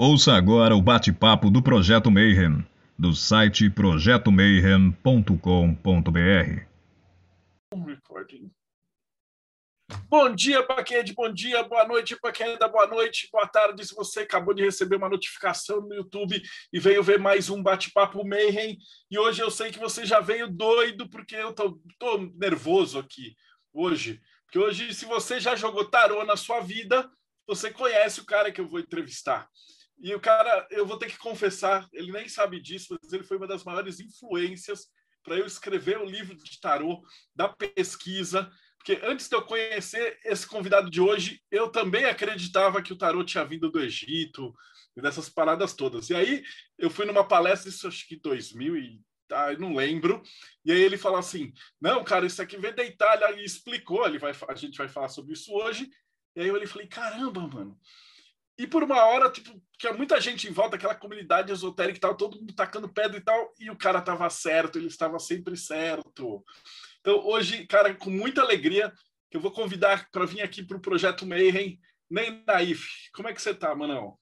Ouça 0.00 0.34
agora 0.34 0.76
o 0.76 0.80
bate-papo 0.80 1.50
do 1.50 1.60
Projeto 1.60 2.08
Mayhem, 2.08 2.64
do 2.96 3.12
site 3.12 3.68
projetomayhem.com.br. 3.68 6.62
Bom 10.08 10.32
dia 10.32 10.62
para 10.62 10.84
quem 10.84 10.98
é 10.98 11.02
de 11.02 11.12
bom 11.12 11.32
dia, 11.32 11.64
boa 11.64 11.84
noite 11.84 12.14
para 12.14 12.30
quem 12.30 12.46
é 12.46 12.56
da 12.56 12.68
boa 12.68 12.86
noite, 12.86 13.28
boa 13.32 13.48
tarde 13.48 13.84
se 13.84 13.92
você 13.92 14.20
acabou 14.20 14.54
de 14.54 14.62
receber 14.62 14.94
uma 14.94 15.08
notificação 15.08 15.80
no 15.80 15.92
YouTube 15.92 16.40
e 16.72 16.78
veio 16.78 17.02
ver 17.02 17.18
mais 17.18 17.50
um 17.50 17.60
bate-papo 17.60 18.24
Mayhem. 18.24 18.78
E 19.10 19.18
hoje 19.18 19.42
eu 19.42 19.50
sei 19.50 19.72
que 19.72 19.80
você 19.80 20.06
já 20.06 20.20
veio 20.20 20.48
doido 20.48 21.10
porque 21.10 21.34
eu 21.34 21.52
tô, 21.52 21.76
tô 21.98 22.18
nervoso 22.36 23.00
aqui 23.00 23.34
hoje. 23.72 24.22
Porque 24.44 24.60
hoje, 24.60 24.94
se 24.94 25.06
você 25.06 25.40
já 25.40 25.56
jogou 25.56 25.84
tarô 25.84 26.24
na 26.24 26.36
sua 26.36 26.60
vida, 26.60 27.10
você 27.48 27.68
conhece 27.68 28.20
o 28.20 28.24
cara 28.24 28.52
que 28.52 28.60
eu 28.60 28.68
vou 28.68 28.78
entrevistar. 28.78 29.50
E 30.00 30.14
o 30.14 30.20
cara, 30.20 30.66
eu 30.70 30.86
vou 30.86 30.96
ter 30.96 31.10
que 31.10 31.18
confessar, 31.18 31.88
ele 31.92 32.12
nem 32.12 32.28
sabe 32.28 32.60
disso, 32.60 32.96
mas 33.02 33.12
ele 33.12 33.24
foi 33.24 33.36
uma 33.36 33.46
das 33.46 33.64
maiores 33.64 33.98
influências 34.00 34.86
para 35.22 35.36
eu 35.36 35.46
escrever 35.46 35.98
o 35.98 36.04
livro 36.04 36.36
de 36.36 36.60
tarô, 36.60 37.02
da 37.34 37.48
pesquisa, 37.48 38.50
porque 38.78 38.98
antes 39.04 39.28
de 39.28 39.34
eu 39.34 39.42
conhecer 39.42 40.18
esse 40.24 40.46
convidado 40.46 40.88
de 40.88 41.00
hoje, 41.00 41.42
eu 41.50 41.68
também 41.68 42.04
acreditava 42.04 42.80
que 42.80 42.92
o 42.92 42.96
tarô 42.96 43.24
tinha 43.24 43.44
vindo 43.44 43.70
do 43.70 43.80
Egito, 43.80 44.54
dessas 44.96 45.28
paradas 45.28 45.74
todas. 45.74 46.10
E 46.10 46.14
aí 46.14 46.42
eu 46.78 46.88
fui 46.88 47.04
numa 47.04 47.26
palestra, 47.26 47.68
isso 47.68 47.86
acho 47.86 48.06
que 48.06 48.16
2000 48.16 48.76
e 48.76 49.00
tá, 49.26 49.52
não 49.58 49.74
lembro. 49.74 50.22
E 50.64 50.72
aí 50.72 50.80
ele 50.80 50.96
falou 50.96 51.18
assim: 51.18 51.52
"Não, 51.80 52.02
cara, 52.02 52.26
isso 52.26 52.40
aqui 52.40 52.56
vem 52.56 52.74
da 52.74 52.84
Itália" 52.84 53.30
e 53.32 53.44
explicou, 53.44 54.06
ele 54.06 54.18
vai 54.18 54.32
a 54.48 54.54
gente 54.54 54.78
vai 54.78 54.88
falar 54.88 55.08
sobre 55.08 55.34
isso 55.34 55.52
hoje. 55.52 55.90
E 56.34 56.40
aí 56.40 56.48
eu 56.48 56.68
falei: 56.68 56.86
"Caramba, 56.86 57.46
mano, 57.46 57.78
e 58.58 58.66
por 58.66 58.82
uma 58.82 59.04
hora, 59.06 59.30
tipo, 59.30 59.62
tinha 59.78 59.92
muita 59.92 60.20
gente 60.20 60.48
em 60.48 60.52
volta, 60.52 60.74
aquela 60.74 60.94
comunidade 60.94 61.52
esotérica 61.52 61.96
e 61.96 62.00
tal, 62.00 62.16
todo 62.16 62.36
mundo 62.36 62.52
tacando 62.52 62.88
pedra 62.88 63.16
e 63.16 63.20
tal, 63.20 63.54
e 63.60 63.70
o 63.70 63.76
cara 63.76 64.00
tava 64.00 64.28
certo, 64.28 64.78
ele 64.78 64.88
estava 64.88 65.16
sempre 65.20 65.56
certo. 65.56 66.44
Então, 67.00 67.24
hoje, 67.24 67.64
cara, 67.68 67.94
com 67.94 68.10
muita 68.10 68.40
alegria, 68.42 68.92
eu 69.30 69.40
vou 69.40 69.52
convidar 69.52 70.10
para 70.10 70.26
vir 70.26 70.42
aqui 70.42 70.64
para 70.64 70.76
o 70.76 70.80
Projeto 70.80 71.24
Mayhem, 71.24 71.78
nem 72.10 72.42
Naif. 72.44 72.84
Como 73.14 73.28
é 73.28 73.32
que 73.32 73.40
você 73.40 73.54
tá, 73.54 73.72
Manão? 73.76 74.18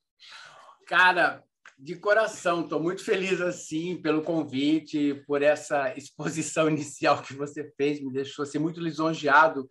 Cara, 0.87 1.43
de 1.78 1.97
coração, 1.97 2.61
estou 2.61 2.83
muito 2.83 3.03
feliz 3.03 3.41
assim 3.41 3.97
pelo 3.97 4.21
convite, 4.21 5.15
por 5.27 5.41
essa 5.41 5.97
exposição 5.97 6.69
inicial 6.71 7.23
que 7.23 7.33
você 7.33 7.73
fez, 7.75 8.03
me 8.03 8.12
deixou 8.12 8.43
assim, 8.43 8.59
muito 8.59 8.81
lisonjeado 8.81 9.67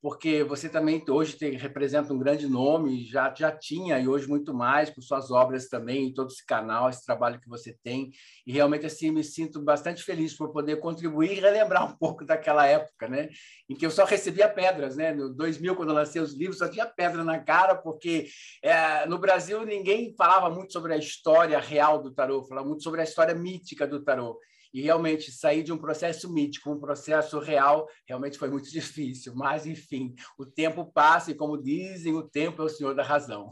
porque 0.00 0.44
você 0.44 0.68
também 0.68 1.02
hoje 1.08 1.36
tem, 1.36 1.56
representa 1.56 2.12
um 2.12 2.18
grande 2.18 2.46
nome, 2.46 3.04
já, 3.06 3.34
já 3.34 3.50
tinha 3.50 3.98
e 3.98 4.06
hoje 4.06 4.28
muito 4.28 4.54
mais, 4.54 4.90
por 4.90 5.02
suas 5.02 5.30
obras 5.30 5.68
também, 5.68 6.12
todo 6.12 6.28
esse 6.28 6.44
canal, 6.44 6.88
esse 6.88 7.04
trabalho 7.04 7.40
que 7.40 7.48
você 7.48 7.76
tem. 7.82 8.10
E 8.46 8.52
realmente 8.52 8.86
assim 8.86 9.10
me 9.10 9.24
sinto 9.24 9.60
bastante 9.60 10.02
feliz 10.02 10.36
por 10.36 10.52
poder 10.52 10.76
contribuir 10.80 11.32
e 11.32 11.40
relembrar 11.40 11.90
um 11.90 11.96
pouco 11.96 12.24
daquela 12.24 12.66
época, 12.66 13.08
né? 13.08 13.28
Em 13.68 13.74
que 13.74 13.86
eu 13.86 13.90
só 13.90 14.04
recebia 14.04 14.48
pedras, 14.48 14.96
né? 14.96 15.12
No 15.12 15.34
2000, 15.34 15.74
quando 15.74 15.88
eu 15.88 15.94
lancei 15.94 16.20
os 16.20 16.34
livros, 16.34 16.58
só 16.58 16.68
tinha 16.68 16.86
pedra 16.86 17.24
na 17.24 17.38
cara, 17.38 17.74
porque 17.74 18.28
é, 18.62 19.06
no 19.06 19.18
Brasil 19.18 19.64
ninguém 19.64 20.14
falava 20.16 20.50
muito 20.54 20.72
sobre 20.72 20.92
a 20.92 20.98
história 20.98 21.58
real 21.58 22.02
do 22.02 22.12
tarô, 22.12 22.44
falava 22.44 22.68
muito 22.68 22.82
sobre 22.82 23.00
a 23.00 23.04
história 23.04 23.34
mítica 23.34 23.86
do 23.86 24.02
tarô. 24.04 24.38
E 24.72 24.82
realmente 24.82 25.30
sair 25.32 25.62
de 25.62 25.72
um 25.72 25.78
processo 25.78 26.32
mítico, 26.32 26.70
um 26.70 26.80
processo 26.80 27.38
real, 27.38 27.88
realmente 28.06 28.38
foi 28.38 28.48
muito 28.48 28.68
difícil. 28.72 29.34
Mas, 29.34 29.66
enfim, 29.66 30.14
o 30.38 30.46
tempo 30.46 30.90
passa 30.92 31.30
e, 31.30 31.34
como 31.34 31.60
dizem, 31.60 32.14
o 32.14 32.28
tempo 32.28 32.62
é 32.62 32.64
o 32.64 32.68
senhor 32.68 32.94
da 32.94 33.02
razão. 33.02 33.50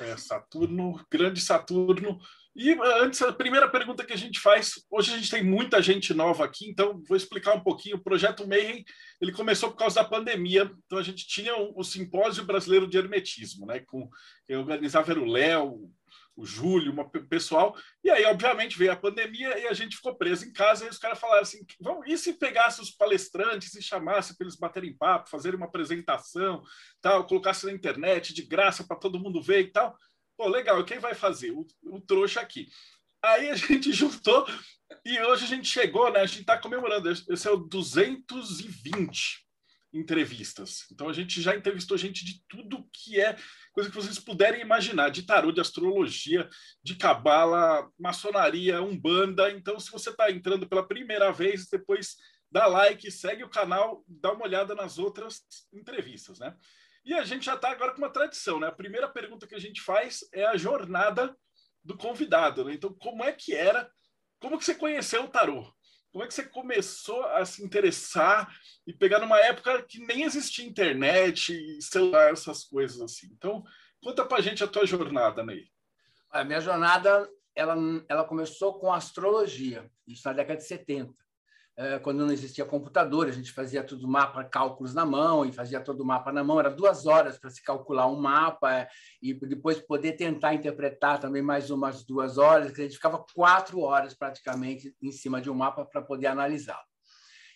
É, 0.00 0.16
Saturno, 0.16 1.00
grande 1.10 1.40
Saturno. 1.40 2.18
E 2.56 2.72
antes, 3.02 3.20
a 3.20 3.32
primeira 3.32 3.68
pergunta 3.68 4.04
que 4.04 4.12
a 4.12 4.16
gente 4.16 4.38
faz, 4.38 4.74
hoje 4.88 5.12
a 5.12 5.16
gente 5.16 5.30
tem 5.30 5.42
muita 5.42 5.82
gente 5.82 6.14
nova 6.14 6.44
aqui, 6.44 6.68
então 6.68 7.02
vou 7.08 7.16
explicar 7.16 7.54
um 7.54 7.60
pouquinho. 7.60 7.96
O 7.96 8.02
projeto 8.02 8.46
Mayhem, 8.46 8.84
ele 9.20 9.32
começou 9.32 9.70
por 9.70 9.76
causa 9.76 9.96
da 9.96 10.08
pandemia, 10.08 10.70
então 10.86 10.98
a 10.98 11.02
gente 11.02 11.26
tinha 11.26 11.56
o, 11.56 11.72
o 11.76 11.82
simpósio 11.82 12.44
brasileiro 12.44 12.86
de 12.86 12.96
hermetismo, 12.96 13.66
né? 13.66 13.80
Com 13.80 14.08
eu 14.48 14.60
organizava 14.60 15.10
era 15.10 15.20
o 15.20 15.24
Léo, 15.24 15.90
o 16.36 16.44
Júlio, 16.44 16.92
uma 16.92 17.08
pessoal. 17.08 17.76
E 18.02 18.10
aí, 18.10 18.24
obviamente, 18.24 18.76
veio 18.76 18.92
a 18.92 18.96
pandemia 18.96 19.58
e 19.58 19.66
a 19.66 19.72
gente 19.72 19.96
ficou 19.96 20.16
preso 20.16 20.44
em 20.44 20.52
casa. 20.52 20.84
E 20.84 20.88
os 20.88 20.98
caras 20.98 21.18
falaram 21.18 21.42
assim: 21.42 21.64
Vamos, 21.80 22.04
e 22.06 22.16
se 22.18 22.34
pegasse 22.34 22.80
os 22.80 22.90
palestrantes 22.90 23.74
e 23.74 23.82
chamasse 23.82 24.36
para 24.36 24.46
eles 24.46 24.56
baterem 24.56 24.96
papo, 24.96 25.30
fazerem 25.30 25.56
uma 25.56 25.66
apresentação, 25.66 26.62
tal, 27.00 27.26
colocasse 27.26 27.66
na 27.66 27.72
internet 27.72 28.34
de 28.34 28.42
graça 28.42 28.84
para 28.84 28.96
todo 28.96 29.20
mundo 29.20 29.42
ver 29.42 29.60
e 29.60 29.70
tal? 29.70 29.96
Pô, 30.36 30.48
legal, 30.48 30.84
quem 30.84 30.98
vai 30.98 31.14
fazer? 31.14 31.52
O, 31.52 31.66
o 31.84 32.00
trouxa 32.00 32.40
aqui. 32.40 32.68
Aí 33.22 33.48
a 33.50 33.54
gente 33.56 33.92
juntou 33.92 34.46
e 35.04 35.20
hoje 35.20 35.44
a 35.44 35.48
gente 35.48 35.68
chegou, 35.68 36.12
né? 36.12 36.20
A 36.20 36.26
gente 36.26 36.40
está 36.40 36.58
comemorando. 36.58 37.10
Esse 37.10 37.46
é 37.46 37.50
o 37.50 37.56
220 37.56 39.43
entrevistas. 39.94 40.84
Então 40.90 41.08
a 41.08 41.12
gente 41.12 41.40
já 41.40 41.54
entrevistou 41.54 41.96
gente 41.96 42.24
de 42.24 42.42
tudo 42.48 42.88
que 42.92 43.20
é 43.20 43.36
coisa 43.72 43.88
que 43.88 43.96
vocês 43.96 44.18
puderem 44.18 44.60
imaginar, 44.60 45.08
de 45.08 45.22
tarô, 45.22 45.52
de 45.52 45.60
astrologia, 45.60 46.48
de 46.82 46.96
cabala, 46.96 47.90
maçonaria, 47.98 48.82
umbanda. 48.82 49.50
Então, 49.50 49.78
se 49.80 49.90
você 49.90 50.10
está 50.10 50.30
entrando 50.30 50.68
pela 50.68 50.86
primeira 50.86 51.32
vez, 51.32 51.68
depois 51.68 52.16
dá 52.50 52.66
like, 52.66 53.10
segue 53.10 53.42
o 53.42 53.48
canal, 53.48 54.04
dá 54.06 54.32
uma 54.32 54.44
olhada 54.44 54.74
nas 54.74 54.98
outras 54.98 55.42
entrevistas, 55.72 56.38
né? 56.38 56.56
E 57.04 57.12
a 57.12 57.24
gente 57.24 57.46
já 57.46 57.54
está 57.54 57.70
agora 57.70 57.92
com 57.92 57.98
uma 57.98 58.12
tradição, 58.12 58.60
né? 58.60 58.68
A 58.68 58.72
primeira 58.72 59.08
pergunta 59.08 59.46
que 59.46 59.54
a 59.54 59.60
gente 59.60 59.80
faz 59.80 60.20
é 60.32 60.46
a 60.46 60.56
jornada 60.56 61.36
do 61.82 61.96
convidado, 61.96 62.64
né? 62.64 62.74
Então, 62.74 62.94
como 62.94 63.24
é 63.24 63.32
que 63.32 63.54
era? 63.54 63.90
Como 64.40 64.56
que 64.56 64.64
você 64.64 64.74
conheceu 64.74 65.24
o 65.24 65.28
tarô? 65.28 65.70
Como 66.14 66.22
é 66.22 66.28
que 66.28 66.34
você 66.34 66.44
começou 66.44 67.24
a 67.24 67.44
se 67.44 67.64
interessar 67.64 68.48
e 68.86 68.92
pegar 68.92 69.18
numa 69.18 69.36
época 69.40 69.82
que 69.82 69.98
nem 69.98 70.22
existia 70.22 70.64
internet, 70.64 71.82
celular, 71.82 72.30
essas 72.30 72.62
coisas 72.62 73.00
assim? 73.00 73.26
Então, 73.32 73.64
conta 74.00 74.24
pra 74.24 74.40
gente 74.40 74.62
a 74.62 74.68
tua 74.68 74.86
jornada, 74.86 75.44
Ney. 75.44 75.66
A 76.30 76.44
minha 76.44 76.60
jornada, 76.60 77.28
ela, 77.52 77.74
ela 78.08 78.24
começou 78.24 78.78
com 78.78 78.92
astrologia, 78.92 79.90
isso 80.06 80.22
na 80.24 80.34
década 80.34 80.58
de 80.58 80.68
70. 80.68 81.12
É, 81.76 81.98
quando 81.98 82.24
não 82.24 82.32
existia 82.32 82.64
computador, 82.64 83.26
a 83.26 83.32
gente 83.32 83.50
fazia 83.50 83.82
tudo 83.82 84.06
mapa, 84.06 84.44
cálculos 84.44 84.94
na 84.94 85.04
mão, 85.04 85.44
e 85.44 85.52
fazia 85.52 85.80
todo 85.80 86.02
o 86.02 86.06
mapa 86.06 86.30
na 86.30 86.44
mão. 86.44 86.60
Era 86.60 86.70
duas 86.70 87.04
horas 87.04 87.36
para 87.36 87.50
se 87.50 87.62
calcular 87.62 88.06
um 88.06 88.20
mapa 88.20 88.72
é, 88.72 88.88
e 89.20 89.34
depois 89.34 89.80
poder 89.80 90.12
tentar 90.12 90.54
interpretar 90.54 91.18
também 91.18 91.42
mais 91.42 91.70
umas 91.70 92.04
duas 92.04 92.38
horas. 92.38 92.72
A 92.72 92.82
gente 92.82 92.94
ficava 92.94 93.24
quatro 93.34 93.80
horas 93.80 94.14
praticamente 94.14 94.94
em 95.02 95.10
cima 95.10 95.40
de 95.40 95.50
um 95.50 95.54
mapa 95.54 95.84
para 95.84 96.00
poder 96.00 96.28
analisá-lo. 96.28 96.94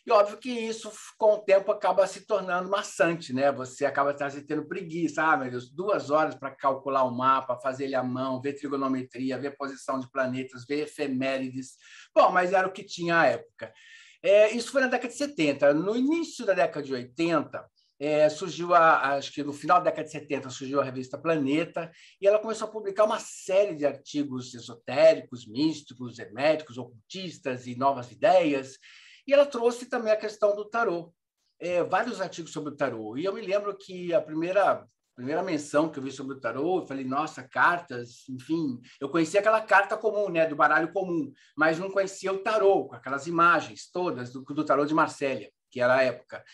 E 0.05 0.11
óbvio 0.11 0.39
que 0.39 0.51
isso, 0.51 0.91
com 1.19 1.35
o 1.35 1.39
tempo, 1.39 1.71
acaba 1.71 2.07
se 2.07 2.27
tornando 2.27 2.71
maçante, 2.71 3.31
né? 3.31 3.53
Você 3.53 3.85
acaba 3.85 4.15
tendo 4.15 4.67
preguiça, 4.67 5.23
ah, 5.23 5.37
meu 5.37 5.51
Deus, 5.51 5.71
duas 5.71 6.11
horas 6.11 6.35
para 6.35 6.51
calcular 6.51 7.05
o 7.05 7.15
mapa, 7.15 7.61
fazer 7.61 7.85
ele 7.85 7.95
à 7.95 8.03
mão, 8.03 8.41
ver 8.41 8.55
trigonometria, 8.55 9.39
ver 9.39 9.55
posição 9.55 10.01
de 10.01 10.11
planetas, 10.11 10.65
ver 10.67 10.85
efemérides. 10.85 11.77
Bom, 12.15 12.33
mas 12.33 12.55
era 12.55 12.67
o 12.67 12.73
que 12.73 12.83
tinha 12.83 13.21
à 13.21 13.27
época. 13.27 13.71
É, 14.23 14.51
isso 14.53 14.73
foi 14.73 14.81
na 14.81 14.89
década 14.89 15.09
de 15.09 15.19
70. 15.19 15.75
No 15.75 15.97
início 15.97 16.45
da 16.45 16.55
década 16.55 16.85
de 16.85 16.93
80, 16.93 17.65
é, 18.01 18.29
surgiu, 18.29 18.75
a, 18.75 19.15
acho 19.17 19.33
que 19.33 19.43
no 19.43 19.53
final 19.53 19.79
da 19.79 19.85
década 19.85 20.05
de 20.05 20.13
70, 20.13 20.51
surgiu 20.51 20.81
a 20.81 20.85
revista 20.85 21.19
Planeta, 21.19 21.91
e 22.21 22.27
ela 22.27 22.39
começou 22.39 22.69
a 22.69 22.71
publicar 22.71 23.05
uma 23.05 23.19
série 23.19 23.75
de 23.75 23.85
artigos 23.85 24.55
esotéricos, 24.55 25.47
místicos, 25.47 26.19
herméticos, 26.19 26.79
ocultistas 26.79 27.67
e 27.67 27.77
novas 27.77 28.11
ideias. 28.13 28.79
E 29.27 29.33
ela 29.33 29.47
trouxe 29.47 29.87
também 29.87 30.13
a 30.13 30.17
questão 30.17 30.55
do 30.55 30.65
tarô. 30.65 31.13
É, 31.61 31.83
vários 31.83 32.21
artigos 32.21 32.53
sobre 32.53 32.73
o 32.73 32.77
tarô. 32.77 33.17
E 33.17 33.25
eu 33.25 33.33
me 33.33 33.41
lembro 33.41 33.77
que 33.77 34.15
a 34.15 34.21
primeira 34.21 34.87
primeira 35.19 35.43
menção 35.43 35.89
que 35.89 35.99
eu 35.99 36.03
vi 36.05 36.13
sobre 36.13 36.37
o 36.37 36.41
tarô, 36.41 36.79
eu 36.79 36.87
falei, 36.87 37.05
nossa, 37.05 37.43
cartas, 37.43 38.23
enfim, 38.29 38.81
eu 39.01 39.09
conhecia 39.09 39.41
aquela 39.41 39.61
carta 39.61 39.97
comum, 39.97 40.29
né, 40.29 40.47
do 40.47 40.55
baralho 40.55 40.93
comum, 40.93 41.33
mas 41.57 41.77
não 41.77 41.91
conhecia 41.91 42.33
o 42.33 42.39
tarô, 42.39 42.85
com 42.85 42.95
aquelas 42.95 43.27
imagens 43.27 43.91
todas 43.91 44.33
do, 44.33 44.43
do 44.43 44.65
tarô 44.65 44.87
de 44.87 44.95
Marsella, 44.95 45.49
que 45.73 45.81
era 45.81 45.97
a 45.97 46.03
época. 46.05 46.45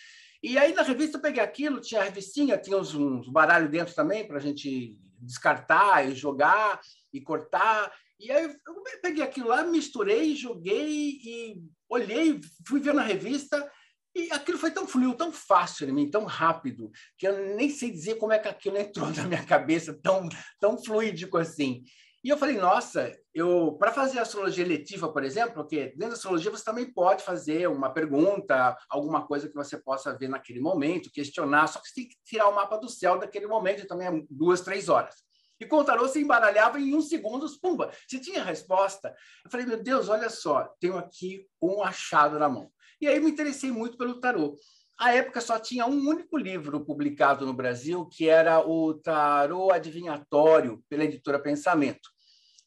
E 0.42 0.56
aí 0.56 0.72
na 0.72 0.80
revista 0.80 1.18
eu 1.18 1.20
peguei 1.20 1.42
aquilo, 1.42 1.78
tinha 1.78 2.00
a 2.00 2.04
revistinha, 2.04 2.56
tinha 2.56 2.78
uns, 2.78 2.94
uns 2.94 3.28
baralhos 3.28 3.70
dentro 3.70 3.94
também 3.94 4.26
para 4.26 4.38
a 4.38 4.40
gente 4.40 4.98
descartar 5.18 6.08
e 6.08 6.14
jogar 6.14 6.80
e 7.12 7.20
cortar. 7.20 7.92
E 8.18 8.32
aí 8.32 8.44
eu 8.44 8.82
peguei 9.02 9.22
aquilo 9.22 9.48
lá, 9.48 9.62
misturei, 9.62 10.34
joguei 10.34 11.20
e 11.22 11.62
olhei, 11.86 12.40
fui 12.66 12.80
ver 12.80 12.94
na 12.94 13.02
revista 13.02 13.70
e 14.14 14.30
aquilo 14.30 14.58
foi 14.58 14.70
tão 14.70 14.86
fluido, 14.86 15.16
tão 15.16 15.32
fácil 15.32 15.88
em 15.88 15.92
mim, 15.92 16.10
tão 16.10 16.24
rápido, 16.24 16.90
que 17.18 17.26
eu 17.26 17.56
nem 17.56 17.68
sei 17.68 17.90
dizer 17.90 18.14
como 18.16 18.32
é 18.32 18.38
que 18.38 18.48
aquilo 18.48 18.78
entrou 18.78 19.10
na 19.12 19.24
minha 19.24 19.44
cabeça, 19.44 19.98
tão, 20.02 20.28
tão 20.60 20.82
fluídico 20.82 21.36
assim. 21.36 21.82
E 22.22 22.30
eu 22.30 22.38
falei, 22.38 22.56
nossa, 22.56 23.12
eu 23.34 23.76
para 23.78 23.92
fazer 23.92 24.18
astrologia 24.18 24.66
letiva, 24.66 25.12
por 25.12 25.22
exemplo, 25.22 25.54
porque 25.56 25.88
dentro 25.88 26.08
da 26.08 26.14
astrologia 26.14 26.50
você 26.50 26.64
também 26.64 26.90
pode 26.90 27.22
fazer 27.22 27.68
uma 27.68 27.92
pergunta, 27.92 28.74
alguma 28.88 29.26
coisa 29.26 29.46
que 29.46 29.54
você 29.54 29.76
possa 29.76 30.16
ver 30.16 30.28
naquele 30.28 30.58
momento, 30.58 31.10
questionar, 31.12 31.66
só 31.66 31.80
que 31.80 31.88
você 31.88 31.94
tem 31.94 32.08
que 32.08 32.16
tirar 32.24 32.48
o 32.48 32.54
mapa 32.54 32.78
do 32.78 32.88
céu 32.88 33.18
daquele 33.18 33.46
momento, 33.46 33.86
também 33.86 34.08
é 34.08 34.22
duas, 34.30 34.62
três 34.62 34.88
horas. 34.88 35.16
E 35.60 35.66
com 35.66 35.76
o 35.76 35.84
tarô 35.84 36.08
se 36.08 36.20
embaralhava 36.20 36.80
em 36.80 36.94
um 36.94 37.00
segundo, 37.02 37.46
pumba, 37.60 37.90
você 38.08 38.18
tinha 38.18 38.40
a 38.40 38.44
resposta. 38.44 39.14
Eu 39.44 39.50
falei, 39.50 39.66
meu 39.66 39.82
Deus, 39.82 40.08
olha 40.08 40.30
só, 40.30 40.68
tenho 40.80 40.96
aqui 40.96 41.46
um 41.60 41.82
achado 41.82 42.38
na 42.38 42.48
mão. 42.48 42.70
E 43.00 43.06
aí 43.06 43.20
me 43.20 43.30
interessei 43.30 43.70
muito 43.70 43.96
pelo 43.96 44.20
tarô. 44.20 44.56
A 44.98 45.12
época 45.12 45.40
só 45.40 45.58
tinha 45.58 45.86
um 45.86 46.08
único 46.08 46.36
livro 46.38 46.84
publicado 46.84 47.44
no 47.44 47.52
Brasil, 47.52 48.06
que 48.06 48.28
era 48.28 48.60
o 48.60 48.94
Tarô 48.94 49.72
Adivinhatório, 49.72 50.84
pela 50.88 51.04
editora 51.04 51.38
Pensamento, 51.40 52.08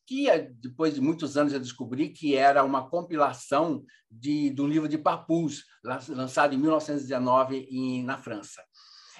que 0.05 0.27
depois 0.59 0.93
de 0.93 1.01
muitos 1.01 1.37
anos 1.37 1.53
eu 1.53 1.59
descobri 1.59 2.09
que 2.09 2.35
era 2.35 2.63
uma 2.65 2.89
compilação 2.89 3.83
de, 4.11 4.49
de 4.49 4.61
um 4.61 4.67
livro 4.67 4.89
de 4.89 4.97
Papus, 4.97 5.63
lançado 5.83 6.53
em 6.53 6.57
1919 6.57 7.67
em, 7.69 8.03
na 8.03 8.17
França. 8.17 8.61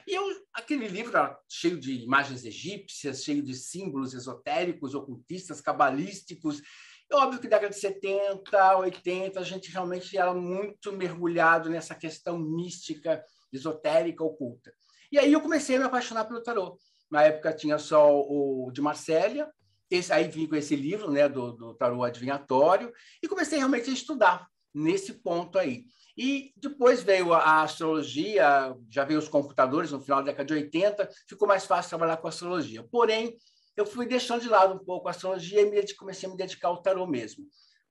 E 0.05 0.13
eu, 0.13 0.23
aquele 0.53 0.87
livro 0.87 1.11
era 1.17 1.37
cheio 1.49 1.77
de 1.77 1.91
imagens 1.93 2.45
egípcias, 2.45 3.23
cheio 3.23 3.43
de 3.43 3.53
símbolos 3.53 4.13
esotéricos, 4.13 4.95
ocultistas, 4.95 5.59
cabalísticos, 5.59 6.61
é 7.09 7.15
óbvio 7.15 7.39
que 7.39 7.47
década 7.47 7.69
de 7.69 7.79
70, 7.79 8.77
80, 8.77 9.39
a 9.39 9.43
gente 9.43 9.71
realmente 9.71 10.17
era 10.17 10.33
muito 10.33 10.91
mergulhado 10.91 11.69
nessa 11.69 11.95
questão 11.95 12.37
mística, 12.37 13.23
esotérica, 13.51 14.23
oculta. 14.23 14.73
E 15.11 15.17
aí 15.17 15.31
eu 15.31 15.41
comecei 15.41 15.77
a 15.77 15.79
me 15.79 15.85
apaixonar 15.85 16.25
pelo 16.25 16.43
tarô. 16.43 16.77
Na 17.09 17.23
época 17.23 17.53
tinha 17.53 17.77
só 17.77 18.19
o 18.19 18.69
de 18.73 18.81
Marsella, 18.81 19.49
esse, 19.89 20.11
aí 20.11 20.27
vim 20.27 20.47
com 20.47 20.55
esse 20.55 20.75
livro 20.75 21.09
né, 21.09 21.29
do, 21.29 21.53
do 21.53 21.73
tarô 21.73 22.03
adivinhatório, 22.03 22.91
e 23.23 23.27
comecei 23.27 23.57
realmente 23.57 23.89
a 23.89 23.93
estudar 23.93 24.47
nesse 24.73 25.13
ponto 25.13 25.57
aí. 25.57 25.85
E 26.17 26.51
depois 26.57 27.03
veio 27.03 27.31
a 27.31 27.61
astrologia, 27.61 28.75
já 28.89 29.05
veio 29.05 29.19
os 29.19 29.29
computadores 29.29 29.91
no 29.91 30.01
final 30.01 30.19
da 30.19 30.31
década 30.31 30.45
de 30.45 30.53
80, 30.55 31.09
ficou 31.27 31.47
mais 31.47 31.65
fácil 31.65 31.89
trabalhar 31.89 32.17
com 32.17 32.27
astrologia. 32.27 32.83
Porém, 32.83 33.37
eu 33.77 33.85
fui 33.85 34.07
deixando 34.07 34.41
de 34.41 34.49
lado 34.49 34.73
um 34.73 34.83
pouco 34.83 35.07
a 35.07 35.11
astrologia 35.11 35.61
e 35.61 35.95
comecei 35.95 36.27
a 36.27 36.31
me 36.31 36.37
dedicar 36.37 36.69
ao 36.69 36.81
tarô 36.81 37.05
mesmo. 37.05 37.45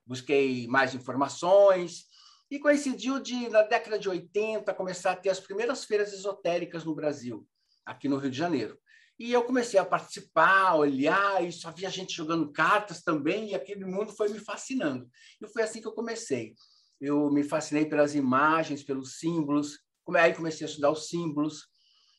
Busquei 0.05 0.67
mais 0.67 0.94
informações 0.94 2.06
e 2.50 2.59
coincidiu 2.59 3.21
de, 3.21 3.49
na 3.49 3.62
década 3.62 3.97
de 3.97 4.09
80, 4.09 4.75
começar 4.75 5.12
a 5.12 5.17
ter 5.17 5.31
as 5.31 5.38
primeiras 5.38 5.85
feiras 5.85 6.12
esotéricas 6.12 6.85
no 6.85 6.94
Brasil, 6.94 7.47
aqui 7.85 8.09
no 8.09 8.19
Rio 8.19 8.31
de 8.31 8.37
Janeiro. 8.37 8.77
E 9.17 9.33
eu 9.33 9.44
comecei 9.44 9.79
a 9.79 9.85
participar, 9.85 10.75
olhar, 10.75 11.43
e 11.43 11.53
só 11.53 11.71
via 11.71 11.88
gente 11.88 12.15
jogando 12.15 12.53
cartas 12.53 13.03
também, 13.03 13.50
e 13.50 13.55
aquele 13.55 13.85
mundo 13.85 14.12
foi 14.12 14.29
me 14.29 14.41
fascinando. 14.41 15.09
E 15.41 15.47
foi 15.49 15.62
assim 15.62 15.81
que 15.81 15.87
eu 15.87 15.94
comecei. 15.94 16.55
Eu 17.00 17.31
me 17.31 17.44
fascinei 17.44 17.87
pelas 17.87 18.15
imagens, 18.15 18.83
pelos 18.83 19.19
símbolos, 19.19 19.79
aí 20.17 20.35
comecei 20.35 20.67
a 20.67 20.69
estudar 20.69 20.91
os 20.91 21.09
símbolos. 21.09 21.69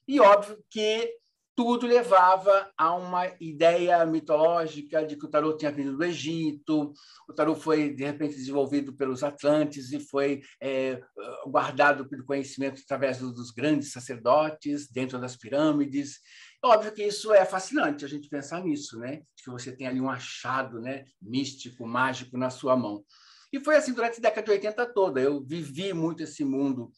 E 0.08 0.19
óbvio 0.19 0.64
que 0.69 1.14
tudo 1.57 1.88
levava 1.88 2.71
a 2.77 2.94
uma 2.94 3.25
ideia 3.42 4.06
mitológica 4.06 5.04
de 5.04 5.18
que 5.18 5.25
o 5.25 5.27
tarô 5.27 5.57
tinha 5.57 5.71
vindo 5.71 5.98
do 5.98 6.04
Egito, 6.04 6.94
o 7.27 7.33
tarô 7.33 7.56
foi, 7.56 7.89
de 7.95 8.06
repente, 8.06 8.36
desenvolvido 8.36 8.95
pelos 8.95 9.24
Atlantes 9.24 9.92
e 9.92 10.00
foi 10.00 10.42
é, 10.62 11.01
guardado 11.48 12.07
pelo 12.07 12.24
conhecimento 12.24 12.80
através 12.86 13.18
dos 13.18 13.50
grandes 13.50 13.92
sacerdotes 13.92 14.88
dentro 14.88 15.19
das 15.19 15.36
pirâmides. 15.36 16.19
Óbvio 16.63 16.94
que 16.94 17.04
isso 17.04 17.33
é 17.33 17.44
fascinante, 17.44 18.06
a 18.06 18.07
gente 18.07 18.30
pensar 18.30 18.63
nisso, 18.63 19.00
né? 19.00 19.24
que 19.44 19.50
você 19.50 19.75
tem 19.75 19.88
ali 19.88 20.00
um 20.00 20.12
achado 20.12 20.80
né? 20.80 21.06
místico, 21.19 21.88
mágico 21.88 22.38
na 22.38 22.51
sua 22.51 22.77
mão. 22.77 23.04
E 23.51 23.59
foi 23.59 23.77
assim 23.77 23.94
durante 23.94 24.19
a 24.19 24.21
década 24.21 24.45
de 24.45 24.51
80 24.51 24.94
toda. 24.94 25.19
Eu 25.19 25.44
vivi 25.44 25.92
muito 25.92 26.21
esse 26.21 26.45
mundo 26.45 26.92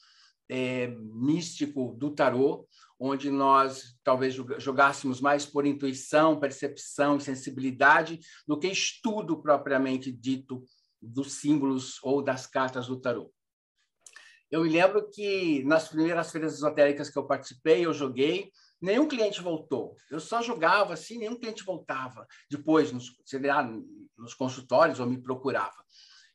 é, 0.49 0.87
místico 1.13 1.95
do 1.97 2.09
tarô, 2.09 2.67
onde 2.99 3.31
nós 3.31 3.97
talvez 4.03 4.35
jogássemos 4.57 5.21
mais 5.21 5.45
por 5.45 5.65
intuição, 5.65 6.39
percepção 6.39 7.17
e 7.17 7.21
sensibilidade 7.21 8.19
do 8.45 8.59
que 8.59 8.67
estudo 8.67 9.41
propriamente 9.41 10.11
dito 10.11 10.63
dos 11.01 11.33
símbolos 11.33 11.97
ou 12.03 12.21
das 12.21 12.45
cartas 12.45 12.87
do 12.87 12.99
tarô. 12.99 13.31
Eu 14.51 14.63
me 14.63 14.69
lembro 14.69 15.09
que 15.09 15.63
nas 15.63 15.87
primeiras 15.87 16.31
feiras 16.31 16.55
esotéricas 16.55 17.09
que 17.09 17.17
eu 17.17 17.25
participei, 17.25 17.85
eu 17.85 17.93
joguei, 17.93 18.51
nenhum 18.81 19.07
cliente 19.07 19.41
voltou. 19.41 19.95
Eu 20.09 20.19
só 20.19 20.41
jogava 20.41 20.93
assim, 20.93 21.19
nenhum 21.19 21.39
cliente 21.39 21.63
voltava. 21.63 22.27
Depois, 22.49 22.91
nos, 22.91 23.15
nos 24.17 24.33
consultórios, 24.33 24.99
ou 24.99 25.05
me 25.05 25.21
procurava. 25.21 25.85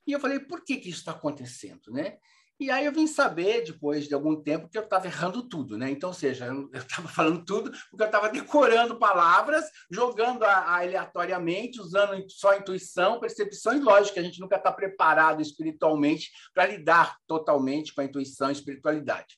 E 0.07 0.13
eu 0.13 0.21
falei, 0.21 0.39
por 0.39 0.65
que, 0.65 0.77
que 0.77 0.89
isso 0.89 1.01
está 1.01 1.13
acontecendo? 1.13 1.91
Né? 1.91 2.19
E 2.65 2.71
aí 2.71 2.87
eu 2.87 2.93
vim 2.93 3.07
saber, 3.07 3.63
depois 3.63 4.09
de 4.09 4.15
algum 4.15 4.43
tempo, 4.43 4.71
que 4.71 4.79
eu 4.79 4.85
estava 4.85 5.07
errando 5.07 5.47
tudo, 5.47 5.77
né? 5.77 5.91
Então, 5.91 6.09
ou 6.09 6.15
seja, 6.15 6.47
eu 6.47 6.71
estava 6.73 7.07
falando 7.09 7.45
tudo 7.45 7.71
porque 7.91 8.03
eu 8.03 8.07
estava 8.07 8.31
decorando 8.31 8.99
palavras, 8.99 9.67
jogando 9.91 10.45
a, 10.45 10.79
aleatoriamente, 10.79 11.79
usando 11.79 12.25
só 12.31 12.57
intuição, 12.57 13.21
percepção 13.21 13.77
e 13.77 13.81
lógica. 13.81 14.19
A 14.19 14.23
gente 14.23 14.41
nunca 14.41 14.57
está 14.57 14.73
preparado 14.73 15.43
espiritualmente 15.43 16.31
para 16.55 16.65
lidar 16.65 17.19
totalmente 17.27 17.95
com 17.95 18.01
a 18.01 18.05
intuição 18.05 18.49
e 18.49 18.53
espiritualidade. 18.53 19.37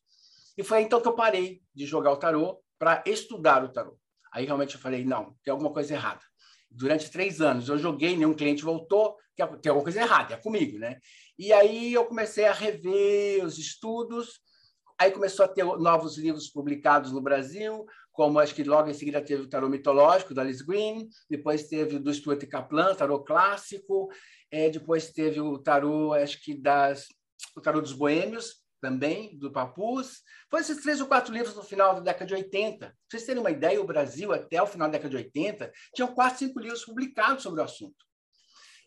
E 0.56 0.62
foi 0.62 0.82
então 0.82 1.00
que 1.00 1.08
eu 1.08 1.16
parei 1.16 1.60
de 1.74 1.84
jogar 1.84 2.12
o 2.12 2.18
tarô 2.18 2.62
para 2.78 3.02
estudar 3.04 3.64
o 3.64 3.72
tarô. 3.72 3.98
Aí 4.32 4.44
realmente 4.44 4.76
eu 4.76 4.80
falei, 4.80 5.04
não, 5.04 5.34
tem 5.42 5.50
alguma 5.50 5.72
coisa 5.72 5.92
errada. 5.94 6.20
Durante 6.70 7.10
três 7.10 7.40
anos 7.40 7.68
eu 7.68 7.76
joguei, 7.76 8.16
nenhum 8.16 8.34
cliente 8.34 8.62
voltou, 8.62 9.16
tem 9.34 9.70
alguma 9.70 9.82
coisa 9.82 10.00
errada, 10.00 10.34
é 10.34 10.36
comigo, 10.36 10.78
né? 10.78 10.98
E 11.38 11.52
aí 11.52 11.92
eu 11.92 12.04
comecei 12.06 12.46
a 12.46 12.52
rever 12.52 13.44
os 13.44 13.58
estudos, 13.58 14.40
aí 14.98 15.10
começou 15.10 15.44
a 15.44 15.48
ter 15.48 15.64
novos 15.64 16.16
livros 16.16 16.48
publicados 16.48 17.12
no 17.12 17.20
Brasil, 17.20 17.84
como 18.12 18.38
acho 18.38 18.54
que 18.54 18.64
logo 18.64 18.88
em 18.88 18.94
seguida 18.94 19.20
teve 19.20 19.42
o 19.42 19.48
Tarot 19.48 19.70
Mitológico, 19.70 20.32
da 20.32 20.42
Alice 20.42 20.64
Green, 20.64 21.08
depois 21.28 21.68
teve 21.68 21.96
o 21.96 22.00
do 22.00 22.12
Stuart 22.12 22.42
Kaplan, 22.48 22.94
Tarot 22.94 23.24
Clássico, 23.24 24.08
é, 24.50 24.70
depois 24.70 25.10
teve 25.10 25.40
o 25.40 25.58
Tarot, 25.58 26.18
acho 26.18 26.42
que 26.42 26.54
das, 26.54 27.06
o 27.54 27.60
Tarot 27.60 27.82
dos 27.82 27.92
Boêmios, 27.92 28.66
também, 28.80 29.36
do 29.38 29.50
Papus. 29.50 30.22
Foi 30.50 30.60
esses 30.60 30.82
três 30.82 31.00
ou 31.00 31.06
quatro 31.06 31.32
livros 31.32 31.56
no 31.56 31.62
final 31.62 31.94
da 31.94 32.00
década 32.00 32.26
de 32.26 32.34
80. 32.34 32.78
Pra 32.78 32.94
vocês 33.08 33.24
terem 33.24 33.40
uma 33.40 33.50
ideia, 33.50 33.80
o 33.80 33.86
Brasil, 33.86 34.32
até 34.32 34.62
o 34.62 34.66
final 34.66 34.88
da 34.88 34.92
década 34.92 35.10
de 35.10 35.16
80, 35.16 35.72
tinham 35.94 36.14
quatro, 36.14 36.38
cinco 36.38 36.60
livros 36.60 36.84
publicados 36.84 37.42
sobre 37.42 37.60
o 37.60 37.64
assunto. 37.64 38.04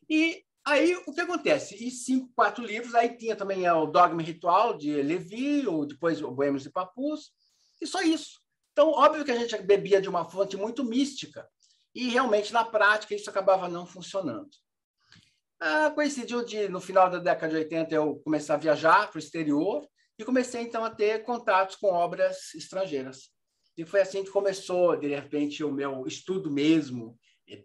E 0.09 0.43
Aí, 0.65 0.95
o 1.07 1.13
que 1.13 1.21
acontece? 1.21 1.75
E 1.83 1.89
cinco, 1.89 2.31
quatro 2.35 2.63
livros, 2.63 2.93
aí 2.93 3.15
tinha 3.17 3.35
também 3.35 3.65
é, 3.65 3.73
o 3.73 3.87
Dogma 3.87 4.21
Ritual, 4.21 4.77
de 4.77 5.01
Levi, 5.01 5.67
ou 5.67 5.85
depois 5.85 6.21
o 6.21 6.31
Boêmios 6.31 6.65
e 6.65 6.71
Papus, 6.71 7.31
e 7.81 7.87
só 7.87 8.01
isso. 8.01 8.39
Então, 8.71 8.89
óbvio 8.91 9.25
que 9.25 9.31
a 9.31 9.37
gente 9.37 9.57
bebia 9.63 10.01
de 10.01 10.09
uma 10.09 10.29
fonte 10.29 10.55
muito 10.55 10.83
mística, 10.83 11.47
e 11.95 12.09
realmente, 12.09 12.53
na 12.53 12.63
prática, 12.63 13.15
isso 13.15 13.29
acabava 13.29 13.67
não 13.67 13.85
funcionando. 13.85 14.49
Ah, 15.59 15.91
coincidiu 15.91 16.45
de, 16.45 16.69
no 16.69 16.79
final 16.79 17.09
da 17.09 17.17
década 17.17 17.51
de 17.51 17.59
80, 17.59 17.95
eu 17.95 18.15
começar 18.23 18.53
a 18.53 18.57
viajar 18.57 19.09
para 19.09 19.17
o 19.17 19.19
exterior, 19.19 19.87
e 20.17 20.25
comecei, 20.25 20.61
então, 20.61 20.83
a 20.83 20.89
ter 20.89 21.23
contatos 21.23 21.77
com 21.77 21.87
obras 21.87 22.53
estrangeiras. 22.53 23.29
E 23.77 23.85
foi 23.85 24.01
assim 24.01 24.23
que 24.23 24.29
começou, 24.29 24.97
de 24.97 25.07
repente, 25.07 25.63
o 25.63 25.71
meu 25.71 26.05
estudo 26.05 26.51
mesmo, 26.51 27.17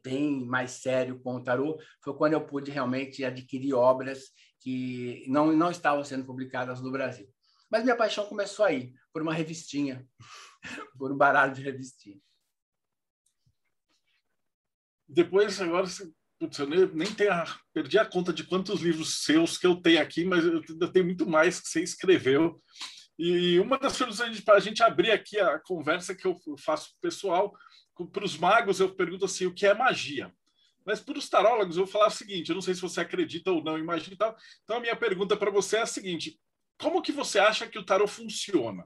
bem 0.03 0.45
mais 0.45 0.73
sério 0.73 1.21
com 1.21 1.37
o 1.37 1.43
tarô, 1.43 1.79
foi 2.03 2.15
quando 2.15 2.35
eu 2.35 2.47
pude 2.47 2.71
realmente 2.71 3.25
adquirir 3.25 3.75
obras 3.75 4.31
que 4.61 5.25
não, 5.29 5.53
não 5.53 5.71
estavam 5.71 6.03
sendo 6.03 6.25
publicadas 6.25 6.81
no 6.81 6.91
Brasil. 6.91 7.29
Mas 7.71 7.83
minha 7.83 7.97
paixão 7.97 8.27
começou 8.27 8.65
aí, 8.65 8.95
por 9.13 9.21
uma 9.21 9.35
revistinha, 9.35 10.07
por 10.99 11.13
um 11.13 11.17
baralho 11.17 11.55
de 11.55 11.63
revistinha. 11.63 12.19
Depois, 15.07 15.61
agora, 15.61 15.87
putz, 16.39 16.59
eu 16.59 16.67
nem 16.67 17.13
tenho, 17.15 17.31
perdi 17.73 17.99
a 17.99 18.07
conta 18.07 18.33
de 18.33 18.45
quantos 18.45 18.81
livros 18.81 19.23
seus 19.23 19.59
que 19.59 19.67
eu 19.67 19.77
tenho 19.81 20.01
aqui, 20.01 20.25
mas 20.25 20.45
eu, 20.45 20.63
eu 20.81 20.93
tenho 20.93 21.05
muito 21.05 21.27
mais 21.27 21.61
que 21.61 21.69
você 21.69 21.83
escreveu. 21.83 22.61
E 23.19 23.61
uma 23.61 23.79
das 23.79 23.97
perguntas 23.97 24.41
para 24.41 24.55
a 24.55 24.61
gente 24.61 24.83
abrir 24.83 25.11
aqui 25.11 25.39
a 25.39 25.61
conversa 25.61 26.15
que 26.15 26.27
eu 26.27 26.37
faço 26.59 26.95
pessoal 27.01 27.53
para 28.13 28.25
os 28.25 28.37
magos 28.37 28.81
eu 28.81 28.95
pergunto 28.95 29.25
assim, 29.25 29.47
o 29.47 29.55
que 29.55 29.67
é 29.67 29.75
magia? 29.75 30.35
Mas 30.85 31.01
para 31.01 31.19
os 31.19 31.29
tarólogos 31.29 31.77
eu 31.77 31.85
vou 31.85 31.93
falar 31.93 32.09
o 32.09 32.11
seguinte, 32.11 32.49
eu 32.49 32.55
não 32.55 32.63
sei 32.63 32.75
se 32.75 32.81
você 32.81 33.01
acredita 33.01 33.51
ou 33.51 33.63
não 33.63 33.79
em 33.79 33.85
magia 33.85 34.13
e 34.13 34.17
tal. 34.17 34.37
Então 34.63 34.77
a 34.77 34.81
minha 34.81 34.97
pergunta 34.97 35.37
para 35.37 35.51
você 35.51 35.77
é 35.77 35.83
a 35.83 35.87
seguinte: 35.87 36.39
como 36.79 37.01
que 37.01 37.13
você 37.13 37.39
acha 37.39 37.67
que 37.67 37.79
o 37.79 37.85
tarô 37.85 38.07
funciona? 38.07 38.85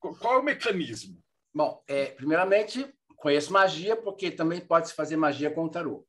Qual 0.00 0.34
é 0.34 0.38
o 0.38 0.42
mecanismo? 0.42 1.22
Bom, 1.54 1.82
é, 1.86 2.06
primeiramente 2.06 2.92
conheço 3.16 3.52
magia 3.52 3.94
porque 3.94 4.30
também 4.32 4.60
pode 4.60 4.88
se 4.88 4.94
fazer 4.94 5.16
magia 5.16 5.50
com 5.50 5.64
o 5.64 5.70
tarô. 5.70 6.04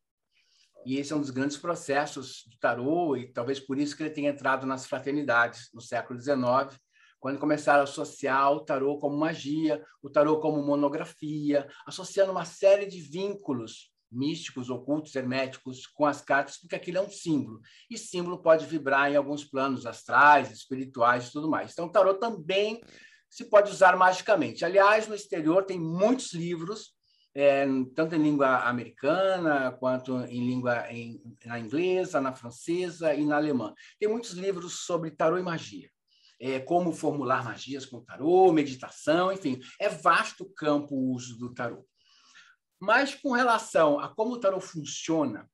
E 0.85 0.97
esse 0.97 1.13
é 1.13 1.15
um 1.15 1.21
dos 1.21 1.29
grandes 1.29 1.57
processos 1.57 2.43
do 2.47 2.57
tarô 2.57 3.15
e 3.15 3.31
talvez 3.31 3.59
por 3.59 3.77
isso 3.77 3.95
que 3.95 4.03
ele 4.03 4.09
tenha 4.09 4.31
entrado 4.31 4.65
nas 4.65 4.87
fraternidades 4.87 5.69
no 5.73 5.79
século 5.79 6.19
XIX 6.19 6.79
quando 7.23 7.39
começaram 7.39 7.79
a 7.79 7.83
associar 7.83 8.51
o 8.51 8.65
tarô 8.65 8.97
como 8.97 9.15
magia, 9.15 9.81
o 10.01 10.09
tarô 10.09 10.41
como 10.41 10.61
monografia, 10.61 11.65
associando 11.87 12.33
uma 12.33 12.43
série 12.43 12.85
de 12.85 12.99
vínculos 12.99 13.93
místicos, 14.11 14.69
ocultos, 14.69 15.15
herméticos 15.15 15.87
com 15.87 16.05
as 16.05 16.19
cartas, 16.19 16.57
porque 16.57 16.75
aquilo 16.75 16.97
é 16.97 17.01
um 17.01 17.09
símbolo. 17.09 17.61
E 17.89 17.97
símbolo 17.97 18.41
pode 18.41 18.65
vibrar 18.65 19.09
em 19.09 19.15
alguns 19.15 19.45
planos 19.45 19.85
astrais, 19.85 20.51
espirituais 20.51 21.29
e 21.29 21.31
tudo 21.31 21.49
mais. 21.49 21.71
Então, 21.71 21.85
o 21.85 21.89
tarô 21.89 22.13
também 22.15 22.81
se 23.29 23.45
pode 23.45 23.71
usar 23.71 23.95
magicamente. 23.95 24.65
Aliás, 24.65 25.07
no 25.07 25.15
exterior 25.15 25.63
tem 25.63 25.79
muitos 25.79 26.33
livros 26.33 26.93
é, 27.33 27.65
tanto 27.95 28.15
em 28.15 28.21
língua 28.21 28.67
americana, 28.67 29.71
quanto 29.79 30.17
em 30.25 30.45
língua 30.45 30.91
em, 30.91 31.21
na 31.45 31.57
inglesa, 31.57 32.19
na 32.19 32.33
francesa 32.33 33.15
e 33.15 33.25
na 33.25 33.37
alemã. 33.37 33.73
Tem 33.97 34.09
muitos 34.09 34.31
livros 34.31 34.81
sobre 34.81 35.09
tarô 35.09 35.37
e 35.37 35.41
magia. 35.41 35.92
É, 36.39 36.59
como 36.59 36.91
formular 36.91 37.43
magias 37.43 37.85
com 37.85 38.03
tarô, 38.03 38.51
meditação, 38.51 39.31
enfim, 39.31 39.59
é 39.79 39.87
vasto 39.87 40.43
o 40.43 40.53
campo 40.53 40.95
o 40.95 41.11
uso 41.13 41.37
do 41.37 41.53
tarô. 41.53 41.85
Mas 42.79 43.15
com 43.15 43.31
relação 43.31 43.99
a 43.99 44.09
como 44.13 44.33
o 44.33 44.39
tarô 44.39 44.59
funciona, 44.59 45.49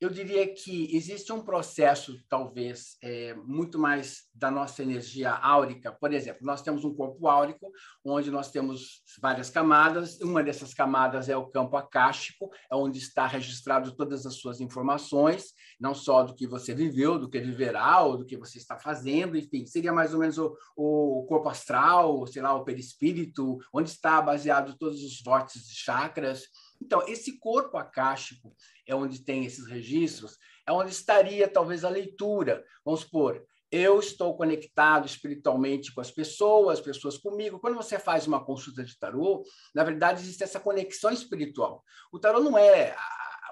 eu 0.00 0.08
diria 0.08 0.46
que 0.46 0.94
existe 0.94 1.32
um 1.32 1.42
processo, 1.42 2.16
talvez, 2.28 2.96
é, 3.02 3.34
muito 3.34 3.78
mais 3.78 4.28
da 4.32 4.48
nossa 4.48 4.82
energia 4.82 5.32
áurica. 5.32 5.90
Por 5.90 6.12
exemplo, 6.12 6.46
nós 6.46 6.62
temos 6.62 6.84
um 6.84 6.94
corpo 6.94 7.26
áurico, 7.26 7.72
onde 8.04 8.30
nós 8.30 8.50
temos 8.50 9.02
várias 9.20 9.50
camadas. 9.50 10.20
Uma 10.20 10.42
dessas 10.42 10.72
camadas 10.72 11.28
é 11.28 11.36
o 11.36 11.48
campo 11.48 11.76
acástico, 11.76 12.48
é 12.70 12.76
onde 12.76 12.98
está 12.98 13.26
registrado 13.26 13.96
todas 13.96 14.24
as 14.24 14.34
suas 14.34 14.60
informações, 14.60 15.52
não 15.80 15.94
só 15.94 16.22
do 16.22 16.34
que 16.34 16.46
você 16.46 16.72
viveu, 16.72 17.18
do 17.18 17.28
que 17.28 17.40
viverá, 17.40 18.00
ou 18.02 18.18
do 18.18 18.24
que 18.24 18.36
você 18.36 18.58
está 18.58 18.78
fazendo, 18.78 19.36
enfim, 19.36 19.66
seria 19.66 19.92
mais 19.92 20.14
ou 20.14 20.20
menos 20.20 20.38
o, 20.38 20.56
o 20.76 21.26
corpo 21.28 21.48
astral, 21.48 22.24
sei 22.28 22.40
lá, 22.40 22.54
o 22.54 22.64
perispírito, 22.64 23.58
onde 23.74 23.90
está 23.90 24.22
baseado 24.22 24.78
todos 24.78 25.02
os 25.02 25.20
vórtices 25.22 25.66
de 25.66 25.74
chakras. 25.74 26.44
Então, 26.80 27.06
esse 27.06 27.38
corpo 27.38 27.76
acástico 27.76 28.54
é 28.86 28.94
onde 28.94 29.24
tem 29.24 29.44
esses 29.44 29.66
registros, 29.66 30.36
é 30.66 30.72
onde 30.72 30.90
estaria 30.90 31.48
talvez 31.48 31.84
a 31.84 31.88
leitura. 31.88 32.64
Vamos 32.84 33.00
supor, 33.00 33.44
eu 33.70 33.98
estou 33.98 34.36
conectado 34.36 35.06
espiritualmente 35.06 35.92
com 35.92 36.00
as 36.00 36.10
pessoas, 36.10 36.78
as 36.78 36.84
pessoas 36.84 37.18
comigo. 37.18 37.60
Quando 37.60 37.76
você 37.76 37.98
faz 37.98 38.26
uma 38.26 38.44
consulta 38.44 38.82
de 38.82 38.98
tarô, 38.98 39.42
na 39.74 39.84
verdade 39.84 40.22
existe 40.22 40.42
essa 40.42 40.60
conexão 40.60 41.10
espiritual. 41.10 41.84
O 42.10 42.18
tarô 42.18 42.40
não 42.40 42.56
é 42.56 42.96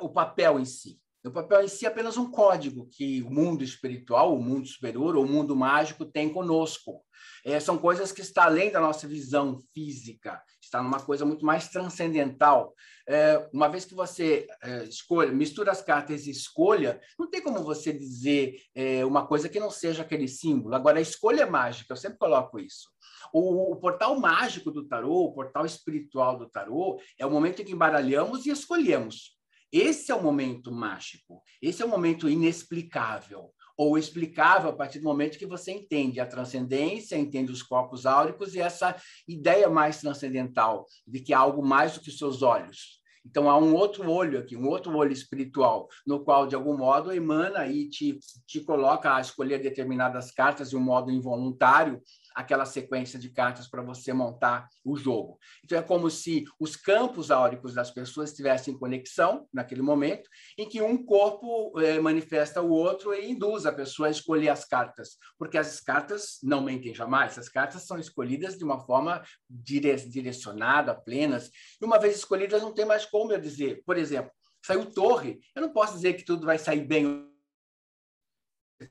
o 0.01 0.09
papel 0.09 0.59
em 0.59 0.65
si. 0.65 0.99
O 1.27 1.33
papel 1.33 1.65
em 1.65 1.69
si 1.69 1.85
é 1.85 1.89
apenas 1.89 2.17
um 2.17 2.31
código 2.31 2.89
que 2.89 3.21
o 3.23 3.31
mundo 3.31 3.65
espiritual, 3.65 4.33
o 4.33 4.41
mundo 4.41 4.69
superior, 4.69 5.17
o 5.17 5.27
mundo 5.27 5.57
mágico 5.57 6.05
tem 6.05 6.33
conosco. 6.33 7.05
É, 7.45 7.59
são 7.59 7.77
coisas 7.77 8.13
que 8.13 8.21
estão 8.21 8.45
além 8.45 8.71
da 8.71 8.81
nossa 8.81 9.09
visão 9.09 9.61
física, 9.75 10.41
está 10.63 10.81
numa 10.81 11.01
coisa 11.01 11.25
muito 11.25 11.45
mais 11.45 11.69
transcendental. 11.69 12.73
É, 13.09 13.49
uma 13.53 13.69
vez 13.69 13.85
que 13.85 13.95
você 13.95 14.47
é, 14.63 14.85
escolha, 14.85 15.33
mistura 15.33 15.73
as 15.73 15.83
cartas 15.83 16.27
e 16.27 16.31
escolha, 16.31 17.01
não 17.19 17.29
tem 17.29 17.43
como 17.43 17.63
você 17.65 17.93
dizer 17.93 18.61
é, 18.73 19.05
uma 19.05 19.27
coisa 19.27 19.49
que 19.49 19.59
não 19.59 19.71
seja 19.71 20.03
aquele 20.03 20.29
símbolo. 20.29 20.77
Agora, 20.77 20.99
a 20.99 21.03
escolha 21.03 21.43
é 21.43 21.51
mágica, 21.51 21.93
eu 21.93 21.97
sempre 21.97 22.19
coloco 22.19 22.61
isso. 22.61 22.89
O, 23.33 23.73
o, 23.73 23.77
portal 23.77 24.19
mágico 24.21 24.71
do 24.71 24.87
tarô, 24.87 25.25
o 25.25 25.33
portal 25.33 25.67
espiritual 25.67 26.39
do 26.39 26.49
tarô, 26.49 27.01
é 27.19 27.27
o 27.27 27.31
momento 27.31 27.63
em 27.63 27.65
que 27.65 27.73
embaralhamos 27.73 28.47
e 28.47 28.51
escolhemos. 28.51 29.36
Esse 29.79 30.11
é 30.11 30.15
o 30.15 30.23
momento 30.23 30.73
mágico, 30.73 31.43
esse 31.61 31.83
é 31.83 31.85
o 31.85 31.89
momento 31.89 32.31
inexplicável 32.31 33.53
ou 33.77 33.99
explicável 33.99 34.71
a 34.71 34.73
partir 34.73 35.01
do 35.01 35.05
momento 35.05 35.37
que 35.37 35.45
você 35.45 35.71
entende 35.71 36.19
a 36.19 36.25
transcendência, 36.25 37.15
entende 37.15 37.53
os 37.53 37.63
corpos 37.63 38.07
áuricos 38.07 38.55
e 38.55 38.59
essa 38.59 38.97
ideia 39.29 39.69
mais 39.69 40.01
transcendental 40.01 40.87
de 41.07 41.21
que 41.21 41.35
há 41.35 41.41
algo 41.41 41.63
mais 41.63 41.93
do 41.93 42.01
que 42.01 42.09
os 42.09 42.17
seus 42.17 42.41
olhos. 42.41 43.03
Então, 43.23 43.51
há 43.51 43.59
um 43.59 43.75
outro 43.75 44.11
olho 44.11 44.39
aqui, 44.39 44.57
um 44.57 44.67
outro 44.67 44.97
olho 44.97 45.13
espiritual, 45.13 45.89
no 46.07 46.25
qual, 46.25 46.47
de 46.47 46.55
algum 46.55 46.75
modo, 46.75 47.13
emana 47.13 47.67
e 47.67 47.87
te, 47.91 48.19
te 48.47 48.61
coloca 48.61 49.15
a 49.15 49.21
escolher 49.21 49.59
determinadas 49.59 50.31
cartas 50.31 50.71
de 50.71 50.77
um 50.77 50.81
modo 50.81 51.11
involuntário, 51.11 52.01
aquela 52.37 52.67
sequência 52.67 53.19
de 53.19 53.31
cartas 53.31 53.67
para 53.67 53.81
você 53.81 54.13
montar 54.13 54.69
o 54.85 54.95
jogo. 54.95 55.39
Então 55.65 55.79
é 55.79 55.83
como 55.83 56.11
se 56.11 56.45
os 56.61 56.77
campos 56.77 57.31
áuricos 57.31 57.73
das 57.73 57.91
pessoas 57.91 58.29
estivessem 58.29 58.75
em 58.75 58.79
conexão 58.79 59.49
naquele 59.51 59.81
momento, 59.81 60.29
em 60.59 60.69
que 60.69 60.83
um 60.83 61.03
corpo 61.03 61.73
eh, 61.81 61.99
manifesta 61.99 62.61
o 62.61 62.71
outro 62.71 63.15
e 63.15 63.31
induz 63.31 63.65
a 63.65 63.73
pessoa 63.73 64.09
a 64.09 64.11
escolher 64.11 64.51
as 64.51 64.67
cartas, 64.67 65.17
porque 65.39 65.57
as 65.57 65.81
cartas 65.81 66.39
não 66.43 66.61
mentem 66.61 66.95
jamais, 66.95 67.39
as 67.39 67.49
cartas 67.49 67.85
são 67.85 67.99
escolhidas 67.99 68.59
de 68.59 68.65
uma 68.65 68.85
forma 68.85 69.23
dire 69.49 69.97
direcionada, 69.97 70.95
plenas, 70.95 71.51
e 71.81 71.85
uma 71.85 71.99
vez 71.99 72.17
escolhidas 72.17 72.61
não 72.61 72.75
tem 72.75 72.85
mais 72.85 73.07
como 73.07 73.33
eu 73.33 73.41
dizer, 73.41 73.83
por 73.87 73.97
exemplo, 73.97 74.31
saiu 74.63 74.85
torre, 74.93 75.41
eu 75.55 75.63
não 75.63 75.73
posso 75.73 75.95
dizer 75.95 76.15
que 76.15 76.25
tudo 76.25 76.45
vai 76.45 76.59
sair 76.59 76.85
bem 76.85 77.27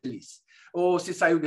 feliz. 0.02 0.42
Ou 0.74 0.98
se 1.00 1.14
saiu 1.14 1.40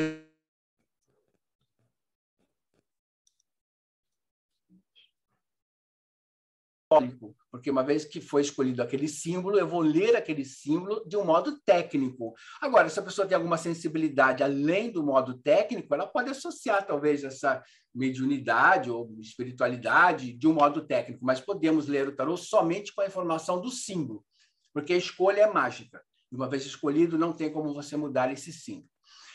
porque 7.50 7.70
uma 7.70 7.82
vez 7.82 8.04
que 8.04 8.20
foi 8.20 8.40
escolhido 8.40 8.82
aquele 8.82 9.06
símbolo, 9.06 9.58
eu 9.58 9.68
vou 9.68 9.80
ler 9.80 10.16
aquele 10.16 10.44
símbolo 10.44 11.04
de 11.06 11.16
um 11.16 11.24
modo 11.24 11.60
técnico. 11.60 12.34
Agora, 12.60 12.88
se 12.88 12.98
a 12.98 13.02
pessoa 13.02 13.26
tem 13.26 13.36
alguma 13.36 13.58
sensibilidade 13.58 14.42
além 14.42 14.90
do 14.90 15.04
modo 15.04 15.38
técnico, 15.38 15.94
ela 15.94 16.06
pode 16.06 16.30
associar 16.30 16.86
talvez 16.86 17.24
essa 17.24 17.62
mediunidade 17.94 18.90
ou 18.90 19.14
espiritualidade 19.20 20.32
de 20.32 20.46
um 20.46 20.54
modo 20.54 20.86
técnico, 20.86 21.24
mas 21.24 21.40
podemos 21.40 21.86
ler 21.86 22.08
o 22.08 22.16
tarô 22.16 22.36
somente 22.36 22.94
com 22.94 23.02
a 23.02 23.06
informação 23.06 23.60
do 23.60 23.70
símbolo, 23.70 24.24
porque 24.72 24.92
a 24.94 24.98
escolha 24.98 25.42
é 25.42 25.52
mágica. 25.52 26.02
Uma 26.30 26.48
vez 26.48 26.64
escolhido, 26.64 27.18
não 27.18 27.32
tem 27.32 27.50
como 27.50 27.72
você 27.74 27.96
mudar 27.96 28.32
esse 28.32 28.52
símbolo. 28.52 28.88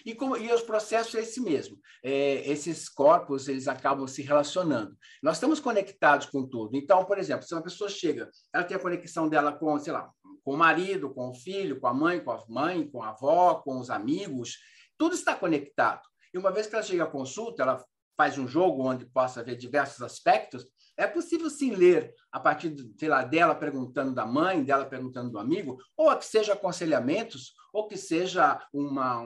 E, 0.05 0.13
como, 0.13 0.35
e 0.35 0.51
os 0.51 0.61
processos 0.61 1.15
é 1.15 1.21
esse 1.21 1.39
mesmo. 1.39 1.79
É, 2.03 2.49
esses 2.49 2.89
corpos, 2.89 3.47
eles 3.47 3.67
acabam 3.67 4.07
se 4.07 4.21
relacionando. 4.21 4.97
Nós 5.21 5.37
estamos 5.37 5.59
conectados 5.59 6.27
com 6.27 6.45
tudo. 6.47 6.75
Então, 6.75 7.05
por 7.05 7.17
exemplo, 7.17 7.45
se 7.45 7.53
uma 7.53 7.63
pessoa 7.63 7.89
chega, 7.89 8.29
ela 8.53 8.63
tem 8.63 8.75
a 8.75 8.79
conexão 8.79 9.29
dela 9.29 9.51
com, 9.53 9.79
sei 9.79 9.93
lá, 9.93 10.09
com 10.43 10.53
o 10.53 10.57
marido, 10.57 11.13
com 11.13 11.29
o 11.29 11.33
filho, 11.33 11.79
com 11.79 11.87
a 11.87 11.93
mãe, 11.93 12.19
com 12.19 12.31
a 12.31 12.43
mãe, 12.49 12.87
com 12.89 13.01
a 13.01 13.09
avó, 13.09 13.55
com 13.55 13.79
os 13.79 13.89
amigos, 13.89 14.57
tudo 14.97 15.15
está 15.15 15.35
conectado. 15.35 16.01
E 16.33 16.37
uma 16.37 16.51
vez 16.51 16.67
que 16.67 16.75
ela 16.75 16.83
chega 16.83 17.03
à 17.03 17.07
consulta, 17.07 17.63
ela 17.63 17.83
faz 18.17 18.37
um 18.37 18.47
jogo 18.47 18.83
onde 18.83 19.05
possa 19.05 19.43
ver 19.43 19.55
diversos 19.55 20.01
aspectos, 20.01 20.67
é 20.97 21.07
possível 21.07 21.49
sim 21.49 21.71
ler 21.71 22.13
a 22.31 22.39
partir 22.39 22.75
sei 22.99 23.09
lá, 23.09 23.23
dela 23.23 23.55
perguntando 23.55 24.13
da 24.13 24.25
mãe, 24.25 24.63
dela 24.63 24.85
perguntando 24.85 25.31
do 25.31 25.39
amigo, 25.39 25.77
ou 25.97 26.15
que 26.15 26.25
seja 26.25 26.53
aconselhamentos, 26.53 27.53
ou 27.73 27.87
que 27.87 27.97
seja 27.97 28.59
uma, 28.71 29.21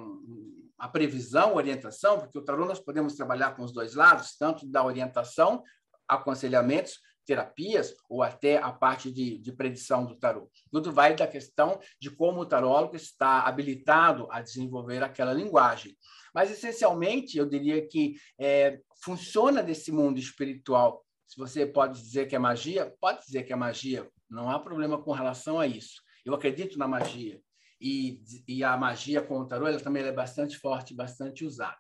uma 0.80 0.90
previsão, 0.90 1.56
orientação, 1.56 2.20
porque 2.20 2.38
o 2.38 2.44
tarô 2.44 2.66
nós 2.66 2.80
podemos 2.80 3.16
trabalhar 3.16 3.56
com 3.56 3.64
os 3.64 3.72
dois 3.72 3.96
lados, 3.96 4.38
tanto 4.38 4.68
da 4.68 4.84
orientação, 4.84 5.64
aconselhamentos, 6.08 7.00
terapias, 7.26 7.94
ou 8.10 8.24
até 8.24 8.58
a 8.58 8.72
parte 8.72 9.12
de, 9.12 9.38
de 9.38 9.52
predição 9.52 10.06
do 10.06 10.16
tarô. 10.16 10.50
Tudo 10.72 10.92
vai 10.92 11.16
da 11.16 11.28
questão 11.28 11.80
de 12.00 12.10
como 12.10 12.42
o 12.42 12.46
tarólogo 12.46 12.96
está 12.96 13.42
habilitado 13.42 14.28
a 14.32 14.42
desenvolver 14.42 15.04
aquela 15.04 15.34
linguagem. 15.34 15.98
Mas, 16.34 16.52
essencialmente, 16.52 17.38
eu 17.38 17.46
diria 17.46 17.86
que 17.86 18.16
é, 18.40 18.80
funciona 19.04 19.62
nesse 19.62 19.92
mundo 19.92 20.20
espiritual 20.20 21.04
se 21.28 21.38
você 21.38 21.66
pode 21.66 22.02
dizer 22.02 22.28
que 22.28 22.36
é 22.36 22.40
magia, 22.40 22.96
pode 23.02 23.26
dizer 23.26 23.44
que 23.44 23.52
é 23.52 23.56
magia. 23.56 24.10
Não 24.30 24.50
há 24.50 24.58
problema 24.58 25.02
com 25.02 25.12
relação 25.12 25.60
a 25.60 25.68
isso. 25.68 26.02
Eu 26.24 26.34
acredito 26.34 26.80
na 26.80 26.88
magia. 26.88 27.42
E, 27.80 28.22
e 28.48 28.64
a 28.64 28.76
magia 28.76 29.22
com 29.22 29.40
o 29.40 29.46
tarô 29.46 29.68
ela 29.68 29.80
também 29.80 30.04
é 30.04 30.12
bastante 30.12 30.58
forte, 30.58 30.96
bastante 30.96 31.46
usada. 31.46 31.78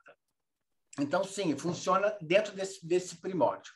Então, 0.99 1.23
sim, 1.23 1.55
funciona 1.57 2.15
dentro 2.21 2.55
desse, 2.55 2.85
desse 2.85 3.21
primórdio, 3.21 3.71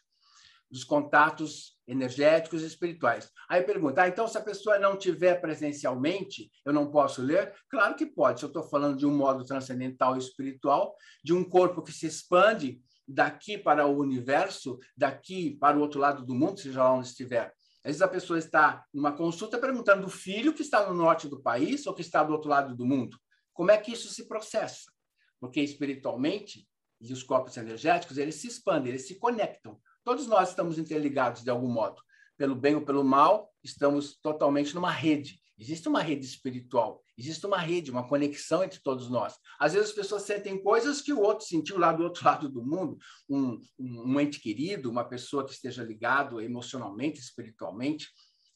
dos 0.69 0.83
contatos 0.83 1.77
energéticos 1.87 2.63
e 2.63 2.65
espirituais. 2.67 3.29
Aí 3.49 3.61
pergunta, 3.61 4.01
ah, 4.01 4.07
então 4.07 4.27
se 4.27 4.37
a 4.37 4.41
pessoa 4.41 4.79
não 4.79 4.97
tiver 4.97 5.41
presencialmente, 5.41 6.49
eu 6.65 6.73
não 6.73 6.89
posso 6.89 7.21
ler? 7.21 7.53
Claro 7.69 7.95
que 7.95 8.05
pode. 8.05 8.39
Se 8.39 8.45
eu 8.45 8.47
estou 8.47 8.63
falando 8.63 8.97
de 8.97 9.05
um 9.05 9.15
modo 9.15 9.43
transcendental 9.43 10.15
e 10.15 10.19
espiritual, 10.19 10.95
de 11.23 11.33
um 11.33 11.43
corpo 11.43 11.83
que 11.83 11.91
se 11.91 12.07
expande, 12.07 12.81
daqui 13.07 13.57
para 13.57 13.85
o 13.85 13.99
universo, 13.99 14.79
daqui 14.95 15.57
para 15.59 15.77
o 15.77 15.81
outro 15.81 15.99
lado 15.99 16.25
do 16.25 16.33
mundo, 16.33 16.59
seja 16.59 16.83
lá 16.83 16.93
onde 16.93 17.07
estiver. 17.07 17.53
Às 17.83 17.89
vezes 17.89 18.01
a 18.01 18.07
pessoa 18.07 18.37
está 18.37 18.85
numa 18.93 19.11
consulta 19.11 19.57
perguntando 19.57 20.03
do 20.03 20.09
filho 20.09 20.53
que 20.53 20.61
está 20.61 20.87
no 20.87 20.93
norte 20.93 21.27
do 21.27 21.41
país 21.41 21.87
ou 21.87 21.93
que 21.95 22.01
está 22.01 22.23
do 22.23 22.31
outro 22.31 22.49
lado 22.49 22.75
do 22.75 22.85
mundo. 22.85 23.17
Como 23.53 23.71
é 23.71 23.77
que 23.77 23.91
isso 23.91 24.13
se 24.13 24.27
processa? 24.27 24.91
Porque 25.39 25.61
espiritualmente, 25.61 26.67
e 26.99 27.11
os 27.11 27.23
corpos 27.23 27.57
energéticos, 27.57 28.19
eles 28.19 28.35
se 28.35 28.47
expandem, 28.47 28.89
eles 28.89 29.07
se 29.07 29.15
conectam. 29.17 29.79
Todos 30.03 30.27
nós 30.27 30.49
estamos 30.49 30.77
interligados 30.77 31.43
de 31.43 31.49
algum 31.49 31.67
modo. 31.67 31.99
Pelo 32.37 32.55
bem 32.55 32.75
ou 32.75 32.81
pelo 32.81 33.03
mal, 33.03 33.51
estamos 33.63 34.19
totalmente 34.21 34.75
numa 34.75 34.91
rede. 34.91 35.40
Existe 35.61 35.87
uma 35.87 36.01
rede 36.01 36.25
espiritual, 36.25 37.03
existe 37.15 37.45
uma 37.45 37.59
rede, 37.59 37.91
uma 37.91 38.07
conexão 38.07 38.63
entre 38.63 38.79
todos 38.79 39.11
nós. 39.11 39.35
Às 39.59 39.73
vezes 39.73 39.89
as 39.89 39.95
pessoas 39.95 40.23
sentem 40.23 40.59
coisas 40.59 41.03
que 41.03 41.13
o 41.13 41.21
outro 41.21 41.45
sentiu 41.45 41.77
lá 41.77 41.93
do 41.93 42.01
outro 42.01 42.25
lado 42.25 42.49
do 42.49 42.65
mundo, 42.65 42.97
um, 43.29 43.59
um, 43.77 44.19
ente 44.19 44.39
querido, 44.39 44.89
uma 44.89 45.03
pessoa 45.03 45.45
que 45.45 45.51
esteja 45.51 45.83
ligado 45.83 46.41
emocionalmente, 46.41 47.19
espiritualmente. 47.19 48.07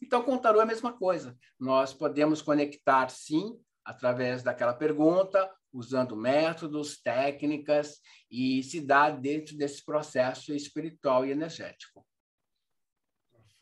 Então, 0.01 0.23
com 0.23 0.33
o 0.33 0.39
tarô 0.39 0.59
é 0.59 0.63
a 0.63 0.65
mesma 0.65 0.97
coisa. 0.97 1.37
Nós 1.59 1.93
podemos 1.93 2.41
conectar, 2.41 3.07
sim, 3.09 3.55
através 3.85 4.41
daquela 4.41 4.73
pergunta, 4.73 5.47
usando 5.71 6.17
métodos, 6.17 6.99
técnicas, 6.99 7.99
e 8.31 8.63
se 8.63 8.81
dar 8.81 9.11
dentro 9.11 9.55
desse 9.55 9.85
processo 9.85 10.55
espiritual 10.55 11.23
e 11.23 11.29
energético. 11.29 12.03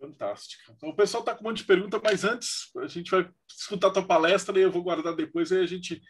Fantástica. 0.04 0.74
Então, 0.76 0.90
o 0.90 0.96
pessoal 0.96 1.22
está 1.22 1.34
com 1.34 1.46
um 1.46 1.48
monte 1.48 1.60
de 1.60 1.64
pergunta, 1.64 2.02
mas 2.04 2.26
antes 2.26 2.70
a 2.76 2.88
gente 2.88 3.10
vai 3.10 3.30
escutar 3.50 3.88
a 3.88 3.92
tua 3.92 4.06
palestra 4.06 4.60
e 4.60 4.62
eu 4.62 4.72
vou 4.72 4.84
guardar 4.84 5.16
depois 5.16 5.50
e 5.52 5.58
a 5.58 5.66
gente 5.66 6.02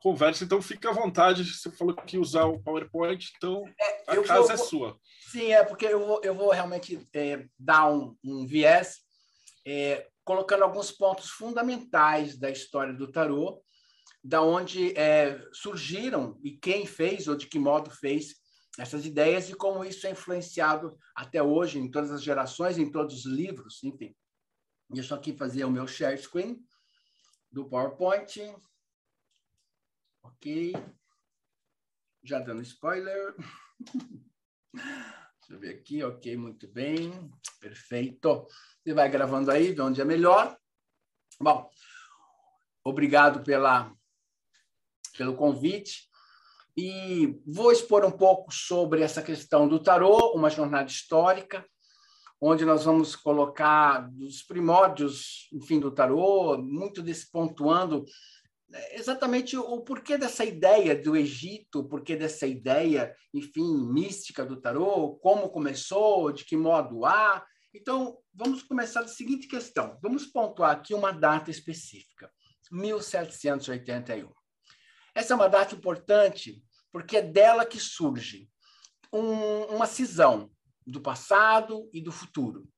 conversa. 0.00 0.44
Então 0.44 0.60
fica 0.60 0.90
à 0.90 0.92
vontade. 0.92 1.44
Você 1.44 1.70
falou 1.70 1.94
que 1.94 2.18
usar 2.18 2.44
o 2.44 2.62
PowerPoint, 2.62 3.32
então 3.38 3.64
é, 3.80 4.02
a 4.06 4.22
casa 4.22 4.42
vou, 4.42 4.50
é 4.50 4.56
sua. 4.58 4.98
Sim, 5.30 5.50
é 5.50 5.64
porque 5.64 5.86
eu 5.86 6.06
vou, 6.06 6.20
eu 6.22 6.34
vou 6.34 6.50
realmente 6.50 7.02
é, 7.14 7.46
dar 7.58 7.90
um, 7.90 8.14
um 8.22 8.46
viés 8.46 8.98
é, 9.66 10.06
colocando 10.24 10.64
alguns 10.64 10.90
pontos 10.90 11.30
fundamentais 11.30 12.38
da 12.38 12.50
história 12.50 12.92
do 12.92 13.10
tarô, 13.10 13.62
da 14.22 14.42
onde 14.42 14.92
é, 14.94 15.40
surgiram 15.54 16.38
e 16.42 16.50
quem 16.50 16.84
fez 16.84 17.28
ou 17.28 17.34
de 17.34 17.46
que 17.46 17.58
modo 17.58 17.90
fez 17.90 18.34
essas 18.78 19.04
ideias 19.04 19.50
e 19.50 19.54
como 19.54 19.84
isso 19.84 20.06
é 20.06 20.12
influenciado 20.12 20.96
até 21.14 21.42
hoje 21.42 21.80
em 21.80 21.90
todas 21.90 22.12
as 22.12 22.22
gerações, 22.22 22.78
em 22.78 22.90
todos 22.90 23.26
os 23.26 23.26
livros, 23.26 23.82
enfim. 23.82 24.14
Deixa 24.88 25.14
eu 25.14 25.18
aqui 25.18 25.36
fazer 25.36 25.64
o 25.64 25.70
meu 25.70 25.86
share 25.86 26.16
screen 26.16 26.64
do 27.50 27.68
PowerPoint. 27.68 28.38
Ok. 30.22 30.72
Já 32.22 32.38
dando 32.38 32.62
spoiler. 32.62 33.34
Deixa 34.72 35.50
eu 35.50 35.58
ver 35.58 35.74
aqui. 35.74 36.02
Ok, 36.04 36.36
muito 36.36 36.68
bem. 36.68 37.10
Perfeito. 37.58 38.46
Você 38.82 38.94
vai 38.94 39.10
gravando 39.10 39.50
aí, 39.50 39.74
de 39.74 39.80
onde 39.80 40.00
é 40.00 40.04
melhor. 40.04 40.56
Bom, 41.40 41.68
obrigado 42.84 43.42
pela, 43.42 43.92
pelo 45.16 45.36
convite. 45.36 46.07
E 46.80 47.36
vou 47.44 47.72
expor 47.72 48.04
um 48.04 48.10
pouco 48.12 48.54
sobre 48.54 49.02
essa 49.02 49.20
questão 49.20 49.66
do 49.66 49.80
tarô, 49.80 50.30
uma 50.32 50.48
jornada 50.48 50.88
histórica, 50.88 51.66
onde 52.40 52.64
nós 52.64 52.84
vamos 52.84 53.16
colocar 53.16 54.08
dos 54.12 54.44
primórdios, 54.44 55.48
enfim, 55.52 55.80
do 55.80 55.90
tarô, 55.90 56.56
muito 56.56 57.02
desse 57.02 57.28
pontuando 57.32 58.04
né, 58.68 58.94
exatamente 58.94 59.56
o 59.56 59.80
porquê 59.80 60.16
dessa 60.16 60.44
ideia 60.44 60.94
do 60.94 61.16
Egito, 61.16 61.80
o 61.80 61.88
porquê 61.88 62.14
dessa 62.14 62.46
ideia, 62.46 63.12
enfim, 63.34 63.76
mística 63.92 64.46
do 64.46 64.60
tarô, 64.60 65.16
como 65.16 65.50
começou, 65.50 66.30
de 66.30 66.44
que 66.44 66.56
modo 66.56 67.04
há. 67.04 67.44
Então, 67.74 68.18
vamos 68.32 68.62
começar 68.62 69.02
da 69.02 69.08
seguinte 69.08 69.48
questão. 69.48 69.98
Vamos 70.00 70.26
pontuar 70.26 70.70
aqui 70.76 70.94
uma 70.94 71.10
data 71.10 71.50
específica, 71.50 72.30
1781. 72.70 74.32
Essa 75.12 75.32
é 75.32 75.36
uma 75.36 75.48
data 75.48 75.74
importante 75.74 76.62
porque 76.92 77.18
é 77.18 77.22
dela 77.22 77.66
que 77.66 77.78
surge 77.78 78.48
um, 79.12 79.64
uma 79.74 79.86
cisão 79.86 80.50
do 80.86 81.00
passado 81.00 81.88
e 81.92 82.00
do 82.00 82.12
futuro. 82.12 82.68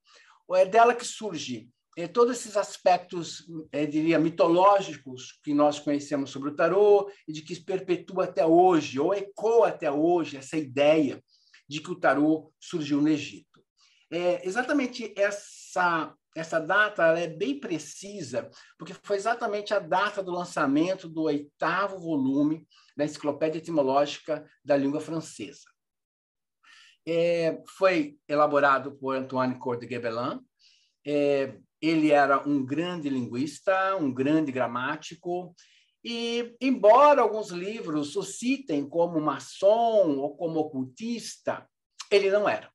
É 0.52 0.66
dela 0.66 0.94
que 0.94 1.04
surge 1.04 1.70
é, 1.96 2.06
todos 2.06 2.38
esses 2.38 2.56
aspectos, 2.56 3.44
é, 3.72 3.84
diria, 3.84 4.18
mitológicos 4.18 5.38
que 5.42 5.52
nós 5.52 5.78
conhecemos 5.78 6.30
sobre 6.30 6.50
o 6.50 6.56
tarô 6.56 7.10
e 7.26 7.32
de 7.32 7.42
que 7.42 7.58
perpetua 7.60 8.24
até 8.24 8.44
hoje, 8.46 8.98
ou 8.98 9.12
ecoa 9.12 9.68
até 9.68 9.90
hoje, 9.90 10.36
essa 10.36 10.56
ideia 10.56 11.22
de 11.68 11.80
que 11.80 11.90
o 11.90 11.98
tarô 11.98 12.52
surgiu 12.58 13.00
no 13.00 13.08
Egito. 13.08 13.46
É, 14.10 14.46
exatamente 14.46 15.12
essa 15.16 16.14
essa 16.36 16.60
data 16.60 17.18
é 17.18 17.26
bem 17.26 17.58
precisa, 17.58 18.48
porque 18.78 18.94
foi 19.02 19.16
exatamente 19.16 19.74
a 19.74 19.78
data 19.78 20.22
do 20.22 20.30
lançamento 20.30 21.08
do 21.08 21.22
oitavo 21.22 21.98
volume 21.98 22.66
da 22.96 23.04
Enciclopédia 23.04 23.58
Etimológica 23.58 24.48
da 24.64 24.76
Língua 24.76 25.00
Francesa. 25.00 25.68
É, 27.06 27.60
foi 27.76 28.18
elaborado 28.28 28.96
por 28.98 29.16
Antoine 29.16 29.58
Coeur 29.58 29.78
de 29.78 29.88
Gebelin. 29.88 30.40
É, 31.04 31.58
ele 31.80 32.10
era 32.12 32.46
um 32.46 32.64
grande 32.64 33.08
linguista, 33.08 33.96
um 33.96 34.12
grande 34.12 34.52
gramático, 34.52 35.54
e, 36.04 36.56
embora 36.60 37.20
alguns 37.20 37.50
livros 37.50 38.16
o 38.16 38.22
citem 38.22 38.88
como 38.88 39.20
maçom 39.20 40.18
ou 40.18 40.36
como 40.36 40.60
ocultista, 40.60 41.68
ele 42.10 42.30
não 42.30 42.48
era. 42.48 42.70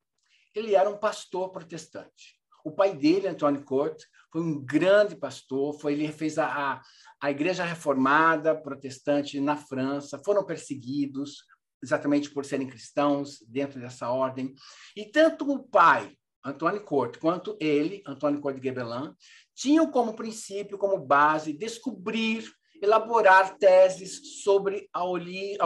Ele 0.54 0.76
era 0.76 0.90
um 0.90 0.98
pastor 0.98 1.52
protestante. 1.52 2.35
O 2.66 2.72
pai 2.72 2.96
dele, 2.96 3.28
Antônio 3.28 3.64
Court, 3.64 3.96
foi 4.32 4.42
um 4.42 4.60
grande 4.60 5.16
pastor, 5.16 5.80
foi 5.80 5.94
ele 5.94 6.12
fez 6.12 6.40
a, 6.40 6.82
a, 7.22 7.30
Igreja 7.30 7.64
Reformada 7.64 8.56
protestante 8.60 9.40
na 9.40 9.56
França, 9.56 10.20
foram 10.26 10.44
perseguidos 10.44 11.46
exatamente 11.84 12.32
por 12.32 12.44
serem 12.44 12.68
cristãos 12.68 13.38
dentro 13.48 13.80
dessa 13.80 14.10
ordem. 14.10 14.56
E 14.98 15.06
tanto 15.06 15.48
o 15.48 15.62
pai, 15.62 16.18
Antônio 16.44 16.84
Court, 16.84 17.20
quanto 17.20 17.56
ele, 17.62 18.02
Antônio 18.04 18.42
Court 18.42 18.56
de 18.56 18.64
Gebelin, 18.64 19.14
tinham 19.54 19.92
como 19.92 20.16
princípio, 20.16 20.76
como 20.76 20.98
base, 20.98 21.54
descobrir, 21.54 22.52
elaborar 22.82 23.60
teses 23.60 24.42
sobre 24.42 24.90
a 24.92 25.06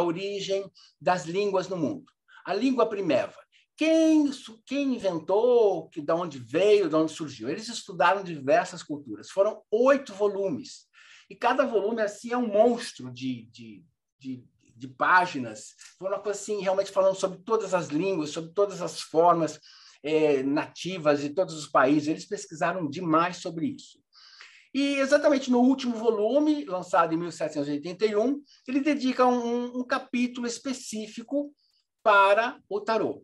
origem 0.02 0.70
das 1.00 1.26
línguas 1.26 1.70
no 1.70 1.78
mundo. 1.78 2.12
A 2.46 2.54
língua 2.54 2.90
primeva, 2.90 3.38
quem, 3.80 4.30
quem 4.66 4.96
inventou, 4.96 5.88
que, 5.88 6.02
de 6.02 6.12
onde 6.12 6.38
veio, 6.38 6.90
de 6.90 6.96
onde 6.98 7.14
surgiu. 7.14 7.48
Eles 7.48 7.70
estudaram 7.70 8.22
diversas 8.22 8.84
culturas. 8.84 9.30
Foram 9.30 9.62
oito 9.72 10.14
volumes. 10.14 10.86
E 11.30 11.36
cada 11.36 11.66
volume 11.66 12.02
assim 12.02 12.34
é 12.34 12.38
um 12.38 12.46
monstro 12.46 13.10
de, 13.10 13.46
de, 13.46 13.82
de, 14.20 14.44
de 14.76 14.88
páginas. 14.90 15.76
Foi 15.98 16.10
uma 16.10 16.20
coisa 16.20 16.38
assim, 16.38 16.62
realmente 16.62 16.92
falando 16.92 17.16
sobre 17.16 17.40
todas 17.40 17.74
as 17.74 17.88
línguas, 17.88 18.32
sobre 18.32 18.52
todas 18.52 18.82
as 18.82 19.00
formas 19.00 19.58
é, 20.04 20.44
nativas 20.44 21.22
de 21.22 21.30
todos 21.30 21.54
os 21.54 21.68
países. 21.68 22.10
Eles 22.10 22.28
pesquisaram 22.28 22.90
demais 22.90 23.38
sobre 23.38 23.68
isso. 23.68 23.98
E 24.74 24.96
exatamente 24.96 25.50
no 25.50 25.62
último 25.62 25.96
volume, 25.96 26.66
lançado 26.66 27.14
em 27.14 27.18
1781, 27.18 28.44
ele 28.68 28.82
dedica 28.82 29.26
um, 29.26 29.80
um 29.80 29.86
capítulo 29.86 30.46
específico 30.46 31.56
para 32.04 32.62
o 32.68 32.82
tarô. 32.82 33.24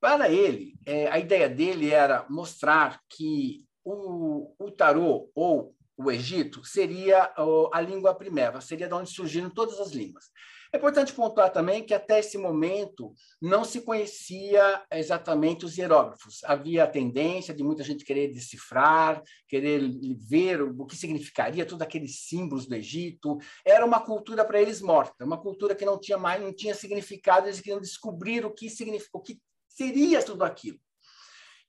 Para 0.00 0.30
ele, 0.30 0.74
é, 0.86 1.08
a 1.08 1.18
ideia 1.18 1.48
dele 1.48 1.90
era 1.90 2.24
mostrar 2.28 3.00
que 3.08 3.64
o, 3.84 4.54
o 4.58 4.70
tarô 4.70 5.30
ou 5.34 5.74
o 5.96 6.12
Egito 6.12 6.64
seria 6.64 7.32
a 7.72 7.80
língua 7.80 8.14
primeva, 8.14 8.60
seria 8.60 8.86
de 8.86 8.94
onde 8.94 9.10
surgiram 9.10 9.50
todas 9.50 9.80
as 9.80 9.90
línguas. 9.90 10.26
É 10.72 10.76
importante 10.76 11.14
pontuar 11.14 11.50
também 11.50 11.82
que 11.82 11.94
até 11.94 12.18
esse 12.18 12.36
momento 12.36 13.12
não 13.40 13.64
se 13.64 13.80
conhecia 13.80 14.82
exatamente 14.92 15.64
os 15.64 15.78
hieróglifos. 15.78 16.44
Havia 16.44 16.84
a 16.84 16.86
tendência 16.86 17.54
de 17.54 17.64
muita 17.64 17.82
gente 17.82 18.04
querer 18.04 18.28
decifrar, 18.28 19.22
querer 19.48 19.80
ver 20.18 20.60
o 20.62 20.84
que 20.84 20.94
significaria 20.94 21.64
todos 21.64 21.82
aqueles 21.82 22.26
símbolos 22.26 22.66
do 22.66 22.74
Egito. 22.74 23.38
Era 23.64 23.84
uma 23.84 23.98
cultura 23.98 24.44
para 24.44 24.60
eles 24.60 24.82
morta, 24.82 25.24
uma 25.24 25.40
cultura 25.40 25.74
que 25.74 25.86
não 25.86 25.98
tinha 25.98 26.18
mais, 26.18 26.42
não 26.42 26.52
tinha 26.52 26.74
significado. 26.74 27.46
Eles 27.46 27.60
queriam 27.60 27.80
descobrir 27.80 28.44
o 28.44 28.52
que 28.52 28.68
significa, 28.68 29.10
o 29.14 29.22
que 29.22 29.40
seria 29.78 30.22
tudo 30.24 30.42
aquilo. 30.42 30.78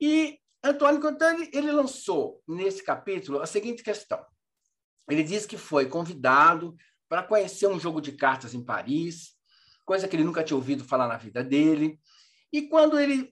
E 0.01 0.39
Antônio 0.63 0.99
Contani, 0.99 1.47
ele 1.53 1.71
lançou 1.71 2.41
nesse 2.47 2.83
capítulo 2.83 3.39
a 3.39 3.45
seguinte 3.45 3.83
questão. 3.83 4.25
Ele 5.07 5.23
diz 5.23 5.45
que 5.45 5.57
foi 5.57 5.85
convidado 5.85 6.75
para 7.07 7.23
conhecer 7.23 7.67
um 7.67 7.79
jogo 7.79 8.01
de 8.01 8.13
cartas 8.13 8.53
em 8.53 8.65
Paris, 8.65 9.35
coisa 9.85 10.07
que 10.07 10.15
ele 10.15 10.23
nunca 10.23 10.43
tinha 10.43 10.57
ouvido 10.57 10.83
falar 10.83 11.07
na 11.07 11.17
vida 11.17 11.43
dele. 11.43 11.99
E 12.51 12.63
quando 12.63 12.99
ele 12.99 13.31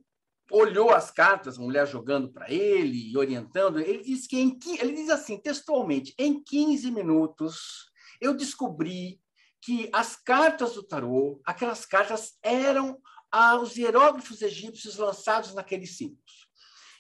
olhou 0.52 0.92
as 0.92 1.10
cartas, 1.10 1.58
a 1.58 1.62
mulher 1.62 1.88
jogando 1.88 2.32
para 2.32 2.50
ele 2.52 3.12
e 3.12 3.18
orientando, 3.18 3.80
ele 3.80 4.04
diz 4.04 4.28
que 4.28 4.40
em, 4.40 4.58
ele 4.80 4.94
diz 4.94 5.10
assim, 5.10 5.42
textualmente, 5.42 6.13
em 6.18 6.42
15 6.42 6.92
minutos 6.92 7.90
eu 8.22 8.34
descobri 8.34 9.20
que 9.62 9.90
as 9.92 10.16
cartas 10.16 10.76
do 10.76 10.84
tarô, 10.84 11.42
aquelas 11.46 11.86
cartas 11.86 12.38
eram 12.42 12.98
aos 13.32 13.76
hieróglifos 13.76 14.42
egípcios 14.42 14.98
lançados 14.98 15.54
naqueles 15.54 15.98
símbolos. 15.98 16.48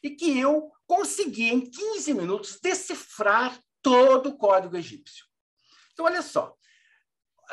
E 0.03 0.11
que 0.11 0.37
eu 0.39 0.71
consegui, 0.85 1.49
em 1.49 1.61
15 1.61 2.13
minutos, 2.13 2.59
decifrar 2.61 3.59
todo 3.81 4.29
o 4.29 4.37
código 4.37 4.77
egípcio. 4.77 5.25
Então, 5.93 6.05
olha 6.05 6.21
só. 6.21 6.55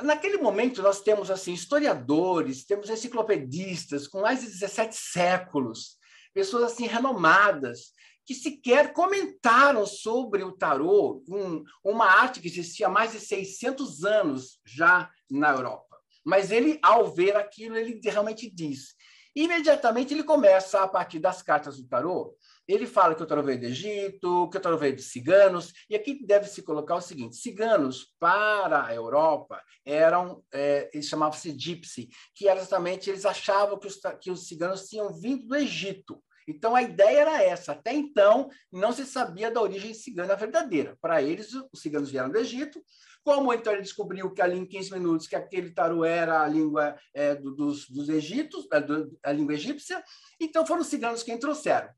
Naquele 0.03 0.39
momento, 0.39 0.83
nós 0.83 1.01
temos 1.01 1.31
assim 1.31 1.53
historiadores, 1.53 2.65
temos 2.65 2.91
enciclopedistas 2.91 4.09
com 4.09 4.21
mais 4.21 4.41
de 4.41 4.47
17 4.47 4.95
séculos, 4.97 5.97
pessoas 6.33 6.65
assim 6.65 6.87
renomadas, 6.87 7.93
que 8.27 8.35
sequer 8.35 8.93
comentaram 8.93 9.87
sobre 9.87 10.43
o 10.43 10.53
tarô, 10.53 11.23
um, 11.29 11.63
uma 11.85 12.07
arte 12.07 12.41
que 12.41 12.49
existia 12.49 12.87
há 12.87 12.91
mais 12.91 13.13
de 13.13 13.21
600 13.21 14.05
anos 14.05 14.61
já 14.65 15.11
na 15.31 15.51
Europa. 15.51 15.94
Mas 16.25 16.51
ele, 16.51 16.79
ao 16.83 17.13
ver 17.13 17.37
aquilo, 17.37 17.77
ele 17.77 18.01
realmente 18.03 18.51
diz. 18.51 18.95
Imediatamente 19.37 20.15
ele 20.15 20.23
começa, 20.23 20.81
a 20.81 20.89
partir 20.89 21.19
das 21.19 21.43
cartas 21.43 21.77
do 21.77 21.89
tarô, 21.89 22.37
ele 22.69 22.87
fala 22.87 23.15
que 23.15 23.23
o 23.23 23.27
tarô 23.27 23.43
veio 23.43 23.59
do 23.59 23.67
Egito, 23.67 24.49
que 24.49 24.57
o 24.57 24.61
tarô 24.61 24.79
veio 24.79 24.95
dos 24.95 25.11
ciganos, 25.11 25.73
e 25.91 25.97
aqui 25.97 26.25
deve 26.25 26.47
se 26.47 26.63
colocar 26.63 26.95
o 26.95 27.01
seguinte: 27.01 27.37
ciganos 27.37 28.15
para 28.19 28.87
a 28.87 28.95
Europa 28.95 29.61
eram, 29.85 30.43
é, 30.53 30.89
eles 30.95 31.09
chamavam-se 31.09 31.51
gypsy, 31.51 32.09
que 32.35 32.49
era 32.49 32.61
exatamente, 32.61 33.11
eles 33.11 33.27
achavam 33.27 33.79
que 33.79 33.89
os, 33.89 34.01
que 34.21 34.31
os 34.31 34.47
ciganos 34.47 34.89
tinham 34.89 35.13
vindo 35.13 35.47
do 35.47 35.57
Egito. 35.57 36.23
Então, 36.47 36.77
a 36.77 36.83
ideia 36.83 37.21
era 37.21 37.43
essa. 37.43 37.73
Até 37.73 37.93
então, 37.93 38.51
não 38.71 38.93
se 38.93 39.07
sabia 39.07 39.51
da 39.51 39.63
origem 39.63 39.95
cigana 39.95 40.37
verdadeira. 40.37 40.97
Para 41.01 41.23
eles, 41.23 41.55
os 41.55 41.81
ciganos 41.81 42.11
vieram 42.11 42.31
do 42.31 42.39
Egito. 42.39 42.85
Como 43.25 43.53
então 43.55 43.73
ele 43.73 43.83
descobriu 43.83 44.31
que 44.33 44.43
ali 44.43 44.59
em 44.59 44.67
15 44.67 44.93
minutos 44.93 45.27
que 45.27 45.35
aquele 45.35 45.71
tarô 45.71 46.05
era 46.05 46.43
a 46.43 46.47
língua 46.47 46.95
é, 47.15 47.35
dos, 47.35 47.89
dos 47.89 48.09
egípcios, 48.11 48.67
a, 48.71 49.31
a 49.31 49.33
língua 49.33 49.55
egípcia, 49.55 50.05
então 50.39 50.67
foram 50.67 50.83
os 50.83 50.89
ciganos 50.89 51.23
quem 51.23 51.39
trouxeram. 51.39 51.89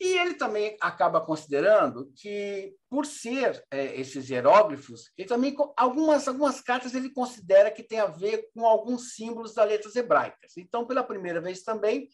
E 0.00 0.16
ele 0.16 0.32
também 0.34 0.78
acaba 0.80 1.20
considerando 1.20 2.10
que, 2.16 2.72
por 2.88 3.04
ser 3.04 3.62
é, 3.70 4.00
esses 4.00 4.30
hieróglifos, 4.30 5.10
ele 5.14 5.28
também 5.28 5.54
algumas 5.76 6.26
algumas 6.26 6.60
cartas 6.62 6.94
ele 6.94 7.10
considera 7.10 7.70
que 7.70 7.82
tem 7.82 7.98
a 7.98 8.06
ver 8.06 8.48
com 8.54 8.64
alguns 8.64 9.14
símbolos 9.14 9.52
das 9.52 9.68
letras 9.68 9.96
hebraicas. 9.96 10.56
Então, 10.56 10.86
pela 10.86 11.04
primeira 11.04 11.38
vez 11.38 11.62
também, 11.62 12.08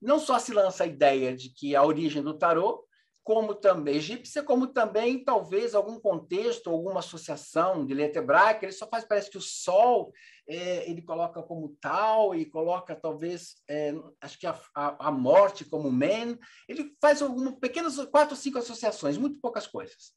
não 0.00 0.18
só 0.18 0.38
se 0.38 0.52
lança 0.52 0.84
a 0.84 0.86
ideia 0.86 1.34
de 1.34 1.48
que 1.48 1.74
a 1.74 1.82
origem 1.82 2.22
do 2.22 2.36
tarô 2.36 2.84
como 3.24 3.54
também 3.54 3.96
egípcia, 3.96 4.42
como 4.42 4.66
também 4.66 5.22
talvez 5.24 5.74
algum 5.74 5.98
contexto, 6.00 6.70
alguma 6.70 7.00
associação 7.00 7.86
de 7.86 7.94
letra 7.94 8.20
hebraica, 8.20 8.64
ele 8.64 8.72
só 8.72 8.86
faz, 8.86 9.04
parece 9.04 9.30
que 9.30 9.38
o 9.38 9.42
sol 9.42 10.12
é, 10.48 10.88
ele 10.90 11.02
coloca 11.02 11.42
como 11.42 11.76
tal 11.80 12.34
e 12.34 12.44
coloca 12.44 12.96
talvez, 12.96 13.56
é, 13.68 13.94
acho 14.20 14.38
que 14.38 14.46
a, 14.46 14.58
a, 14.74 15.08
a, 15.08 15.10
morte 15.10 15.64
como 15.64 15.90
men, 15.90 16.38
ele 16.68 16.92
faz 17.00 17.22
algumas 17.22 17.54
pequenas, 17.54 17.96
quatro 18.06 18.34
cinco 18.34 18.58
associações, 18.58 19.16
muito 19.16 19.40
poucas 19.40 19.66
coisas. 19.66 20.12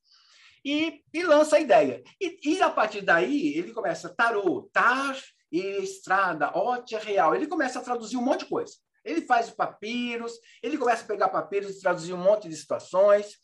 E, 0.63 1.03
e 1.13 1.21
lança 1.21 1.57
a 1.57 1.59
ideia. 1.59 2.03
E, 2.19 2.39
e, 2.43 2.61
a 2.61 2.71
partir 2.71 3.01
daí, 3.01 3.55
ele 3.55 3.71
começa 3.71 4.09
tarô, 4.09 4.67
tar, 4.73 5.15
estrada, 5.51 6.51
ótia 6.57 6.99
real. 6.99 7.35
Ele 7.35 7.47
começa 7.47 7.79
a 7.79 7.83
traduzir 7.83 8.17
um 8.17 8.21
monte 8.21 8.39
de 8.39 8.49
coisa. 8.49 8.73
Ele 9.05 9.21
faz 9.21 9.49
papiros, 9.51 10.33
ele 10.61 10.77
começa 10.77 11.03
a 11.03 11.07
pegar 11.07 11.29
papiros 11.29 11.77
e 11.77 11.81
traduzir 11.81 12.13
um 12.13 12.17
monte 12.17 12.49
de 12.49 12.55
situações. 12.55 13.37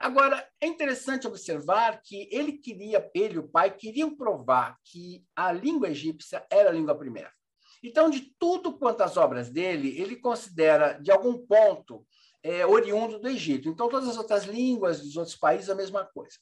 Agora, 0.00 0.44
é 0.60 0.66
interessante 0.66 1.26
observar 1.26 2.00
que 2.02 2.28
ele 2.32 2.52
queria, 2.52 3.08
ele, 3.14 3.38
o 3.38 3.48
pai, 3.48 3.70
queriam 3.70 4.16
provar 4.16 4.76
que 4.82 5.24
a 5.36 5.52
língua 5.52 5.90
egípcia 5.90 6.44
era 6.50 6.70
a 6.70 6.72
língua 6.72 6.96
primeira. 6.96 7.30
Então, 7.82 8.08
de 8.08 8.34
tudo 8.38 8.78
quanto 8.78 9.02
as 9.02 9.16
obras 9.16 9.50
dele, 9.50 10.00
ele 10.00 10.16
considera, 10.16 10.94
de 10.94 11.12
algum 11.12 11.46
ponto, 11.46 12.04
é, 12.42 12.64
oriundo 12.66 13.18
do 13.18 13.28
Egito. 13.28 13.68
Então, 13.68 13.88
todas 13.88 14.08
as 14.08 14.16
outras 14.16 14.44
línguas 14.44 15.00
dos 15.00 15.16
outros 15.16 15.36
países, 15.36 15.68
a 15.68 15.74
mesma 15.74 16.04
coisa. 16.04 16.38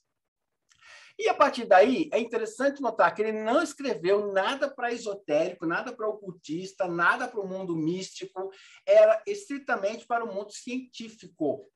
E 1.24 1.28
a 1.28 1.34
partir 1.34 1.66
daí, 1.66 2.10
é 2.12 2.18
interessante 2.18 2.82
notar 2.82 3.14
que 3.14 3.22
ele 3.22 3.44
não 3.44 3.62
escreveu 3.62 4.32
nada 4.32 4.68
para 4.68 4.90
esotérico, 4.90 5.64
nada 5.64 5.92
para 5.92 6.08
ocultista, 6.08 6.88
nada 6.88 7.28
para 7.28 7.40
o 7.40 7.46
mundo 7.46 7.76
místico, 7.76 8.50
era 8.84 9.22
estritamente 9.24 10.04
para 10.04 10.24
o 10.24 10.34
mundo 10.34 10.50
científico. 10.50 11.70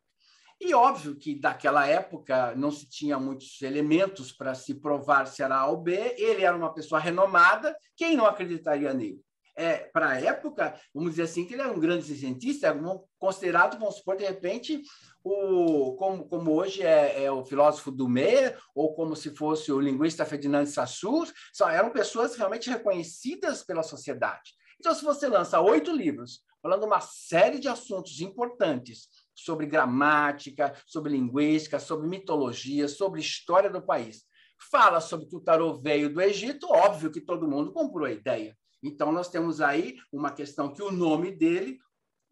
E 0.61 0.75
óbvio 0.75 1.15
que 1.15 1.39
daquela 1.39 1.87
época 1.87 2.57
não 2.57 2.73
se 2.73 2.91
tinha 2.91 3.21
muitos 3.21 3.63
elementos 3.63 4.33
para 4.33 4.53
se 4.53 4.75
provar 4.75 5.29
se 5.29 5.45
era 5.45 5.59
A 5.59 5.69
ou 5.69 5.77
B, 5.77 6.17
ele 6.19 6.43
era 6.43 6.57
uma 6.57 6.75
pessoa 6.75 7.01
renomada, 7.01 7.79
quem 7.95 8.17
não 8.17 8.27
acreditaria 8.27 8.93
nele? 8.93 9.25
É, 9.59 9.89
para 9.91 10.11
a 10.11 10.21
época, 10.21 10.79
vamos 10.95 11.13
dizer 11.13 11.23
assim, 11.23 11.47
que 11.47 11.55
ele 11.55 11.63
era 11.63 11.73
um 11.73 11.81
grande 11.81 12.15
cientista, 12.15 12.77
considerado, 13.19 13.79
vamos 13.79 13.97
supor, 13.97 14.15
de 14.15 14.25
repente, 14.25 14.83
o, 15.25 15.97
como, 15.97 16.29
como 16.29 16.53
hoje 16.53 16.83
é, 16.83 17.25
é, 17.25 17.33
o 17.33 17.43
filósofo 17.43 17.91
Dumé, 17.91 18.55
ou 18.75 18.95
como 18.95 19.17
se 19.17 19.35
fosse 19.35 19.73
o 19.73 19.81
linguista 19.81 20.27
Ferdinand 20.27 20.67
Saussure, 20.67 21.33
são, 21.55 21.71
eram 21.71 21.91
pessoas 21.91 22.37
realmente 22.37 22.69
reconhecidas 22.69 23.65
pela 23.65 23.83
sociedade. 23.83 24.53
Então, 24.79 24.95
se 24.95 25.03
você 25.03 25.27
lança 25.27 25.59
oito 25.59 25.91
livros 25.91 26.43
falando 26.63 26.85
uma 26.85 27.01
série 27.01 27.59
de 27.59 27.69
assuntos 27.69 28.21
importantes 28.21 29.09
sobre 29.35 29.67
gramática, 29.67 30.75
sobre 30.87 31.13
linguística, 31.13 31.79
sobre 31.79 32.09
mitologia, 32.09 32.89
sobre 32.89 33.21
história 33.21 33.71
do 33.71 33.81
país, 33.81 34.25
fala 34.71 35.01
sobre 35.01 35.27
que 35.27 35.37
o 35.37 35.41
tarô 35.41 35.81
veio 35.81 36.13
do 36.13 36.21
Egito, 36.21 36.67
óbvio 36.71 37.11
que 37.11 37.21
todo 37.21 37.49
mundo 37.49 37.73
comprou 37.73 38.07
a 38.07 38.13
ideia. 38.13 38.57
Então, 38.87 39.11
nós 39.13 39.29
temos 39.29 39.61
aí 39.61 39.97
uma 40.13 40.31
questão 40.31 40.73
que 40.73 40.83
o 40.83 40.93
nome 40.93 41.31
dele 41.33 41.79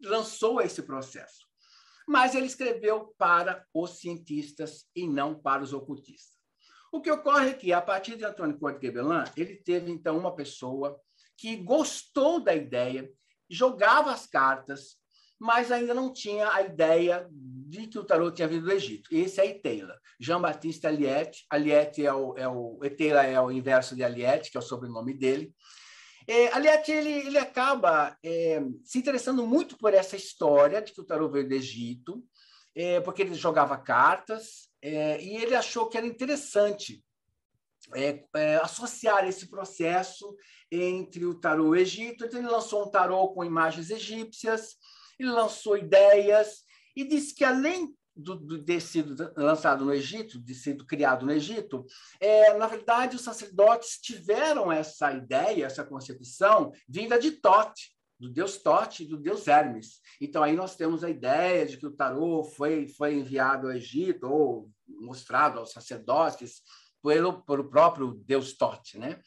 lançou 0.01 0.61
esse 0.61 0.81
processo 0.81 1.45
mas 2.07 2.35
ele 2.35 2.45
escreveu 2.45 3.13
para 3.17 3.65
os 3.73 3.99
cientistas 3.99 4.85
e 4.95 5.07
não 5.07 5.33
para 5.33 5.63
os 5.63 5.73
ocultistas. 5.73 6.35
O 6.91 7.01
que 7.01 7.11
ocorre 7.11 7.49
é 7.49 7.53
que, 7.53 7.73
a 7.73 7.81
partir 7.81 8.15
de 8.15 8.23
Antônio 8.23 8.57
Corte 8.57 8.85
Gebelin, 8.85 9.23
ele 9.35 9.55
teve, 9.55 9.91
então, 9.91 10.17
uma 10.17 10.35
pessoa 10.35 10.99
que 11.37 11.57
gostou 11.57 12.39
da 12.39 12.55
ideia, 12.55 13.11
jogava 13.49 14.11
as 14.11 14.25
cartas, 14.25 14.95
mas 15.37 15.71
ainda 15.71 15.93
não 15.93 16.13
tinha 16.13 16.49
a 16.53 16.61
ideia 16.61 17.27
de 17.29 17.87
que 17.87 17.99
o 17.99 18.05
tarot 18.05 18.33
tinha 18.33 18.47
vindo 18.47 18.65
do 18.65 18.71
Egito. 18.71 19.09
Esse 19.11 19.41
é 19.41 19.47
Eteila. 19.47 19.99
Jean-Baptiste 20.17 20.87
Aliette. 20.87 21.45
Aliette 21.49 22.05
é 22.05 22.13
o, 22.13 22.37
é 22.37 22.47
o... 22.47 22.79
Eteila 22.81 23.23
é 23.23 23.39
o 23.41 23.51
inverso 23.51 23.95
de 23.95 24.03
Aliette, 24.03 24.49
que 24.49 24.55
é 24.55 24.59
o 24.59 24.63
sobrenome 24.63 25.13
dele. 25.13 25.53
É, 26.27 26.47
aliás, 26.53 26.87
ele, 26.89 27.27
ele 27.27 27.37
acaba 27.37 28.17
é, 28.23 28.61
se 28.83 28.97
interessando 28.97 29.45
muito 29.45 29.77
por 29.77 29.93
essa 29.93 30.15
história 30.15 30.81
de 30.81 30.91
que 30.91 31.01
o 31.01 31.05
tarô 31.05 31.29
veio 31.29 31.47
do 31.47 31.53
Egito, 31.53 32.23
é, 32.73 32.99
porque 32.99 33.21
ele 33.21 33.35
jogava 33.35 33.77
cartas, 33.77 34.67
é, 34.81 35.21
e 35.21 35.37
ele 35.37 35.55
achou 35.55 35.87
que 35.87 35.97
era 35.97 36.05
interessante 36.05 37.03
é, 37.93 38.23
é, 38.35 38.55
associar 38.57 39.27
esse 39.27 39.47
processo 39.47 40.35
entre 40.71 41.25
o 41.25 41.35
tarô 41.35 41.75
e 41.75 41.79
o 41.79 41.81
Egito. 41.81 42.25
Então, 42.25 42.39
ele 42.39 42.49
lançou 42.49 42.83
um 42.83 42.89
tarô 42.89 43.27
com 43.29 43.45
imagens 43.45 43.89
egípcias, 43.89 44.75
ele 45.19 45.29
lançou 45.29 45.77
ideias, 45.77 46.63
e 46.95 47.03
disse 47.03 47.35
que, 47.35 47.43
além 47.43 47.95
do, 48.15 48.35
do, 48.35 48.63
ter 48.63 48.79
sido 48.79 49.31
lançado 49.35 49.83
no 49.83 49.93
Egito, 49.93 50.39
de 50.39 50.55
sido 50.55 50.85
criado 50.85 51.25
no 51.25 51.31
Egito, 51.31 51.85
é, 52.19 52.57
na 52.57 52.67
verdade, 52.67 53.15
os 53.15 53.21
sacerdotes 53.21 53.99
tiveram 53.99 54.71
essa 54.71 55.11
ideia, 55.11 55.65
essa 55.65 55.83
concepção, 55.83 56.71
vinda 56.87 57.19
de 57.19 57.31
Tote, 57.31 57.95
do 58.19 58.29
deus 58.29 58.57
Tote 58.57 59.03
e 59.03 59.07
do 59.07 59.17
deus 59.17 59.47
Hermes. 59.47 59.99
Então, 60.21 60.41
aí 60.41 60.55
nós 60.55 60.75
temos 60.75 61.03
a 61.03 61.09
ideia 61.09 61.65
de 61.65 61.77
que 61.77 61.85
o 61.85 61.95
tarô 61.95 62.43
foi, 62.43 62.87
foi 62.87 63.15
enviado 63.15 63.67
ao 63.67 63.73
Egito, 63.73 64.27
ou 64.27 64.69
mostrado 64.87 65.59
aos 65.59 65.71
sacerdotes, 65.71 66.61
pelo, 67.03 67.43
pelo 67.43 67.69
próprio 67.69 68.13
deus 68.25 68.53
Tote. 68.53 68.97
Né? 68.97 69.19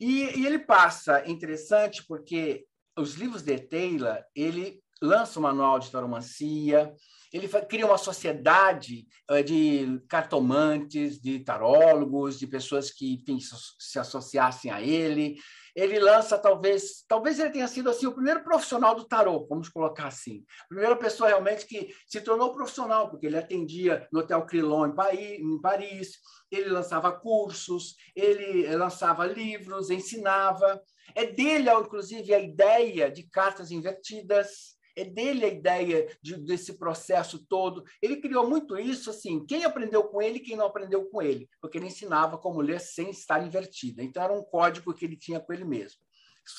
E, 0.00 0.40
e 0.40 0.46
ele 0.46 0.58
passa, 0.58 1.28
interessante, 1.28 2.04
porque 2.06 2.66
os 2.96 3.14
livros 3.14 3.42
de 3.42 3.58
Taylor, 3.58 4.22
ele 4.34 4.82
lança 5.02 5.38
o 5.38 5.42
manual 5.42 5.78
de 5.78 5.90
taromancia, 5.90 6.94
ele 7.34 7.48
cria 7.48 7.84
uma 7.84 7.98
sociedade 7.98 9.08
eh, 9.28 9.42
de 9.42 10.00
cartomantes, 10.08 11.20
de 11.20 11.40
tarólogos, 11.40 12.38
de 12.38 12.46
pessoas 12.46 12.92
que 12.92 13.14
enfim, 13.14 13.40
se 13.76 13.98
associassem 13.98 14.70
a 14.70 14.80
ele. 14.80 15.36
Ele 15.74 15.98
lança, 15.98 16.38
talvez, 16.38 17.04
talvez 17.08 17.40
ele 17.40 17.50
tenha 17.50 17.66
sido 17.66 17.90
assim 17.90 18.06
o 18.06 18.14
primeiro 18.14 18.44
profissional 18.44 18.94
do 18.94 19.04
tarô, 19.04 19.44
vamos 19.48 19.68
colocar 19.68 20.06
assim. 20.06 20.44
A 20.62 20.68
primeira 20.68 20.94
pessoa 20.94 21.28
realmente 21.28 21.66
que 21.66 21.92
se 22.06 22.20
tornou 22.20 22.54
profissional, 22.54 23.10
porque 23.10 23.26
ele 23.26 23.36
atendia 23.36 24.06
no 24.12 24.20
Hotel 24.20 24.46
Crillon 24.46 24.86
em 24.86 25.60
Paris, 25.60 26.12
ele 26.52 26.68
lançava 26.68 27.10
cursos, 27.10 27.96
ele 28.14 28.64
lançava 28.76 29.26
livros, 29.26 29.90
ensinava. 29.90 30.80
É 31.16 31.26
dele, 31.26 31.68
inclusive, 31.68 32.32
a 32.32 32.38
ideia 32.38 33.10
de 33.10 33.24
cartas 33.24 33.72
invertidas 33.72 34.74
é 34.96 35.04
dele 35.04 35.44
a 35.44 35.48
ideia 35.48 36.08
de, 36.22 36.36
desse 36.36 36.74
processo 36.78 37.44
todo. 37.46 37.84
Ele 38.00 38.16
criou 38.16 38.48
muito 38.48 38.78
isso, 38.78 39.10
assim, 39.10 39.44
quem 39.44 39.64
aprendeu 39.64 40.04
com 40.04 40.22
ele 40.22 40.40
quem 40.40 40.56
não 40.56 40.66
aprendeu 40.66 41.04
com 41.06 41.20
ele, 41.20 41.48
porque 41.60 41.78
ele 41.78 41.86
ensinava 41.86 42.38
como 42.38 42.60
ler 42.60 42.80
sem 42.80 43.10
estar 43.10 43.44
invertida. 43.44 44.02
Então, 44.02 44.22
era 44.22 44.32
um 44.32 44.42
código 44.42 44.94
que 44.94 45.04
ele 45.04 45.16
tinha 45.16 45.40
com 45.40 45.52
ele 45.52 45.64
mesmo, 45.64 46.00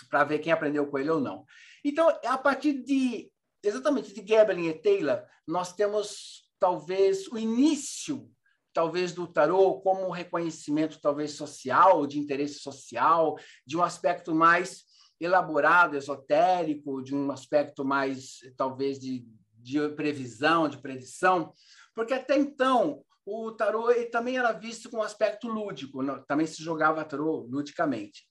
para 0.09 0.23
ver 0.23 0.39
quem 0.39 0.51
aprendeu 0.51 0.87
com 0.87 0.97
ele 0.97 1.09
ou 1.09 1.19
não. 1.19 1.45
Então, 1.83 2.09
a 2.25 2.37
partir 2.37 2.73
de, 2.83 3.31
exatamente, 3.63 4.13
de 4.13 4.27
Gebelin 4.27 4.67
e 4.67 4.73
Taylor, 4.73 5.23
nós 5.47 5.73
temos, 5.73 6.49
talvez, 6.59 7.27
o 7.27 7.37
início 7.37 8.29
talvez 8.73 9.13
do 9.13 9.25
tarô 9.25 9.79
como 9.79 10.05
um 10.05 10.11
reconhecimento 10.11 10.99
talvez 10.99 11.31
social, 11.31 12.05
de 12.05 12.19
interesse 12.19 12.55
social, 12.55 13.39
de 13.65 13.77
um 13.77 13.81
aspecto 13.81 14.35
mais 14.35 14.83
elaborado, 15.19 15.95
esotérico, 15.95 17.01
de 17.01 17.15
um 17.15 17.31
aspecto 17.31 17.85
mais, 17.85 18.39
talvez, 18.57 18.99
de, 18.99 19.25
de 19.57 19.89
previsão, 19.89 20.67
de 20.67 20.77
predição, 20.77 21.53
porque 21.93 22.13
até 22.13 22.37
então 22.37 23.03
o 23.25 23.51
tarô 23.51 23.87
também 24.11 24.37
era 24.37 24.51
visto 24.51 24.89
com 24.89 24.97
um 24.97 25.03
aspecto 25.03 25.47
lúdico, 25.47 25.99
também 26.27 26.45
se 26.45 26.61
jogava 26.61 27.03
tarô 27.03 27.47
ludicamente. 27.49 28.27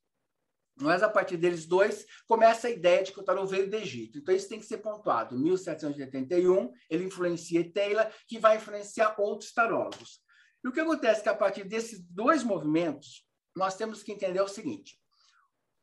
Mas 0.80 1.02
a 1.02 1.08
partir 1.08 1.36
deles 1.36 1.66
dois 1.66 2.04
começa 2.26 2.66
a 2.66 2.70
ideia 2.70 3.02
de 3.02 3.12
que 3.12 3.20
o 3.20 3.22
tarô 3.22 3.46
veio 3.46 3.70
do 3.70 3.76
Egito. 3.76 4.18
Então 4.18 4.34
isso 4.34 4.48
tem 4.48 4.58
que 4.58 4.66
ser 4.66 4.78
pontuado. 4.78 5.36
Em 5.36 5.42
1781 5.42 6.72
ele 6.90 7.04
influencia 7.04 7.72
Taylor, 7.72 8.06
que 8.26 8.38
vai 8.38 8.56
influenciar 8.56 9.14
outros 9.18 9.52
tarólogos. 9.52 10.20
E 10.64 10.68
o 10.68 10.72
que 10.72 10.80
acontece 10.80 11.20
é 11.20 11.22
que 11.24 11.28
a 11.28 11.34
partir 11.34 11.64
desses 11.64 12.00
dois 12.08 12.42
movimentos 12.42 13.24
nós 13.54 13.76
temos 13.76 14.02
que 14.02 14.12
entender 14.12 14.40
o 14.40 14.48
seguinte: 14.48 14.98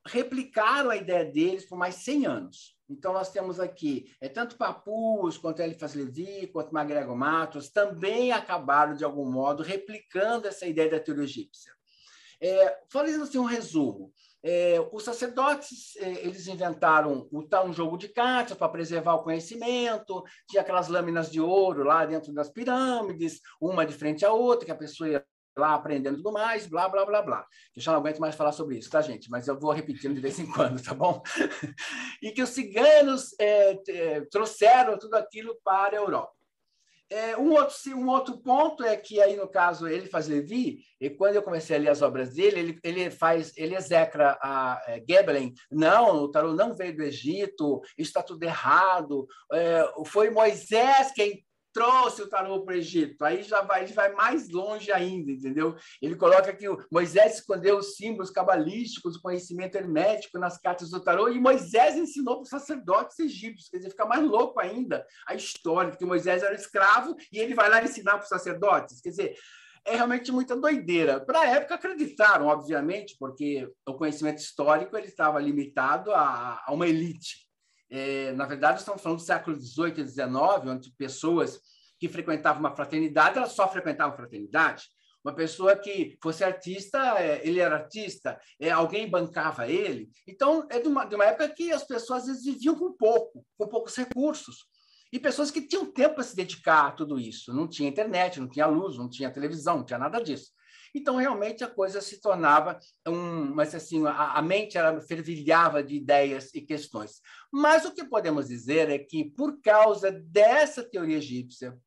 replicaram 0.08 0.90
a 0.90 0.96
ideia 0.96 1.26
deles 1.26 1.66
por 1.66 1.78
mais 1.78 1.96
100 1.96 2.26
anos. 2.26 2.78
Então, 2.90 3.14
nós 3.14 3.32
temos 3.32 3.60
aqui 3.60 4.12
é, 4.20 4.28
tanto 4.28 4.58
Papus, 4.58 5.38
quanto 5.38 5.62
Eliphas 5.62 5.94
Levi, 5.94 6.48
quanto 6.48 6.74
MacGregor 6.74 7.16
Matos, 7.16 7.70
também 7.70 8.32
acabaram, 8.32 8.96
de 8.96 9.04
algum 9.04 9.32
modo, 9.32 9.64
replicando 9.64 10.48
essa 10.48 10.66
ideia 10.66 10.90
da 10.90 11.00
teoria 11.00 11.24
egípcia. 11.24 11.72
É, 12.42 12.80
fazendo 12.90 13.24
assim 13.24 13.38
um 13.38 13.46
resumo, 13.46 14.12
é, 14.44 14.80
os 14.92 15.04
sacerdotes 15.04 15.96
é, 15.98 16.26
eles 16.26 16.48
inventaram 16.48 17.28
o 17.32 17.44
tal 17.44 17.68
um 17.68 17.74
jogo 17.74 17.96
de 17.98 18.10
cartas 18.10 18.58
para 18.58 18.68
preservar 18.68 19.14
o 19.14 19.24
conhecimento, 19.24 20.24
tinha 20.50 20.64
aquelas 20.64 20.88
lâminas 20.88 21.30
de 21.32 21.40
ouro 21.40 21.84
lá 21.84 22.04
dentro 22.04 22.34
das 22.34 22.50
pirâmides, 22.50 23.40
uma 23.62 23.86
de 23.86 23.94
frente 23.94 24.26
à 24.26 24.34
outra, 24.34 24.66
que 24.66 24.72
a 24.72 24.76
pessoa 24.76 25.08
ia 25.08 25.26
lá 25.58 25.74
aprendendo 25.74 26.18
tudo 26.18 26.32
mais, 26.32 26.68
blá, 26.68 26.88
blá, 26.88 27.06
blá, 27.06 27.22
blá. 27.22 27.46
Eu 27.76 27.82
já 27.82 27.92
não 27.92 28.00
aguento 28.00 28.20
mais 28.20 28.36
falar 28.36 28.52
sobre 28.52 28.78
isso, 28.78 28.90
tá, 28.90 29.02
gente? 29.02 29.30
Mas 29.30 29.48
eu 29.48 29.60
vou 29.60 29.72
repetindo 29.72 30.16
de 30.16 30.22
vez 30.22 30.40
em 30.40 30.50
quando, 30.52 30.82
tá 30.82 30.94
bom? 30.94 31.22
e 32.22 32.32
que 32.32 32.42
os 32.42 32.50
ciganos 32.50 33.36
é, 33.40 33.80
é, 33.88 34.22
trouxeram 34.32 34.98
tudo 34.98 35.16
aquilo 35.16 35.58
para 35.64 35.98
a 35.98 36.02
Europa. 36.02 36.42
É, 37.12 37.36
um, 37.36 37.52
outro, 37.52 37.76
um 37.94 38.08
outro 38.08 38.38
ponto 38.38 38.86
é 38.86 38.96
que 38.96 39.22
aí 39.22 39.36
no 39.36 39.46
caso 39.46 39.86
ele 39.86 40.08
faz 40.08 40.30
Levi 40.30 40.80
e 40.98 41.10
quando 41.10 41.36
eu 41.36 41.44
comecei 41.44 41.76
a 41.76 41.80
ler 41.80 41.90
as 41.90 42.02
obras 42.02 42.36
dele 42.36 42.60
ele, 42.60 42.80
ele 42.82 43.12
faz 43.12 43.52
ele 43.58 43.76
execra 43.76 44.40
a 44.42 44.82
é, 44.88 45.04
Gebelen 45.06 45.54
não 45.70 46.24
o 46.24 46.32
tarô 46.32 46.54
não 46.54 46.74
veio 46.74 46.96
do 46.96 47.04
Egito 47.04 47.82
isso 47.98 48.12
está 48.12 48.24
tudo 48.24 48.42
errado 48.44 49.28
é, 49.52 49.92
foi 50.06 50.30
Moisés 50.30 51.12
quem 51.14 51.44
trouxe 51.74 52.22
o 52.22 52.30
tarô 52.30 52.64
para 52.64 52.74
o 52.74 52.78
Egito. 52.78 53.24
Aí 53.24 53.44
já 53.44 53.62
vai, 53.62 53.84
ele 53.84 53.94
vai 53.94 54.12
mais 54.14 54.50
longe 54.50 54.92
ainda, 54.92 55.32
entendeu? 55.32 55.76
Ele 56.02 56.16
coloca 56.16 56.54
que 56.54 56.66
Moisés 56.92 57.36
escondeu 57.36 57.78
os 57.78 57.96
símbolos 57.96 58.30
cabalísticos, 58.30 59.16
o 59.16 59.22
conhecimento 59.22 59.76
hermético 59.76 60.38
nas 60.38 60.60
cartas 60.60 60.90
do 60.90 61.04
tarô, 61.04 61.30
e 61.30 61.40
Moisés 61.40 61.96
ensinou 61.96 62.36
para 62.36 62.44
os 62.44 62.50
sacerdotes 62.50 63.20
egípcios. 63.20 63.70
Quer 63.70 63.78
dizer, 63.78 63.90
fica 63.92 64.06
mais 64.06 64.24
louco 64.24 64.60
ainda 64.60 65.06
a 65.28 65.36
história, 65.36 65.96
que 65.96 66.06
Moisés 66.06 66.44
era 66.44 66.56
escravo 66.56 67.16
e 67.32 67.40
ele 67.40 67.54
vai 67.54 67.70
lá 67.70 67.84
ensinar 67.84 68.14
para 68.14 68.24
os 68.24 68.30
sacerdotes. 68.30 69.02
Quer 69.02 69.10
dizer, 69.10 69.36
é 69.86 69.96
realmente 69.96 70.32
muita 70.32 70.56
doideira. 70.56 71.20
Para 71.20 71.42
a 71.42 71.48
época, 71.48 71.76
acreditaram, 71.76 72.48
obviamente, 72.48 73.16
porque 73.20 73.68
o 73.88 73.94
conhecimento 73.96 74.40
histórico 74.40 74.96
ele 74.96 75.08
estava 75.08 75.40
limitado 75.40 76.12
a, 76.14 76.62
a 76.66 76.74
uma 76.74 76.88
elite. 76.88 77.51
É, 77.92 78.32
na 78.32 78.46
verdade, 78.46 78.80
estamos 78.80 79.02
falando 79.02 79.20
do 79.20 79.26
século 79.26 79.60
XVIII 79.60 80.02
e 80.02 80.08
XIX, 80.08 80.32
onde 80.66 80.92
pessoas 80.94 81.60
que 82.00 82.08
frequentavam 82.08 82.62
uma 82.62 82.76
fraternidade, 82.76 83.38
elas 83.38 83.52
só 83.52 83.68
frequentavam 83.68 84.16
fraternidade. 84.16 84.86
Uma 85.24 85.36
pessoa 85.36 85.76
que 85.76 86.18
fosse 86.24 86.44
artista, 86.44 86.98
é, 87.20 87.46
ele 87.46 87.60
era 87.60 87.76
artista, 87.76 88.40
é, 88.60 88.72
alguém 88.72 89.10
bancava 89.10 89.68
ele. 89.68 90.10
Então, 90.26 90.66
é 90.72 90.80
de 90.80 90.88
uma, 90.88 91.06
de 91.06 91.14
uma 91.14 91.26
época 91.26 91.50
que 91.50 91.72
as 91.72 91.84
pessoas 91.84 92.24
às 92.24 92.28
vezes 92.28 92.46
viviam 92.46 92.76
com 92.76 92.94
pouco, 92.94 93.46
com 93.58 93.68
poucos 93.68 93.96
recursos. 93.96 94.66
E 95.14 95.20
pessoas 95.20 95.52
que 95.52 95.68
tinham 95.68 95.92
tempo 95.92 96.16
para 96.16 96.24
se 96.24 96.36
dedicar 96.36 96.88
a 96.88 96.92
tudo 96.92 97.20
isso. 97.20 97.54
Não 97.54 97.68
tinha 97.68 97.90
internet, 97.90 98.40
não 98.40 98.48
tinha 98.48 98.66
luz, 98.66 98.98
não 98.98 99.10
tinha 99.10 99.30
televisão, 99.30 99.80
não 99.80 99.86
tinha 99.86 100.00
nada 100.00 100.24
disso. 100.24 100.52
Então, 100.94 101.16
realmente, 101.16 101.64
a 101.64 101.70
coisa 101.70 102.02
se 102.02 102.20
tornava 102.20 102.80
um. 103.08 103.54
Mas, 103.54 103.74
assim, 103.74 104.06
a, 104.06 104.34
a 104.34 104.42
mente 104.42 104.78
era, 104.78 105.00
fervilhava 105.02 105.84
de 105.84 105.96
ideias 105.96 106.54
e 106.54 106.62
questões. 106.62 107.22
Mas 107.52 107.86
o 107.86 107.94
que 107.94 108.06
podemos 108.06 108.48
dizer 108.48 108.90
é 108.90 109.00
que, 109.00 109.26
por 109.32 109.62
causa 109.62 110.12
dessa 110.12 110.84
teoria 110.84 111.18
egípcia, 111.18 111.78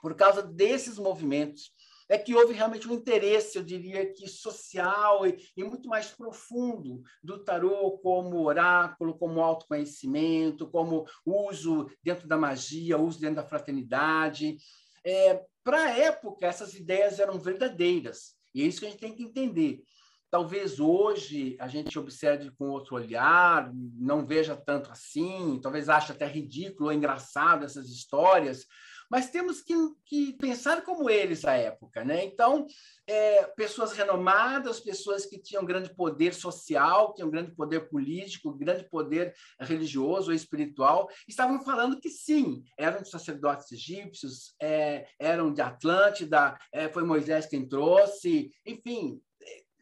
por 0.00 0.14
causa 0.14 0.42
desses 0.42 0.98
movimentos, 0.98 1.72
é 2.08 2.16
que 2.16 2.34
houve 2.34 2.54
realmente 2.54 2.88
um 2.88 2.94
interesse, 2.94 3.58
eu 3.58 3.62
diria 3.62 4.10
que 4.10 4.26
social 4.26 5.26
e, 5.26 5.36
e, 5.54 5.62
muito 5.62 5.88
mais 5.88 6.06
profundo 6.10 7.02
do 7.22 7.44
tarô 7.44 7.98
como 7.98 8.42
oráculo, 8.44 9.18
como 9.18 9.42
autoconhecimento, 9.42 10.70
como 10.70 11.04
uso 11.24 11.86
dentro 12.02 12.26
da 12.26 12.38
magia, 12.38 12.96
uso 12.96 13.20
dentro 13.20 13.36
da 13.36 13.46
fraternidade. 13.46 14.56
É, 15.04 15.42
para 15.62 15.82
a 15.82 15.98
época, 15.98 16.46
essas 16.46 16.74
ideias 16.74 17.18
eram 17.18 17.38
verdadeiras. 17.38 18.34
E 18.54 18.62
é 18.62 18.66
isso 18.66 18.80
que 18.80 18.86
a 18.86 18.90
gente 18.90 19.00
tem 19.00 19.14
que 19.14 19.22
entender. 19.22 19.82
Talvez 20.30 20.78
hoje 20.78 21.56
a 21.58 21.68
gente 21.68 21.98
observe 21.98 22.50
com 22.58 22.68
outro 22.68 22.96
olhar, 22.96 23.70
não 23.72 24.26
veja 24.26 24.54
tanto 24.54 24.90
assim, 24.90 25.58
talvez 25.62 25.88
ache 25.88 26.12
até 26.12 26.26
ridículo 26.26 26.90
ou 26.90 26.92
engraçado 26.92 27.64
essas 27.64 27.88
histórias, 27.88 28.66
mas 29.10 29.30
temos 29.30 29.60
que, 29.60 29.74
que 30.04 30.32
pensar 30.34 30.82
como 30.82 31.08
eles 31.08 31.44
à 31.44 31.54
época. 31.54 32.04
Né? 32.04 32.24
Então, 32.24 32.66
é, 33.06 33.44
pessoas 33.56 33.92
renomadas, 33.92 34.80
pessoas 34.80 35.26
que 35.26 35.38
tinham 35.38 35.64
grande 35.64 35.94
poder 35.94 36.34
social, 36.34 37.14
tinham 37.14 37.30
grande 37.30 37.54
poder 37.54 37.88
político, 37.88 38.52
grande 38.52 38.88
poder 38.88 39.34
religioso 39.60 40.30
ou 40.30 40.34
espiritual, 40.34 41.08
estavam 41.26 41.60
falando 41.60 42.00
que 42.00 42.10
sim, 42.10 42.62
eram 42.76 43.04
sacerdotes 43.04 43.72
egípcios, 43.72 44.54
é, 44.60 45.06
eram 45.18 45.52
de 45.52 45.60
Atlântida, 45.60 46.58
é, 46.72 46.88
foi 46.88 47.04
Moisés 47.04 47.46
quem 47.46 47.68
trouxe, 47.68 48.50
enfim, 48.66 49.20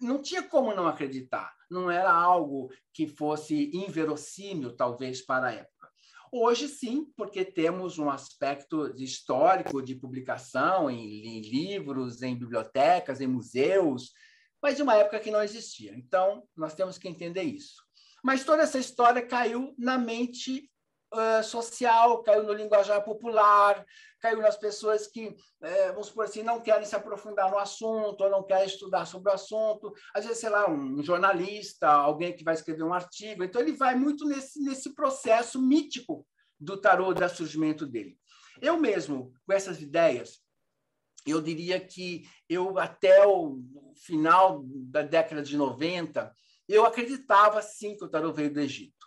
não 0.01 0.21
tinha 0.21 0.43
como 0.43 0.75
não 0.75 0.87
acreditar. 0.87 1.55
Não 1.71 1.91
era 1.91 2.13
algo 2.13 2.71
que 2.93 3.07
fosse 3.07 3.71
inverossímil, 3.75 4.77
talvez, 4.77 5.25
para 5.25 5.49
a 5.49 5.53
época. 5.53 5.76
Hoje, 6.39 6.69
sim, 6.69 7.07
porque 7.17 7.47
temos 7.47 7.99
um 7.99 8.11
aspecto 8.11 8.93
histórico 9.03 9.81
de 9.81 9.95
publicação 9.95 10.91
em, 10.91 11.39
em 11.39 11.41
livros, 11.41 12.21
em 12.21 12.39
bibliotecas, 12.39 13.23
em 13.23 13.27
museus, 13.27 14.13
mas 14.63 14.77
de 14.77 14.83
uma 14.83 14.95
época 14.95 15.19
que 15.19 15.31
não 15.31 15.43
existia. 15.43 15.95
Então, 15.97 16.47
nós 16.55 16.75
temos 16.75 16.99
que 16.99 17.09
entender 17.09 17.43
isso. 17.43 17.83
Mas 18.23 18.45
toda 18.45 18.65
essa 18.65 18.79
história 18.79 19.27
caiu 19.27 19.75
na 19.79 19.97
mente 19.97 20.71
social, 21.45 22.23
caiu 22.23 22.43
no 22.43 22.53
linguajar 22.53 23.03
popular, 23.05 23.85
caiu 24.21 24.39
nas 24.39 24.57
pessoas 24.57 25.07
que, 25.07 25.35
vamos 25.95 26.11
por 26.11 26.25
assim, 26.25 26.43
não 26.43 26.61
querem 26.61 26.85
se 26.85 26.97
aprofundar 26.97 27.51
no 27.51 27.59
assunto, 27.59 28.23
ou 28.23 28.31
não 28.31 28.43
querem 28.43 28.67
estudar 28.67 29.07
sobre 29.07 29.31
o 29.31 29.35
assunto. 29.35 29.93
Às 30.15 30.25
vezes, 30.25 30.41
sei 30.41 30.51
lá, 30.51 30.69
um 30.69 31.03
jornalista, 31.03 31.89
alguém 31.89 32.35
que 32.35 32.45
vai 32.45 32.55
escrever 32.55 32.83
um 32.83 32.95
artigo. 32.95 33.45
Então, 33.45 33.61
ele 33.61 33.73
vai 33.73 33.95
muito 33.95 34.27
nesse, 34.27 34.63
nesse 34.63 34.95
processo 34.95 35.61
mítico 35.61 36.27
do 36.59 36.77
tarô, 36.77 37.15
do 37.15 37.29
surgimento 37.29 37.87
dele. 37.87 38.19
Eu 38.61 38.79
mesmo, 38.79 39.33
com 39.47 39.53
essas 39.53 39.81
ideias, 39.81 40.41
eu 41.27 41.41
diria 41.41 41.79
que 41.81 42.25
eu, 42.49 42.79
até 42.79 43.27
o 43.27 43.61
final 44.05 44.63
da 44.65 45.03
década 45.03 45.43
de 45.43 45.57
90, 45.57 46.33
eu 46.69 46.85
acreditava 46.85 47.61
sim 47.63 47.97
que 47.97 48.05
o 48.05 48.09
tarô 48.09 48.33
veio 48.33 48.53
do 48.53 48.61
Egito. 48.61 49.06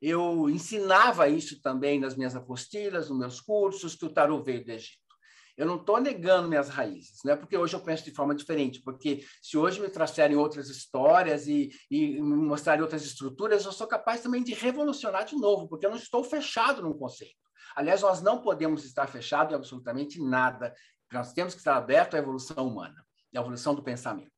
Eu 0.00 0.48
ensinava 0.48 1.28
isso 1.28 1.60
também 1.60 1.98
nas 1.98 2.16
minhas 2.16 2.36
apostilas, 2.36 3.08
nos 3.08 3.18
meus 3.18 3.40
cursos, 3.40 3.96
que 3.96 4.04
o 4.04 4.12
tarô 4.12 4.42
veio 4.42 4.64
do 4.64 4.70
Egito. 4.70 5.08
Eu 5.56 5.66
não 5.66 5.74
estou 5.74 6.00
negando 6.00 6.48
minhas 6.48 6.68
raízes, 6.68 7.18
né? 7.24 7.34
porque 7.34 7.56
hoje 7.56 7.74
eu 7.74 7.80
penso 7.80 8.04
de 8.04 8.12
forma 8.12 8.32
diferente, 8.32 8.80
porque 8.80 9.24
se 9.42 9.58
hoje 9.58 9.80
me 9.80 9.88
trouxerem 9.88 10.36
outras 10.36 10.68
histórias 10.68 11.48
e, 11.48 11.70
e 11.90 12.22
me 12.22 12.36
mostrarem 12.36 12.80
outras 12.80 13.04
estruturas, 13.04 13.64
eu 13.64 13.72
sou 13.72 13.88
capaz 13.88 14.20
também 14.20 14.44
de 14.44 14.54
revolucionar 14.54 15.24
de 15.24 15.34
novo, 15.34 15.68
porque 15.68 15.84
eu 15.84 15.90
não 15.90 15.96
estou 15.96 16.22
fechado 16.22 16.80
num 16.80 16.96
conceito. 16.96 17.34
Aliás, 17.74 18.02
nós 18.02 18.22
não 18.22 18.40
podemos 18.40 18.84
estar 18.84 19.08
fechados 19.08 19.52
em 19.52 19.56
absolutamente 19.56 20.22
nada. 20.22 20.72
Nós 21.12 21.32
temos 21.32 21.54
que 21.54 21.60
estar 21.60 21.76
abertos 21.76 22.14
à 22.14 22.18
evolução 22.18 22.68
humana, 22.68 23.04
à 23.34 23.40
evolução 23.40 23.74
do 23.74 23.82
pensamento. 23.82 24.30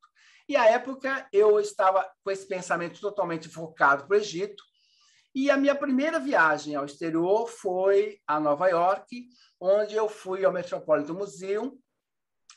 E 0.48 0.56
à 0.56 0.70
época 0.70 1.28
eu 1.32 1.60
estava 1.60 2.10
com 2.24 2.30
esse 2.30 2.48
pensamento 2.48 2.98
totalmente 2.98 3.48
focado 3.48 4.06
para 4.06 4.16
o 4.16 4.20
Egito, 4.20 4.62
e 5.34 5.50
a 5.50 5.56
minha 5.56 5.74
primeira 5.74 6.18
viagem 6.18 6.74
ao 6.74 6.84
exterior 6.84 7.48
foi 7.48 8.18
a 8.26 8.40
Nova 8.40 8.68
York, 8.68 9.28
onde 9.60 9.94
eu 9.94 10.08
fui 10.08 10.44
ao 10.44 10.52
Metropolitan 10.52 11.14
Museum, 11.14 11.78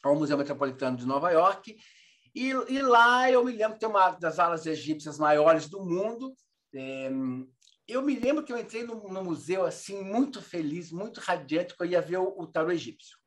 ao 0.01 0.15
Museu 0.15 0.37
Metropolitano 0.37 0.97
de 0.97 1.05
Nova 1.05 1.31
York, 1.31 1.77
e, 2.35 2.49
e 2.49 2.81
lá 2.81 3.29
eu 3.29 3.43
me 3.43 3.51
lembro 3.51 3.73
que 3.73 3.79
tem 3.79 3.89
uma 3.89 4.11
das 4.11 4.39
alas 4.39 4.65
egípcias 4.65 5.19
maiores 5.19 5.69
do 5.69 5.85
mundo. 5.85 6.35
É, 6.73 7.11
eu 7.87 8.01
me 8.01 8.15
lembro 8.15 8.43
que 8.43 8.51
eu 8.51 8.57
entrei 8.57 8.83
no, 8.83 9.07
no, 9.07 9.23
museu 9.23 9.65
assim 9.65 10.01
muito 10.03 10.41
feliz, 10.41 10.91
muito 10.91 11.19
radiante, 11.19 11.75
que 11.75 11.83
eu 11.83 11.87
ia 11.87 12.01
ver 12.01 12.17
o, 12.17 12.33
o 12.37 12.47
tarô 12.47 12.71
egípcio. 12.71 13.17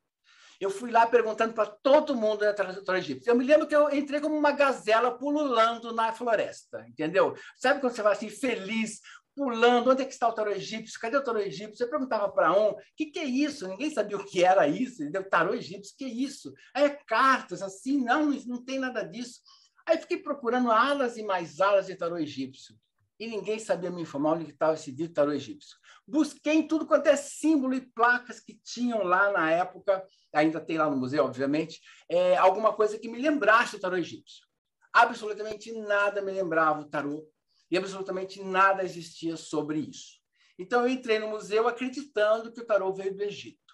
Eu 0.58 0.70
fui 0.70 0.90
lá 0.90 1.06
perguntando 1.06 1.52
para 1.52 1.66
todo 1.66 2.16
mundo 2.16 2.40
da 2.40 2.52
tarô 2.52 2.98
egípcio. 2.98 3.30
Eu 3.30 3.36
me 3.36 3.44
lembro 3.44 3.68
que 3.68 3.76
eu 3.76 3.94
entrei 3.94 4.20
como 4.20 4.34
uma 4.34 4.52
gazela 4.52 5.16
pululando 5.16 5.92
na 5.92 6.12
floresta, 6.12 6.84
entendeu? 6.88 7.34
Sabe 7.56 7.80
quando 7.80 7.94
você 7.94 8.02
vai 8.02 8.14
assim 8.14 8.30
feliz, 8.30 9.00
pulando, 9.36 9.90
onde 9.90 10.02
é 10.02 10.06
que 10.06 10.14
está 10.14 10.26
o 10.26 10.32
tarô 10.32 10.50
egípcio? 10.50 10.98
Cadê 10.98 11.18
o 11.18 11.22
tarô 11.22 11.38
egípcio? 11.38 11.76
Você 11.76 11.86
perguntava 11.86 12.28
para 12.32 12.58
um, 12.58 12.70
o 12.70 12.76
que, 12.96 13.06
que 13.06 13.18
é 13.18 13.24
isso? 13.24 13.68
Ninguém 13.68 13.90
sabia 13.90 14.16
o 14.16 14.24
que 14.24 14.42
era 14.42 14.66
isso, 14.66 15.02
entendeu? 15.02 15.28
Tarô 15.28 15.52
egípcio, 15.52 15.92
o 15.92 15.96
que 15.98 16.04
é 16.06 16.08
isso? 16.08 16.54
É 16.74 16.88
cartas, 16.88 17.60
assim, 17.60 18.02
não, 18.02 18.30
não 18.46 18.64
tem 18.64 18.78
nada 18.78 19.02
disso. 19.02 19.42
Aí 19.86 19.98
fiquei 19.98 20.16
procurando 20.16 20.70
alas 20.70 21.18
e 21.18 21.22
mais 21.22 21.60
alas 21.60 21.86
de 21.86 21.94
tarô 21.94 22.16
egípcio. 22.16 22.74
E 23.20 23.26
ninguém 23.26 23.58
sabia 23.58 23.90
me 23.90 24.02
informar 24.02 24.32
onde 24.32 24.50
estava 24.50 24.74
esse 24.74 24.90
dito 24.90 25.14
tarô 25.14 25.32
egípcio. 25.32 25.76
Busquei 26.06 26.54
em 26.54 26.66
tudo 26.66 26.86
quanto 26.86 27.06
é 27.06 27.16
símbolo 27.16 27.74
e 27.74 27.80
placas 27.80 28.40
que 28.40 28.58
tinham 28.64 29.02
lá 29.02 29.30
na 29.32 29.50
época, 29.50 30.02
ainda 30.32 30.60
tem 30.60 30.78
lá 30.78 30.88
no 30.88 30.96
museu, 30.96 31.24
obviamente, 31.24 31.80
é, 32.08 32.36
alguma 32.36 32.72
coisa 32.72 32.98
que 32.98 33.08
me 33.08 33.20
lembrasse 33.20 33.76
o 33.76 33.80
tarô 33.80 33.96
egípcio. 33.96 34.46
Absolutamente 34.92 35.72
nada 35.72 36.22
me 36.22 36.32
lembrava 36.32 36.80
o 36.80 36.88
tarô 36.88 37.26
e 37.70 37.76
absolutamente 37.76 38.42
nada 38.42 38.82
existia 38.84 39.36
sobre 39.36 39.80
isso. 39.80 40.20
Então 40.58 40.82
eu 40.82 40.88
entrei 40.88 41.18
no 41.18 41.28
museu 41.28 41.68
acreditando 41.68 42.52
que 42.52 42.60
o 42.60 42.66
tarô 42.66 42.92
veio 42.92 43.14
do 43.14 43.22
Egito. 43.22 43.66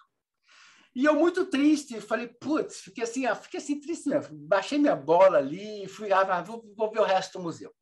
E 0.95 1.05
eu 1.05 1.15
muito 1.15 1.45
triste, 1.47 1.99
falei, 1.99 2.27
putz, 2.27 2.81
fiquei 2.81 3.03
assim, 3.03 3.23
fiquei 3.35 3.59
assim 3.59 3.79
triste, 3.79 4.09
né? 4.09 4.21
baixei 4.31 4.77
minha 4.77 4.95
bola 4.95 5.39
ali, 5.39 5.87
fui, 5.87 6.11
ah, 6.11 6.41
vou, 6.41 6.63
vou 6.75 6.91
ver 6.91 6.99
o 6.99 7.05
resto 7.05 7.39
do 7.39 7.43
museu. 7.43 7.73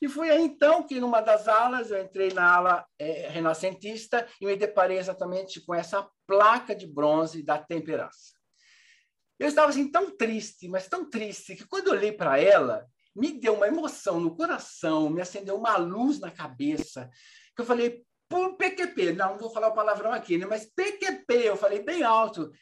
E 0.00 0.08
foi 0.08 0.30
aí 0.30 0.42
então 0.42 0.86
que, 0.86 1.00
numa 1.00 1.20
das 1.20 1.48
alas, 1.48 1.90
eu 1.90 2.02
entrei 2.02 2.32
na 2.32 2.54
ala 2.54 2.86
é, 2.98 3.28
renascentista 3.28 4.26
e 4.40 4.46
me 4.46 4.56
deparei 4.56 4.98
exatamente 4.98 5.60
com 5.60 5.74
essa 5.74 6.06
placa 6.26 6.74
de 6.74 6.86
bronze 6.86 7.42
da 7.42 7.58
temperança. 7.58 8.36
Eu 9.38 9.48
estava 9.48 9.70
assim 9.70 9.90
tão 9.90 10.16
triste, 10.16 10.68
mas 10.68 10.88
tão 10.88 11.08
triste, 11.08 11.56
que 11.56 11.66
quando 11.66 11.88
eu 11.88 11.94
olhei 11.94 12.12
para 12.12 12.38
ela, 12.38 12.86
me 13.16 13.32
deu 13.32 13.54
uma 13.54 13.66
emoção 13.66 14.20
no 14.20 14.36
coração, 14.36 15.08
me 15.08 15.22
acendeu 15.22 15.56
uma 15.56 15.76
luz 15.78 16.20
na 16.20 16.30
cabeça, 16.30 17.10
que 17.54 17.62
eu 17.62 17.66
falei, 17.66 18.04
por 18.28 18.56
PQP, 18.56 19.12
não, 19.12 19.32
não 19.32 19.38
vou 19.38 19.50
falar 19.50 19.68
o 19.68 19.74
palavrão 19.74 20.12
aqui, 20.12 20.36
né? 20.36 20.44
mas 20.44 20.66
PQP, 20.66 21.34
eu 21.34 21.56
falei 21.56 21.82
bem 21.82 22.02
alto, 22.02 22.52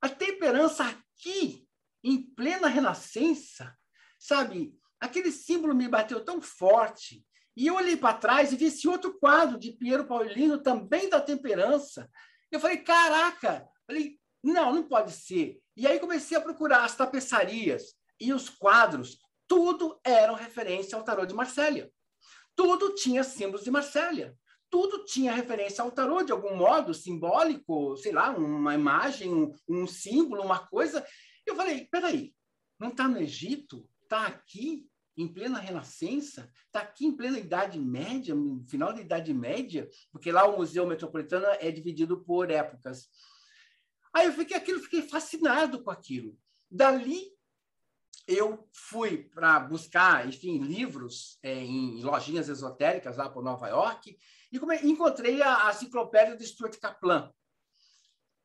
a 0.00 0.08
temperança 0.08 0.84
aqui, 0.84 1.66
em 2.04 2.22
plena 2.22 2.68
renascença, 2.68 3.76
sabe? 4.18 4.72
Aquele 5.00 5.32
símbolo 5.32 5.74
me 5.74 5.88
bateu 5.88 6.24
tão 6.24 6.40
forte. 6.40 7.24
E 7.56 7.66
eu 7.66 7.74
olhei 7.74 7.96
para 7.96 8.16
trás 8.16 8.52
e 8.52 8.56
vi 8.56 8.66
esse 8.66 8.86
outro 8.86 9.18
quadro 9.18 9.58
de 9.58 9.72
Piero 9.72 10.06
Paulino, 10.06 10.62
também 10.62 11.08
da 11.08 11.20
temperança. 11.20 12.08
Eu 12.52 12.60
falei, 12.60 12.78
caraca! 12.78 13.66
Falei, 13.86 14.20
não, 14.42 14.72
não 14.72 14.86
pode 14.86 15.10
ser. 15.10 15.58
E 15.76 15.86
aí 15.86 15.98
comecei 15.98 16.36
a 16.36 16.40
procurar 16.40 16.84
as 16.84 16.94
tapeçarias 16.94 17.94
e 18.20 18.32
os 18.32 18.48
quadros, 18.48 19.18
tudo 19.48 20.00
eram 20.04 20.34
referência 20.34 20.96
ao 20.96 21.04
tarô 21.04 21.24
de 21.24 21.34
Marsella. 21.34 21.88
Tudo 22.54 22.94
tinha 22.94 23.22
símbolos 23.22 23.64
de 23.64 23.70
Marsella 23.70 24.36
tudo 24.70 25.04
tinha 25.04 25.32
referência 25.32 25.82
ao 25.82 25.90
tarô 25.90 26.22
de 26.22 26.32
algum 26.32 26.56
modo 26.56 26.92
simbólico, 26.92 27.96
sei 27.96 28.12
lá, 28.12 28.30
uma 28.30 28.74
imagem, 28.74 29.32
um, 29.32 29.54
um 29.68 29.86
símbolo, 29.86 30.42
uma 30.42 30.66
coisa. 30.66 31.06
Eu 31.44 31.54
falei, 31.54 31.86
peraí, 31.86 32.34
não 32.78 32.88
está 32.88 33.08
no 33.08 33.18
Egito? 33.18 33.88
Está 34.02 34.26
aqui 34.26 34.86
em 35.16 35.26
plena 35.26 35.58
Renascença? 35.58 36.50
Está 36.66 36.80
aqui 36.80 37.06
em 37.06 37.16
plena 37.16 37.38
Idade 37.38 37.78
Média, 37.78 38.34
no 38.34 38.64
final 38.66 38.92
da 38.92 39.00
Idade 39.00 39.32
Média? 39.32 39.88
Porque 40.10 40.32
lá 40.32 40.46
o 40.46 40.58
Museu 40.58 40.86
Metropolitano 40.86 41.46
é 41.60 41.70
dividido 41.70 42.22
por 42.24 42.50
épocas. 42.50 43.08
Aí 44.12 44.26
eu 44.26 44.32
fiquei 44.32 44.56
aquilo, 44.56 44.80
fiquei 44.80 45.02
fascinado 45.02 45.82
com 45.82 45.90
aquilo. 45.90 46.36
Dali 46.70 47.30
eu 48.26 48.68
fui 48.72 49.28
para 49.34 49.60
buscar, 49.60 50.26
enfim, 50.26 50.58
livros 50.58 51.38
é, 51.42 51.54
em 51.54 52.02
lojinhas 52.02 52.48
esotéricas 52.48 53.16
lá 53.16 53.28
por 53.28 53.44
Nova 53.44 53.68
York 53.68 54.18
e 54.52 54.58
encontrei 54.88 55.40
a, 55.42 55.68
a 55.68 55.70
enciclopédia 55.70 56.36
de 56.36 56.44
Stuart 56.44 56.76
Kaplan. 56.78 57.30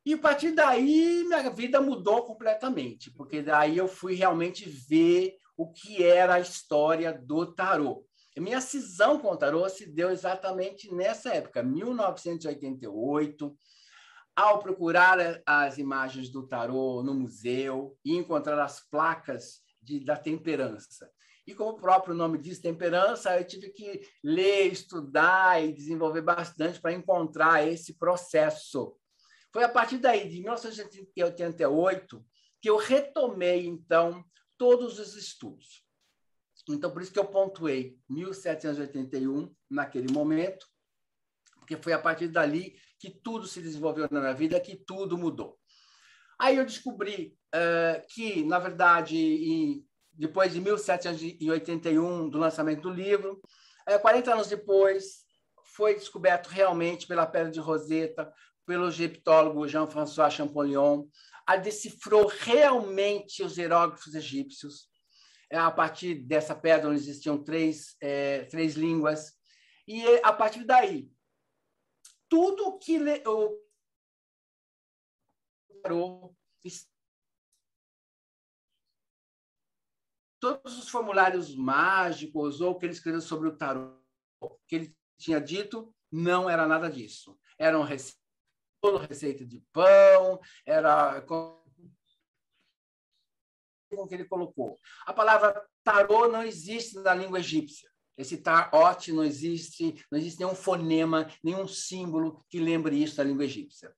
E 0.04 0.14
a 0.14 0.18
partir 0.18 0.52
daí 0.52 1.24
minha 1.24 1.48
vida 1.50 1.80
mudou 1.80 2.24
completamente, 2.24 3.10
porque 3.12 3.42
daí 3.42 3.76
eu 3.76 3.88
fui 3.88 4.14
realmente 4.14 4.68
ver 4.68 5.36
o 5.56 5.72
que 5.72 6.02
era 6.02 6.34
a 6.34 6.40
história 6.40 7.12
do 7.12 7.46
tarô. 7.46 8.04
A 8.36 8.40
minha 8.40 8.60
cisão 8.60 9.18
com 9.18 9.28
o 9.28 9.36
tarô 9.36 9.68
se 9.68 9.86
deu 9.86 10.10
exatamente 10.10 10.92
nessa 10.92 11.34
época, 11.34 11.62
1988, 11.62 13.56
ao 14.34 14.58
procurar 14.60 15.42
as 15.44 15.76
imagens 15.76 16.30
do 16.30 16.46
tarô 16.46 17.02
no 17.02 17.14
museu 17.14 17.96
e 18.04 18.16
encontrar 18.16 18.58
as 18.62 18.80
placas 18.88 19.61
de, 19.82 20.00
da 20.00 20.16
temperança. 20.16 21.10
E 21.46 21.54
como 21.54 21.72
o 21.72 21.80
próprio 21.80 22.14
nome 22.14 22.38
diz, 22.38 22.60
temperança, 22.60 23.36
eu 23.36 23.44
tive 23.44 23.70
que 23.70 24.00
ler, 24.22 24.72
estudar 24.72 25.62
e 25.62 25.72
desenvolver 25.72 26.22
bastante 26.22 26.80
para 26.80 26.92
encontrar 26.92 27.66
esse 27.66 27.98
processo. 27.98 28.96
Foi 29.52 29.64
a 29.64 29.68
partir 29.68 29.98
daí, 29.98 30.28
de 30.28 30.40
1988, 30.40 32.24
que 32.60 32.70
eu 32.70 32.76
retomei, 32.76 33.66
então, 33.66 34.24
todos 34.56 35.00
os 35.00 35.16
estudos. 35.16 35.84
Então, 36.68 36.92
por 36.92 37.02
isso 37.02 37.12
que 37.12 37.18
eu 37.18 37.26
pontuei 37.26 37.98
1781, 38.08 39.52
naquele 39.68 40.12
momento, 40.12 40.64
porque 41.56 41.76
foi 41.76 41.92
a 41.92 41.98
partir 41.98 42.28
dali 42.28 42.78
que 43.00 43.10
tudo 43.10 43.48
se 43.48 43.60
desenvolveu 43.60 44.06
na 44.10 44.20
minha 44.20 44.34
vida, 44.34 44.60
que 44.60 44.76
tudo 44.76 45.18
mudou. 45.18 45.58
Aí 46.38 46.56
eu 46.56 46.64
descobri 46.64 47.36
uh, 47.54 48.06
que, 48.08 48.44
na 48.44 48.58
verdade, 48.58 49.82
depois 50.12 50.52
de 50.52 50.60
1781, 50.60 52.28
do 52.28 52.38
lançamento 52.38 52.82
do 52.82 52.90
livro. 52.90 53.40
É, 53.86 53.98
40 53.98 54.32
anos 54.32 54.48
depois, 54.48 55.24
foi 55.74 55.94
descoberto 55.94 56.48
realmente 56.48 57.06
pela 57.06 57.26
pedra 57.26 57.50
de 57.50 57.60
Roseta, 57.60 58.32
pelo 58.66 58.88
egiptólogo 58.88 59.66
Jean-François 59.66 60.32
Champollion, 60.32 61.06
a 61.46 61.56
decifrou 61.56 62.26
realmente 62.26 63.42
os 63.42 63.56
hieróglifos 63.56 64.14
egípcios. 64.14 64.88
É, 65.50 65.58
a 65.58 65.70
partir 65.70 66.14
dessa 66.14 66.54
pedra, 66.54 66.88
onde 66.88 67.00
existiam 67.00 67.42
três, 67.42 67.96
é, 68.00 68.44
três 68.44 68.74
línguas. 68.74 69.32
E 69.86 70.02
a 70.22 70.32
partir 70.32 70.64
daí, 70.64 71.10
tudo 72.28 72.78
que 72.78 72.98
o 73.26 73.58
todos 80.42 80.76
os 80.76 80.88
formulários 80.88 81.54
mágicos 81.54 82.60
ou 82.60 82.76
que 82.76 82.84
ele 82.84 82.92
escreveu 82.92 83.20
sobre 83.20 83.48
o 83.48 83.56
tarô, 83.56 83.96
que 84.66 84.74
ele 84.74 84.96
tinha 85.16 85.40
dito, 85.40 85.94
não 86.10 86.50
era 86.50 86.66
nada 86.66 86.90
disso. 86.90 87.38
Eram 87.56 87.84
receita, 87.84 88.18
receita 89.08 89.46
de 89.46 89.62
pão, 89.72 90.40
era 90.66 91.22
com 91.22 91.62
que 94.08 94.14
ele 94.14 94.24
colocou. 94.24 94.80
A 95.06 95.12
palavra 95.12 95.64
tarô 95.84 96.26
não 96.26 96.42
existe 96.42 96.98
na 96.98 97.14
língua 97.14 97.38
egípcia. 97.38 97.88
Esse 98.18 98.36
tarot 98.38 99.12
não 99.12 99.22
existe, 99.22 99.94
não 100.10 100.18
existe 100.18 100.40
nenhum 100.40 100.56
fonema, 100.56 101.30
nenhum 101.42 101.68
símbolo 101.68 102.44
que 102.48 102.58
lembre 102.58 103.00
isso 103.00 103.16
na 103.18 103.24
língua 103.24 103.44
egípcia. 103.44 103.94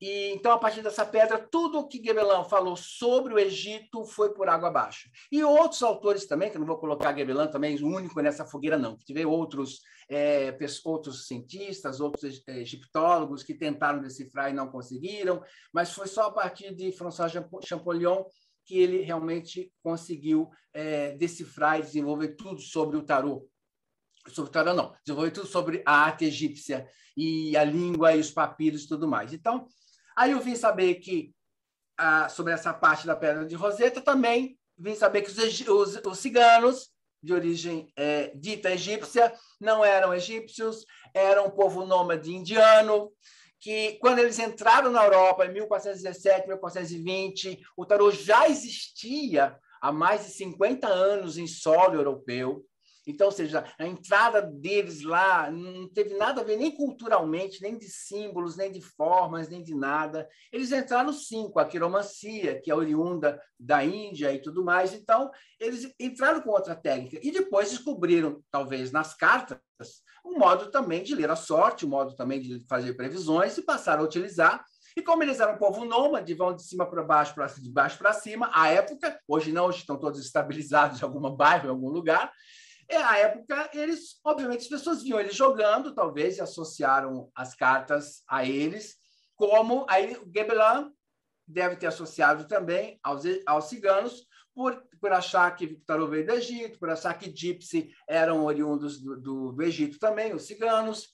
E 0.00 0.30
então, 0.30 0.52
a 0.52 0.58
partir 0.58 0.80
dessa 0.80 1.04
pedra, 1.04 1.38
tudo 1.38 1.78
o 1.78 1.88
que 1.88 2.02
Gebelão 2.02 2.44
falou 2.44 2.76
sobre 2.76 3.34
o 3.34 3.38
Egito 3.38 4.04
foi 4.04 4.32
por 4.32 4.48
água 4.48 4.68
abaixo. 4.68 5.10
E 5.30 5.42
outros 5.42 5.82
autores 5.82 6.26
também, 6.26 6.50
que 6.50 6.56
eu 6.56 6.60
não 6.60 6.66
vou 6.66 6.78
colocar 6.78 7.16
Gebelão 7.16 7.50
também 7.50 7.82
único 7.82 8.20
nessa 8.20 8.46
fogueira, 8.46 8.78
não. 8.78 8.96
Tive 8.96 9.26
outros, 9.26 9.80
é, 10.08 10.56
outros 10.84 11.26
cientistas, 11.26 12.00
outros 12.00 12.42
é, 12.46 12.60
egiptólogos 12.60 13.42
que 13.42 13.54
tentaram 13.54 14.00
decifrar 14.00 14.50
e 14.50 14.54
não 14.54 14.70
conseguiram, 14.70 15.42
mas 15.72 15.92
foi 15.92 16.06
só 16.06 16.26
a 16.26 16.32
partir 16.32 16.74
de 16.74 16.92
François 16.92 17.32
Champollion 17.64 18.24
que 18.64 18.78
ele 18.78 19.00
realmente 19.00 19.72
conseguiu 19.82 20.50
é, 20.74 21.12
decifrar 21.12 21.80
e 21.80 21.82
desenvolver 21.82 22.36
tudo 22.36 22.60
sobre 22.60 22.96
o 22.98 23.02
tarô 23.02 23.48
sobre 24.30 24.52
tarô 24.52 24.74
não, 24.74 24.94
desenvolver 25.04 25.30
tudo 25.30 25.46
sobre 25.46 25.82
a 25.86 25.92
arte 25.92 26.24
egípcia 26.24 26.86
e 27.16 27.56
a 27.56 27.64
língua 27.64 28.14
e 28.14 28.20
os 28.20 28.30
papiros 28.30 28.84
e 28.84 28.88
tudo 28.88 29.08
mais. 29.08 29.32
Então, 29.32 29.66
Aí 30.18 30.32
eu 30.32 30.40
vim 30.40 30.56
saber 30.56 30.96
que, 30.96 31.32
ah, 31.96 32.28
sobre 32.28 32.52
essa 32.52 32.74
parte 32.74 33.06
da 33.06 33.14
Pedra 33.14 33.46
de 33.46 33.54
Roseta, 33.54 34.00
também 34.00 34.58
vim 34.76 34.96
saber 34.96 35.22
que 35.22 35.30
os, 35.30 35.68
os, 35.68 36.00
os 36.04 36.18
ciganos, 36.18 36.90
de 37.22 37.32
origem 37.32 37.92
é, 37.96 38.32
dita 38.34 38.72
egípcia, 38.72 39.32
não 39.60 39.84
eram 39.84 40.12
egípcios, 40.12 40.84
eram 41.14 41.46
um 41.46 41.50
povo 41.50 41.86
nômade 41.86 42.34
indiano, 42.34 43.12
que 43.60 43.92
quando 44.00 44.18
eles 44.18 44.40
entraram 44.40 44.90
na 44.90 45.04
Europa 45.04 45.46
em 45.46 45.52
1417, 45.52 46.48
1420, 46.48 47.60
o 47.76 47.86
tarô 47.86 48.10
já 48.10 48.48
existia 48.48 49.56
há 49.80 49.92
mais 49.92 50.26
de 50.26 50.32
50 50.32 50.88
anos 50.88 51.38
em 51.38 51.46
solo 51.46 51.94
europeu. 51.94 52.66
Então, 53.08 53.28
ou 53.28 53.32
seja, 53.32 53.64
a 53.78 53.86
entrada 53.86 54.42
deles 54.42 55.02
lá 55.02 55.50
não 55.50 55.88
teve 55.88 56.14
nada 56.14 56.42
a 56.42 56.44
ver 56.44 56.58
nem 56.58 56.70
culturalmente, 56.70 57.62
nem 57.62 57.78
de 57.78 57.88
símbolos, 57.88 58.56
nem 58.56 58.70
de 58.70 58.82
formas, 58.82 59.48
nem 59.48 59.62
de 59.62 59.74
nada. 59.74 60.28
Eles 60.52 60.70
entraram 60.70 61.12
sim 61.12 61.50
com 61.50 61.58
a 61.58 61.64
quiromancia, 61.64 62.60
que 62.60 62.70
é 62.70 62.74
oriunda 62.74 63.40
da 63.58 63.82
Índia 63.82 64.32
e 64.32 64.42
tudo 64.42 64.62
mais. 64.62 64.92
Então, 64.92 65.30
eles 65.58 65.90
entraram 65.98 66.42
com 66.42 66.50
outra 66.50 66.76
técnica. 66.76 67.18
E 67.22 67.32
depois 67.32 67.70
descobriram, 67.70 68.42
talvez 68.50 68.92
nas 68.92 69.14
cartas, 69.14 69.58
um 70.24 70.38
modo 70.38 70.70
também 70.70 71.02
de 71.02 71.14
ler 71.14 71.30
a 71.30 71.36
sorte, 71.36 71.86
um 71.86 71.88
modo 71.88 72.14
também 72.14 72.40
de 72.40 72.60
fazer 72.68 72.92
previsões 72.92 73.56
e 73.56 73.62
passaram 73.62 74.02
a 74.02 74.06
utilizar 74.06 74.62
e 74.98 75.02
como 75.02 75.22
eles 75.22 75.38
eram 75.38 75.54
um 75.54 75.58
povo 75.58 75.84
nômade, 75.84 76.34
vão 76.34 76.52
de 76.52 76.64
cima 76.64 76.84
para 76.84 77.04
baixo, 77.04 77.32
pra, 77.32 77.46
de 77.46 77.70
baixo 77.70 77.96
para 77.98 78.12
cima, 78.12 78.50
à 78.52 78.68
época, 78.68 79.16
hoje 79.28 79.52
não, 79.52 79.66
hoje 79.66 79.78
estão 79.78 79.96
todos 79.96 80.18
estabilizados 80.24 81.00
em 81.00 81.04
algum 81.04 81.20
bairro, 81.30 81.66
em 81.66 81.70
algum 81.70 81.88
lugar, 81.88 82.32
é, 82.88 82.96
a 82.96 83.18
época, 83.18 83.70
eles, 83.74 84.18
obviamente, 84.24 84.62
as 84.62 84.68
pessoas 84.68 85.02
viam 85.02 85.20
eles 85.20 85.34
jogando, 85.34 85.94
talvez, 85.94 86.38
e 86.38 86.40
associaram 86.40 87.30
as 87.34 87.54
cartas 87.54 88.22
a 88.26 88.44
eles, 88.44 88.96
como 89.36 89.86
aí 89.88 90.16
o 90.16 90.24
Gebelin 90.34 90.90
deve 91.46 91.76
ter 91.76 91.86
associado 91.86 92.46
também 92.46 92.98
aos, 93.02 93.22
aos 93.46 93.64
ciganos, 93.66 94.26
por, 94.54 94.82
por 95.00 95.12
achar 95.12 95.54
que 95.54 95.66
Victor 95.66 96.08
veio 96.08 96.26
do 96.26 96.32
Egito, 96.32 96.78
por 96.78 96.90
achar 96.90 97.14
que 97.14 97.30
Gypsy 97.30 97.92
eram 98.08 98.44
oriundos 98.44 99.00
do, 99.00 99.20
do, 99.20 99.52
do 99.52 99.62
Egito 99.62 99.98
também, 99.98 100.34
os 100.34 100.46
ciganos. 100.46 101.06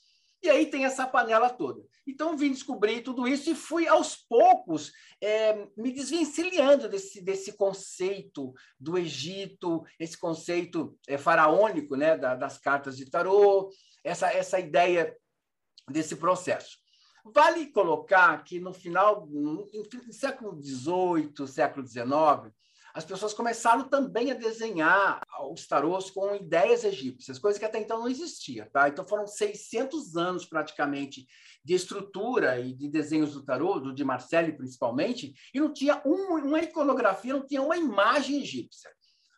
E 0.45 0.51
aí 0.51 0.66
tem 0.66 0.84
essa 0.84 1.07
panela 1.07 1.49
toda. 1.49 1.82
Então, 2.07 2.36
vim 2.36 2.53
descobrir 2.53 3.01
tudo 3.01 3.26
isso 3.26 3.49
e 3.49 3.55
fui, 3.55 3.88
aos 3.88 4.14
poucos, 4.14 4.92
é, 5.18 5.66
me 5.74 5.90
desvencilhando 5.90 6.86
desse, 6.86 7.22
desse 7.22 7.57
conceito 7.57 8.53
do 8.78 8.99
Egito, 8.99 9.82
esse 9.99 10.18
conceito 10.18 10.99
é, 11.09 11.16
faraônico 11.16 11.97
né, 11.97 12.14
da, 12.18 12.34
das 12.34 12.59
cartas 12.59 12.95
de 12.99 13.11
tarô, 13.11 13.70
essa, 14.05 14.30
essa 14.30 14.61
ideia 14.61 15.16
desse 15.90 16.14
processo. 16.16 16.76
Vale 17.24 17.72
colocar 17.72 18.45
que 18.45 18.61
no 18.61 18.74
final, 18.74 19.26
no 19.26 19.66
século 20.11 20.62
XVIII, 20.62 21.49
século 21.49 21.86
XIX, 21.86 22.53
as 22.95 23.05
pessoas 23.05 23.34
começaram 23.34 23.88
também 23.88 24.30
a 24.30 24.34
desenhar 24.34 25.20
os 25.51 25.66
tarôs 25.66 26.11
com 26.11 26.36
ideias 26.36 26.84
egípcias, 26.84 27.40
coisa 27.40 27.59
que 27.59 27.64
até 27.64 27.80
então 27.80 27.99
não 27.99 28.09
existia. 28.09 28.70
Tá? 28.72 28.88
Então 28.88 29.05
foram 29.05 29.26
600 29.26 30.16
anos 30.16 30.47
praticamente 30.47 31.26
de 31.64 31.74
estrutura 31.74 32.61
e 32.61 32.72
de 32.72 32.88
desenhos 32.88 33.34
do 33.34 33.45
tarô, 33.45 33.80
do 33.80 33.92
de 33.92 34.05
Marcelli 34.05 34.57
principalmente, 34.57 35.34
e 35.53 35.59
não 35.59 35.72
tinha 35.72 36.01
um, 36.07 36.36
uma 36.47 36.61
iconografia, 36.61 37.34
não 37.34 37.45
tinha 37.45 37.62
uma 37.62 37.76
imagem 37.76 38.40
egípcia. 38.40 38.90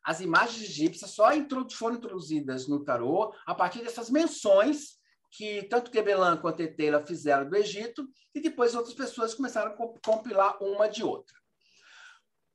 As 0.04 0.20
imagens 0.20 0.62
egípcias 0.62 1.12
só 1.12 1.30
foram 1.72 1.96
introduzidas 1.96 2.68
no 2.68 2.84
tarô 2.84 3.32
a 3.46 3.54
partir 3.54 3.82
dessas 3.82 4.10
menções 4.10 4.96
que 5.30 5.64
tanto 5.64 5.90
Quebelan 5.90 6.36
quanto 6.36 6.60
Eteila 6.60 7.04
fizeram 7.04 7.48
do 7.48 7.56
Egito, 7.56 8.08
e 8.34 8.40
depois 8.40 8.74
outras 8.74 8.94
pessoas 8.94 9.34
começaram 9.34 9.72
a 9.72 9.76
compilar 10.04 10.62
uma 10.62 10.88
de 10.88 11.02
outra. 11.02 11.34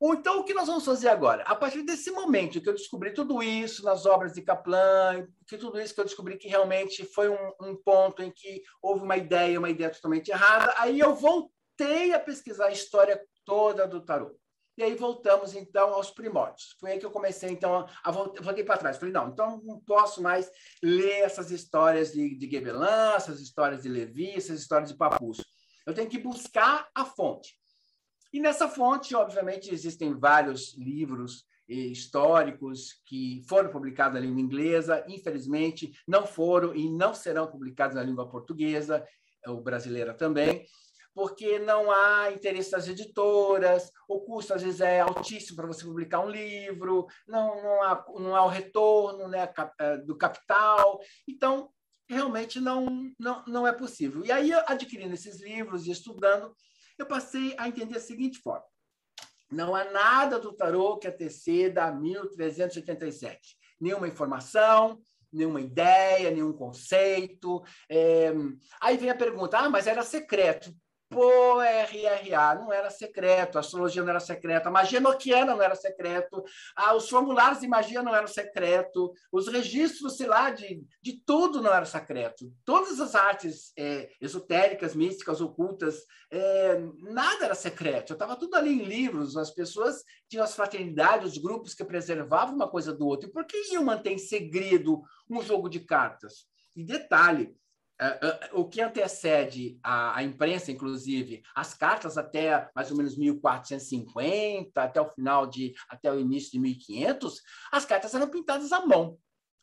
Então, 0.04 0.40
o 0.40 0.44
que 0.44 0.52
nós 0.52 0.66
vamos 0.66 0.84
fazer 0.84 1.08
agora? 1.08 1.44
A 1.44 1.54
partir 1.54 1.84
desse 1.84 2.10
momento 2.10 2.60
que 2.60 2.68
eu 2.68 2.74
descobri 2.74 3.14
tudo 3.14 3.40
isso 3.40 3.84
nas 3.84 4.04
obras 4.04 4.32
de 4.32 4.42
Kaplan, 4.42 5.28
que 5.46 5.56
tudo 5.56 5.80
isso 5.80 5.94
que 5.94 6.00
eu 6.00 6.04
descobri 6.04 6.36
que 6.36 6.48
realmente 6.48 7.04
foi 7.04 7.28
um, 7.28 7.52
um, 7.60 7.76
ponto 7.76 8.20
em 8.20 8.30
que 8.32 8.62
houve 8.82 9.04
uma 9.04 9.16
ideia, 9.16 9.60
uma 9.60 9.70
ideia 9.70 9.90
totalmente 9.90 10.28
errada, 10.28 10.74
aí 10.78 10.98
eu 10.98 11.14
voltei 11.14 12.12
a 12.12 12.18
pesquisar 12.18 12.66
a 12.66 12.72
história 12.72 13.22
toda 13.44 13.86
do 13.86 14.04
tarot. 14.04 14.34
E 14.76 14.82
aí 14.82 14.94
voltamos, 14.96 15.54
então, 15.54 15.94
aos 15.94 16.10
primórdios. 16.10 16.74
Foi 16.80 16.92
aí 16.92 16.98
que 16.98 17.06
eu 17.06 17.10
comecei, 17.10 17.50
então, 17.50 17.86
a 18.02 18.10
voltei 18.10 18.64
para 18.64 18.78
trás. 18.78 18.96
Falei, 18.96 19.12
não, 19.12 19.28
então 19.28 19.60
não 19.62 19.78
posso 19.80 20.20
mais 20.20 20.50
ler 20.82 21.20
essas 21.20 21.52
histórias 21.52 22.10
de, 22.12 22.36
de 22.36 22.50
essas 23.14 23.40
histórias 23.40 23.82
de 23.82 23.88
Levi, 23.88 24.30
essas 24.30 24.58
histórias 24.58 24.90
de 24.90 24.96
Papus. 24.96 25.44
Eu 25.86 25.94
tenho 25.94 26.08
que 26.08 26.18
buscar 26.18 26.88
a 26.92 27.04
fonte. 27.04 27.61
E 28.32 28.40
nessa 28.40 28.68
fonte, 28.68 29.14
obviamente, 29.14 29.72
existem 29.72 30.18
vários 30.18 30.76
livros 30.76 31.44
históricos 31.68 33.00
que 33.06 33.42
foram 33.48 33.70
publicados 33.70 34.14
na 34.14 34.20
língua 34.20 34.40
inglesa, 34.40 35.04
infelizmente 35.08 35.92
não 36.06 36.26
foram 36.26 36.74
e 36.74 36.90
não 36.90 37.14
serão 37.14 37.46
publicados 37.46 37.94
na 37.94 38.02
língua 38.02 38.28
portuguesa, 38.28 39.06
ou 39.46 39.60
brasileira 39.60 40.14
também, 40.14 40.64
porque 41.14 41.58
não 41.58 41.90
há 41.90 42.32
interesse 42.32 42.70
das 42.70 42.88
editoras, 42.88 43.90
o 44.08 44.20
custo 44.20 44.54
às 44.54 44.62
vezes 44.62 44.80
é 44.80 45.00
altíssimo 45.00 45.56
para 45.56 45.66
você 45.66 45.84
publicar 45.84 46.20
um 46.20 46.30
livro, 46.30 47.06
não, 47.26 47.62
não, 47.62 47.82
há, 47.82 48.04
não 48.14 48.36
há 48.36 48.44
o 48.44 48.48
retorno 48.48 49.28
né, 49.28 49.48
eh, 49.78 49.98
do 49.98 50.16
capital, 50.16 51.00
então 51.28 51.70
realmente 52.08 52.60
não, 52.60 52.86
não, 53.18 53.44
não 53.46 53.66
é 53.66 53.72
possível. 53.72 54.24
E 54.24 54.32
aí, 54.32 54.52
adquirindo 54.52 55.14
esses 55.14 55.40
livros 55.40 55.86
e 55.86 55.90
estudando, 55.90 56.54
eu 57.02 57.06
passei 57.06 57.54
a 57.58 57.68
entender 57.68 57.94
da 57.94 58.00
seguinte 58.00 58.38
forma. 58.38 58.64
Não 59.50 59.74
há 59.74 59.84
nada 59.84 60.38
do 60.38 60.52
tarô 60.52 60.96
que 60.96 61.06
anteceda 61.06 61.84
a 61.84 61.92
1387. 61.92 63.56
Nenhuma 63.80 64.08
informação, 64.08 65.00
nenhuma 65.32 65.60
ideia, 65.60 66.30
nenhum 66.30 66.52
conceito. 66.52 67.62
É... 67.88 68.32
Aí 68.80 68.96
vem 68.96 69.10
a 69.10 69.14
pergunta: 69.14 69.58
ah, 69.58 69.68
mas 69.68 69.86
era 69.86 70.02
secreto. 70.02 70.72
Pô, 71.12 71.60
RRA 71.60 72.54
não 72.54 72.72
era 72.72 72.88
secreto, 72.90 73.56
a 73.56 73.60
astrologia 73.60 74.02
não 74.02 74.10
era 74.10 74.20
secreta, 74.20 74.68
a 74.68 74.72
magia 74.72 75.00
noquiana 75.00 75.54
não 75.54 75.62
era 75.62 75.74
secreto, 75.74 76.42
os 76.96 77.08
formulários 77.08 77.60
de 77.60 77.68
magia 77.68 78.02
não 78.02 78.14
eram 78.14 78.26
secreto, 78.26 79.12
os 79.30 79.46
registros, 79.46 80.16
sei 80.16 80.26
lá, 80.26 80.50
de, 80.50 80.82
de 81.02 81.22
tudo 81.24 81.60
não 81.60 81.72
era 81.72 81.84
secreto. 81.84 82.50
Todas 82.64 82.98
as 82.98 83.14
artes 83.14 83.72
é, 83.76 84.10
esotéricas, 84.20 84.94
místicas, 84.94 85.40
ocultas, 85.40 86.02
é, 86.30 86.78
nada 87.02 87.44
era 87.44 87.54
secreto. 87.54 88.14
Estava 88.14 88.36
tudo 88.36 88.54
ali 88.56 88.70
em 88.70 88.84
livros, 88.84 89.36
as 89.36 89.50
pessoas 89.50 90.02
tinham 90.28 90.44
as 90.44 90.54
fraternidades, 90.54 91.32
os 91.32 91.38
grupos 91.38 91.74
que 91.74 91.84
preservavam 91.84 92.54
uma 92.54 92.70
coisa 92.70 92.92
do 92.92 93.06
outro. 93.06 93.28
E 93.28 93.32
por 93.32 93.44
que 93.44 93.72
iam 93.72 93.84
manter 93.84 94.12
em 94.12 94.18
segredo 94.18 95.02
um 95.28 95.42
jogo 95.42 95.68
de 95.68 95.80
cartas? 95.80 96.46
E 96.74 96.82
detalhe, 96.82 97.54
o 98.52 98.64
que 98.68 98.80
antecede 98.80 99.78
a, 99.82 100.18
a, 100.18 100.22
imprensa, 100.22 100.72
inclusive, 100.72 101.42
as 101.54 101.74
cartas 101.74 102.18
até 102.18 102.70
mais 102.74 102.90
ou 102.90 102.96
menos 102.96 103.16
1450, 103.16 104.82
até 104.82 105.00
o 105.00 105.10
final 105.10 105.46
de, 105.46 105.74
até 105.88 106.12
o 106.12 106.18
início 106.18 106.52
de 106.52 106.58
1500, 106.58 107.40
as 107.70 107.84
cartas 107.84 108.14
eram 108.14 108.28
pintadas 108.28 108.72
à 108.72 108.84
mão. 108.84 109.18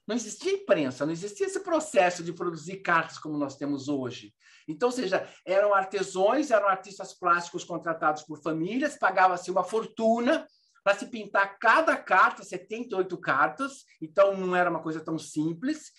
Não 0.07 0.15
existia 0.15 0.53
imprensa, 0.53 1.05
não 1.05 1.13
existia 1.13 1.45
esse 1.45 1.59
processo 1.59 2.23
de 2.23 2.33
produzir 2.33 2.77
cartas 2.77 3.19
como 3.19 3.37
nós 3.37 3.55
temos 3.55 3.87
hoje. 3.87 4.33
Então, 4.67 4.89
ou 4.89 4.91
seja, 4.91 5.27
eram 5.45 5.73
artesões, 5.73 6.51
eram 6.51 6.67
artistas 6.67 7.13
plásticos 7.13 7.63
contratados 7.63 8.23
por 8.23 8.41
famílias, 8.41 8.97
pagava-se 8.97 9.51
uma 9.51 9.63
fortuna 9.63 10.47
para 10.83 10.97
se 10.97 11.07
pintar 11.07 11.57
cada 11.59 11.95
carta, 11.97 12.43
78 12.43 13.17
cartas, 13.19 13.83
então 14.01 14.35
não 14.35 14.55
era 14.55 14.69
uma 14.69 14.81
coisa 14.81 14.99
tão 14.99 15.17
simples. 15.17 15.91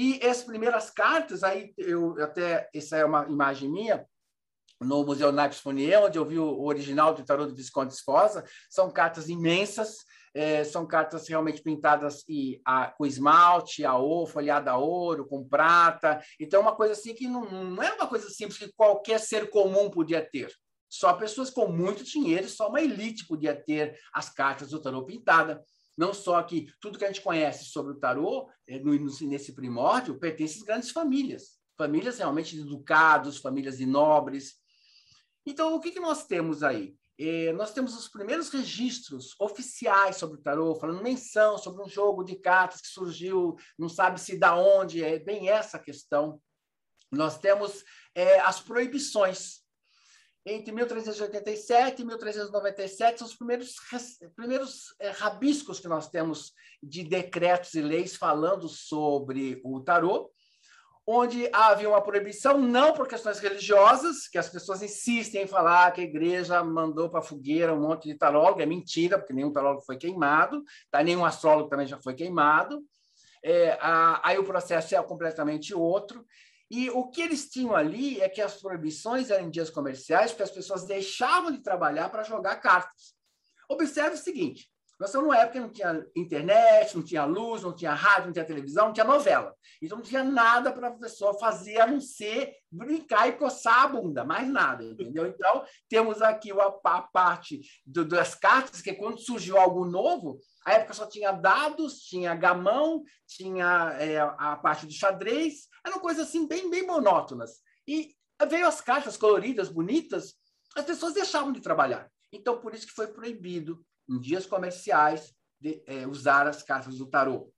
E 0.00 0.24
as 0.24 0.44
primeiras 0.44 0.90
cartas, 0.90 1.42
aí 1.42 1.74
eu 1.76 2.14
até 2.22 2.70
essa 2.72 2.96
é 2.96 3.04
uma 3.04 3.26
imagem 3.28 3.68
minha, 3.68 4.06
no 4.80 5.04
Museu 5.04 5.32
Naipes 5.32 5.58
Fournier, 5.58 6.00
onde 6.00 6.16
eu 6.16 6.24
vi 6.24 6.38
o 6.38 6.62
original 6.62 7.12
do 7.12 7.24
tarô 7.24 7.44
do 7.46 7.52
Visconde 7.52 7.92
Esposa, 7.92 8.44
são 8.70 8.92
cartas 8.92 9.28
imensas, 9.28 9.96
é, 10.32 10.62
são 10.62 10.86
cartas 10.86 11.26
realmente 11.26 11.60
pintadas 11.62 12.22
e, 12.28 12.60
a, 12.64 12.92
com 12.96 13.04
esmalte, 13.04 13.84
a 13.84 13.96
ouro, 13.96 14.30
folhada 14.30 14.70
a 14.70 14.76
ouro, 14.76 15.26
com 15.26 15.42
prata. 15.42 16.22
Então, 16.38 16.60
é 16.60 16.62
uma 16.62 16.76
coisa 16.76 16.92
assim 16.92 17.12
que 17.12 17.26
não, 17.26 17.50
não 17.50 17.82
é 17.82 17.92
uma 17.94 18.06
coisa 18.06 18.30
simples 18.30 18.56
que 18.56 18.72
qualquer 18.76 19.18
ser 19.18 19.50
comum 19.50 19.90
podia 19.90 20.24
ter. 20.24 20.54
Só 20.88 21.12
pessoas 21.14 21.50
com 21.50 21.66
muito 21.66 22.04
dinheiro, 22.04 22.48
só 22.48 22.68
uma 22.68 22.80
elite 22.80 23.26
podia 23.26 23.56
ter 23.56 23.98
as 24.14 24.30
cartas 24.30 24.70
do 24.70 24.80
tarô 24.80 25.04
pintada. 25.04 25.60
Não 25.98 26.14
só 26.14 26.40
que 26.44 26.72
tudo 26.80 26.96
que 26.96 27.04
a 27.04 27.08
gente 27.08 27.22
conhece 27.22 27.64
sobre 27.64 27.92
o 27.92 27.98
tarô, 27.98 28.48
é, 28.68 28.78
nesse 29.22 29.52
primórdio, 29.52 30.16
pertence 30.16 30.58
às 30.58 30.62
grandes 30.62 30.90
famílias. 30.92 31.58
Famílias 31.76 32.18
realmente 32.18 32.54
de 32.54 32.62
educados, 32.62 33.38
famílias 33.38 33.78
de 33.78 33.84
nobres. 33.84 34.54
Então, 35.44 35.74
o 35.74 35.80
que, 35.80 35.90
que 35.90 35.98
nós 35.98 36.24
temos 36.24 36.62
aí? 36.62 36.96
É, 37.18 37.52
nós 37.52 37.72
temos 37.72 37.98
os 37.98 38.06
primeiros 38.06 38.48
registros 38.48 39.34
oficiais 39.40 40.16
sobre 40.16 40.38
o 40.38 40.40
tarô, 40.40 40.76
falando 40.76 41.02
menção 41.02 41.58
sobre 41.58 41.82
um 41.82 41.88
jogo 41.88 42.22
de 42.22 42.36
cartas 42.36 42.80
que 42.80 42.86
surgiu, 42.86 43.56
não 43.76 43.88
sabe 43.88 44.20
se 44.20 44.38
da 44.38 44.54
onde, 44.54 45.02
é 45.02 45.18
bem 45.18 45.48
essa 45.48 45.80
questão. 45.80 46.40
Nós 47.10 47.38
temos 47.40 47.84
é, 48.14 48.38
as 48.38 48.60
proibições 48.60 49.62
entre 50.46 50.72
1387 50.72 52.02
e 52.02 52.04
1397 52.04 53.18
são 53.18 53.26
os 53.26 53.34
primeiros, 53.34 53.74
primeiros 54.34 54.94
é, 55.00 55.10
rabiscos 55.10 55.80
que 55.80 55.88
nós 55.88 56.08
temos 56.08 56.52
de 56.82 57.04
decretos 57.04 57.74
e 57.74 57.82
leis 57.82 58.16
falando 58.16 58.68
sobre 58.68 59.60
o 59.64 59.80
tarô, 59.80 60.30
onde 61.10 61.48
havia 61.54 61.88
uma 61.88 62.02
proibição, 62.02 62.58
não 62.58 62.92
por 62.92 63.08
questões 63.08 63.38
religiosas, 63.38 64.28
que 64.28 64.36
as 64.36 64.48
pessoas 64.48 64.82
insistem 64.82 65.42
em 65.42 65.46
falar 65.46 65.90
que 65.92 66.02
a 66.02 66.04
igreja 66.04 66.62
mandou 66.62 67.08
para 67.08 67.20
a 67.20 67.22
fogueira 67.22 67.72
um 67.72 67.80
monte 67.80 68.08
de 68.08 68.14
tarólogo, 68.14 68.60
é 68.60 68.66
mentira, 68.66 69.18
porque 69.18 69.32
nenhum 69.32 69.50
tarólogo 69.50 69.84
foi 69.86 69.96
queimado, 69.96 70.62
tá? 70.90 71.02
nenhum 71.02 71.24
astrólogo 71.24 71.70
também 71.70 71.86
já 71.86 71.98
foi 71.98 72.14
queimado. 72.14 72.82
É, 73.42 73.78
a, 73.80 74.20
aí 74.22 74.38
o 74.38 74.44
processo 74.44 74.94
é 74.94 75.02
completamente 75.02 75.74
outro. 75.74 76.26
E 76.70 76.90
o 76.90 77.08
que 77.08 77.22
eles 77.22 77.48
tinham 77.48 77.74
ali 77.74 78.20
é 78.20 78.28
que 78.28 78.42
as 78.42 78.60
proibições 78.60 79.30
eram 79.30 79.46
em 79.46 79.50
dias 79.50 79.70
comerciais, 79.70 80.30
porque 80.30 80.42
as 80.42 80.50
pessoas 80.50 80.84
deixavam 80.84 81.50
de 81.50 81.62
trabalhar 81.62 82.10
para 82.10 82.22
jogar 82.22 82.56
cartas. 82.56 83.14
Observe 83.68 84.16
o 84.16 84.18
seguinte: 84.18 84.70
nós 84.98 85.10
estamos 85.10 85.28
numa 85.28 85.38
época 85.38 85.52
que 85.52 85.60
não 85.60 85.72
tinha 85.72 86.06
internet, 86.16 86.96
não 86.96 87.04
tinha 87.04 87.24
luz, 87.24 87.62
não 87.62 87.72
tinha 87.72 87.94
rádio, 87.94 88.26
não 88.26 88.32
tinha 88.32 88.44
televisão, 88.44 88.86
não 88.86 88.92
tinha 88.92 89.04
novela. 89.04 89.54
Então 89.80 89.98
não 89.98 90.04
tinha 90.04 90.24
nada 90.24 90.72
para 90.72 90.88
a 90.88 90.92
pessoa 90.92 91.38
fazer 91.38 91.80
a 91.80 91.86
não 91.86 92.00
ser 92.00 92.52
brincar 92.68 93.28
e 93.28 93.32
coçar 93.32 93.84
a 93.84 93.88
bunda, 93.88 94.24
mais 94.24 94.48
nada, 94.48 94.82
entendeu? 94.82 95.26
Então 95.26 95.64
temos 95.88 96.20
aqui 96.20 96.50
a, 96.50 97.00
parte 97.00 97.60
das 97.86 98.34
cartas, 98.34 98.82
que 98.82 98.92
quando 98.92 99.20
surgiu 99.20 99.56
algo 99.56 99.84
novo, 99.84 100.40
a 100.68 100.72
época 100.74 100.92
só 100.92 101.06
tinha 101.06 101.32
dados, 101.32 102.00
tinha 102.00 102.34
gamão, 102.34 103.02
tinha 103.26 103.96
é, 103.98 104.18
a 104.18 104.56
parte 104.56 104.84
do 104.84 104.92
xadrez, 104.92 105.66
eram 105.84 105.98
coisas 105.98 106.28
assim 106.28 106.46
bem, 106.46 106.70
bem 106.70 106.86
monótonas. 106.86 107.60
E 107.86 108.14
veio 108.48 108.66
as 108.66 108.80
cartas 108.80 109.16
coloridas, 109.16 109.70
bonitas, 109.70 110.34
as 110.76 110.84
pessoas 110.84 111.14
deixavam 111.14 111.52
de 111.52 111.60
trabalhar. 111.62 112.10
Então, 112.30 112.60
por 112.60 112.74
isso 112.74 112.86
que 112.86 112.92
foi 112.92 113.06
proibido, 113.06 113.82
em 114.08 114.20
dias 114.20 114.44
comerciais, 114.44 115.34
de, 115.58 115.82
é, 115.86 116.06
usar 116.06 116.46
as 116.46 116.62
cartas 116.62 116.98
do 116.98 117.06
tarô. 117.06 117.50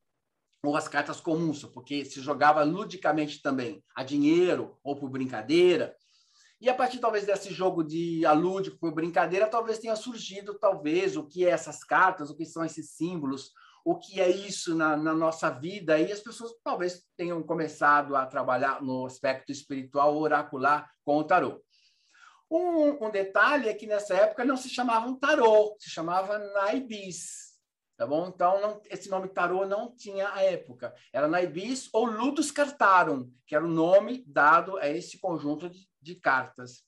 ou 0.63 0.77
as 0.77 0.87
cartas 0.87 1.21
comuns, 1.21 1.65
porque 1.65 2.05
se 2.05 2.21
jogava 2.21 2.63
ludicamente 2.63 3.41
também 3.43 3.83
a 3.97 4.05
dinheiro 4.05 4.79
ou 4.85 4.95
por 4.95 5.09
brincadeira. 5.09 5.97
E 6.61 6.69
a 6.69 6.75
partir 6.75 6.99
talvez 6.99 7.25
desse 7.25 7.53
jogo 7.55 7.83
de 7.83 8.25
alúdico 8.27 8.79
por 8.79 8.93
brincadeira, 8.93 9.49
talvez 9.49 9.79
tenha 9.79 9.97
surgido 9.97 10.59
talvez 10.59 11.17
o 11.17 11.27
que 11.27 11.47
é 11.47 11.51
essas 11.51 11.83
cartas, 11.83 12.29
o 12.29 12.37
que 12.37 12.45
são 12.45 12.63
esses 12.63 12.91
símbolos, 12.91 13.53
o 13.83 13.97
que 13.97 14.21
é 14.21 14.29
isso 14.29 14.75
na, 14.75 14.95
na 14.95 15.15
nossa 15.15 15.49
vida. 15.49 15.99
E 15.99 16.13
as 16.13 16.21
pessoas 16.21 16.53
talvez 16.63 17.03
tenham 17.17 17.43
começado 17.43 18.15
a 18.15 18.27
trabalhar 18.27 18.83
no 18.83 19.07
aspecto 19.07 19.51
espiritual 19.51 20.17
oracular 20.19 20.91
com 21.03 21.17
o 21.17 21.25
tarô. 21.25 21.63
Um, 22.51 23.07
um, 23.07 23.11
detalhe 23.11 23.69
é 23.69 23.75
que 23.75 23.87
nessa 23.87 24.15
época 24.15 24.45
não 24.45 24.57
se 24.57 24.69
chamavam 24.69 25.19
tarô, 25.19 25.77
se 25.79 25.89
chamava 25.89 26.37
naibis. 26.37 27.50
Tá 28.01 28.07
bom? 28.07 28.29
Então, 28.29 28.59
não, 28.63 28.81
esse 28.89 29.11
nome 29.11 29.29
tarô 29.29 29.67
não 29.67 29.95
tinha 29.95 30.33
a 30.33 30.43
época. 30.43 30.95
Era 31.13 31.29
naibis 31.29 31.91
ou 31.93 32.07
ludus 32.07 32.51
cartarum, 32.51 33.31
que 33.47 33.55
era 33.55 33.63
o 33.63 33.69
nome 33.69 34.25
dado 34.27 34.79
a 34.79 34.89
esse 34.89 35.19
conjunto 35.19 35.69
de, 35.69 35.87
de 36.01 36.15
cartas. 36.15 36.83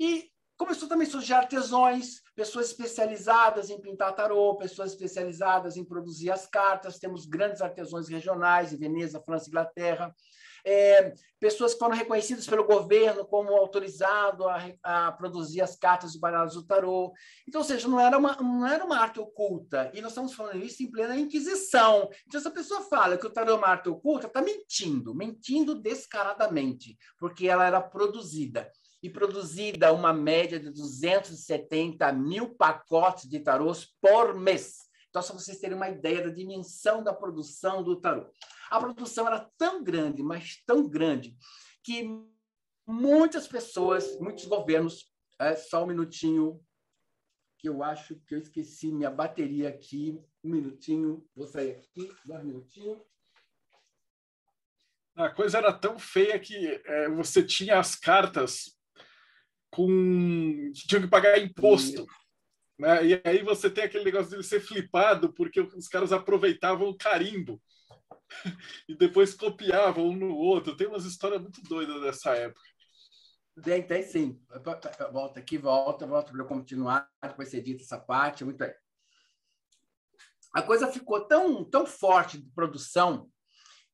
E 0.00 0.30
começou 0.56 0.88
também 0.88 1.06
a 1.06 1.10
surgir 1.10 1.34
artesões, 1.34 2.22
pessoas 2.34 2.68
especializadas 2.68 3.68
em 3.68 3.78
pintar 3.78 4.16
tarô, 4.16 4.56
pessoas 4.56 4.92
especializadas 4.92 5.76
em 5.76 5.84
produzir 5.84 6.30
as 6.30 6.46
cartas. 6.46 6.98
Temos 6.98 7.26
grandes 7.26 7.60
artesãos 7.60 8.08
regionais 8.08 8.72
em 8.72 8.78
Veneza, 8.78 9.20
França 9.20 9.46
Inglaterra 9.46 10.10
é, 10.64 11.12
pessoas 11.38 11.72
que 11.72 11.78
foram 11.78 11.96
reconhecidas 11.96 12.46
pelo 12.46 12.66
governo 12.66 13.24
como 13.24 13.54
autorizado 13.56 14.48
a, 14.48 14.72
a 14.82 15.12
produzir 15.12 15.60
as 15.60 15.76
cartas 15.76 16.14
e 16.14 16.20
baralhos 16.20 16.54
do 16.54 16.66
tarô. 16.66 17.12
Então, 17.48 17.60
ou 17.60 17.66
seja, 17.66 17.88
não 17.88 17.98
era, 17.98 18.18
uma, 18.18 18.36
não 18.36 18.66
era 18.66 18.84
uma 18.84 18.98
arte 18.98 19.20
oculta. 19.20 19.90
E 19.94 20.00
nós 20.00 20.12
estamos 20.12 20.34
falando 20.34 20.62
isso 20.62 20.82
em 20.82 20.90
plena 20.90 21.16
Inquisição. 21.16 22.10
Então, 22.26 22.40
se 22.40 22.48
a 22.48 22.52
pessoa 22.52 22.82
fala 22.82 23.16
que 23.16 23.26
o 23.26 23.30
tarô 23.30 23.52
é 23.52 23.54
uma 23.54 23.68
arte 23.68 23.88
oculta, 23.88 24.26
está 24.26 24.42
mentindo, 24.42 25.14
mentindo 25.14 25.74
descaradamente, 25.74 26.96
porque 27.18 27.48
ela 27.48 27.66
era 27.66 27.80
produzida 27.80 28.70
e 29.02 29.08
produzida 29.08 29.92
uma 29.92 30.12
média 30.12 30.60
de 30.60 30.70
270 30.70 32.12
mil 32.12 32.54
pacotes 32.54 33.28
de 33.28 33.40
tarôs 33.40 33.88
por 34.00 34.34
mês. 34.34 34.89
Então, 35.10 35.22
só 35.22 35.34
vocês 35.34 35.58
terem 35.58 35.76
uma 35.76 35.90
ideia 35.90 36.22
da 36.22 36.30
dimensão 36.30 37.02
da 37.02 37.12
produção 37.12 37.82
do 37.82 38.00
tarô. 38.00 38.32
A 38.70 38.78
produção 38.78 39.26
era 39.26 39.40
tão 39.58 39.82
grande, 39.82 40.22
mas 40.22 40.62
tão 40.64 40.88
grande, 40.88 41.36
que 41.82 42.08
muitas 42.86 43.48
pessoas, 43.48 44.18
muitos 44.20 44.44
governos, 44.46 45.12
é, 45.38 45.56
só 45.56 45.82
um 45.82 45.88
minutinho, 45.88 46.64
que 47.58 47.68
eu 47.68 47.82
acho 47.82 48.14
que 48.26 48.34
eu 48.34 48.38
esqueci 48.38 48.92
minha 48.92 49.10
bateria 49.10 49.68
aqui, 49.68 50.18
um 50.42 50.50
minutinho, 50.50 51.26
vou 51.34 51.46
sair 51.46 51.72
aqui, 51.72 52.10
dois 52.24 52.44
minutinhos. 52.44 52.98
A 55.16 55.28
coisa 55.28 55.58
era 55.58 55.72
tão 55.72 55.98
feia 55.98 56.38
que 56.38 56.54
é, 56.56 57.08
você 57.10 57.42
tinha 57.42 57.78
as 57.78 57.96
cartas 57.96 58.78
com. 59.70 60.70
tinha 60.72 61.00
que 61.00 61.08
pagar 61.08 61.38
imposto. 61.38 62.06
Né? 62.80 63.06
E 63.08 63.22
aí 63.24 63.42
você 63.42 63.68
tem 63.68 63.84
aquele 63.84 64.04
negócio 64.04 64.38
de 64.38 64.42
ser 64.42 64.58
flipado, 64.58 65.30
porque 65.34 65.60
os 65.60 65.86
caras 65.86 66.12
aproveitavam 66.12 66.88
o 66.88 66.96
carimbo. 66.96 67.60
e 68.88 68.94
depois 68.96 69.34
copiavam 69.34 70.08
um 70.08 70.16
no 70.16 70.34
outro. 70.34 70.74
Tem 70.74 70.86
umas 70.86 71.04
histórias 71.04 71.42
muito 71.42 71.62
doidas 71.62 72.00
dessa 72.00 72.30
época. 72.34 72.62
Tem, 73.62 73.86
tem 73.86 74.02
sim. 74.02 74.40
Volta 75.12 75.38
aqui, 75.38 75.58
volta, 75.58 76.06
volta 76.06 76.32
para 76.32 76.40
eu 76.40 76.46
continuar, 76.46 77.06
depois 77.22 77.50
ser 77.50 77.60
dita 77.60 77.82
essa 77.82 77.98
parte. 77.98 78.44
Muito 78.46 78.56
bem. 78.56 78.72
A 80.54 80.62
coisa 80.62 80.90
ficou 80.90 81.20
tão, 81.26 81.62
tão 81.62 81.84
forte 81.84 82.38
de 82.38 82.48
produção 82.54 83.30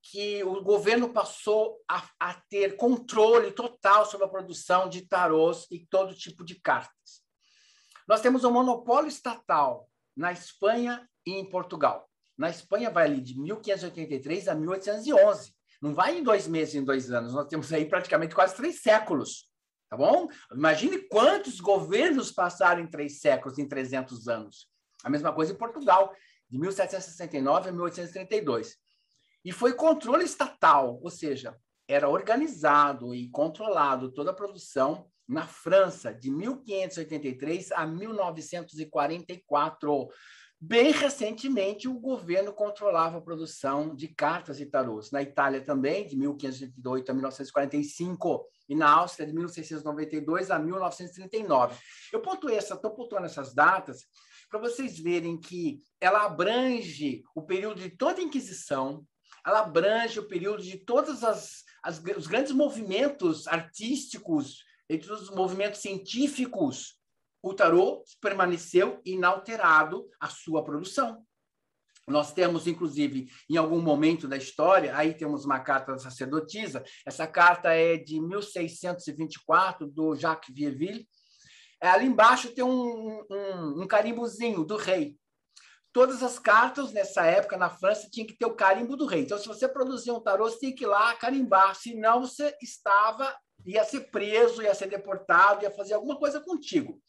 que 0.00 0.44
o 0.44 0.62
governo 0.62 1.12
passou 1.12 1.82
a, 1.90 2.08
a 2.20 2.34
ter 2.48 2.76
controle 2.76 3.50
total 3.50 4.06
sobre 4.06 4.26
a 4.26 4.30
produção 4.30 4.88
de 4.88 5.08
tarôs 5.08 5.66
e 5.72 5.84
todo 5.86 6.14
tipo 6.14 6.44
de 6.44 6.60
cartas. 6.60 7.25
Nós 8.06 8.20
temos 8.20 8.44
um 8.44 8.50
monopólio 8.50 9.08
estatal 9.08 9.88
na 10.16 10.32
Espanha 10.32 11.08
e 11.26 11.32
em 11.32 11.44
Portugal. 11.44 12.08
Na 12.38 12.48
Espanha 12.50 12.90
vai 12.90 13.06
ali 13.06 13.20
de 13.20 13.38
1583 13.38 14.48
a 14.48 14.54
1811. 14.54 15.54
Não 15.82 15.94
vai 15.94 16.18
em 16.18 16.22
dois 16.22 16.46
meses, 16.46 16.74
em 16.74 16.84
dois 16.84 17.10
anos. 17.10 17.34
Nós 17.34 17.48
temos 17.48 17.72
aí 17.72 17.84
praticamente 17.84 18.34
quase 18.34 18.54
três 18.54 18.80
séculos. 18.80 19.50
Tá 19.88 19.96
bom? 19.96 20.28
Imagine 20.52 20.98
quantos 21.08 21.60
governos 21.60 22.32
passaram 22.32 22.82
em 22.82 22.86
três 22.86 23.20
séculos, 23.20 23.58
em 23.58 23.68
300 23.68 24.28
anos. 24.28 24.68
A 25.04 25.10
mesma 25.10 25.32
coisa 25.32 25.52
em 25.52 25.56
Portugal, 25.56 26.12
de 26.48 26.58
1769 26.58 27.68
a 27.68 27.72
1832. 27.72 28.76
E 29.44 29.52
foi 29.52 29.74
controle 29.74 30.24
estatal, 30.24 30.98
ou 31.02 31.10
seja, 31.10 31.56
era 31.86 32.08
organizado 32.08 33.14
e 33.14 33.28
controlado 33.30 34.10
toda 34.10 34.32
a 34.32 34.34
produção 34.34 35.08
na 35.28 35.46
França, 35.46 36.12
de 36.12 36.30
1583 36.30 37.72
a 37.72 37.86
1944. 37.86 40.08
Bem 40.58 40.90
recentemente, 40.90 41.86
o 41.86 41.98
governo 41.98 42.52
controlava 42.52 43.18
a 43.18 43.20
produção 43.20 43.94
de 43.94 44.08
cartas 44.08 44.58
e 44.60 44.66
tarôs. 44.66 45.10
Na 45.10 45.20
Itália 45.20 45.60
também, 45.60 46.06
de 46.06 46.16
1508 46.16 47.10
a 47.10 47.14
1945, 47.14 48.48
e 48.68 48.74
na 48.74 48.90
Áustria, 48.90 49.26
de 49.26 49.34
1692 49.34 50.50
a 50.50 50.58
1939. 50.58 51.76
Eu 52.12 52.22
essa, 52.50 52.74
estou 52.74 52.90
pontuando 52.92 53.26
essas 53.26 53.54
datas 53.54 54.06
para 54.48 54.60
vocês 54.60 54.98
verem 54.98 55.38
que 55.38 55.82
ela 56.00 56.24
abrange 56.24 57.22
o 57.34 57.42
período 57.42 57.80
de 57.80 57.90
toda 57.90 58.20
a 58.20 58.24
Inquisição, 58.24 59.04
ela 59.44 59.60
abrange 59.60 60.18
o 60.18 60.26
período 60.26 60.62
de 60.62 60.78
todos 60.78 61.22
as, 61.22 61.64
as, 61.82 62.02
os 62.16 62.26
grandes 62.26 62.52
movimentos 62.52 63.46
artísticos, 63.46 64.64
entre 64.88 65.12
os 65.12 65.30
movimentos 65.30 65.80
científicos 65.80 66.96
o 67.42 67.54
tarô 67.54 68.02
permaneceu 68.20 69.00
inalterado 69.04 70.08
a 70.20 70.28
sua 70.28 70.64
produção. 70.64 71.24
Nós 72.08 72.32
temos, 72.32 72.66
inclusive, 72.66 73.28
em 73.50 73.56
algum 73.56 73.80
momento 73.80 74.28
da 74.28 74.36
história, 74.36 74.96
aí 74.96 75.14
temos 75.14 75.44
uma 75.44 75.58
carta 75.60 75.92
da 75.92 75.98
sacerdotisa, 75.98 76.84
essa 77.04 77.26
carta 77.26 77.72
é 77.72 77.96
de 77.96 78.20
1624, 78.20 79.88
do 79.88 80.14
Jacques 80.14 80.54
Vieuville. 80.54 81.08
É, 81.80 81.88
ali 81.88 82.06
embaixo 82.06 82.54
tem 82.54 82.64
um, 82.64 83.24
um, 83.30 83.82
um 83.82 83.86
carimbozinho 83.86 84.64
do 84.64 84.76
rei. 84.76 85.16
Todas 85.92 86.22
as 86.22 86.38
cartas, 86.38 86.92
nessa 86.92 87.24
época, 87.24 87.56
na 87.56 87.70
França, 87.70 88.08
tinha 88.10 88.26
que 88.26 88.36
ter 88.36 88.46
o 88.46 88.54
carimbo 88.54 88.96
do 88.96 89.06
rei. 89.06 89.22
Então, 89.22 89.38
se 89.38 89.48
você 89.48 89.68
produzia 89.68 90.14
um 90.14 90.22
tarô, 90.22 90.44
você 90.44 90.58
tinha 90.58 90.74
que 90.74 90.84
ir 90.84 90.88
lá 90.88 91.14
carimbar, 91.14 91.74
senão 91.74 92.20
você 92.20 92.56
estava, 92.62 93.34
ia 93.66 93.84
ser 93.84 94.10
preso, 94.10 94.62
ia 94.62 94.74
ser 94.74 94.88
deportado, 94.88 95.62
ia 95.62 95.70
fazer 95.70 95.94
alguma 95.94 96.18
coisa 96.18 96.40
contigo. 96.40 97.00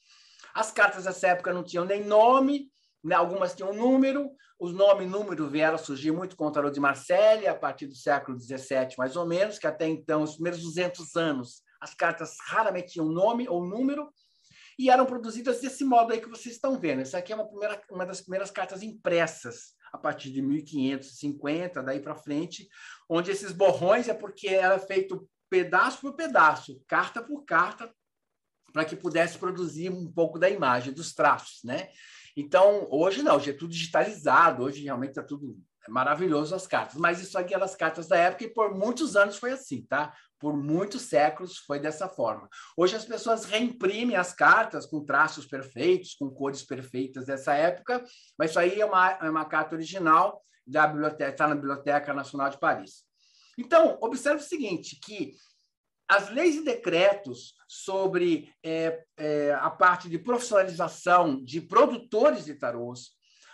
As 0.54 0.72
cartas 0.72 1.04
dessa 1.04 1.28
época 1.28 1.54
não 1.54 1.64
tinham 1.64 1.86
nem 1.86 2.04
nome, 2.04 2.72
né? 3.04 3.16
algumas 3.16 3.54
tinham 3.54 3.74
número. 3.74 4.30
Os 4.60 4.74
nome 4.74 5.04
e 5.06 5.08
número 5.08 5.48
vieram 5.48 5.76
a 5.76 5.78
surgir 5.78 6.12
muito 6.12 6.36
com 6.36 6.48
o 6.48 6.52
tarot 6.52 6.74
de 6.74 6.80
Marseille, 6.80 7.48
a 7.48 7.54
partir 7.54 7.86
do 7.86 7.96
século 7.96 8.40
XVII, 8.40 8.96
mais 8.98 9.16
ou 9.16 9.26
menos, 9.26 9.60
que 9.60 9.68
até 9.68 9.88
então, 9.88 10.24
os 10.24 10.34
primeiros 10.34 10.64
200 10.64 11.16
anos, 11.16 11.62
as 11.80 11.94
cartas 11.94 12.38
raramente 12.48 12.94
tinham 12.94 13.08
nome 13.08 13.48
ou 13.48 13.64
número, 13.64 14.10
e 14.80 14.90
eram 14.90 15.06
produzidas 15.06 15.62
desse 15.62 15.84
modo 15.84 16.12
aí 16.12 16.20
que 16.20 16.30
vocês 16.30 16.56
estão 16.56 16.80
vendo. 16.80 17.02
Essa 17.02 17.20
aqui 17.20 17.32
é 17.32 17.36
uma, 17.36 17.48
primeira, 17.48 17.80
uma 17.92 18.06
das 18.06 18.22
primeiras 18.22 18.50
cartas 18.50 18.82
impressas, 18.82 19.76
a 19.94 19.98
partir 19.98 20.32
de 20.32 20.42
1550, 20.42 21.84
daí 21.84 22.00
para 22.00 22.16
frente, 22.16 22.68
onde 23.08 23.30
esses 23.30 23.52
borrões 23.52 24.08
é 24.08 24.14
porque 24.14 24.48
era 24.48 24.80
feito 24.80 25.28
pedaço 25.50 26.02
por 26.02 26.14
pedaço, 26.14 26.82
carta 26.88 27.22
por 27.22 27.44
carta, 27.46 27.94
para 28.74 28.86
que 28.86 28.96
pudesse 28.96 29.38
produzir 29.38 29.90
um 29.90 30.12
pouco 30.12 30.38
da 30.38 30.50
imagem, 30.50 30.94
dos 30.94 31.14
traços, 31.14 31.64
né? 31.64 31.90
Então, 32.36 32.88
hoje 32.92 33.24
não, 33.24 33.36
hoje 33.36 33.50
é 33.50 33.54
tudo 33.54 33.72
digitalizado, 33.72 34.64
hoje 34.64 34.84
realmente 34.84 35.10
está 35.10 35.24
tudo 35.24 35.58
maravilhoso 35.90 36.54
as 36.54 36.68
cartas, 36.68 36.96
mas 36.98 37.22
isso 37.22 37.38
aqui 37.38 37.54
eram 37.54 37.64
as 37.64 37.76
cartas 37.76 38.08
da 38.08 38.18
época 38.18 38.44
e 38.44 38.54
por 38.54 38.76
muitos 38.76 39.16
anos 39.16 39.38
foi 39.38 39.52
assim, 39.52 39.82
tá? 39.84 40.14
Por 40.38 40.56
muitos 40.56 41.04
séculos 41.04 41.58
foi 41.60 41.80
dessa 41.80 42.08
forma. 42.08 42.48
Hoje 42.76 42.96
as 42.96 43.06
pessoas 43.06 43.46
reimprimem 43.46 44.16
as 44.16 44.34
cartas 44.34 44.86
com 44.86 45.04
traços 45.04 45.46
perfeitos, 45.46 46.14
com 46.14 46.30
cores 46.30 46.62
perfeitas 46.62 47.26
dessa 47.26 47.56
época, 47.56 48.04
mas 48.38 48.52
isso 48.52 48.60
aí 48.60 48.80
é 48.80 48.86
uma, 48.86 49.12
é 49.12 49.30
uma 49.30 49.46
carta 49.46 49.76
original 49.76 50.44
da 50.66 50.86
biblioteca, 50.86 51.32
está 51.32 51.48
na 51.48 51.56
Biblioteca 51.56 52.14
Nacional 52.14 52.50
de 52.50 52.60
Paris. 52.60 53.07
Então, 53.58 53.98
observe 54.02 54.42
o 54.42 54.46
seguinte, 54.46 55.00
que 55.02 55.34
as 56.08 56.30
leis 56.30 56.56
e 56.56 56.64
decretos 56.64 57.54
sobre 57.68 58.54
é, 58.64 59.04
é, 59.18 59.54
a 59.54 59.70
parte 59.70 60.08
de 60.08 60.18
profissionalização 60.18 61.44
de 61.44 61.60
produtores 61.60 62.46
de 62.46 62.54
tarôs, 62.54 63.12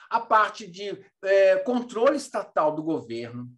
a 0.09 0.19
parte 0.19 0.67
de 0.67 1.03
é, 1.23 1.57
controle 1.57 2.17
estatal 2.17 2.75
do 2.75 2.83
governo. 2.83 3.49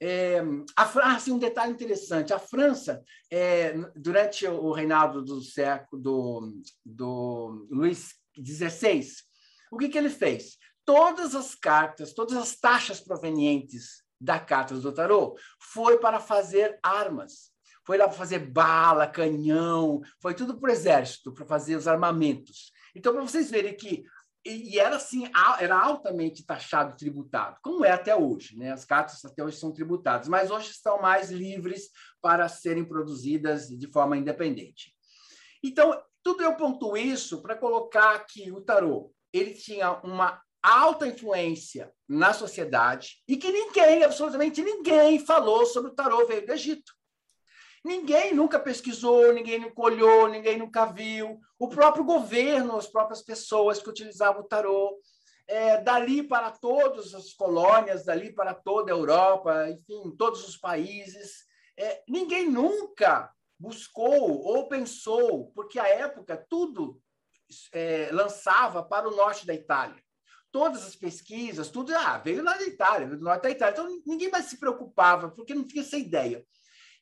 É, 0.00 0.38
a, 0.76 0.82
ah, 0.84 1.16
assim, 1.16 1.32
um 1.32 1.38
detalhe 1.38 1.72
interessante: 1.72 2.32
a 2.32 2.38
França, 2.38 3.02
é, 3.30 3.74
durante 3.96 4.46
o 4.46 4.72
reinado 4.72 5.22
do 5.22 5.42
século 5.42 6.00
do, 6.00 6.62
do 6.86 7.66
Luís 7.70 8.14
XVI, 8.42 9.06
o 9.70 9.76
que, 9.76 9.88
que 9.88 9.98
ele 9.98 10.08
fez? 10.08 10.56
Todas 10.84 11.34
as 11.34 11.54
cartas, 11.54 12.14
todas 12.14 12.36
as 12.36 12.56
taxas 12.56 13.00
provenientes 13.00 14.02
da 14.20 14.38
Cartas 14.38 14.82
do 14.82 14.92
Tarô 14.92 15.36
foi 15.60 15.98
para 15.98 16.20
fazer 16.20 16.78
armas. 16.82 17.50
Foi 17.86 17.96
lá 17.96 18.06
para 18.06 18.18
fazer 18.18 18.40
bala, 18.40 19.06
canhão, 19.06 20.02
foi 20.20 20.34
tudo 20.34 20.58
para 20.58 20.68
o 20.68 20.72
exército, 20.72 21.32
para 21.32 21.46
fazer 21.46 21.74
os 21.74 21.88
armamentos. 21.88 22.70
Então, 22.94 23.12
para 23.14 23.22
vocês 23.22 23.50
verem 23.50 23.74
que 23.74 24.04
e 24.44 24.78
era 24.78 24.96
assim, 24.96 25.28
era 25.58 25.78
altamente 25.78 26.44
taxado, 26.44 26.96
tributado, 26.96 27.58
como 27.62 27.84
é 27.84 27.90
até 27.90 28.14
hoje, 28.16 28.56
né? 28.56 28.72
As 28.72 28.84
cartas 28.84 29.22
até 29.24 29.44
hoje 29.44 29.58
são 29.58 29.72
tributadas, 29.72 30.28
mas 30.28 30.50
hoje 30.50 30.70
estão 30.70 31.02
mais 31.02 31.30
livres 31.30 31.90
para 32.20 32.48
serem 32.48 32.84
produzidas 32.84 33.68
de 33.68 33.90
forma 33.90 34.16
independente. 34.16 34.94
Então, 35.62 36.00
tudo 36.22 36.42
eu 36.42 36.56
pontuo 36.56 36.96
isso 36.96 37.42
para 37.42 37.56
colocar 37.56 38.18
que 38.20 38.50
o 38.50 38.60
tarô 38.60 39.12
ele 39.32 39.52
tinha 39.52 39.92
uma 40.02 40.40
alta 40.62 41.06
influência 41.06 41.92
na 42.08 42.32
sociedade 42.32 43.22
e 43.26 43.36
que 43.36 43.50
ninguém, 43.50 44.02
absolutamente 44.02 44.62
ninguém, 44.62 45.18
falou 45.18 45.66
sobre 45.66 45.90
o 45.90 45.94
tarô 45.94 46.26
veio 46.26 46.46
do 46.46 46.52
Egito. 46.52 46.92
Ninguém 47.84 48.34
nunca 48.34 48.58
pesquisou, 48.58 49.32
ninguém 49.32 49.60
nunca 49.60 49.80
olhou, 49.80 50.28
ninguém 50.28 50.58
nunca 50.58 50.86
viu. 50.86 51.40
O 51.58 51.68
próprio 51.68 52.04
governo, 52.04 52.76
as 52.76 52.86
próprias 52.86 53.22
pessoas 53.22 53.80
que 53.80 53.88
utilizavam 53.88 54.42
o 54.42 54.48
tarô, 54.48 55.00
é, 55.46 55.80
dali 55.80 56.22
para 56.22 56.50
todas 56.50 57.14
as 57.14 57.32
colônias, 57.32 58.04
dali 58.04 58.32
para 58.32 58.52
toda 58.52 58.92
a 58.92 58.94
Europa, 58.94 59.70
enfim, 59.70 60.14
todos 60.16 60.46
os 60.46 60.56
países, 60.56 61.46
é, 61.76 62.02
ninguém 62.06 62.50
nunca 62.50 63.32
buscou 63.58 64.42
ou 64.44 64.68
pensou, 64.68 65.50
porque 65.54 65.78
a 65.78 65.88
época 65.88 66.36
tudo 66.48 67.00
é, 67.72 68.10
lançava 68.12 68.82
para 68.82 69.08
o 69.08 69.16
norte 69.16 69.46
da 69.46 69.54
Itália. 69.54 70.02
Todas 70.50 70.86
as 70.86 70.96
pesquisas, 70.96 71.68
tudo 71.68 71.94
ah, 71.94 72.18
veio 72.18 72.42
lá 72.42 72.56
da 72.56 72.64
Itália, 72.64 73.06
veio 73.06 73.18
do 73.18 73.24
norte 73.24 73.42
da 73.42 73.50
Itália. 73.50 73.72
Então 73.72 74.02
ninguém 74.06 74.30
mais 74.30 74.46
se 74.46 74.58
preocupava, 74.58 75.30
porque 75.30 75.54
não 75.54 75.64
tinha 75.64 75.82
essa 75.82 75.96
ideia. 75.96 76.44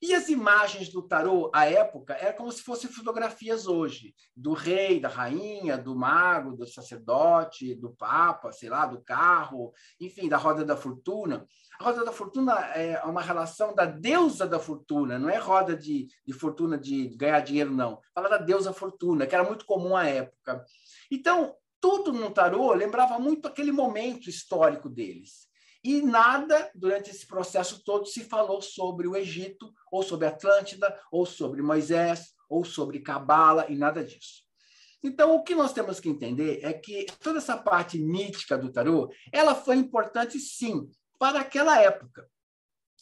E 0.01 0.15
as 0.15 0.29
imagens 0.29 0.91
do 0.91 1.01
tarô, 1.03 1.51
à 1.55 1.65
época, 1.65 2.13
eram 2.15 2.37
como 2.37 2.53
se 2.53 2.63
fossem 2.63 2.91
fotografias 2.91 3.67
hoje, 3.67 4.15
do 4.37 4.53
rei, 4.53 5.01
da 5.01 5.09
rainha, 5.09 5.79
do 5.79 5.97
mago, 5.97 6.55
do 6.55 6.67
sacerdote, 6.67 7.75
do 7.75 7.91
papa, 7.91 8.53
sei 8.53 8.69
lá, 8.69 8.85
do 8.85 9.01
carro, 9.01 9.73
enfim, 9.99 10.29
da 10.29 10.37
roda 10.37 10.67
da 10.67 10.77
fortuna. 10.77 11.47
A 11.81 11.85
roda 11.85 12.05
da 12.05 12.13
fortuna 12.13 12.53
é 12.75 13.03
uma 13.05 13.23
relação 13.23 13.75
da 13.75 13.87
deusa 13.87 14.47
da 14.47 14.59
fortuna, 14.59 15.19
não 15.19 15.31
é 15.31 15.39
roda 15.39 15.75
de, 15.75 16.07
de 16.27 16.33
fortuna 16.35 16.77
de 16.77 17.09
ganhar 17.17 17.41
dinheiro, 17.41 17.71
não. 17.71 17.99
Fala 18.15 18.29
da 18.29 18.39
deusa 18.39 18.75
fortuna, 18.75 19.27
que 19.27 19.35
era 19.35 19.45
muito 19.45 19.65
comum 19.65 19.97
à 19.97 20.07
época. 20.07 20.63
Então, 21.11 21.57
tudo 21.81 22.13
no 22.13 22.31
tarô 22.31 22.73
lembrava 22.73 23.19
muito 23.19 23.49
aquele 23.49 23.73
momento 23.73 24.29
histórico 24.29 24.89
deles. 24.89 25.47
E 25.83 26.03
nada, 26.03 26.71
durante 26.75 27.11
esse 27.11 27.27
processo 27.27 27.85
todo, 27.85 28.07
se 28.07 28.25
falou 28.25 28.61
sobre 28.61 29.07
o 29.07 29.17
Egito, 29.17 29.73
ou 29.91 30.03
sobre 30.03 30.27
Atlântida, 30.27 30.99
ou 31.13 31.25
sobre 31.25 31.63
Moisés, 31.63 32.35
ou 32.49 32.65
sobre 32.65 33.01
Cabala, 33.01 33.67
e 33.69 33.77
nada 33.77 34.05
disso. 34.05 34.45
Então, 35.03 35.37
o 35.37 35.45
que 35.45 35.55
nós 35.55 35.73
temos 35.73 36.01
que 36.01 36.09
entender 36.09 36.59
é 36.65 36.73
que 36.73 37.07
toda 37.21 37.39
essa 37.39 37.57
parte 37.57 37.99
mítica 37.99 38.59
do 38.59 38.73
tarô, 38.73 39.13
ela 39.33 39.55
foi 39.55 39.77
importante, 39.77 40.41
sim, 40.41 40.91
para 41.19 41.41
aquela 41.41 41.81
época. 41.81 42.29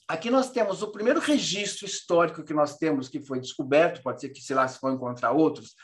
Aqui 0.07 0.29
nós 0.29 0.51
temos 0.51 0.83
o 0.83 0.93
primeiro 0.93 1.19
registro 1.19 1.87
histórico 1.87 2.45
que 2.45 2.53
nós 2.53 2.77
temos, 2.77 3.09
que 3.09 3.23
foi 3.23 3.41
descoberto, 3.41 4.03
pode 4.03 4.21
ser 4.21 4.29
que, 4.29 4.43
sei 4.43 4.55
lá, 4.55 4.69
se 4.69 4.79
for 4.79 4.93
encontrar 4.93 5.33
outros, 5.33 5.75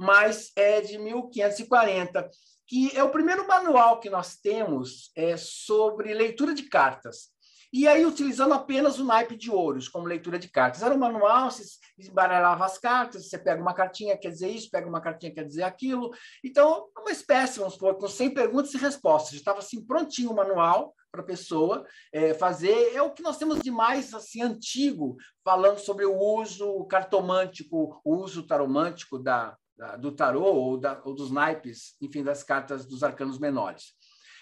mas 0.00 0.50
é 0.56 0.80
de 0.80 0.96
1540, 0.96 2.30
que 2.66 2.90
é 2.96 3.04
o 3.04 3.10
primeiro 3.10 3.46
manual 3.46 4.00
que 4.00 4.08
nós 4.08 4.34
temos 4.34 5.10
é, 5.14 5.36
sobre 5.36 6.14
leitura 6.14 6.54
de 6.54 6.62
cartas. 6.62 7.28
E 7.70 7.86
aí, 7.86 8.06
utilizando 8.06 8.54
apenas 8.54 8.98
o 8.98 9.04
naipe 9.04 9.36
de 9.36 9.50
ouros 9.50 9.88
como 9.88 10.06
leitura 10.06 10.38
de 10.38 10.48
cartas. 10.48 10.82
Era 10.82 10.94
um 10.94 10.98
manual, 10.98 11.50
você 11.50 11.64
embaralhava 11.98 12.64
as 12.64 12.78
cartas, 12.78 13.28
você 13.28 13.38
pega 13.38 13.60
uma 13.60 13.74
cartinha, 13.74 14.16
quer 14.16 14.30
dizer 14.30 14.48
isso, 14.48 14.70
pega 14.70 14.88
uma 14.88 15.02
cartinha, 15.02 15.34
quer 15.34 15.44
dizer 15.44 15.64
aquilo. 15.64 16.10
Então, 16.42 16.88
é 16.96 17.00
uma 17.00 17.12
espécie, 17.12 17.58
vamos 17.58 17.74
supor, 17.74 17.96
com 17.98 18.08
100 18.08 18.32
perguntas 18.32 18.72
e 18.72 18.78
respostas. 18.78 19.34
Estava 19.34 19.58
assim, 19.58 19.84
prontinho 19.84 20.30
o 20.30 20.34
manual 20.34 20.94
para 21.12 21.20
a 21.20 21.26
pessoa 21.26 21.86
é, 22.10 22.32
fazer. 22.32 22.94
É 22.94 23.02
o 23.02 23.12
que 23.12 23.22
nós 23.22 23.36
temos 23.36 23.60
de 23.60 23.70
mais 23.70 24.14
assim, 24.14 24.40
antigo, 24.40 25.16
falando 25.44 25.78
sobre 25.78 26.06
o 26.06 26.18
uso 26.18 26.86
cartomântico, 26.86 28.00
o 28.02 28.16
uso 28.16 28.46
taromântico 28.46 29.18
da, 29.18 29.56
do 29.98 30.12
tarô 30.12 30.44
ou, 30.44 30.78
da, 30.78 31.00
ou, 31.04 31.14
dos 31.14 31.30
naipes, 31.30 31.96
enfim, 32.00 32.22
das 32.22 32.42
cartas 32.42 32.86
dos 32.86 33.02
arcanos 33.02 33.38
menores. 33.38 33.94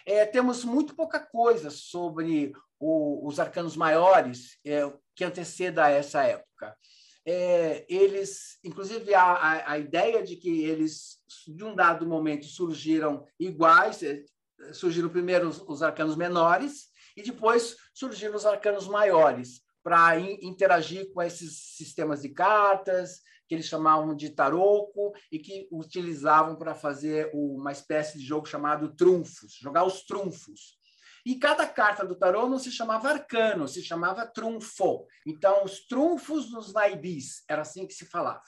É, 0.04 0.24
temos 0.24 0.64
muito 0.64 0.94
pouca 0.94 1.20
coisa 1.20 1.70
sobre 1.70 2.52
o, 2.78 3.26
os 3.26 3.38
arcanos 3.38 3.76
maiores 3.76 4.58
é, 4.64 4.80
que 5.14 5.24
anteceda 5.24 5.84
a 5.84 5.90
essa 5.90 6.22
época. 6.22 6.76
É, 7.24 7.84
eles, 7.88 8.58
inclusive, 8.64 9.14
a, 9.14 9.22
a, 9.22 9.72
a, 9.72 9.78
ideia 9.78 10.22
de 10.22 10.36
que 10.36 10.64
eles, 10.64 11.18
de 11.46 11.62
um 11.62 11.74
dado 11.74 12.06
momento, 12.06 12.46
surgiram 12.46 13.26
iguais, 13.38 14.02
é, 14.02 14.24
surgiram 14.72 15.08
primeiro 15.08 15.48
os, 15.48 15.60
os 15.60 15.82
arcanos 15.82 16.16
menores 16.16 16.88
e 17.16 17.22
depois 17.22 17.76
surgiram 17.92 18.34
os 18.34 18.46
arcanos 18.46 18.88
maiores 18.88 19.60
para 19.82 20.18
interagir 20.20 21.12
com 21.12 21.22
esses 21.22 21.76
sistemas 21.76 22.22
de 22.22 22.30
cartas, 22.30 23.20
que 23.48 23.54
eles 23.54 23.66
chamavam 23.66 24.14
de 24.14 24.30
taroco 24.30 25.12
e 25.32 25.38
que 25.38 25.66
utilizavam 25.72 26.54
para 26.54 26.74
fazer 26.74 27.30
uma 27.32 27.72
espécie 27.72 28.18
de 28.18 28.24
jogo 28.24 28.46
chamado 28.46 28.94
trunfos, 28.94 29.54
jogar 29.60 29.84
os 29.84 30.04
trunfos. 30.04 30.78
E 31.24 31.36
cada 31.36 31.66
carta 31.66 32.06
do 32.06 32.14
tarô 32.14 32.48
não 32.48 32.58
se 32.58 32.70
chamava 32.70 33.08
arcano, 33.08 33.66
se 33.66 33.82
chamava 33.82 34.26
trunfo. 34.26 35.06
Então, 35.26 35.64
os 35.64 35.86
trunfos 35.86 36.50
dos 36.50 36.72
naibis, 36.72 37.42
era 37.48 37.62
assim 37.62 37.86
que 37.86 37.94
se 37.94 38.06
falava. 38.06 38.42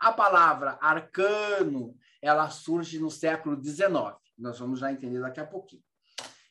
A 0.00 0.12
palavra 0.12 0.78
arcano, 0.80 1.96
ela 2.20 2.50
surge 2.50 2.98
no 2.98 3.10
século 3.10 3.62
XIX. 3.62 4.16
Nós 4.36 4.58
vamos 4.58 4.80
já 4.80 4.92
entender 4.92 5.20
daqui 5.20 5.40
a 5.40 5.46
pouquinho. 5.46 5.82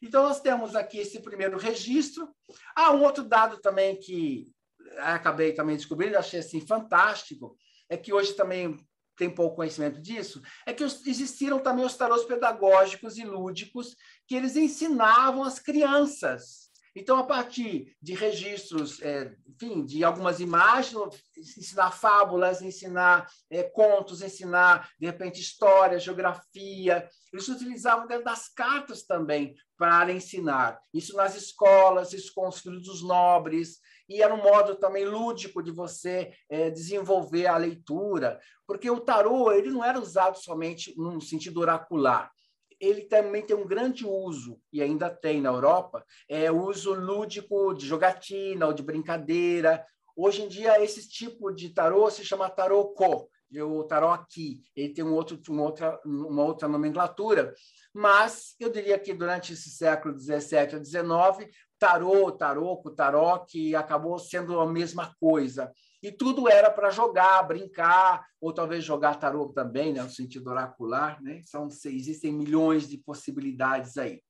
Então, 0.01 0.23
nós 0.23 0.39
temos 0.39 0.75
aqui 0.75 0.97
esse 0.97 1.21
primeiro 1.21 1.57
registro. 1.57 2.33
Há 2.75 2.87
ah, 2.87 2.91
um 2.91 3.03
outro 3.03 3.23
dado 3.23 3.59
também 3.59 3.97
que 3.99 4.51
acabei 4.97 5.53
também 5.53 5.75
descobrindo, 5.75 6.17
achei 6.17 6.39
assim 6.39 6.65
fantástico, 6.65 7.55
é 7.91 7.97
que 7.97 8.13
hoje 8.13 8.33
também 8.33 8.79
tem 9.17 9.29
pouco 9.29 9.57
conhecimento 9.57 10.01
disso, 10.01 10.41
é 10.65 10.73
que 10.73 10.83
existiram 10.83 11.59
também 11.59 11.85
os 11.85 11.95
tarôs 11.95 12.23
pedagógicos 12.23 13.17
e 13.17 13.25
lúdicos 13.25 13.95
que 14.25 14.33
eles 14.33 14.55
ensinavam 14.55 15.43
as 15.43 15.59
crianças. 15.59 16.71
Então, 16.95 17.17
a 17.17 17.23
partir 17.23 17.95
de 18.01 18.13
registros, 18.13 19.01
é, 19.01 19.33
enfim, 19.47 19.85
de 19.85 20.03
algumas 20.03 20.39
imagens, 20.39 20.93
ensinar 21.37 21.91
fábulas, 21.91 22.61
ensinar 22.61 23.27
é, 23.49 23.63
contos, 23.63 24.21
ensinar, 24.21 24.89
de 24.99 25.05
repente, 25.05 25.39
história, 25.39 25.99
geografia. 25.99 27.07
Eles 27.31 27.47
utilizavam 27.47 28.07
dentro 28.07 28.25
das 28.25 28.49
cartas 28.49 29.03
também 29.03 29.55
para 29.77 30.11
ensinar. 30.11 30.79
Isso 30.93 31.15
nas 31.15 31.35
escolas, 31.35 32.11
isso 32.11 32.33
com 32.35 32.47
os 32.47 32.59
filhos 32.59 32.83
dos 32.83 33.01
nobres, 33.01 33.79
e 34.11 34.21
era 34.21 34.33
um 34.33 34.43
modo 34.43 34.75
também 34.75 35.05
lúdico 35.05 35.63
de 35.63 35.71
você 35.71 36.33
é, 36.49 36.69
desenvolver 36.69 37.47
a 37.47 37.55
leitura, 37.55 38.39
porque 38.67 38.89
o 38.89 38.99
tarô 38.99 39.53
ele 39.53 39.69
não 39.69 39.83
era 39.85 39.97
usado 39.97 40.37
somente 40.37 40.93
num 40.97 41.21
sentido 41.21 41.61
oracular. 41.61 42.29
Ele 42.77 43.03
também 43.03 43.45
tem 43.45 43.55
um 43.55 43.65
grande 43.65 44.05
uso, 44.05 44.59
e 44.73 44.81
ainda 44.81 45.09
tem 45.09 45.39
na 45.39 45.49
Europa, 45.49 46.03
é 46.27 46.51
o 46.51 46.65
uso 46.65 46.93
lúdico 46.93 47.73
de 47.73 47.85
jogatina 47.85 48.67
ou 48.67 48.73
de 48.73 48.83
brincadeira. 48.83 49.85
Hoje 50.13 50.41
em 50.41 50.49
dia, 50.49 50.83
esse 50.83 51.07
tipo 51.07 51.49
de 51.53 51.69
tarô 51.69 52.09
se 52.09 52.25
chama 52.25 52.49
tarô-co, 52.49 53.29
o 53.59 53.83
tarô 53.83 54.09
aqui. 54.09 54.61
Ele 54.75 54.93
tem 54.93 55.05
um 55.05 55.13
outro, 55.13 55.39
uma, 55.49 55.63
outra, 55.63 56.01
uma 56.05 56.43
outra 56.43 56.67
nomenclatura, 56.67 57.53
mas 57.93 58.55
eu 58.59 58.69
diria 58.69 58.99
que 58.99 59.13
durante 59.13 59.53
esse 59.53 59.69
século 59.69 60.13
17 60.13 60.75
a 60.75 60.79
19 60.79 61.49
tarô, 61.81 62.31
taroco, 62.31 62.91
taró, 62.91 63.39
que 63.39 63.75
acabou 63.75 64.19
sendo 64.19 64.59
a 64.59 64.71
mesma 64.71 65.15
coisa. 65.19 65.73
E 66.03 66.11
tudo 66.11 66.47
era 66.47 66.69
para 66.69 66.91
jogar, 66.91 67.41
brincar, 67.41 68.23
ou 68.39 68.53
talvez 68.53 68.83
jogar 68.83 69.15
tarô 69.15 69.49
também, 69.49 69.91
né, 69.91 70.03
no 70.03 70.09
sentido 70.09 70.51
oracular. 70.51 71.19
Né? 71.23 71.41
São, 71.43 71.67
existem 71.85 72.31
milhões 72.31 72.87
de 72.87 72.99
possibilidades 72.99 73.97
aí. 73.97 74.21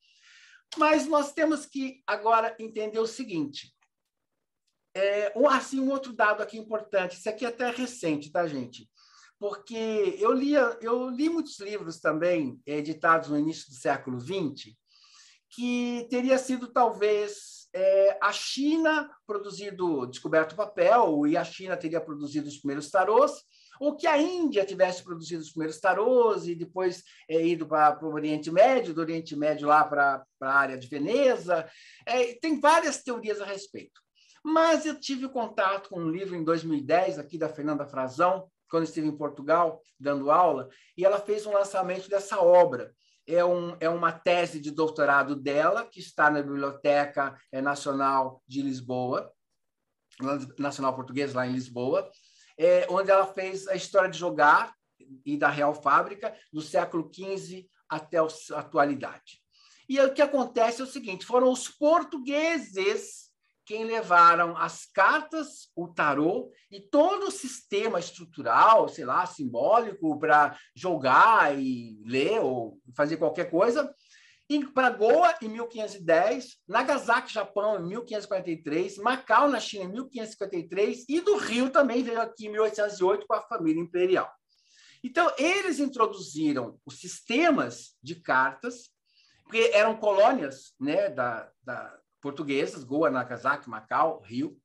Mas 0.77 1.05
nós 1.07 1.33
temos 1.33 1.65
que 1.65 2.01
agora 2.07 2.55
entender 2.57 2.99
o 2.99 3.05
seguinte. 3.05 3.75
É, 4.95 5.33
um, 5.35 5.49
assim, 5.49 5.81
um 5.81 5.91
outro 5.91 6.13
dado 6.13 6.41
aqui 6.41 6.57
importante, 6.57 7.17
isso 7.17 7.29
aqui 7.29 7.43
é 7.43 7.49
até 7.49 7.69
recente, 7.69 8.31
tá, 8.31 8.47
gente? 8.47 8.89
Porque 9.37 10.15
eu, 10.19 10.31
lia, 10.31 10.77
eu 10.81 11.09
li 11.09 11.27
muitos 11.27 11.59
livros 11.59 11.99
também, 11.99 12.61
editados 12.65 13.27
no 13.27 13.37
início 13.37 13.67
do 13.67 13.75
século 13.75 14.21
XX, 14.21 14.73
que 15.51 16.07
teria 16.09 16.37
sido 16.37 16.67
talvez 16.67 17.67
é, 17.73 18.17
a 18.21 18.31
China 18.31 19.09
produzido, 19.25 20.05
descoberto 20.07 20.53
o 20.53 20.55
papel, 20.55 21.27
e 21.27 21.37
a 21.37 21.43
China 21.43 21.77
teria 21.77 22.01
produzido 22.01 22.47
os 22.47 22.57
primeiros 22.57 22.89
tarôs, 22.89 23.43
ou 23.79 23.95
que 23.95 24.05
a 24.05 24.17
Índia 24.17 24.65
tivesse 24.65 25.03
produzido 25.03 25.41
os 25.41 25.51
primeiros 25.51 25.79
tarôs 25.79 26.47
e 26.47 26.53
depois 26.53 27.03
é, 27.27 27.43
ido 27.45 27.67
para 27.67 28.05
o 28.05 28.13
Oriente 28.13 28.51
Médio, 28.51 28.93
do 28.93 29.01
Oriente 29.01 29.35
Médio 29.35 29.67
lá 29.67 29.83
para 29.83 30.23
a 30.41 30.53
área 30.53 30.77
de 30.77 30.87
Veneza. 30.87 31.67
É, 32.05 32.35
tem 32.35 32.59
várias 32.59 33.01
teorias 33.01 33.41
a 33.41 33.45
respeito. 33.45 33.99
Mas 34.43 34.85
eu 34.85 34.99
tive 34.99 35.27
contato 35.29 35.89
com 35.89 35.99
um 35.99 36.09
livro 36.09 36.35
em 36.35 36.43
2010, 36.43 37.19
aqui 37.19 37.37
da 37.37 37.49
Fernanda 37.49 37.85
Frazão, 37.85 38.47
quando 38.69 38.85
estive 38.85 39.07
em 39.07 39.17
Portugal 39.17 39.81
dando 39.99 40.31
aula, 40.31 40.69
e 40.97 41.03
ela 41.05 41.19
fez 41.19 41.45
um 41.45 41.53
lançamento 41.53 42.09
dessa 42.09 42.39
obra. 42.39 42.93
É, 43.33 43.45
um, 43.45 43.77
é 43.79 43.87
uma 43.87 44.11
tese 44.11 44.59
de 44.59 44.71
doutorado 44.71 45.35
dela, 45.35 45.85
que 45.85 45.99
está 45.99 46.29
na 46.29 46.41
Biblioteca 46.41 47.37
é, 47.51 47.61
Nacional 47.61 48.43
de 48.45 48.61
Lisboa, 48.61 49.31
Nacional 50.59 50.93
Portuguesa, 50.93 51.37
lá 51.37 51.47
em 51.47 51.53
Lisboa, 51.53 52.11
é, 52.57 52.85
onde 52.89 53.09
ela 53.09 53.25
fez 53.25 53.67
a 53.67 53.75
história 53.75 54.09
de 54.09 54.17
jogar 54.17 54.75
e 55.25 55.37
da 55.37 55.49
Real 55.49 55.73
Fábrica, 55.73 56.35
do 56.51 56.61
século 56.61 57.09
XV 57.13 57.67
até 57.89 58.17
a 58.17 58.27
atualidade. 58.55 59.41
E 59.87 59.99
o 59.99 60.13
que 60.13 60.21
acontece 60.21 60.81
é 60.81 60.83
o 60.83 60.87
seguinte: 60.87 61.25
foram 61.25 61.51
os 61.51 61.67
portugueses 61.69 63.30
quem 63.65 63.85
levaram 63.85 64.57
as 64.57 64.85
cartas, 64.85 65.69
o 65.75 65.87
tarô 65.87 66.51
e 66.69 66.79
todo 66.79 67.27
o 67.27 67.31
sistema 67.31 67.99
estrutural, 67.99 68.87
sei 68.89 69.05
lá, 69.05 69.25
simbólico 69.25 70.19
para 70.19 70.57
jogar 70.75 71.57
e 71.57 72.01
ler 72.05 72.39
ou 72.39 72.79
fazer 72.95 73.17
qualquer 73.17 73.49
coisa, 73.49 73.93
para 74.73 74.89
Goa 74.89 75.33
em 75.41 75.47
1510, 75.47 76.57
Nagasaki, 76.67 77.31
Japão 77.31 77.79
em 77.79 77.87
1543, 77.87 78.97
Macau 78.97 79.47
na 79.47 79.59
China 79.59 79.85
em 79.85 79.91
1553 79.91 81.05
e 81.07 81.21
do 81.21 81.37
Rio 81.37 81.69
também 81.69 82.03
veio 82.03 82.19
aqui 82.19 82.47
em 82.47 82.51
1808 82.51 83.25
com 83.25 83.33
a 83.33 83.41
família 83.41 83.81
imperial. 83.81 84.29
Então 85.03 85.31
eles 85.37 85.79
introduziram 85.79 86.77
os 86.85 86.99
sistemas 86.99 87.95
de 88.03 88.15
cartas, 88.15 88.89
porque 89.43 89.71
eram 89.73 89.97
colônias, 89.97 90.73
né, 90.79 91.09
da, 91.09 91.49
da 91.63 92.00
portuguesas, 92.21 92.83
Goa, 92.83 93.09
Nagasaki, 93.09 93.69
Macau, 93.69 94.21
Rio. 94.21 94.57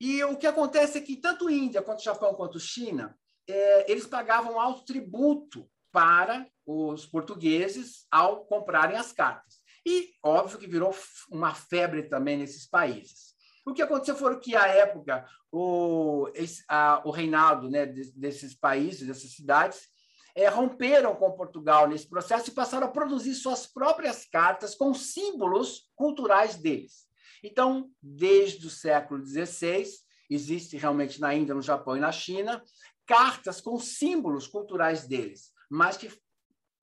E 0.00 0.22
o 0.24 0.36
que 0.36 0.46
acontece 0.46 0.98
é 0.98 1.00
que 1.00 1.16
tanto 1.16 1.50
Índia, 1.50 1.82
quanto 1.82 2.02
Japão, 2.02 2.34
quanto 2.34 2.58
China, 2.58 3.16
é, 3.48 3.90
eles 3.90 4.06
pagavam 4.06 4.60
alto 4.60 4.84
tributo 4.84 5.68
para 5.90 6.46
os 6.66 7.06
portugueses 7.06 8.06
ao 8.10 8.44
comprarem 8.44 8.96
as 8.96 9.12
cartas. 9.12 9.58
E 9.84 10.10
óbvio 10.22 10.58
que 10.58 10.66
virou 10.66 10.94
uma 11.30 11.54
febre 11.54 12.04
também 12.04 12.36
nesses 12.36 12.66
países. 12.66 13.34
O 13.66 13.72
que 13.72 13.82
aconteceu 13.82 14.16
foi 14.16 14.38
que, 14.38 14.54
à 14.54 14.66
época, 14.66 15.26
o, 15.50 16.30
esse, 16.34 16.62
a, 16.68 17.02
o 17.04 17.10
reinado 17.10 17.70
né, 17.70 17.86
desses 17.86 18.54
países, 18.54 19.06
dessas 19.06 19.32
cidades, 19.32 19.88
é, 20.34 20.48
romperam 20.48 21.14
com 21.14 21.32
Portugal 21.32 21.88
nesse 21.88 22.08
processo 22.08 22.50
e 22.50 22.54
passaram 22.54 22.86
a 22.86 22.90
produzir 22.90 23.34
suas 23.34 23.66
próprias 23.66 24.24
cartas 24.24 24.74
com 24.74 24.94
símbolos 24.94 25.90
culturais 25.94 26.56
deles. 26.56 27.06
Então, 27.42 27.90
desde 28.02 28.66
o 28.66 28.70
século 28.70 29.24
XVI, 29.24 29.86
existe 30.28 30.76
realmente 30.76 31.20
na 31.20 31.34
Índia, 31.34 31.54
no 31.54 31.62
Japão 31.62 31.96
e 31.96 32.00
na 32.00 32.12
China, 32.12 32.62
cartas 33.06 33.60
com 33.60 33.78
símbolos 33.78 34.46
culturais 34.46 35.06
deles, 35.06 35.52
mas 35.70 35.96
que 35.96 36.10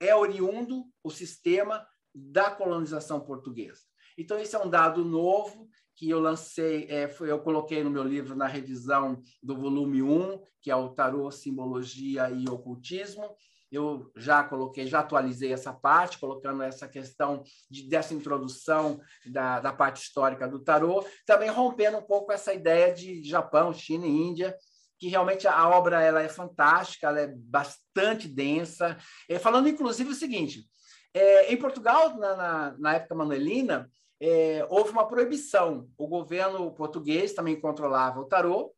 é 0.00 0.14
oriundo 0.14 0.84
o 1.02 1.10
sistema 1.10 1.86
da 2.14 2.50
colonização 2.50 3.20
portuguesa. 3.20 3.82
Então, 4.18 4.38
esse 4.38 4.56
é 4.56 4.58
um 4.58 4.70
dado 4.70 5.04
novo 5.04 5.68
que 5.96 6.10
eu 6.10 6.20
lancei, 6.20 6.86
é, 6.90 7.08
foi, 7.08 7.30
eu 7.30 7.40
coloquei 7.40 7.82
no 7.82 7.90
meu 7.90 8.04
livro 8.04 8.36
na 8.36 8.46
revisão 8.46 9.22
do 9.42 9.56
volume 9.56 10.02
1, 10.02 10.42
que 10.60 10.70
é 10.70 10.76
o 10.76 10.90
Tarô, 10.90 11.30
Simbologia 11.30 12.30
e 12.30 12.46
Ocultismo. 12.48 13.34
Eu 13.72 14.12
já 14.14 14.44
coloquei, 14.44 14.86
já 14.86 15.00
atualizei 15.00 15.52
essa 15.52 15.72
parte, 15.72 16.18
colocando 16.18 16.62
essa 16.62 16.86
questão 16.86 17.42
de, 17.70 17.88
dessa 17.88 18.14
introdução 18.14 19.00
da, 19.24 19.58
da 19.58 19.72
parte 19.72 20.02
histórica 20.02 20.46
do 20.46 20.62
tarô, 20.62 21.04
também 21.24 21.48
rompendo 21.48 21.98
um 21.98 22.02
pouco 22.02 22.30
essa 22.30 22.52
ideia 22.52 22.94
de 22.94 23.24
Japão, 23.24 23.72
China 23.72 24.06
e 24.06 24.10
Índia, 24.10 24.54
que 24.98 25.08
realmente 25.08 25.48
a 25.48 25.68
obra 25.68 26.02
ela 26.02 26.22
é 26.22 26.28
fantástica, 26.28 27.08
ela 27.08 27.20
é 27.20 27.26
bastante 27.26 28.28
densa. 28.28 28.96
É, 29.28 29.38
falando, 29.38 29.68
inclusive, 29.68 30.10
o 30.10 30.14
seguinte: 30.14 30.64
é, 31.12 31.52
em 31.52 31.56
Portugal, 31.56 32.16
na, 32.18 32.36
na, 32.36 32.78
na 32.78 32.94
época 32.94 33.14
manuelina, 33.14 33.90
é, 34.20 34.66
houve 34.70 34.90
uma 34.90 35.06
proibição. 35.06 35.88
O 35.96 36.06
governo 36.06 36.72
português 36.72 37.32
também 37.34 37.60
controlava 37.60 38.20
o 38.20 38.24
tarô 38.24 38.74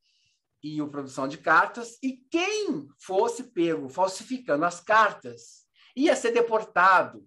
e 0.62 0.80
a 0.80 0.86
produção 0.86 1.28
de 1.28 1.39
cartas, 1.39 1.99
e 2.03 2.20
quem 2.30 2.89
fosse 2.99 3.45
pego 3.45 3.89
falsificando 3.89 4.64
as 4.64 4.80
cartas 4.80 5.66
ia 5.95 6.16
ser 6.16 6.32
deportado. 6.32 7.24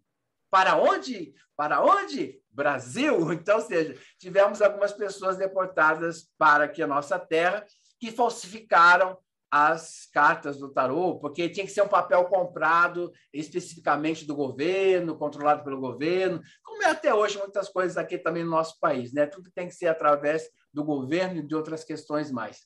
Para 0.50 0.76
onde? 0.76 1.34
Para 1.56 1.82
onde? 1.82 2.42
Brasil. 2.50 3.32
Então, 3.32 3.58
ou 3.58 3.66
seja, 3.66 3.98
tivemos 4.20 4.62
algumas 4.62 4.92
pessoas 4.92 5.38
deportadas 5.38 6.30
para 6.38 6.66
aqui 6.66 6.84
a 6.84 6.88
nossa 6.88 7.18
terra 7.18 7.66
que 8.00 8.12
falsificaram 8.12 9.18
as 9.52 10.08
cartas 10.14 10.58
do 10.58 10.72
tarô, 10.72 11.20
porque 11.20 11.50
tinha 11.50 11.66
que 11.66 11.72
ser 11.72 11.82
um 11.82 11.88
papel 11.88 12.24
comprado 12.26 13.12
especificamente 13.34 14.26
do 14.26 14.34
governo, 14.34 15.18
controlado 15.18 15.64
pelo 15.64 15.80
governo, 15.80 16.42
como 16.64 16.84
é 16.84 16.88
até 16.88 17.14
hoje 17.14 17.38
muitas 17.38 17.68
coisas 17.68 17.98
aqui 17.98 18.18
também 18.18 18.46
no 18.46 18.50
nosso 18.50 18.80
país, 18.80 19.12
né? 19.12 19.26
Tudo 19.26 19.52
tem 19.54 19.68
que 19.68 19.76
ser 19.76 19.88
através 19.88 20.50
do 20.74 20.86
governo 20.86 21.40
e 21.40 21.46
de 21.46 21.54
outras 21.54 21.84
questões 21.84 22.32
mais. 22.32 22.62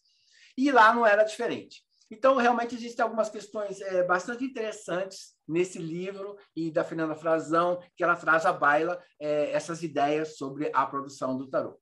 E 0.55 0.71
lá 0.71 0.93
não 0.93 1.05
era 1.05 1.23
diferente. 1.23 1.83
Então, 2.09 2.35
realmente, 2.35 2.75
existem 2.75 3.01
algumas 3.01 3.29
questões 3.29 3.81
é, 3.81 4.03
bastante 4.03 4.45
interessantes 4.45 5.35
nesse 5.47 5.79
livro 5.79 6.37
e 6.55 6.69
da 6.69 6.83
Fernanda 6.83 7.15
Frazão, 7.15 7.81
que 7.97 8.03
ela 8.03 8.15
traz 8.15 8.45
à 8.45 8.53
baila 8.53 9.03
é, 9.19 9.51
essas 9.51 9.81
ideias 9.81 10.37
sobre 10.37 10.69
a 10.71 10.85
produção 10.85 11.35
do 11.35 11.49
tarô. 11.49 11.79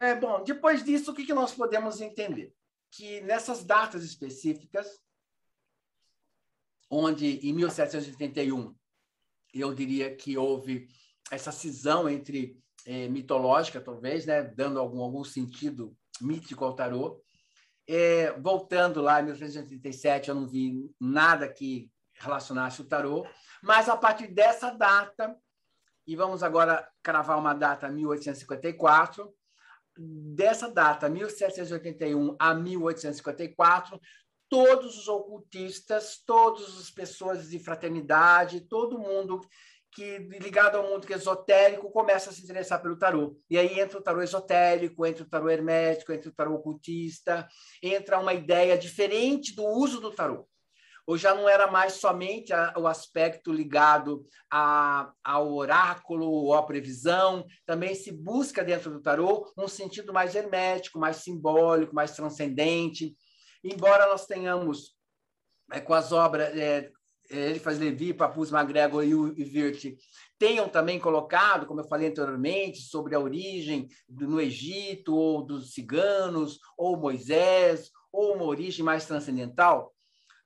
É, 0.00 0.14
bom, 0.14 0.42
depois 0.44 0.84
disso, 0.84 1.10
o 1.10 1.14
que, 1.14 1.26
que 1.26 1.34
nós 1.34 1.52
podemos 1.52 2.00
entender? 2.00 2.52
Que 2.96 3.20
nessas 3.22 3.64
datas 3.64 4.04
específicas, 4.04 5.00
onde 6.88 7.38
em 7.46 7.52
1781 7.52 8.74
eu 9.52 9.74
diria 9.74 10.14
que 10.14 10.38
houve 10.38 10.88
essa 11.30 11.50
cisão 11.50 12.08
entre 12.08 12.56
é, 12.86 13.08
mitológica, 13.08 13.80
talvez, 13.80 14.26
né, 14.26 14.42
dando 14.42 14.78
algum, 14.78 15.00
algum 15.00 15.24
sentido 15.24 15.96
mítico 16.20 16.64
ao 16.64 16.74
tarô. 16.74 17.20
É, 17.86 18.32
voltando 18.40 19.00
lá 19.00 19.20
em 19.20 19.24
1787, 19.24 20.28
eu 20.28 20.34
não 20.34 20.46
vi 20.46 20.88
nada 21.00 21.52
que 21.52 21.90
relacionasse 22.14 22.80
o 22.80 22.86
tarô, 22.86 23.26
mas 23.62 23.88
a 23.88 23.96
partir 23.96 24.28
dessa 24.28 24.70
data, 24.70 25.36
e 26.06 26.14
vamos 26.14 26.42
agora 26.42 26.88
cravar 27.02 27.38
uma 27.38 27.54
data 27.54 27.88
1854, 27.88 29.34
dessa 29.96 30.70
data, 30.70 31.08
1781 31.08 32.36
a 32.38 32.54
1854, 32.54 34.00
todos 34.48 34.98
os 34.98 35.08
ocultistas, 35.08 36.22
todas 36.24 36.78
as 36.78 36.90
pessoas 36.90 37.48
de 37.48 37.58
fraternidade, 37.58 38.68
todo 38.68 38.98
mundo 38.98 39.40
que 39.92 40.18
ligado 40.40 40.76
ao 40.76 40.88
mundo 40.88 41.08
esotérico 41.12 41.90
começa 41.90 42.30
a 42.30 42.32
se 42.32 42.42
interessar 42.42 42.82
pelo 42.82 42.98
tarô. 42.98 43.36
E 43.48 43.56
aí 43.56 43.78
entra 43.78 43.98
o 43.98 44.02
tarô 44.02 44.20
esotérico, 44.22 45.06
entra 45.06 45.22
o 45.22 45.28
tarô 45.28 45.48
hermético, 45.48 46.12
entra 46.12 46.28
o 46.28 46.34
tarô 46.34 46.54
ocultista, 46.54 47.46
entra 47.80 48.18
uma 48.18 48.34
ideia 48.34 48.76
diferente 48.76 49.54
do 49.54 49.64
uso 49.64 50.00
do 50.00 50.10
tarô 50.10 50.48
ou 51.06 51.18
já 51.18 51.34
não 51.34 51.48
era 51.48 51.70
mais 51.70 51.94
somente 51.94 52.52
a, 52.52 52.72
o 52.76 52.86
aspecto 52.86 53.52
ligado 53.52 54.26
a, 54.50 55.12
ao 55.22 55.52
oráculo 55.52 56.26
ou 56.26 56.54
à 56.54 56.62
previsão, 56.62 57.44
também 57.66 57.94
se 57.94 58.10
busca 58.10 58.64
dentro 58.64 58.90
do 58.90 59.02
tarô 59.02 59.52
um 59.56 59.68
sentido 59.68 60.12
mais 60.12 60.34
hermético, 60.34 60.98
mais 60.98 61.16
simbólico, 61.16 61.94
mais 61.94 62.12
transcendente. 62.12 63.14
Embora 63.62 64.06
nós 64.06 64.26
tenhamos, 64.26 64.96
é, 65.72 65.80
com 65.80 65.94
as 65.94 66.12
obras, 66.12 66.56
é, 66.56 66.90
é 67.30 67.50
Eliphas 67.50 67.78
Levi, 67.78 68.12
Papus 68.12 68.50
MacGregor 68.50 69.04
e 69.04 69.14
o 69.14 69.34
Wirth, 69.34 69.96
tenham 70.38 70.68
também 70.68 70.98
colocado, 70.98 71.66
como 71.66 71.80
eu 71.80 71.88
falei 71.88 72.08
anteriormente, 72.08 72.80
sobre 72.80 73.14
a 73.14 73.20
origem 73.20 73.88
do, 74.08 74.28
no 74.28 74.40
Egito, 74.40 75.14
ou 75.14 75.42
dos 75.42 75.72
ciganos, 75.72 76.58
ou 76.76 76.96
Moisés, 76.96 77.90
ou 78.12 78.34
uma 78.34 78.44
origem 78.44 78.84
mais 78.84 79.06
transcendental, 79.06 79.93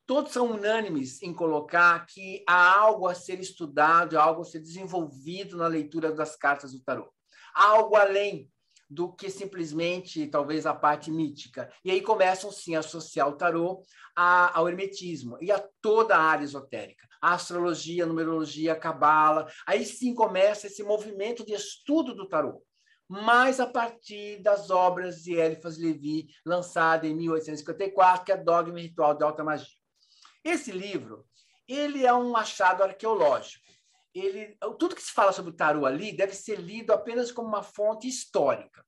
todos 0.08 0.32
são 0.32 0.52
unânimes 0.52 1.20
em 1.22 1.34
colocar 1.34 2.06
que 2.06 2.42
há 2.48 2.80
algo 2.80 3.06
a 3.06 3.14
ser 3.14 3.38
estudado, 3.40 4.18
algo 4.18 4.40
a 4.40 4.44
ser 4.44 4.58
desenvolvido 4.58 5.58
na 5.58 5.66
leitura 5.66 6.10
das 6.10 6.34
cartas 6.34 6.72
do 6.72 6.80
tarô. 6.80 7.12
Há 7.54 7.66
algo 7.72 7.94
além 7.94 8.50
do 8.88 9.12
que 9.12 9.28
simplesmente, 9.28 10.26
talvez, 10.26 10.64
a 10.64 10.74
parte 10.74 11.10
mítica. 11.10 11.70
E 11.84 11.90
aí 11.90 12.00
começam, 12.00 12.50
sim, 12.50 12.74
a 12.74 12.78
associar 12.78 13.28
o 13.28 13.36
tarô 13.36 13.82
ao 14.16 14.66
hermetismo 14.66 15.36
e 15.42 15.52
a 15.52 15.62
toda 15.82 16.16
a 16.16 16.22
área 16.22 16.44
esotérica. 16.44 17.06
A 17.20 17.34
astrologia, 17.34 18.04
a 18.04 18.06
numerologia, 18.06 18.72
a 18.72 18.76
cabala. 18.76 19.46
Aí 19.66 19.84
sim 19.84 20.14
começa 20.14 20.68
esse 20.68 20.82
movimento 20.82 21.44
de 21.44 21.52
estudo 21.52 22.14
do 22.14 22.26
tarô 22.26 22.62
mas 23.10 23.58
a 23.58 23.66
partir 23.66 24.42
das 24.42 24.68
obras 24.68 25.22
de 25.22 25.32
Eliphas 25.32 25.78
Levi, 25.78 26.26
lançada 26.44 27.06
em 27.06 27.14
1854, 27.16 28.22
que 28.22 28.32
é 28.32 28.36
Dogma 28.36 28.78
e 28.78 28.82
Ritual 28.82 29.16
de 29.16 29.24
Alta 29.24 29.42
Magia. 29.42 29.77
Esse 30.44 30.72
livro 30.72 31.26
ele 31.68 32.06
é 32.06 32.14
um 32.14 32.36
achado 32.36 32.82
arqueológico. 32.82 33.66
Ele, 34.14 34.56
tudo 34.78 34.96
que 34.96 35.02
se 35.02 35.12
fala 35.12 35.32
sobre 35.32 35.50
o 35.50 35.56
tarô 35.56 35.84
ali 35.84 36.16
deve 36.16 36.34
ser 36.34 36.58
lido 36.58 36.92
apenas 36.92 37.30
como 37.30 37.48
uma 37.48 37.62
fonte 37.62 38.08
histórica. 38.08 38.84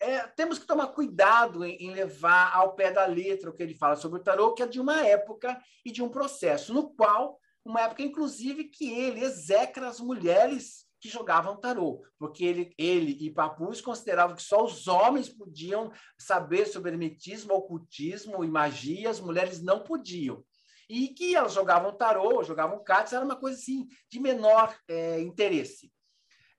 É, 0.00 0.20
temos 0.28 0.58
que 0.58 0.66
tomar 0.66 0.88
cuidado 0.88 1.64
em, 1.64 1.76
em, 1.76 1.90
levar 1.90 2.54
ao 2.54 2.74
pé 2.76 2.92
da 2.92 3.04
letra 3.06 3.50
o 3.50 3.52
que 3.52 3.62
ele 3.62 3.74
fala 3.74 3.96
sobre 3.96 4.20
o 4.20 4.22
tarô, 4.22 4.54
que 4.54 4.62
é 4.62 4.66
de 4.66 4.78
uma 4.78 5.04
época 5.04 5.60
e 5.84 5.90
de 5.90 6.02
um 6.02 6.08
processo, 6.08 6.72
no 6.72 6.94
qual, 6.94 7.40
uma 7.64 7.80
época, 7.80 8.02
inclusive, 8.02 8.64
que 8.64 8.92
ele 8.92 9.24
execra 9.24 9.88
as 9.88 9.98
mulheres 9.98 10.86
que 11.00 11.08
jogavam 11.08 11.56
tarô, 11.56 12.04
porque 12.18 12.44
ele, 12.44 12.74
ele 12.76 13.16
e 13.20 13.30
Papus 13.30 13.80
consideravam 13.80 14.36
que 14.36 14.42
só 14.42 14.64
os 14.64 14.86
homens 14.86 15.28
podiam 15.28 15.92
saber 16.16 16.66
sobre 16.66 16.90
hermetismo, 16.90 17.54
ocultismo 17.54 18.44
e 18.44 18.48
magia, 18.48 19.10
as 19.10 19.20
mulheres 19.20 19.62
não 19.62 19.82
podiam. 19.82 20.44
E 20.88 21.08
que 21.08 21.34
elas 21.34 21.52
jogavam 21.52 21.96
tarô, 21.96 22.42
jogavam 22.42 22.82
cartas, 22.82 23.12
era 23.12 23.24
uma 23.24 23.36
coisa 23.36 23.58
assim 23.58 23.86
de 24.10 24.18
menor 24.18 24.74
é, 24.88 25.20
interesse. 25.20 25.92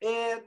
É, 0.02 0.44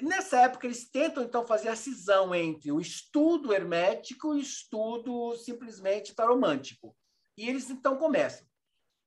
nessa 0.00 0.40
época, 0.40 0.66
eles 0.66 0.88
tentam, 0.88 1.22
então, 1.22 1.46
fazer 1.46 1.68
a 1.68 1.76
cisão 1.76 2.34
entre 2.34 2.70
o 2.70 2.80
estudo 2.80 3.52
hermético 3.52 4.34
e 4.34 4.38
o 4.38 4.40
estudo 4.40 5.36
simplesmente 5.36 6.14
taromântico. 6.14 6.96
E 7.36 7.48
eles, 7.48 7.68
então, 7.70 7.96
começam 7.96 8.46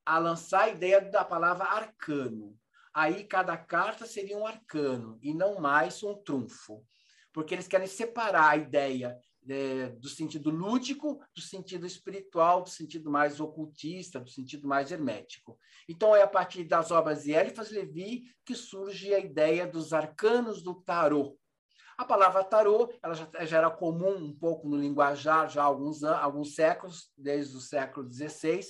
a 0.06 0.18
lançar 0.18 0.64
a 0.64 0.70
ideia 0.70 1.02
da 1.02 1.24
palavra 1.24 1.66
arcano 1.66 2.58
aí 2.98 3.24
cada 3.26 3.56
carta 3.56 4.08
seria 4.08 4.36
um 4.36 4.48
arcano 4.48 5.20
e 5.22 5.32
não 5.32 5.62
mais 5.62 6.02
um 6.02 6.16
trunfo, 6.16 6.84
porque 7.32 7.54
eles 7.54 7.68
querem 7.68 7.86
separar 7.86 8.50
a 8.50 8.58
ideia 8.58 9.16
é, 9.50 9.90
do 9.90 10.10
sentido 10.10 10.50
lúdico, 10.50 11.20
do 11.36 11.42
sentido 11.42 11.86
espiritual, 11.86 12.62
do 12.62 12.70
sentido 12.70 13.10
mais 13.10 13.40
ocultista, 13.40 14.20
do 14.20 14.30
sentido 14.30 14.68
mais 14.68 14.92
hermético. 14.92 15.58
Então, 15.88 16.16
é 16.16 16.22
a 16.22 16.28
partir 16.28 16.64
das 16.64 16.92
obras 16.92 17.24
de 17.24 17.32
Eliphas 17.32 17.72
Levi 17.72 18.24
que 18.46 18.56
surge 18.56 19.14
a 19.14 19.20
ideia 19.20 19.66
dos 19.68 19.94
arcanos 19.94 20.62
do 20.62 20.76
tarô. 20.76 21.38
A 21.98 22.06
palavra 22.06 22.44
tarô 22.44 22.94
ela 23.02 23.16
já, 23.16 23.28
já 23.46 23.58
era 23.58 23.72
comum 23.72 24.16
um 24.18 24.34
pouco 24.34 24.70
no 24.70 24.78
linguajar 24.78 25.50
já 25.50 25.64
há 25.64 25.66
alguns, 25.66 26.04
alguns 26.04 26.54
séculos, 26.54 27.12
desde 27.18 27.58
o 27.58 27.60
século 27.60 28.08
XVI, 28.12 28.62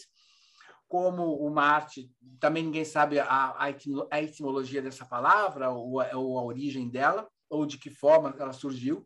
como 0.88 1.36
uma 1.46 1.64
arte, 1.64 2.10
também 2.40 2.64
ninguém 2.64 2.86
sabe 2.86 3.20
a, 3.20 3.56
a 3.60 4.22
etimologia 4.22 4.82
dessa 4.82 5.06
palavra, 5.06 5.70
ou 5.70 6.00
a, 6.00 6.16
ou 6.16 6.40
a 6.40 6.44
origem 6.44 6.90
dela, 6.90 7.28
ou 7.50 7.66
de 7.66 7.78
que 7.78 7.90
forma 7.90 8.34
ela 8.40 8.54
surgiu, 8.54 9.06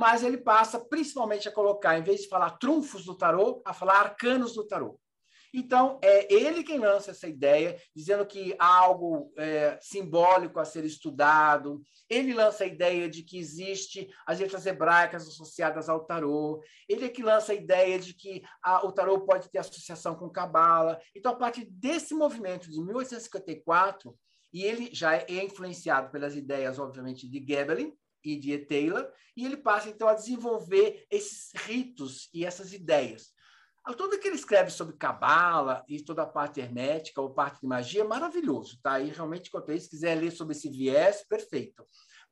mas 0.00 0.24
ele 0.24 0.38
passa 0.38 0.80
principalmente 0.80 1.46
a 1.46 1.52
colocar, 1.52 1.98
em 1.98 2.02
vez 2.02 2.22
de 2.22 2.28
falar 2.28 2.52
trunfos 2.52 3.04
do 3.04 3.14
tarô, 3.14 3.60
a 3.66 3.74
falar 3.74 4.00
arcanos 4.00 4.54
do 4.54 4.66
tarô. 4.66 4.98
Então, 5.52 6.00
é 6.02 6.32
ele 6.32 6.64
quem 6.64 6.78
lança 6.78 7.10
essa 7.10 7.28
ideia, 7.28 7.78
dizendo 7.94 8.24
que 8.24 8.56
há 8.58 8.78
algo 8.78 9.30
é, 9.36 9.78
simbólico 9.78 10.58
a 10.58 10.64
ser 10.64 10.86
estudado. 10.86 11.82
Ele 12.08 12.32
lança 12.32 12.64
a 12.64 12.66
ideia 12.66 13.10
de 13.10 13.22
que 13.22 13.38
existe 13.38 14.08
as 14.26 14.40
letras 14.40 14.64
hebraicas 14.64 15.28
associadas 15.28 15.90
ao 15.90 16.06
tarô. 16.06 16.62
Ele 16.88 17.04
é 17.04 17.08
que 17.10 17.22
lança 17.22 17.52
a 17.52 17.54
ideia 17.54 17.98
de 17.98 18.14
que 18.14 18.42
a, 18.62 18.86
o 18.86 18.92
tarô 18.92 19.20
pode 19.26 19.50
ter 19.50 19.58
associação 19.58 20.14
com 20.14 20.30
Cabala. 20.30 20.98
Então, 21.14 21.32
a 21.32 21.36
partir 21.36 21.66
desse 21.66 22.14
movimento 22.14 22.70
de 22.70 22.80
1854, 22.80 24.16
e 24.50 24.64
ele 24.64 24.88
já 24.94 25.14
é 25.14 25.44
influenciado 25.44 26.10
pelas 26.10 26.34
ideias, 26.34 26.78
obviamente, 26.78 27.28
de 27.28 27.38
Gebelin, 27.46 27.92
e 28.24 28.36
de 28.36 28.58
Taylor, 28.58 29.10
e 29.36 29.44
ele 29.44 29.56
passa 29.56 29.88
então 29.88 30.08
a 30.08 30.14
desenvolver 30.14 31.06
esses 31.10 31.52
ritos 31.54 32.28
e 32.32 32.44
essas 32.44 32.72
ideias. 32.72 33.32
Tudo 33.96 34.18
que 34.18 34.28
ele 34.28 34.36
escreve 34.36 34.70
sobre 34.70 34.96
cabala 34.96 35.84
e 35.88 36.02
toda 36.02 36.22
a 36.22 36.26
parte 36.26 36.60
hermética 36.60 37.20
ou 37.20 37.34
parte 37.34 37.60
de 37.60 37.66
magia 37.66 38.02
é 38.02 38.04
maravilhoso, 38.04 38.78
tá? 38.82 39.00
E 39.00 39.10
realmente, 39.10 39.50
quanto 39.50 39.70
a 39.70 39.74
isso, 39.74 39.90
quiser 39.90 40.14
ler 40.14 40.30
sobre 40.30 40.54
esse 40.54 40.68
viés, 40.68 41.24
perfeito. 41.26 41.84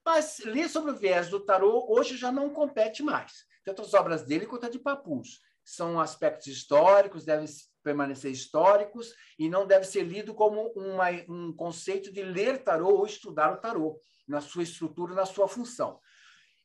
Mas 0.05 0.39
ler 0.45 0.68
sobre 0.68 0.93
o 0.93 0.97
viés 0.97 1.28
do 1.28 1.41
tarô 1.41 1.86
hoje 1.89 2.16
já 2.16 2.30
não 2.30 2.51
compete 2.51 3.03
mais. 3.03 3.45
Tanto 3.64 3.82
as 3.82 3.95
obras 3.95 4.22
dele 4.24 4.47
quanto 4.47 4.66
a 4.66 4.70
de 4.70 4.78
Papus. 4.78 5.41
São 5.64 5.99
aspectos 6.01 6.47
históricos, 6.47 7.24
devem 7.24 7.47
permanecer 7.82 8.30
históricos 8.30 9.12
e 9.39 9.49
não 9.49 9.66
deve 9.66 9.84
ser 9.84 10.03
lido 10.03 10.34
como 10.34 10.72
uma, 10.76 11.11
um 11.28 11.53
conceito 11.53 12.12
de 12.12 12.22
ler 12.22 12.62
tarô 12.62 12.95
ou 12.95 13.07
estudar 13.07 13.53
o 13.53 13.61
tarô, 13.61 14.01
na 14.29 14.41
sua 14.41 14.62
estrutura, 14.62 15.14
na 15.14 15.26
sua 15.26 15.49
função. 15.49 15.99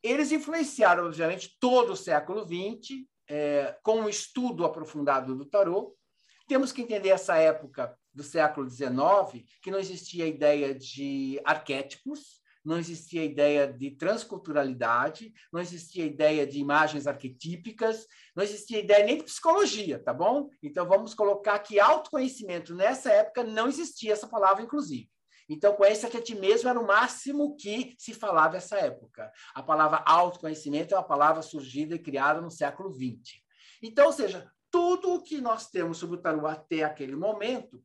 Eles 0.04 0.32
influenciaram, 0.32 1.06
obviamente, 1.06 1.56
todo 1.60 1.94
o 1.94 1.98
século 1.98 2.46
XX, 2.46 3.06
é, 3.28 3.78
com 3.82 4.02
o 4.02 4.04
um 4.04 4.10
estudo 4.10 4.66
aprofundado 4.66 5.36
do 5.36 5.46
tarô. 5.46 5.96
Temos 6.48 6.74
que 6.74 6.82
entender 6.82 7.10
essa 7.10 7.38
época 7.38 7.98
do 8.14 8.22
século 8.22 8.70
XIX, 8.70 9.44
que 9.62 9.72
não 9.72 9.80
existia 9.80 10.26
a 10.26 10.28
ideia 10.28 10.76
de 10.76 11.40
arquétipos, 11.46 12.44
não 12.64 12.78
existia 12.78 13.22
a 13.22 13.26
ideia 13.26 13.72
de 13.72 13.92
transculturalidade, 13.92 15.34
não 15.52 15.60
existia 15.60 16.04
a 16.04 16.08
ideia 16.08 16.48
de 16.48 16.60
imagens 16.60 17.08
arquetípicas, 17.08 18.08
não 18.36 18.44
existia 18.44 18.78
a 18.78 18.82
ideia 18.82 19.06
nem 19.06 19.18
de 19.18 19.24
psicologia, 19.24 20.00
tá 20.00 20.14
bom? 20.14 20.50
Então 20.62 20.88
vamos 20.88 21.14
colocar 21.14 21.60
que 21.60 21.80
autoconhecimento 21.80 22.74
nessa 22.74 23.12
época 23.12 23.44
não 23.44 23.68
existia 23.68 24.14
essa 24.14 24.28
palavra, 24.28 24.64
inclusive. 24.64 25.13
Então, 25.50 25.76
conhece-te 25.76 26.18
a 26.18 26.22
ti 26.22 26.36
mesmo 26.36 26.70
era 26.70 26.80
o 26.80 26.88
máximo 26.88 27.56
que 27.56 27.96
se 27.98 28.14
falava 28.14 28.54
nessa 28.54 28.78
época. 28.78 29.32
A 29.54 29.62
palavra 29.62 30.04
autoconhecimento 30.06 30.94
é 30.94 30.98
uma 30.98 31.04
palavra 31.04 31.42
surgida 31.42 31.96
e 31.96 32.00
criada 32.00 32.42
no 32.42 32.52
século 32.52 32.94
XX. 32.94 33.42
Então, 33.82 34.08
ou 34.08 34.14
seja, 34.14 34.50
tudo 34.72 35.14
o 35.14 35.22
que 35.22 35.40
nós 35.40 35.70
temos 35.70 35.98
sobre 35.98 36.18
o 36.18 36.22
tarô 36.22 36.48
até 36.48 36.84
aquele 36.84 37.16
momento 37.16 37.84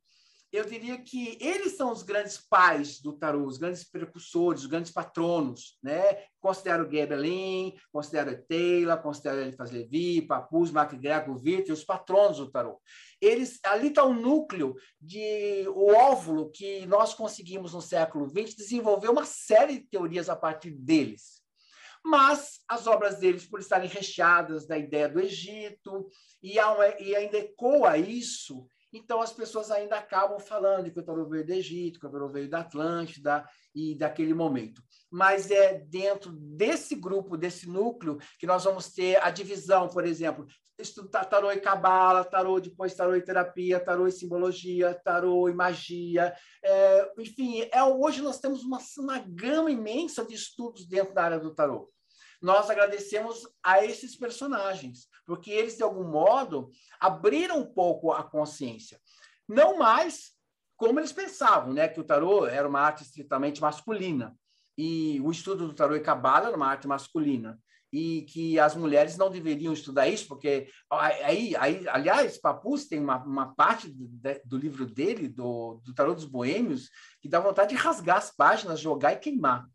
eu 0.50 0.64
diria 0.64 0.96
que 0.96 1.36
eles 1.40 1.76
são 1.76 1.92
os 1.92 2.02
grandes 2.02 2.38
pais 2.38 3.00
do 3.00 3.12
tarô, 3.12 3.44
os 3.44 3.58
grandes 3.58 3.84
precursores, 3.84 4.62
os 4.62 4.66
grandes 4.66 4.90
patronos, 4.90 5.78
né? 5.82 6.24
Considero 6.40 6.90
Gebelin, 6.90 7.74
considero 7.92 8.42
Taylor, 8.48 8.96
considero 9.02 9.40
Eliphas 9.40 9.70
Levi, 9.70 10.22
Papus, 10.22 10.70
MacGregor, 10.70 11.36
Witt, 11.36 11.70
os 11.70 11.84
patronos 11.84 12.38
do 12.38 12.50
tarô. 12.50 12.80
Eles, 13.20 13.58
ali 13.62 13.88
está 13.88 14.04
o 14.04 14.14
núcleo 14.14 14.74
de 14.98 15.66
o 15.68 15.92
óvulo 15.92 16.50
que 16.50 16.86
nós 16.86 17.12
conseguimos 17.12 17.74
no 17.74 17.82
século 17.82 18.26
XX 18.28 18.54
desenvolver 18.54 19.10
uma 19.10 19.26
série 19.26 19.80
de 19.80 19.86
teorias 19.86 20.30
a 20.30 20.36
partir 20.36 20.70
deles. 20.70 21.42
Mas 22.02 22.60
as 22.66 22.86
obras 22.86 23.18
deles, 23.18 23.44
por 23.44 23.60
estarem 23.60 23.88
recheadas 23.88 24.66
da 24.66 24.78
ideia 24.78 25.08
do 25.08 25.20
Egito, 25.20 26.08
e, 26.42 26.54
e 26.54 27.16
ainda 27.16 27.36
ecoa 27.36 27.98
isso 27.98 28.66
então, 28.92 29.20
as 29.20 29.32
pessoas 29.32 29.70
ainda 29.70 29.96
acabam 29.96 30.38
falando 30.38 30.90
que 30.90 30.98
o 30.98 31.02
tarô 31.02 31.28
veio 31.28 31.44
do 31.44 31.52
Egito, 31.52 32.00
que 32.00 32.06
o 32.06 32.10
tarô 32.10 32.28
veio 32.28 32.48
da 32.48 32.60
Atlântida 32.60 33.46
e 33.74 33.94
daquele 33.94 34.32
momento. 34.32 34.82
Mas 35.10 35.50
é 35.50 35.74
dentro 35.74 36.32
desse 36.32 36.94
grupo, 36.94 37.36
desse 37.36 37.68
núcleo, 37.68 38.18
que 38.38 38.46
nós 38.46 38.64
vamos 38.64 38.92
ter 38.92 39.22
a 39.22 39.30
divisão, 39.30 39.88
por 39.88 40.06
exemplo, 40.06 40.46
tarô 41.28 41.50
e 41.50 41.60
cabala, 41.60 42.24
tarô, 42.24 42.60
depois 42.60 42.94
tarô 42.94 43.14
e 43.14 43.22
terapia, 43.22 43.80
tarô 43.80 44.06
e 44.06 44.12
simbologia, 44.12 44.94
tarô 45.04 45.48
e 45.48 45.52
magia. 45.52 46.34
É, 46.64 47.12
enfim, 47.18 47.68
é, 47.72 47.82
hoje 47.82 48.22
nós 48.22 48.40
temos 48.40 48.62
uma, 48.62 48.78
uma 48.98 49.18
gama 49.18 49.70
imensa 49.70 50.24
de 50.24 50.34
estudos 50.34 50.86
dentro 50.86 51.14
da 51.14 51.24
área 51.24 51.40
do 51.40 51.54
tarô 51.54 51.90
nós 52.40 52.70
agradecemos 52.70 53.48
a 53.62 53.84
esses 53.84 54.16
personagens, 54.16 55.08
porque 55.26 55.50
eles, 55.50 55.76
de 55.76 55.82
algum 55.82 56.04
modo, 56.04 56.70
abriram 57.00 57.60
um 57.60 57.66
pouco 57.66 58.12
a 58.12 58.22
consciência. 58.22 59.00
Não 59.48 59.78
mais 59.78 60.32
como 60.76 61.00
eles 61.00 61.12
pensavam, 61.12 61.72
né? 61.72 61.88
que 61.88 61.98
o 61.98 62.04
tarô 62.04 62.46
era 62.46 62.68
uma 62.68 62.80
arte 62.80 63.02
estritamente 63.02 63.60
masculina, 63.60 64.36
e 64.76 65.20
o 65.22 65.30
estudo 65.32 65.66
do 65.66 65.74
tarô 65.74 65.96
e 65.96 66.00
cabala 66.00 66.46
era 66.46 66.56
uma 66.56 66.68
arte 66.68 66.86
masculina 66.86 67.58
e 67.92 68.22
que 68.22 68.60
as 68.60 68.76
mulheres 68.76 69.16
não 69.16 69.30
deveriam 69.30 69.72
estudar 69.72 70.06
isso, 70.08 70.28
porque 70.28 70.68
aí, 70.90 71.56
aí 71.56 71.88
aliás, 71.88 72.38
Papus 72.38 72.86
tem 72.86 73.00
uma, 73.00 73.16
uma 73.24 73.54
parte 73.54 73.88
do, 73.88 74.08
do 74.44 74.58
livro 74.58 74.86
dele, 74.86 75.26
do, 75.26 75.80
do 75.82 75.94
Tarô 75.94 76.14
dos 76.14 76.26
Boêmios, 76.26 76.90
que 77.20 77.28
dá 77.28 77.40
vontade 77.40 77.70
de 77.70 77.80
rasgar 77.80 78.18
as 78.18 78.30
páginas, 78.30 78.78
jogar 78.78 79.14
e 79.14 79.18
queimar 79.18 79.66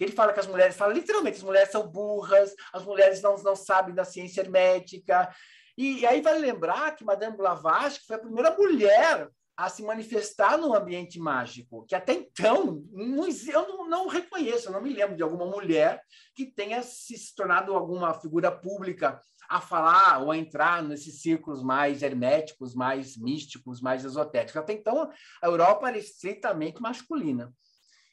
que 0.00 0.04
ele 0.04 0.12
fala 0.12 0.32
que 0.32 0.40
as 0.40 0.46
mulheres, 0.46 0.76
fala 0.76 0.94
literalmente, 0.94 1.36
as 1.36 1.42
mulheres 1.42 1.70
são 1.70 1.86
burras, 1.86 2.54
as 2.72 2.82
mulheres 2.82 3.20
não, 3.20 3.36
não 3.42 3.54
sabem 3.54 3.94
da 3.94 4.02
ciência 4.02 4.40
hermética. 4.40 5.28
E, 5.76 5.98
e 5.98 6.06
aí 6.06 6.22
vale 6.22 6.38
lembrar 6.38 6.96
que 6.96 7.04
Madame 7.04 7.36
Blavatsky 7.36 8.06
foi 8.06 8.16
a 8.16 8.20
primeira 8.20 8.56
mulher 8.56 9.28
a 9.54 9.68
se 9.68 9.82
manifestar 9.82 10.56
no 10.56 10.74
ambiente 10.74 11.18
mágico, 11.18 11.84
que 11.86 11.94
até 11.94 12.14
então 12.14 12.82
não, 12.90 13.28
eu 13.28 13.68
não, 13.68 13.88
não, 13.90 14.08
reconheço, 14.08 14.68
eu 14.68 14.72
não 14.72 14.80
me 14.80 14.94
lembro 14.94 15.16
de 15.16 15.22
alguma 15.22 15.44
mulher 15.44 16.00
que 16.34 16.46
tenha 16.46 16.80
se 16.80 17.34
tornado 17.36 17.74
alguma 17.74 18.14
figura 18.14 18.50
pública 18.50 19.20
a 19.50 19.60
falar 19.60 20.22
ou 20.22 20.30
a 20.30 20.38
entrar 20.38 20.82
nesses 20.82 21.20
círculos 21.20 21.62
mais 21.62 22.02
herméticos, 22.02 22.74
mais 22.74 23.18
místicos, 23.18 23.82
mais 23.82 24.02
esotéricos. 24.02 24.56
Até 24.56 24.72
então, 24.72 25.10
a 25.42 25.46
Europa 25.46 25.88
era 25.88 25.98
estritamente 25.98 26.80
masculina. 26.80 27.52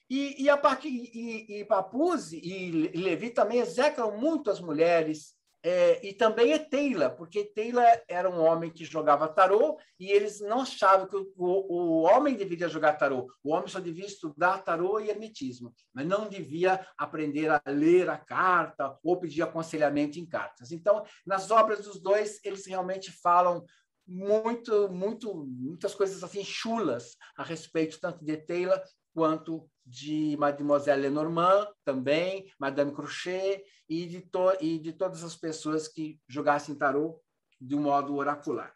E, 0.10 0.44
e, 0.44 0.50
a 0.50 0.58
partir, 0.58 0.90
e, 0.90 1.60
e 1.60 1.66
Papuz 1.66 2.32
e 2.32 2.92
Levi 2.96 3.30
também 3.30 3.60
execram 3.60 4.18
muito 4.18 4.50
as 4.50 4.62
mulheres, 4.62 5.38
é, 5.64 6.08
e 6.08 6.14
também 6.14 6.54
é 6.54 6.60
Taylor, 6.60 7.16
porque 7.18 7.44
Taylor 7.44 7.84
era 8.08 8.30
um 8.30 8.40
homem 8.40 8.72
que 8.72 8.86
jogava 8.86 9.28
tarô 9.28 9.78
e 10.00 10.10
eles 10.10 10.40
não 10.40 10.62
achavam 10.62 11.08
que 11.08 11.16
o, 11.16 11.34
o, 11.36 11.74
o, 11.74 12.02
homem 12.04 12.36
deveria 12.36 12.70
jogar 12.70 12.94
tarô. 12.94 13.28
O 13.44 13.54
homem 13.54 13.68
só 13.68 13.80
devia 13.80 14.06
estudar 14.06 14.64
tarô 14.64 15.00
e 15.00 15.10
hermetismo, 15.10 15.74
mas 15.94 16.08
não 16.08 16.30
devia 16.30 16.88
aprender 16.98 17.50
a 17.50 17.62
ler 17.68 18.10
a 18.10 18.18
carta 18.18 18.98
ou 19.04 19.20
pedir 19.20 19.42
aconselhamento 19.42 20.20
em 20.20 20.26
cartas. 20.26 20.72
Então, 20.72 21.04
nas 21.26 21.52
obras 21.52 21.84
dos 21.84 22.00
dois, 22.00 22.40
eles 22.46 22.66
realmente 22.66 23.12
falam 23.12 23.66
muito, 24.08 24.88
muito, 24.90 25.36
muitas 25.36 25.94
coisas 25.94 26.24
assim 26.24 26.46
chulas 26.46 27.18
a 27.36 27.44
respeito 27.44 28.00
tanto 28.00 28.24
de 28.24 28.38
Taylor 28.38 28.82
quanto 29.14 29.68
de 29.88 30.36
Mademoiselle 30.38 31.04
Lenormand, 31.04 31.66
também, 31.86 32.52
Madame 32.60 32.94
Crochet, 32.94 33.64
e 33.88 34.06
de, 34.06 34.20
to 34.20 34.52
e 34.60 34.78
de 34.78 34.92
todas 34.92 35.24
as 35.24 35.34
pessoas 35.34 35.88
que 35.88 36.20
jogassem 36.28 36.76
tarô 36.76 37.22
de 37.60 37.74
um 37.74 37.84
modo 37.84 38.16
oracular. 38.16 38.76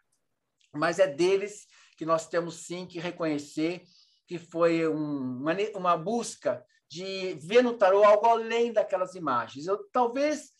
Mas 0.72 0.98
é 0.98 1.06
deles 1.06 1.66
que 1.98 2.06
nós 2.06 2.26
temos 2.26 2.66
sim 2.66 2.86
que 2.86 2.98
reconhecer 2.98 3.82
que 4.26 4.38
foi 4.38 4.88
um, 4.88 5.40
uma, 5.40 5.52
uma 5.74 5.96
busca 5.98 6.64
de 6.88 7.34
ver 7.34 7.62
no 7.62 7.74
tarô 7.74 8.02
algo 8.04 8.26
além 8.26 8.72
daquelas 8.72 9.14
imagens. 9.14 9.66
Eu 9.66 9.86
talvez 9.92 10.50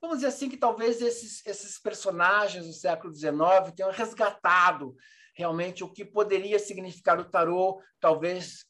vamos 0.00 0.18
dizer 0.18 0.28
assim 0.28 0.48
que 0.48 0.56
talvez 0.56 1.02
esses, 1.02 1.44
esses 1.44 1.80
personagens 1.80 2.64
do 2.64 2.72
século 2.72 3.12
XIX 3.12 3.34
tenham 3.74 3.90
resgatado 3.90 4.94
realmente 5.34 5.82
o 5.82 5.92
que 5.92 6.04
poderia 6.04 6.58
significar 6.58 7.18
o 7.18 7.24
tarô, 7.24 7.82
talvez 8.00 8.64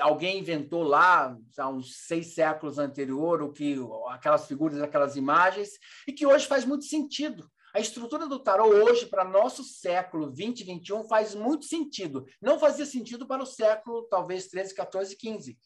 alguém 0.00 0.38
inventou 0.38 0.82
lá, 0.82 1.36
há 1.56 1.68
uns 1.68 2.06
seis 2.06 2.34
séculos 2.34 2.78
anterior, 2.78 3.42
o 3.42 3.52
que 3.52 3.76
aquelas 4.10 4.46
figuras, 4.46 4.80
aquelas 4.80 5.16
imagens, 5.16 5.70
e 6.06 6.12
que 6.12 6.26
hoje 6.26 6.46
faz 6.46 6.64
muito 6.64 6.84
sentido. 6.84 7.48
A 7.74 7.80
estrutura 7.80 8.26
do 8.26 8.38
tarô 8.38 8.66
hoje, 8.66 9.06
para 9.06 9.24
nosso 9.24 9.62
século 9.62 10.32
20 10.32 10.60
e 10.60 10.64
21, 10.64 11.04
faz 11.04 11.34
muito 11.34 11.66
sentido. 11.66 12.24
Não 12.40 12.58
fazia 12.58 12.86
sentido 12.86 13.26
para 13.26 13.42
o 13.42 13.46
século, 13.46 14.06
talvez, 14.08 14.48
13, 14.48 14.74
14, 14.74 15.16
15. 15.16 15.58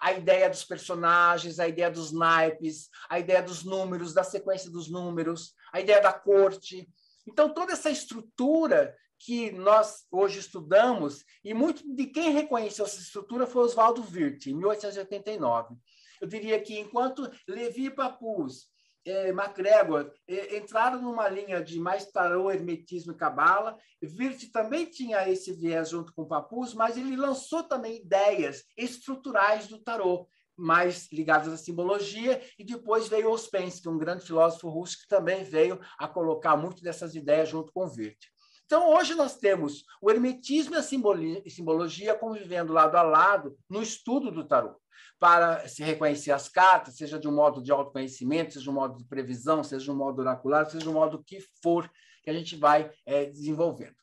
A 0.00 0.12
ideia 0.12 0.50
dos 0.50 0.64
personagens, 0.64 1.60
a 1.60 1.68
ideia 1.68 1.90
dos 1.90 2.12
naipes, 2.12 2.88
a 3.08 3.18
ideia 3.18 3.42
dos 3.42 3.64
números, 3.64 4.12
da 4.12 4.24
sequência 4.24 4.70
dos 4.70 4.90
números, 4.90 5.54
a 5.72 5.80
ideia 5.80 6.00
da 6.00 6.12
corte. 6.12 6.88
Então, 7.26 7.48
toda 7.54 7.72
essa 7.72 7.90
estrutura 7.90 8.94
que 9.18 9.50
nós 9.52 10.04
hoje 10.10 10.38
estudamos, 10.38 11.24
e 11.42 11.54
muito 11.54 11.82
de 11.94 12.06
quem 12.06 12.30
reconheceu 12.32 12.84
essa 12.84 13.00
estrutura 13.00 13.46
foi 13.46 13.62
Oswaldo 13.62 14.02
Wirth, 14.02 14.46
em 14.46 14.54
1889. 14.54 15.76
Eu 16.20 16.28
diria 16.28 16.60
que 16.60 16.78
enquanto 16.78 17.30
Levi 17.48 17.90
Papus, 17.90 18.68
eh, 19.04 19.32
MacGregor 19.32 20.10
eh, 20.26 20.56
entraram 20.56 21.00
numa 21.02 21.28
linha 21.28 21.62
de 21.62 21.78
mais 21.78 22.06
tarô, 22.10 22.50
hermetismo 22.50 23.12
e 23.12 23.16
cabala, 23.16 23.76
Wirth 24.02 24.50
também 24.52 24.86
tinha 24.86 25.28
esse 25.28 25.52
viés 25.52 25.90
junto 25.90 26.12
com 26.14 26.24
Papus, 26.24 26.74
mas 26.74 26.96
ele 26.96 27.16
lançou 27.16 27.62
também 27.62 27.96
ideias 27.96 28.64
estruturais 28.76 29.68
do 29.68 29.78
tarô, 29.78 30.26
mais 30.56 31.10
ligadas 31.12 31.52
à 31.52 31.56
simbologia, 31.56 32.40
e 32.58 32.64
depois 32.64 33.08
veio 33.08 33.28
Ouspensky, 33.28 33.88
um 33.88 33.98
grande 33.98 34.24
filósofo 34.24 34.68
russo 34.68 35.00
que 35.00 35.08
também 35.08 35.44
veio 35.44 35.80
a 35.98 36.06
colocar 36.06 36.56
muito 36.56 36.82
dessas 36.82 37.14
ideias 37.14 37.48
junto 37.48 37.72
com 37.72 37.84
Wirth. 37.84 38.33
Então, 38.66 38.94
hoje 38.94 39.14
nós 39.14 39.36
temos 39.36 39.84
o 40.00 40.10
hermetismo 40.10 40.74
e 40.74 40.78
a 40.78 40.82
simbologia 40.82 42.14
convivendo 42.14 42.72
lado 42.72 42.96
a 42.96 43.02
lado 43.02 43.56
no 43.68 43.82
estudo 43.82 44.30
do 44.30 44.46
tarô, 44.46 44.80
para 45.18 45.68
se 45.68 45.82
reconhecer 45.82 46.32
as 46.32 46.48
cartas, 46.48 46.96
seja 46.96 47.18
de 47.18 47.28
um 47.28 47.34
modo 47.34 47.62
de 47.62 47.70
autoconhecimento, 47.70 48.54
seja 48.54 48.64
de 48.64 48.70
um 48.70 48.74
modo 48.74 48.96
de 48.96 49.04
previsão, 49.04 49.62
seja 49.62 49.84
de 49.84 49.90
um 49.90 49.96
modo 49.96 50.20
oracular, 50.20 50.64
seja 50.66 50.82
de 50.82 50.88
um 50.88 50.94
modo 50.94 51.22
que 51.22 51.40
for 51.62 51.90
que 52.22 52.30
a 52.30 52.32
gente 52.32 52.56
vai 52.56 52.90
é, 53.04 53.26
desenvolvendo. 53.26 53.96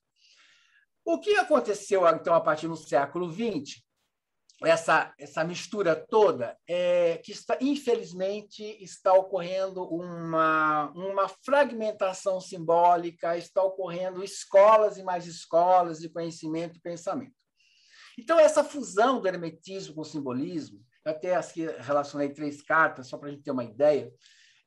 O 1.04 1.20
que 1.20 1.36
aconteceu, 1.36 2.08
então, 2.08 2.34
a 2.34 2.42
partir 2.42 2.68
do 2.68 2.76
século 2.78 3.32
XX 3.32 3.82
essa, 4.64 5.14
essa 5.18 5.44
mistura 5.44 5.96
toda 5.96 6.56
é 6.68 7.18
que 7.18 7.32
está, 7.32 7.58
infelizmente 7.60 8.64
está 8.84 9.14
ocorrendo 9.14 9.84
uma, 9.84 10.92
uma 10.92 11.28
fragmentação 11.28 12.40
simbólica, 12.40 13.38
está 13.38 13.64
ocorrendo 13.64 14.24
escolas 14.24 14.98
e 14.98 15.04
mais 15.04 15.26
escolas 15.26 16.00
de 16.00 16.10
conhecimento 16.10 16.78
e 16.78 16.82
pensamento. 16.82 17.34
Então, 18.20 18.40
essa 18.40 18.64
fusão 18.64 19.20
do 19.20 19.28
hermetismo 19.28 19.96
com 19.96 20.02
o 20.02 20.06
simbolismo, 20.06 20.80
até 21.04 21.36
aqui 21.36 21.66
relacionei 21.80 22.30
três 22.30 22.62
cartas, 22.62 23.08
só 23.08 23.18
para 23.18 23.30
a 23.30 23.32
gente 23.32 23.44
ter 23.44 23.52
uma 23.52 23.64
ideia, 23.64 24.12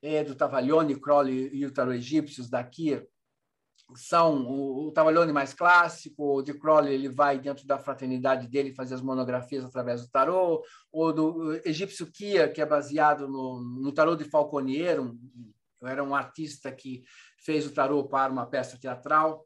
é, 0.03 0.25
do 0.25 0.35
Tavalione, 0.35 1.01
Crowley 1.01 1.51
e 1.53 1.65
o 1.65 1.73
Tarot 1.73 1.97
Egípcios, 1.97 2.51
daqui, 2.51 3.01
são 3.95 4.47
o, 4.47 4.89
o 4.89 5.33
mais 5.33 5.53
clássico, 5.53 6.39
o 6.39 6.43
de 6.43 6.55
Crowley 6.55 6.95
ele 6.95 7.09
vai 7.09 7.39
dentro 7.39 7.67
da 7.67 7.79
fraternidade 7.79 8.49
dele 8.49 8.75
fazer 8.75 8.95
as 8.95 9.03
monografias 9.03 9.65
através 9.65 10.03
do 10.03 10.11
tarô, 10.11 10.65
ou 10.91 11.13
do 11.13 11.61
egípcio 11.65 12.11
Kia, 12.11 12.49
que 12.49 12.61
é 12.61 12.67
baseado 12.67 13.29
no, 13.29 13.61
no 13.61 13.93
tarô 13.93 14.17
de 14.17 14.25
Falconier, 14.25 15.01
um, 15.01 15.19
era 15.83 16.03
um 16.03 16.15
artista 16.15 16.73
que 16.73 17.05
fez 17.39 17.67
o 17.67 17.75
tarô 17.75 18.05
para 18.05 18.33
uma 18.33 18.47
peça 18.47 18.79
teatral. 18.79 19.45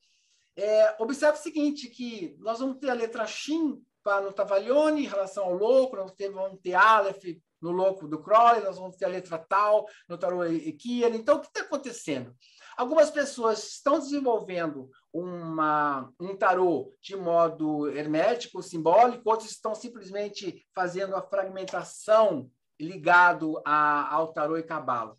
É, 0.57 0.97
observe 0.99 1.39
o 1.39 1.43
seguinte, 1.43 1.89
que 1.89 2.36
nós 2.39 2.61
vamos 2.61 2.78
ter 2.78 2.91
a 2.91 2.95
letra 2.95 3.26
Shin 3.26 3.82
para 4.03 4.20
no 4.22 4.32
Tavalione 4.32 5.05
em 5.05 5.09
relação 5.09 5.45
ao 5.45 5.55
louco, 5.55 5.97
nós 5.97 6.12
vamos 6.32 6.61
ter 6.62 6.74
Aleph 6.74 7.24
no 7.61 7.70
louco 7.72 8.07
do 8.07 8.22
Crowley, 8.22 8.62
nós 8.62 8.78
vamos 8.78 8.97
ter 8.97 9.05
a 9.05 9.09
letra 9.09 9.39
Tal 9.39 9.86
no 10.09 10.16
tarô 10.16 10.45
Kia. 10.78 11.09
Então, 11.09 11.36
o 11.36 11.41
que 11.41 11.49
está 11.49 11.62
acontecendo? 11.62 12.34
Algumas 12.79 13.11
pessoas 13.11 13.72
estão 13.72 13.99
desenvolvendo 13.99 14.89
uma, 15.12 16.12
um 16.20 16.37
tarô 16.37 16.95
de 17.03 17.16
modo 17.16 17.89
hermético, 17.91 18.62
simbólico, 18.62 19.29
outros 19.29 19.51
estão 19.51 19.74
simplesmente 19.74 20.64
fazendo 20.72 21.16
a 21.16 21.22
fragmentação 21.22 22.49
ligado 22.81 23.61
a, 23.64 24.14
ao 24.14 24.33
tarô 24.33 24.57
e 24.57 24.62
cabala. 24.62 25.16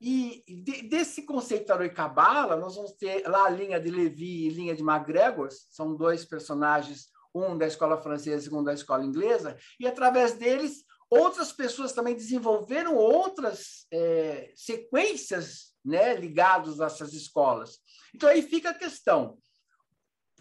E 0.00 0.42
de, 0.48 0.82
desse 0.82 1.22
conceito 1.22 1.66
tarô 1.66 1.84
e 1.84 1.90
cabala, 1.90 2.56
nós 2.56 2.74
vamos 2.74 2.90
ter 2.94 3.24
lá 3.28 3.46
a 3.46 3.50
linha 3.50 3.78
de 3.78 3.88
Levi 3.88 4.48
e 4.48 4.50
linha 4.50 4.74
de 4.74 4.82
MacGregor, 4.82 5.48
são 5.70 5.94
dois 5.94 6.24
personagens, 6.24 7.06
um 7.32 7.56
da 7.56 7.68
escola 7.68 7.98
francesa 7.98 8.50
e 8.50 8.52
um 8.52 8.64
da 8.64 8.74
escola 8.74 9.04
inglesa, 9.04 9.56
e 9.78 9.86
através 9.86 10.32
deles 10.32 10.84
outras 11.10 11.52
pessoas 11.52 11.92
também 11.92 12.14
desenvolveram 12.14 12.96
outras 12.96 13.86
é, 13.92 14.52
sequências 14.54 15.74
né, 15.84 16.14
ligados 16.14 16.80
a 16.80 16.86
essas 16.86 17.12
escolas. 17.12 17.78
Então 18.14 18.28
aí 18.28 18.42
fica 18.42 18.70
a 18.70 18.74
questão: 18.74 19.38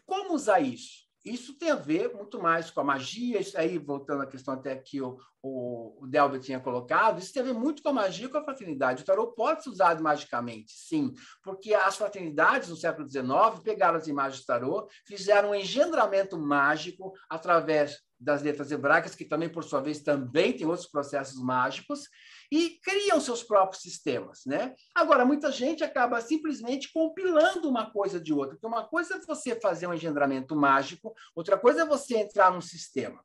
como 0.05 0.34
usar 0.34 0.59
isso? 0.59 1.05
Isso 1.26 1.57
tem 1.57 1.72
a 1.72 1.76
ver 1.76 2.13
muito 2.13 2.39
mais 2.39 2.70
com 2.70 2.82
a 2.82 2.84
magia, 2.84 3.39
isso 3.39 3.57
aí, 3.57 3.80
voltando 3.80 4.22
à 4.22 4.28
questão 4.28 4.53
até 4.53 4.76
que 4.76 5.01
o, 5.01 5.18
o, 5.41 6.05
o 6.05 6.39
tinha 6.39 6.59
colocado, 6.59 7.18
isso 7.18 7.34
tem 7.34 7.41
a 7.41 7.45
ver 7.45 7.53
muito 7.53 7.82
com 7.82 7.89
a 7.89 7.93
magia 7.93 8.28
e 8.28 8.30
com 8.30 8.38
a 8.38 8.43
fraternidade. 8.43 9.01
O 9.01 9.05
tarot 9.05 9.34
pode 9.36 9.63
ser 9.63 9.72
usado 9.72 10.03
magicamente, 10.03 10.72
sim, 10.72 11.11
porque 11.41 11.74
as 11.74 11.97
fraternidades 11.97 12.70
no 12.70 12.76
século 12.76 13.09
XIX 13.09 13.59
pegaram 13.63 13.97
as 13.97 14.07
imagens 14.07 14.41
do 14.41 14.45
tarot, 14.45 14.88
fizeram 15.07 15.49
um 15.49 15.55
engendramento 15.55 16.38
mágico 16.38 17.11
através 17.28 17.97
das 18.20 18.41
letras 18.41 18.72
hebraicas, 18.72 19.16
que 19.16 19.26
também, 19.26 19.49
por 19.49 19.63
sua 19.63 19.82
vez, 19.82 19.99
também 19.99 20.53
tem 20.53 20.66
outros 20.66 20.88
processos 20.88 21.41
mágicos, 21.41 22.07
e 22.51 22.80
criam 22.82 23.20
seus 23.20 23.43
próprios 23.43 23.82
sistemas. 23.82 24.45
Né? 24.45 24.74
Agora, 24.93 25.26
muita 25.26 25.51
gente 25.51 25.84
acaba 25.84 26.22
simplesmente 26.22 26.91
compilando 26.93 27.70
uma 27.70 27.91
coisa 27.91 28.20
de 28.20 28.34
outra, 28.34 28.55
porque 28.55 28.68
uma 28.68 28.88
coisa 28.88 29.16
é 29.16 29.20
você 29.22 29.59
fazer 29.59 29.88
um 29.88 29.93
engendramento 29.93 30.55
mágico, 30.55 31.13
outra 31.36 31.57
coisa 31.57 31.82
é 31.82 31.86
você 31.86 32.18
entrar 32.18 32.51
num 32.51 32.61
sistema. 32.61 33.24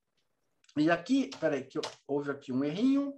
E 0.76 0.91
aqui, 0.91 1.30
peraí, 1.41 1.64
que 1.64 1.78
houve 2.07 2.30
aqui 2.30 2.53
um 2.53 2.64
errinho. 2.64 3.14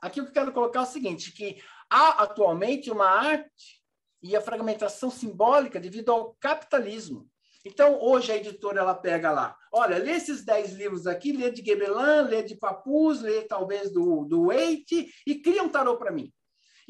Aqui 0.00 0.20
eu 0.20 0.30
quero 0.30 0.52
colocar 0.52 0.80
é 0.80 0.82
o 0.82 0.86
seguinte, 0.86 1.32
que 1.32 1.62
há 1.90 2.22
atualmente 2.22 2.90
uma 2.90 3.06
arte 3.06 3.82
e 4.22 4.34
a 4.36 4.40
fragmentação 4.40 5.10
simbólica 5.10 5.80
devido 5.80 6.10
ao 6.10 6.34
capitalismo. 6.40 7.28
Então, 7.64 8.00
hoje 8.00 8.32
a 8.32 8.36
editora 8.36 8.80
ela 8.80 8.94
pega 8.94 9.30
lá, 9.30 9.56
olha, 9.72 9.98
lê 9.98 10.12
esses 10.12 10.44
10 10.44 10.72
livros 10.74 11.06
aqui, 11.06 11.32
lê 11.32 11.50
de 11.50 11.64
Gebelan, 11.64 12.22
lê 12.22 12.42
de 12.42 12.56
Papus, 12.56 13.20
lê 13.20 13.42
talvez 13.42 13.92
do, 13.92 14.24
do 14.24 14.46
Waite 14.46 15.12
e 15.26 15.34
cria 15.36 15.62
um 15.62 15.68
tarô 15.68 15.96
para 15.96 16.12
mim. 16.12 16.32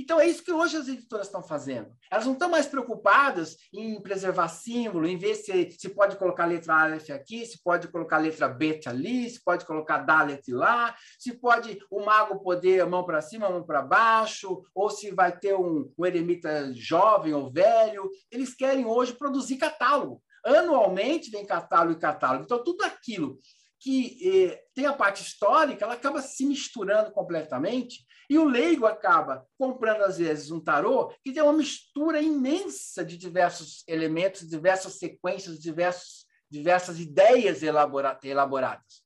Então, 0.00 0.20
é 0.20 0.28
isso 0.28 0.44
que 0.44 0.52
hoje 0.52 0.76
as 0.76 0.86
editoras 0.86 1.26
estão 1.26 1.42
fazendo. 1.42 1.90
Elas 2.08 2.24
não 2.24 2.34
estão 2.34 2.48
mais 2.48 2.66
preocupadas 2.66 3.56
em 3.74 4.00
preservar 4.00 4.46
símbolo, 4.46 5.08
em 5.08 5.18
ver 5.18 5.34
se, 5.34 5.72
se 5.72 5.88
pode 5.88 6.16
colocar 6.16 6.46
letra 6.46 6.82
Aleph 6.82 7.10
aqui, 7.10 7.44
se 7.44 7.60
pode 7.60 7.88
colocar 7.88 8.18
letra 8.18 8.48
Bet 8.48 8.88
ali, 8.88 9.28
se 9.28 9.42
pode 9.42 9.64
colocar 9.64 9.98
Dalet 9.98 10.52
lá, 10.52 10.94
se 11.18 11.32
pode 11.32 11.80
o 11.90 12.04
mago 12.04 12.38
poder 12.40 12.86
mão 12.86 13.04
para 13.04 13.20
cima, 13.20 13.50
mão 13.50 13.66
para 13.66 13.82
baixo, 13.82 14.62
ou 14.72 14.88
se 14.88 15.10
vai 15.10 15.36
ter 15.36 15.54
um, 15.54 15.92
um 15.98 16.06
eremita 16.06 16.72
jovem 16.74 17.34
ou 17.34 17.50
velho. 17.50 18.08
Eles 18.30 18.54
querem 18.54 18.86
hoje 18.86 19.14
produzir 19.14 19.56
catálogo. 19.56 20.22
Anualmente 20.44 21.30
vem 21.30 21.46
catálogo 21.46 21.98
e 21.98 22.00
catálogo. 22.00 22.44
Então, 22.44 22.62
tudo 22.62 22.82
aquilo 22.82 23.38
que 23.80 24.18
eh, 24.22 24.62
tem 24.74 24.86
a 24.86 24.92
parte 24.92 25.22
histórica, 25.22 25.84
ela 25.84 25.94
acaba 25.94 26.20
se 26.20 26.44
misturando 26.44 27.12
completamente 27.12 28.06
e 28.28 28.38
o 28.38 28.44
leigo 28.44 28.86
acaba 28.86 29.46
comprando, 29.56 30.02
às 30.02 30.18
vezes, 30.18 30.50
um 30.50 30.60
tarô 30.60 31.08
que 31.24 31.32
tem 31.32 31.42
uma 31.42 31.52
mistura 31.52 32.20
imensa 32.20 33.04
de 33.04 33.16
diversos 33.16 33.84
elementos, 33.86 34.48
diversas 34.48 34.98
sequências, 34.98 35.58
diversos, 35.58 36.26
diversas 36.50 36.98
ideias 36.98 37.62
elabora 37.62 38.18
elaboradas. 38.22 39.02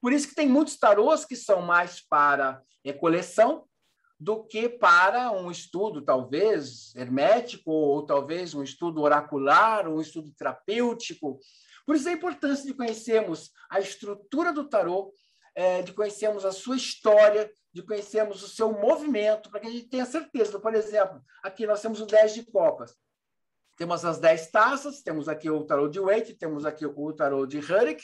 Por 0.00 0.12
isso 0.12 0.28
que 0.28 0.34
tem 0.34 0.48
muitos 0.48 0.76
tarôs 0.76 1.24
que 1.24 1.36
são 1.36 1.62
mais 1.62 2.00
para 2.00 2.60
é, 2.84 2.92
coleção 2.92 3.64
do 4.18 4.44
que 4.44 4.68
para 4.68 5.30
um 5.32 5.50
estudo, 5.50 6.02
talvez, 6.02 6.94
hermético, 6.94 7.70
ou 7.70 8.06
talvez 8.06 8.54
um 8.54 8.62
estudo 8.62 9.02
oracular, 9.02 9.88
ou 9.88 9.96
um 9.96 10.00
estudo 10.00 10.32
terapêutico. 10.32 11.38
Por 11.84 11.96
isso 11.96 12.08
a 12.08 12.12
importância 12.12 12.64
de 12.64 12.74
conhecermos 12.74 13.50
a 13.68 13.80
estrutura 13.80 14.52
do 14.52 14.68
tarô, 14.68 15.12
é, 15.54 15.82
de 15.82 15.92
conhecermos 15.92 16.44
a 16.44 16.52
sua 16.52 16.76
história, 16.76 17.50
de 17.72 17.82
conhecermos 17.82 18.42
o 18.42 18.48
seu 18.48 18.72
movimento, 18.72 19.50
para 19.50 19.60
que 19.60 19.66
a 19.66 19.70
gente 19.70 19.88
tenha 19.88 20.06
certeza. 20.06 20.58
Por 20.58 20.74
exemplo, 20.74 21.20
aqui 21.42 21.66
nós 21.66 21.82
temos 21.82 22.00
o 22.00 22.06
10 22.06 22.34
de 22.34 22.44
copas. 22.44 22.96
Temos 23.76 24.04
as 24.04 24.18
10 24.18 24.50
taças, 24.50 25.02
temos 25.02 25.28
aqui 25.28 25.50
o 25.50 25.64
tarô 25.64 25.88
de 25.88 25.98
Waite, 25.98 26.34
temos 26.34 26.64
aqui 26.64 26.86
o 26.86 27.12
tarô 27.12 27.44
de 27.44 27.58
Hurrick, 27.58 28.02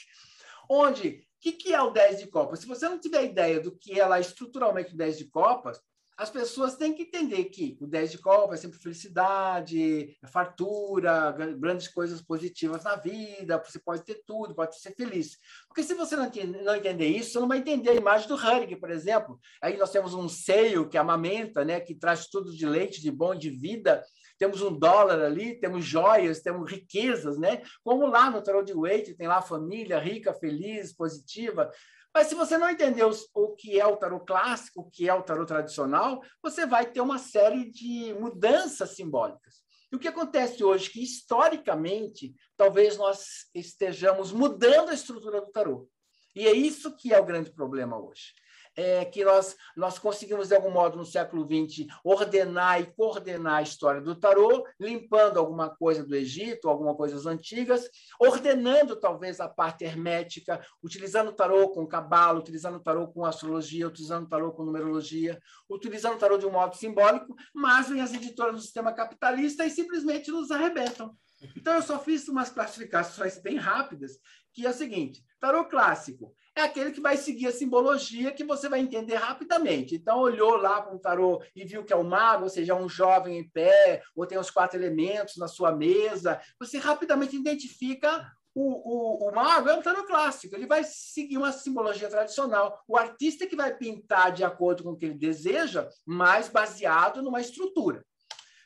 onde 0.69 1.09
o 1.09 1.41
que, 1.41 1.53
que 1.53 1.73
é 1.73 1.81
o 1.81 1.91
10 1.91 2.19
de 2.19 2.27
copas? 2.27 2.61
Se 2.61 2.67
você 2.67 2.89
não 2.89 2.99
tiver 2.99 3.25
ideia 3.25 3.61
do 3.61 3.75
que 3.77 3.99
é 3.99 4.05
lá 4.05 4.21
estruturalmente 4.21 4.93
o 4.93 4.97
10 4.97 5.19
de 5.19 5.25
copas, 5.27 5.81
as 6.21 6.29
pessoas 6.29 6.77
têm 6.77 6.93
que 6.93 7.05
entender 7.05 7.45
que 7.45 7.79
o 7.81 7.87
10 7.87 8.11
de 8.13 8.19
copa 8.19 8.53
é 8.53 8.57
sempre 8.59 8.79
felicidade, 8.79 10.19
é 10.23 10.27
fartura, 10.27 11.33
grandes 11.59 11.89
coisas 11.89 12.21
positivas 12.21 12.85
na 12.85 12.95
vida, 12.95 13.63
você 13.65 13.79
pode 13.79 14.05
ter 14.05 14.23
tudo, 14.27 14.55
pode 14.55 14.79
ser 14.79 14.95
feliz. 14.95 15.39
Porque 15.67 15.83
se 15.83 15.95
você 15.95 16.17
não 16.17 16.27
entender, 16.27 17.07
isso, 17.07 17.33
você 17.33 17.41
não 17.41 17.49
vai 17.49 17.57
entender 17.57 17.89
a 17.89 17.95
imagem 17.95 18.29
do 18.29 18.35
Hurricane, 18.35 18.77
por 18.77 18.91
exemplo. 18.91 19.41
Aí 19.63 19.79
nós 19.79 19.91
temos 19.91 20.13
um 20.13 20.29
seio 20.29 20.91
que 20.91 20.99
amamenta, 20.99 21.65
né, 21.65 21.81
que 21.81 21.95
traz 21.95 22.27
tudo 22.27 22.55
de 22.55 22.67
leite, 22.67 23.01
de 23.01 23.11
bom, 23.11 23.35
de 23.35 23.49
vida. 23.49 24.05
Temos 24.39 24.61
um 24.61 24.79
dólar 24.79 25.23
ali, 25.23 25.59
temos 25.59 25.87
joias, 25.87 26.41
temos 26.41 26.71
riquezas, 26.71 27.39
né? 27.39 27.63
Como 27.83 28.07
lá 28.07 28.31
no 28.31 28.43
Tarot 28.43 28.65
de 28.65 28.73
Waite, 28.73 29.15
tem 29.15 29.27
lá 29.27 29.41
família 29.41 29.99
rica, 29.99 30.35
feliz, 30.35 30.95
positiva. 30.95 31.71
Mas 32.15 32.27
se 32.27 32.35
você 32.35 32.59
não 32.59 32.69
entender 32.69 33.05
o 33.05 33.55
que 33.55 33.79
é 33.79 33.87
o 33.87 33.97
tarot 33.97 34.25
clássico, 34.27 34.81
o 34.81 34.91
que 34.91 35.09
é 35.09 35.15
o 35.15 35.23
tarot 35.23 35.47
tradicional, 35.47 36.23
você 36.43 36.67
vai 36.67 36.91
ter 36.91 37.01
uma 37.01 37.19
série 37.19 37.71
de 37.71 38.15
mudanças 38.15 38.97
simbólicas. 38.97 39.63
E 39.93 39.97
o 39.97 39.99
que 39.99 40.09
acontece 40.09 40.63
hoje 40.63 40.91
que, 40.91 41.03
historicamente, 41.03 42.35
talvez 42.57 42.97
nós 42.97 43.47
estejamos 43.55 44.33
mudando 44.33 44.91
a 44.91 44.95
estrutura 44.95 45.41
do 45.41 45.51
tarot. 45.51 45.89
E 46.35 46.47
é 46.47 46.53
isso 46.53 46.97
que 46.97 47.13
é 47.13 47.19
o 47.19 47.25
grande 47.25 47.53
problema 47.53 47.99
hoje 47.99 48.33
é, 48.77 49.05
que 49.05 49.25
nós, 49.25 49.57
nós 49.77 49.99
conseguimos, 49.99 50.49
de 50.49 50.55
algum 50.55 50.71
modo, 50.71 50.97
no 50.97 51.05
século 51.05 51.45
XX, 51.45 51.87
ordenar 52.05 52.81
e 52.81 52.87
coordenar 52.93 53.57
a 53.57 53.63
história 53.63 54.01
do 54.01 54.15
tarô, 54.15 54.67
limpando 54.79 55.39
alguma 55.39 55.69
coisa 55.71 56.05
do 56.05 56.15
Egito, 56.15 56.69
alguma 56.69 56.95
coisa 56.95 57.17
das 57.17 57.27
antigas, 57.27 57.89
ordenando 58.19 58.97
talvez 58.97 59.41
a 59.41 59.49
parte 59.49 59.85
hermética, 59.85 60.61
utilizando 60.83 61.29
o 61.29 61.35
tarô 61.35 61.69
com 61.71 61.87
cabalo, 61.87 62.41
utilizando 62.41 62.77
o 62.77 62.83
tarô 62.83 63.09
com 63.09 63.25
astrologia, 63.25 63.89
utilizando 63.89 64.27
o 64.27 64.29
tarô 64.29 64.53
com 64.53 64.65
numerologia, 64.65 65.41
utilizando 65.69 66.15
o 66.15 66.19
tarô 66.19 66.39
de 66.39 66.47
um 66.47 66.53
modo 66.53 66.77
simbólico, 66.77 67.35
mas 67.55 67.89
vem 67.89 68.01
as 68.01 68.15
editoras 68.15 68.55
do 68.55 68.61
sistema 68.61 68.93
capitalista 68.93 69.65
e 69.65 69.71
simplesmente 69.71 70.31
nos 70.31 70.51
arrebentam. 70.51 71.15
Então, 71.57 71.75
eu 71.75 71.83
só 71.83 71.99
fiz 71.99 72.29
umas 72.29 72.51
classificações 72.51 73.41
bem 73.41 73.57
rápidas, 73.57 74.19
que 74.53 74.67
é 74.67 74.71
o 74.71 74.75
seguinte: 74.75 75.25
tarô 75.41 75.65
clássico 75.65 76.35
é 76.61 76.65
aquele 76.65 76.93
que 76.93 77.01
vai 77.01 77.17
seguir 77.17 77.49
a 77.49 77.53
simbologia 77.53 78.33
que 78.33 78.45
você 78.45 78.69
vai 78.69 78.81
entender 78.81 79.15
rapidamente. 79.15 79.95
Então, 79.95 80.19
olhou 80.19 80.57
lá 80.57 80.81
para 80.81 80.95
um 80.95 80.99
tarô 80.99 81.43
e 81.55 81.65
viu 81.65 81.85
que 81.85 81.93
é 81.93 81.97
o 81.97 82.05
mago, 82.05 82.45
ou 82.45 82.51
seja, 82.51 82.75
um 82.75 82.89
jovem 82.89 83.39
em 83.39 83.49
pé, 83.49 84.03
ou 84.15 84.27
tem 84.27 84.39
os 84.39 84.51
quatro 84.51 84.79
elementos 84.79 85.37
na 85.37 85.49
sua 85.49 85.73
mesa, 85.73 86.41
você 86.59 86.79
rapidamente 86.79 87.37
identifica 87.37 88.31
o, 88.55 89.27
o, 89.27 89.29
o 89.29 89.35
mago 89.35 89.69
é 89.69 89.75
um 89.75 89.83
tarô 89.83 90.05
clássico, 90.05 90.57
ele 90.57 90.67
vai 90.67 90.83
seguir 90.85 91.39
uma 91.39 91.53
simbologia 91.53 92.09
tradicional. 92.09 92.83
O 92.87 92.97
artista 92.97 93.47
que 93.47 93.55
vai 93.55 93.75
pintar 93.77 94.33
de 94.33 94.43
acordo 94.43 94.83
com 94.83 94.91
o 94.91 94.97
que 94.97 95.07
ele 95.07 95.15
deseja, 95.15 95.89
mas 96.05 96.49
baseado 96.49 97.23
numa 97.23 97.41
estrutura. 97.41 98.05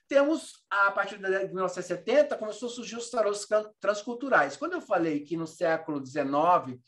Temos, 0.09 0.65
a 0.71 0.91
partir 0.91 1.19
de 1.19 1.23
1970, 1.23 2.37
começou 2.37 2.69
a 2.69 2.73
surgir 2.73 2.97
os 2.97 3.11
tarôs 3.11 3.47
transculturais. 3.81 4.57
Quando 4.57 4.75
eu 4.75 4.81
falei 4.81 5.21
que 5.21 5.37
no 5.37 5.47
século 5.47 6.05
XIX 6.05 6.79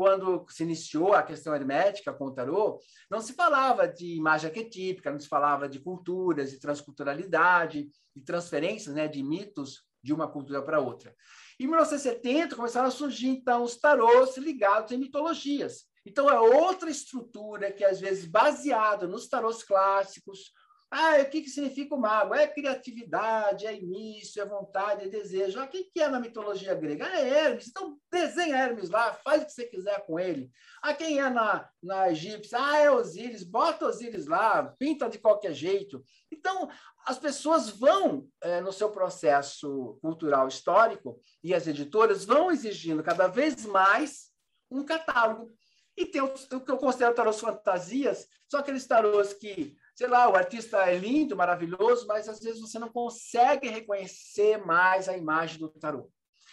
quando 0.00 0.46
se 0.48 0.62
iniciou 0.62 1.12
a 1.12 1.22
questão 1.22 1.54
hermética 1.54 2.10
com 2.10 2.24
o 2.24 2.30
tarô, 2.32 2.80
não 3.10 3.20
se 3.20 3.34
falava 3.34 3.86
de 3.86 4.16
imagem 4.16 4.48
arquetípica, 4.48 5.10
não 5.12 5.20
se 5.20 5.28
falava 5.28 5.68
de 5.68 5.78
culturas, 5.78 6.50
de 6.50 6.58
transculturalidade, 6.58 7.86
de 8.16 8.24
transferências 8.24 8.94
né, 8.94 9.06
de 9.06 9.22
mitos 9.22 9.82
de 10.02 10.14
uma 10.14 10.26
cultura 10.26 10.62
para 10.62 10.80
outra. 10.80 11.14
Em 11.60 11.66
1970 11.66 12.56
começaram 12.56 12.88
a 12.88 12.90
surgir 12.90 13.28
então 13.28 13.62
os 13.62 13.76
tarôs 13.76 14.38
ligados 14.38 14.90
em 14.90 14.96
mitologias. 14.96 15.84
Então 16.06 16.30
é 16.30 16.40
outra 16.40 16.88
estrutura 16.88 17.70
que 17.70 17.84
às 17.84 18.00
vezes 18.00 18.24
baseada 18.24 19.06
nos 19.06 19.28
tarôs 19.28 19.62
clássicos 19.62 20.50
ah, 20.92 21.18
o 21.20 21.30
que, 21.30 21.42
que 21.42 21.50
significa 21.50 21.94
o 21.94 22.00
mago? 22.00 22.34
É 22.34 22.48
criatividade, 22.48 23.64
é 23.64 23.72
início, 23.72 24.42
é 24.42 24.44
vontade, 24.44 25.04
é 25.04 25.08
desejo. 25.08 25.60
Ah, 25.60 25.64
o 25.64 25.68
que, 25.68 25.88
é 26.00 26.08
na 26.08 26.18
mitologia 26.18 26.74
grega? 26.74 27.06
Ah, 27.06 27.20
é 27.20 27.28
Hermes. 27.28 27.68
Então, 27.68 27.96
desenha 28.10 28.56
Hermes 28.56 28.90
lá, 28.90 29.14
faz 29.14 29.42
o 29.42 29.46
que 29.46 29.52
você 29.52 29.66
quiser 29.66 30.04
com 30.04 30.18
ele. 30.18 30.50
Ah, 30.82 30.92
quem 30.92 31.20
é 31.20 31.30
na, 31.30 31.68
na 31.80 32.10
egípcia? 32.10 32.58
Ah, 32.60 32.78
é 32.78 32.90
Osíris. 32.90 33.44
Bota 33.44 33.86
Osíris 33.86 34.26
lá, 34.26 34.64
pinta 34.80 35.08
de 35.08 35.20
qualquer 35.20 35.54
jeito. 35.54 36.02
Então, 36.28 36.68
as 37.06 37.20
pessoas 37.20 37.70
vão, 37.70 38.26
é, 38.42 38.60
no 38.60 38.72
seu 38.72 38.90
processo 38.90 39.96
cultural 40.02 40.48
histórico, 40.48 41.20
e 41.42 41.54
as 41.54 41.68
editoras 41.68 42.24
vão 42.24 42.50
exigindo 42.50 43.00
cada 43.00 43.28
vez 43.28 43.64
mais 43.64 44.30
um 44.68 44.84
catálogo. 44.84 45.52
E 45.96 46.04
tem 46.04 46.20
o, 46.20 46.26
o 46.26 46.60
que 46.60 46.70
eu 46.70 46.78
considero 46.78 47.14
tarôs 47.14 47.38
fantasias, 47.38 48.26
são 48.48 48.58
aqueles 48.58 48.86
tarôs 48.86 49.32
que 49.32 49.76
sei 49.94 50.06
lá, 50.06 50.28
o 50.28 50.36
artista 50.36 50.78
é 50.88 50.96
lindo, 50.96 51.36
maravilhoso, 51.36 52.06
mas 52.06 52.28
às 52.28 52.40
vezes 52.40 52.60
você 52.60 52.78
não 52.78 52.88
consegue 52.88 53.68
reconhecer 53.68 54.58
mais 54.64 55.08
a 55.08 55.16
imagem 55.16 55.58
do 55.58 55.68
tarô. 55.68 56.10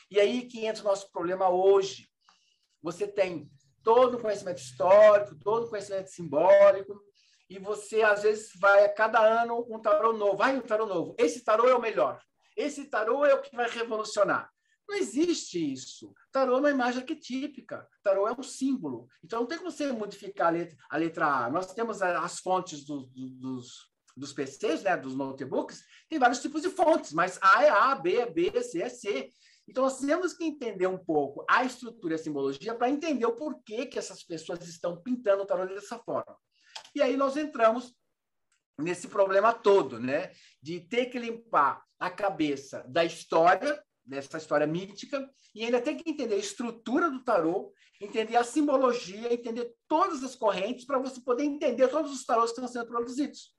E 0.09 0.19
aí 0.19 0.47
que 0.47 0.65
entra 0.65 0.81
o 0.81 0.85
nosso 0.85 1.11
problema 1.11 1.49
hoje. 1.49 2.07
Você 2.81 3.07
tem 3.07 3.49
todo 3.83 4.15
o 4.15 4.21
conhecimento 4.21 4.59
histórico, 4.59 5.38
todo 5.39 5.65
o 5.65 5.69
conhecimento 5.69 6.09
simbólico, 6.09 7.01
e 7.49 7.57
você 7.57 8.01
às 8.01 8.23
vezes 8.23 8.51
vai 8.59 8.85
a 8.85 8.93
cada 8.93 9.19
ano 9.19 9.65
um 9.69 9.79
tarô 9.79 10.13
novo, 10.13 10.38
vai 10.38 10.55
um 10.57 10.61
tarô 10.61 10.85
novo. 10.85 11.15
Esse 11.17 11.43
tarô 11.43 11.67
é 11.67 11.75
o 11.75 11.81
melhor. 11.81 12.21
Esse 12.55 12.85
tarô 12.85 13.25
é 13.25 13.33
o 13.33 13.41
que 13.41 13.55
vai 13.55 13.69
revolucionar. 13.69 14.51
Não 14.88 14.95
existe 14.95 15.73
isso. 15.73 16.13
Tarô 16.31 16.55
é 16.55 16.59
uma 16.59 16.69
imagem 16.71 17.01
arquetípica. 17.01 17.88
Tarô 18.01 18.27
é 18.27 18.31
um 18.31 18.43
símbolo. 18.43 19.07
Então, 19.23 19.41
não 19.41 19.47
tem 19.47 19.57
como 19.57 19.69
você 19.69 19.91
modificar 19.91 20.47
a 20.47 20.51
letra, 20.51 20.77
a, 20.89 20.97
letra 20.97 21.25
A. 21.25 21.49
Nós 21.49 21.73
temos 21.73 22.01
as 22.01 22.39
fontes 22.39 22.85
do, 22.85 23.01
do, 23.07 23.29
dos, 23.32 23.91
dos 24.16 24.32
PCs, 24.32 24.83
né, 24.83 24.95
dos 24.95 25.16
notebooks, 25.16 25.83
tem 26.09 26.17
vários 26.17 26.41
tipos 26.41 26.62
de 26.62 26.70
fontes, 26.70 27.12
mas 27.12 27.37
A 27.41 27.63
é 27.63 27.70
A, 27.70 27.95
B 27.95 28.16
é 28.16 28.29
B, 28.29 28.63
C 28.63 28.82
é 28.82 28.89
C. 28.89 29.29
Então, 29.67 29.83
nós 29.83 29.99
temos 29.99 30.33
que 30.33 30.45
entender 30.45 30.87
um 30.87 30.97
pouco 30.97 31.45
a 31.49 31.66
estrutura 31.66 32.13
e 32.13 32.16
a 32.16 32.24
simbologia 32.24 32.74
para 32.74 32.89
entender 32.89 33.25
o 33.25 33.36
porquê 33.36 33.86
que 33.86 33.99
essas 33.99 34.24
pessoas 34.24 34.66
estão 34.66 35.01
pintando 35.01 35.43
o 35.43 35.45
tarô 35.45 35.66
dessa 35.66 35.99
forma. 35.99 36.37
E 36.95 37.01
aí 37.01 37.17
nós 37.17 37.36
entramos 37.36 37.93
nesse 38.79 39.09
problema 39.09 39.53
todo, 39.53 39.99
né? 39.99 40.32
De 40.62 40.79
ter 40.79 41.07
que 41.07 41.20
limpar 41.20 41.83
a 41.99 42.09
cabeça 42.09 42.86
da 42.87 43.03
história 43.03 43.83
dessa 44.08 44.38
história 44.38 44.66
mítica, 44.66 45.29
e 45.54 45.66
ainda 45.66 45.82
tem 45.82 45.97
que 45.97 46.09
entender 46.09 46.36
a 46.36 46.39
estrutura 46.39 47.09
do 47.09 47.24
tarô, 47.24 47.74
entender 48.00 48.38
a 48.38 48.43
simbologia, 48.43 49.34
entender 49.34 49.74
todas 49.88 50.24
as 50.24 50.36
correntes 50.36 50.86
para 50.86 51.00
você 51.00 51.20
poder 51.21 51.43
entender 51.43 51.88
todos 51.88 52.12
os 52.12 52.24
tarôs 52.24 52.51
que 52.51 52.59
estão 52.59 52.67
sendo 52.67 52.88
produzidos. 52.88 53.55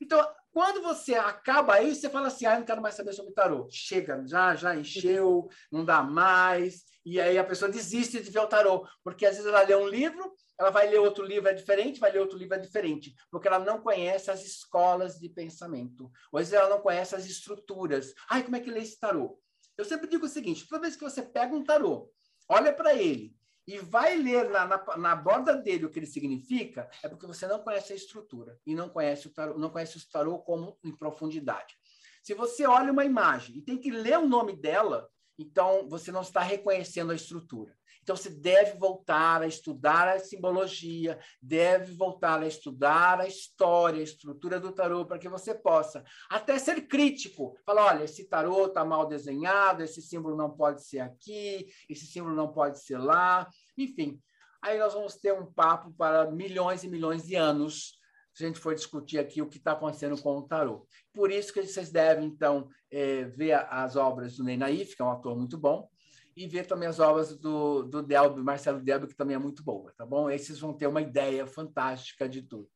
Então, 0.00 0.26
quando 0.52 0.82
você 0.82 1.14
acaba 1.14 1.74
aí, 1.74 1.94
você 1.94 2.10
fala 2.10 2.28
assim: 2.28 2.46
ah, 2.46 2.58
não 2.58 2.66
quero 2.66 2.82
mais 2.82 2.94
saber 2.94 3.12
sobre 3.12 3.32
tarô. 3.32 3.68
Chega, 3.70 4.22
já, 4.26 4.54
já 4.54 4.76
encheu, 4.76 5.48
não 5.70 5.84
dá 5.84 6.02
mais. 6.02 6.84
E 7.04 7.20
aí 7.20 7.36
a 7.38 7.44
pessoa 7.44 7.70
desiste 7.70 8.22
de 8.22 8.30
ver 8.30 8.40
o 8.40 8.46
tarô, 8.46 8.86
porque 9.02 9.26
às 9.26 9.36
vezes 9.36 9.46
ela 9.46 9.62
lê 9.62 9.76
um 9.76 9.86
livro, 9.86 10.32
ela 10.58 10.70
vai 10.70 10.88
ler 10.88 11.00
outro 11.00 11.24
livro 11.24 11.48
é 11.48 11.52
diferente, 11.52 12.00
vai 12.00 12.10
ler 12.10 12.20
outro 12.20 12.38
livro 12.38 12.54
é 12.54 12.58
diferente, 12.58 13.14
porque 13.30 13.46
ela 13.46 13.58
não 13.58 13.80
conhece 13.80 14.30
as 14.30 14.42
escolas 14.44 15.18
de 15.18 15.28
pensamento. 15.28 16.10
Ou 16.32 16.38
às 16.38 16.48
vezes 16.48 16.54
ela 16.54 16.70
não 16.70 16.80
conhece 16.80 17.14
as 17.14 17.26
estruturas. 17.26 18.14
Ai, 18.30 18.42
como 18.42 18.56
é 18.56 18.60
que 18.60 18.70
lê 18.70 18.80
esse 18.80 18.98
tarô? 18.98 19.38
Eu 19.76 19.84
sempre 19.84 20.08
digo 20.08 20.26
o 20.26 20.28
seguinte: 20.28 20.66
toda 20.68 20.82
vez 20.82 20.96
que 20.96 21.02
você 21.02 21.22
pega 21.22 21.54
um 21.54 21.64
tarô, 21.64 22.10
olha 22.48 22.72
para 22.72 22.94
ele 22.94 23.36
e 23.66 23.78
vai 23.78 24.16
ler 24.16 24.50
na, 24.50 24.66
na, 24.66 24.96
na, 24.96 25.16
borda 25.16 25.56
dele 25.56 25.86
o 25.86 25.90
que 25.90 25.98
ele 25.98 26.06
significa, 26.06 26.88
é 27.02 27.08
porque 27.08 27.26
você 27.26 27.46
não 27.46 27.60
conhece 27.60 27.92
a 27.92 27.96
estrutura 27.96 28.58
e 28.66 28.74
não 28.74 28.90
conhece 28.90 29.26
o 29.26 29.32
tarô, 29.32 29.58
não 29.58 29.70
conhece 29.70 29.96
o 29.96 30.10
tarô 30.10 30.38
como 30.40 30.78
em 30.84 30.94
profundidade. 30.94 31.74
Se 32.22 32.34
você 32.34 32.66
olha 32.66 32.92
uma 32.92 33.04
imagem 33.04 33.56
e 33.56 33.62
tem 33.62 33.78
que 33.78 33.90
ler 33.90 34.18
o 34.18 34.28
nome 34.28 34.54
dela, 34.54 35.08
então 35.38 35.88
você 35.88 36.12
não 36.12 36.22
está 36.22 36.40
reconhecendo 36.40 37.12
a 37.12 37.14
estrutura. 37.14 37.76
Então, 38.04 38.14
você 38.14 38.28
deve 38.28 38.76
voltar 38.76 39.40
a 39.40 39.46
estudar 39.46 40.06
a 40.08 40.18
simbologia, 40.18 41.18
deve 41.40 41.94
voltar 41.94 42.42
a 42.42 42.46
estudar 42.46 43.18
a 43.18 43.26
história, 43.26 43.98
a 43.98 44.04
estrutura 44.04 44.60
do 44.60 44.70
tarô, 44.72 45.06
para 45.06 45.18
que 45.18 45.26
você 45.26 45.54
possa 45.54 46.04
até 46.28 46.58
ser 46.58 46.86
crítico. 46.86 47.56
Falar, 47.64 47.94
olha, 47.94 48.04
esse 48.04 48.28
tarô 48.28 48.66
está 48.66 48.84
mal 48.84 49.06
desenhado, 49.06 49.82
esse 49.82 50.02
símbolo 50.02 50.36
não 50.36 50.50
pode 50.50 50.86
ser 50.86 51.00
aqui, 51.00 51.66
esse 51.88 52.04
símbolo 52.06 52.36
não 52.36 52.52
pode 52.52 52.78
ser 52.84 52.98
lá. 52.98 53.48
Enfim, 53.78 54.20
aí 54.60 54.78
nós 54.78 54.92
vamos 54.92 55.16
ter 55.16 55.32
um 55.32 55.50
papo 55.50 55.90
para 55.94 56.30
milhões 56.30 56.84
e 56.84 56.90
milhões 56.90 57.24
de 57.24 57.36
anos 57.36 57.98
se 58.34 58.44
a 58.44 58.46
gente 58.48 58.60
for 58.60 58.74
discutir 58.74 59.18
aqui 59.18 59.40
o 59.40 59.48
que 59.48 59.56
está 59.56 59.72
acontecendo 59.72 60.20
com 60.20 60.36
o 60.36 60.42
tarô. 60.42 60.86
Por 61.10 61.30
isso 61.30 61.54
que 61.54 61.62
vocês 61.62 61.90
devem, 61.90 62.26
então, 62.26 62.68
é, 62.90 63.24
ver 63.24 63.54
as 63.70 63.96
obras 63.96 64.36
do 64.36 64.44
Ney 64.44 64.58
Naif, 64.58 64.94
que 64.94 65.00
é 65.00 65.04
um 65.06 65.10
ator 65.10 65.34
muito 65.34 65.56
bom, 65.56 65.88
e 66.36 66.46
ver 66.48 66.66
também 66.66 66.88
as 66.88 66.98
obras 66.98 67.36
do, 67.36 67.84
do 67.84 68.44
Marcelo 68.44 68.80
Delby, 68.80 69.06
que 69.06 69.14
também 69.14 69.36
é 69.36 69.38
muito 69.38 69.62
boa, 69.62 69.92
tá 69.96 70.04
bom? 70.04 70.24
Vocês 70.24 70.58
vão 70.58 70.76
ter 70.76 70.86
uma 70.86 71.00
ideia 71.00 71.46
fantástica 71.46 72.28
de 72.28 72.42
tudo. 72.42 72.68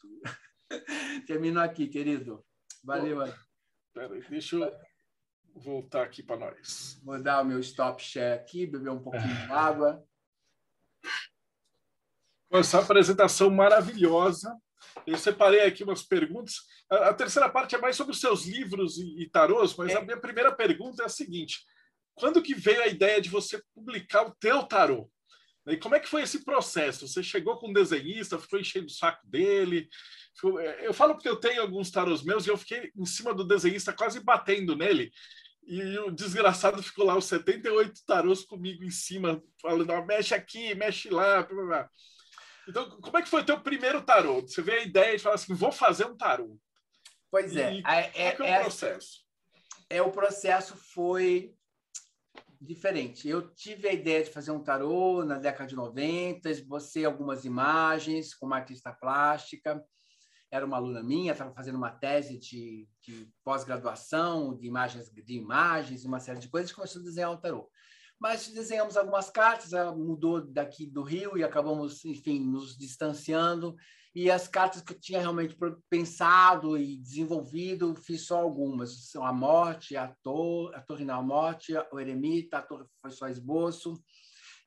Termino 1.27 1.61
aqui, 1.61 1.89
querido. 1.89 2.45
Valeu. 2.85 3.19
Peraí, 3.93 4.23
deixa 4.29 4.57
eu 4.57 4.73
voltar 5.57 6.03
aqui 6.03 6.23
para 6.23 6.37
nós. 6.37 7.01
Vou 7.03 7.21
dar 7.21 7.43
o 7.43 7.45
meu 7.45 7.59
stop 7.59 8.03
share 8.03 8.39
aqui, 8.39 8.67
beber 8.67 8.91
um 8.91 9.03
pouquinho 9.03 9.35
de 9.35 9.53
água. 9.53 10.05
Com 12.49 12.59
essa 12.59 12.79
apresentação 12.79 13.51
maravilhosa, 13.51 14.57
eu 15.07 15.19
separei 15.19 15.63
aqui 15.63 15.83
umas 15.83 16.03
perguntas. 16.03 16.55
A, 16.91 17.09
a 17.09 17.15
terceira 17.15 17.49
parte 17.49 17.75
é 17.75 17.79
mais 17.79 17.97
sobre 17.97 18.13
os 18.13 18.21
seus 18.21 18.47
livros 18.47 18.99
e, 18.99 19.23
e 19.23 19.29
tarôs, 19.29 19.75
mas 19.77 19.93
é. 19.93 19.97
a 19.97 20.03
minha 20.03 20.21
primeira 20.21 20.55
pergunta 20.55 21.03
é 21.03 21.07
a 21.07 21.11
seguinte: 21.11 21.59
quando 22.19 22.43
que 22.43 22.55
veio 22.55 22.83
a 22.83 22.89
ideia 22.89 23.21
de 23.21 23.29
você 23.29 23.63
publicar 23.75 24.27
o 24.27 24.35
teu 24.39 24.63
tarô? 24.65 25.11
E 25.67 25.77
como 25.77 25.95
é 25.95 26.01
que 26.01 26.09
foi 26.09 26.23
esse 26.23 26.45
processo? 26.45 27.07
Você 27.07 27.23
chegou 27.23 27.59
com 27.59 27.69
um 27.69 27.73
desenhista, 27.73 28.39
ficou 28.39 28.59
enchendo 28.59 28.87
o 28.87 28.91
saco 28.91 29.27
dele? 29.27 29.89
É, 30.61 30.87
eu 30.87 30.95
falo 30.95 31.15
porque 31.15 31.29
eu 31.29 31.37
tenho 31.37 31.61
alguns 31.61 31.91
tarôs 31.91 32.23
meus 32.23 32.47
e 32.47 32.51
eu 32.51 32.57
fiquei 32.57 32.91
em 32.97 33.05
cima 33.05 33.35
do 33.35 33.45
desenhista 33.45 33.93
quase 33.93 34.21
batendo 34.21 34.75
nele. 34.75 35.13
E 35.67 35.99
o 35.99 36.11
desgraçado 36.11 36.83
ficou 36.83 37.05
lá 37.05 37.17
os 37.17 37.27
78 37.27 38.01
tarôs 38.07 38.43
comigo 38.45 38.83
em 38.83 38.91
cima, 38.91 39.43
falando, 39.61 39.93
oh, 39.93 40.05
mexe 40.07 40.35
aqui, 40.35 40.75
mexe 40.75 41.11
lá. 41.11 41.47
Então, 42.67 42.89
como 43.03 43.19
é 43.19 43.23
que 43.23 43.29
foi 43.29 43.43
o 43.43 43.45
teu 43.45 43.61
primeiro 43.61 44.01
tarô? 44.01 44.41
Você 44.41 44.63
vê 44.63 44.73
a 44.73 44.83
ideia 44.83 45.17
de 45.17 45.23
falar 45.23 45.35
assim, 45.35 45.55
vou 45.55 45.71
fazer 45.71 46.07
um 46.07 46.17
tarô. 46.17 46.59
Pois 47.31 47.55
é. 47.55 47.75
E 47.75 47.83
é, 47.87 48.29
é, 48.29 48.33
qual 48.33 48.49
é, 48.49 48.53
é 48.53 48.59
o 48.59 48.63
processo? 48.63 49.21
É, 49.91 50.03
o 50.03 50.11
processo 50.11 50.77
foi 50.77 51.55
diferente. 52.61 53.29
Eu 53.29 53.55
tive 53.55 53.89
a 53.89 53.93
ideia 53.93 54.23
de 54.23 54.31
fazer 54.31 54.51
um 54.51 54.63
tarô 54.63 55.25
na 55.25 55.39
década 55.39 55.69
de 55.69 55.77
90, 55.77 56.51
esbocei 56.51 57.05
algumas 57.05 57.45
imagens 57.45 58.35
com 58.35 58.47
uma 58.47 58.57
artista 58.57 58.93
plástica, 58.93 59.85
era 60.51 60.65
uma 60.65 60.77
aluna 60.77 61.03
minha, 61.03 61.33
estava 61.33 61.53
fazendo 61.53 61.77
uma 61.77 61.91
tese 61.91 62.39
de, 62.39 62.89
de 63.03 63.31
pós-graduação 63.45 64.57
de 64.57 64.67
imagens, 64.67 65.11
de 65.11 65.35
imagens, 65.35 66.05
uma 66.05 66.21
série 66.21 66.41
de 66.41 66.49
coisas, 66.49 66.71
e 66.71 66.75
começou 66.75 67.01
a 67.01 67.05
desenhar 67.05 67.33
o 67.33 67.37
tarô 67.37 67.71
mas 68.19 68.49
desenhamos 68.49 68.97
algumas 68.97 69.31
cartas, 69.31 69.73
ela 69.73 69.95
mudou 69.95 70.41
daqui 70.41 70.87
do 70.87 71.03
Rio 71.03 71.39
e 71.39 71.45
acabamos, 71.45 72.05
enfim, 72.05 72.41
nos 72.41 72.77
distanciando. 72.77 73.77
E 74.19 74.33
as 74.33 74.49
cartas 74.49 74.83
que 74.83 74.95
eu 74.95 74.99
tinha 74.99 75.21
realmente 75.21 75.57
pensado 75.89 76.77
e 76.77 76.97
desenvolvido, 76.97 77.95
fiz 77.95 78.27
só 78.27 78.41
algumas. 78.41 79.15
A 79.15 79.33
Morte, 79.33 79.97
a, 79.97 80.13
tor 80.25 80.75
a 80.75 80.81
Torre 80.81 81.05
na 81.05 81.23
Morte, 81.23 81.73
o 81.93 82.01
Eremita, 82.01 82.59
a 82.59 82.63
Torre 82.63 82.85
foi 83.01 83.13
só 83.13 83.29
esboço, 83.29 84.03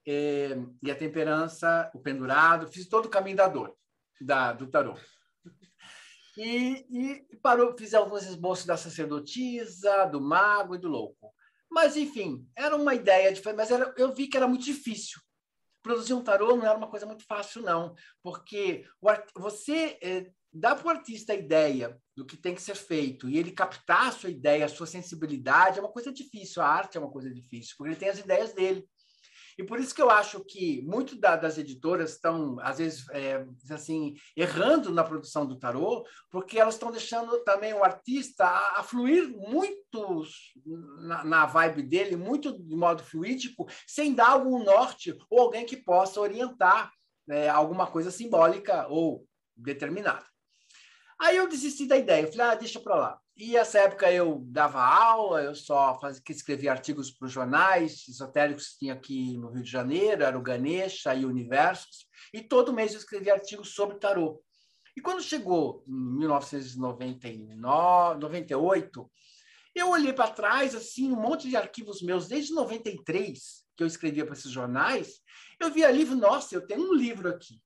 e, 0.07 0.53
é, 0.53 0.57
e 0.81 0.89
a 0.89 0.95
Temperança, 0.95 1.91
o 1.93 1.99
Pendurado, 1.99 2.71
fiz 2.71 2.87
todo 2.87 3.07
o 3.07 3.09
caminho 3.09 3.35
da 3.35 3.49
dor, 3.49 3.75
da, 4.21 4.53
do 4.53 4.67
tarô. 4.67 4.95
E, 6.37 6.85
e 6.89 7.37
parou, 7.43 7.77
fiz 7.77 7.93
alguns 7.93 8.23
esboços 8.23 8.65
da 8.65 8.77
sacerdotisa, 8.77 10.05
do 10.05 10.21
mago 10.21 10.75
e 10.75 10.79
do 10.79 10.87
louco. 10.87 11.33
Mas, 11.69 11.97
enfim, 11.97 12.47
era 12.55 12.73
uma 12.73 12.95
ideia 12.95 13.33
de 13.33 13.41
mas 13.53 13.69
era, 13.69 13.93
eu 13.97 14.13
vi 14.13 14.29
que 14.29 14.37
era 14.37 14.47
muito 14.47 14.63
difícil. 14.63 15.19
Produzir 15.81 16.13
um 16.13 16.23
tarô 16.23 16.55
não 16.55 16.65
era 16.65 16.77
uma 16.77 16.89
coisa 16.89 17.05
muito 17.05 17.25
fácil, 17.25 17.61
não, 17.61 17.95
porque 18.21 18.85
você 19.35 19.97
é, 20.01 20.31
dá 20.53 20.75
para 20.75 20.87
o 20.87 20.89
artista 20.89 21.33
a 21.33 21.35
ideia 21.35 21.99
do 22.15 22.25
que 22.25 22.37
tem 22.37 22.53
que 22.53 22.61
ser 22.61 22.75
feito 22.75 23.29
e 23.29 23.37
ele 23.37 23.51
captar 23.51 24.07
a 24.07 24.11
sua 24.11 24.29
ideia, 24.29 24.65
a 24.65 24.69
sua 24.69 24.85
sensibilidade, 24.85 25.79
é 25.79 25.81
uma 25.81 25.91
coisa 25.91 26.11
difícil. 26.11 26.61
A 26.61 26.67
arte 26.67 26.97
é 26.97 26.99
uma 26.99 27.11
coisa 27.11 27.33
difícil, 27.33 27.75
porque 27.77 27.91
ele 27.91 27.99
tem 27.99 28.09
as 28.09 28.19
ideias 28.19 28.53
dele. 28.53 28.87
E 29.61 29.63
por 29.63 29.79
isso 29.79 29.93
que 29.93 30.01
eu 30.01 30.09
acho 30.09 30.43
que 30.43 30.81
muito 30.81 31.15
da, 31.15 31.35
das 31.35 31.55
editoras 31.59 32.13
estão, 32.13 32.57
às 32.61 32.79
vezes, 32.79 33.07
é, 33.11 33.45
assim, 33.69 34.15
errando 34.35 34.89
na 34.89 35.03
produção 35.03 35.45
do 35.45 35.55
tarô, 35.55 36.03
porque 36.31 36.57
elas 36.57 36.73
estão 36.73 36.91
deixando 36.91 37.43
também 37.43 37.71
o 37.71 37.83
artista 37.83 38.43
a, 38.43 38.79
a 38.79 38.83
fluir 38.83 39.29
muito 39.29 40.23
na, 41.01 41.23
na, 41.23 41.45
vibe 41.45 41.83
dele, 41.83 42.15
muito 42.15 42.57
de 42.59 42.75
modo 42.75 43.03
fluídico, 43.03 43.67
sem 43.85 44.15
dar 44.15 44.29
algum 44.29 44.63
norte 44.63 45.15
ou 45.29 45.41
alguém 45.41 45.63
que 45.63 45.77
possa 45.77 46.19
orientar 46.19 46.91
né, 47.27 47.47
alguma 47.47 47.85
coisa 47.85 48.09
simbólica 48.09 48.87
ou 48.89 49.27
determinada. 49.55 50.25
Aí 51.21 51.37
eu 51.37 51.47
desisti 51.47 51.85
da 51.85 51.95
ideia, 51.95 52.23
eu 52.23 52.31
falei, 52.31 52.47
ah, 52.47 52.55
deixa 52.55 52.79
para 52.79 52.95
lá. 52.95 53.21
E 53.37 53.55
essa 53.55 53.77
época 53.77 54.11
eu 54.11 54.41
dava 54.47 54.81
aula, 54.81 55.43
eu 55.43 55.53
só 55.53 55.99
fazia, 55.99 56.19
escrevia 56.27 56.71
artigos 56.71 57.11
para 57.11 57.27
os 57.27 57.31
jornais 57.31 58.07
esotéricos 58.09 58.69
que 58.69 58.79
tinha 58.79 58.95
aqui 58.95 59.37
no 59.37 59.51
Rio 59.51 59.61
de 59.61 59.69
Janeiro, 59.69 60.23
era 60.23 60.35
o 60.35 60.41
Ganesha 60.41 61.13
e 61.13 61.23
Universos, 61.23 62.07
e 62.33 62.41
todo 62.41 62.73
mês 62.73 62.93
eu 62.93 62.97
escrevia 62.97 63.33
artigos 63.33 63.75
sobre 63.75 63.99
tarô. 63.99 64.43
E 64.97 65.01
quando 65.01 65.21
chegou 65.21 65.83
em 65.87 65.93
1999, 65.93 68.19
98, 68.19 69.11
eu 69.75 69.91
olhei 69.91 70.13
para 70.13 70.31
trás, 70.31 70.73
assim, 70.73 71.11
um 71.11 71.21
monte 71.21 71.47
de 71.47 71.55
arquivos 71.55 72.01
meus, 72.01 72.27
desde 72.27 72.51
93, 72.51 73.63
que 73.77 73.83
eu 73.83 73.87
escrevia 73.87 74.25
para 74.25 74.33
esses 74.33 74.49
jornais, 74.49 75.19
eu 75.59 75.71
vi 75.71 75.85
ali, 75.85 76.03
nossa, 76.03 76.55
eu 76.55 76.65
tenho 76.65 76.89
um 76.89 76.95
livro 76.95 77.29
aqui. 77.29 77.61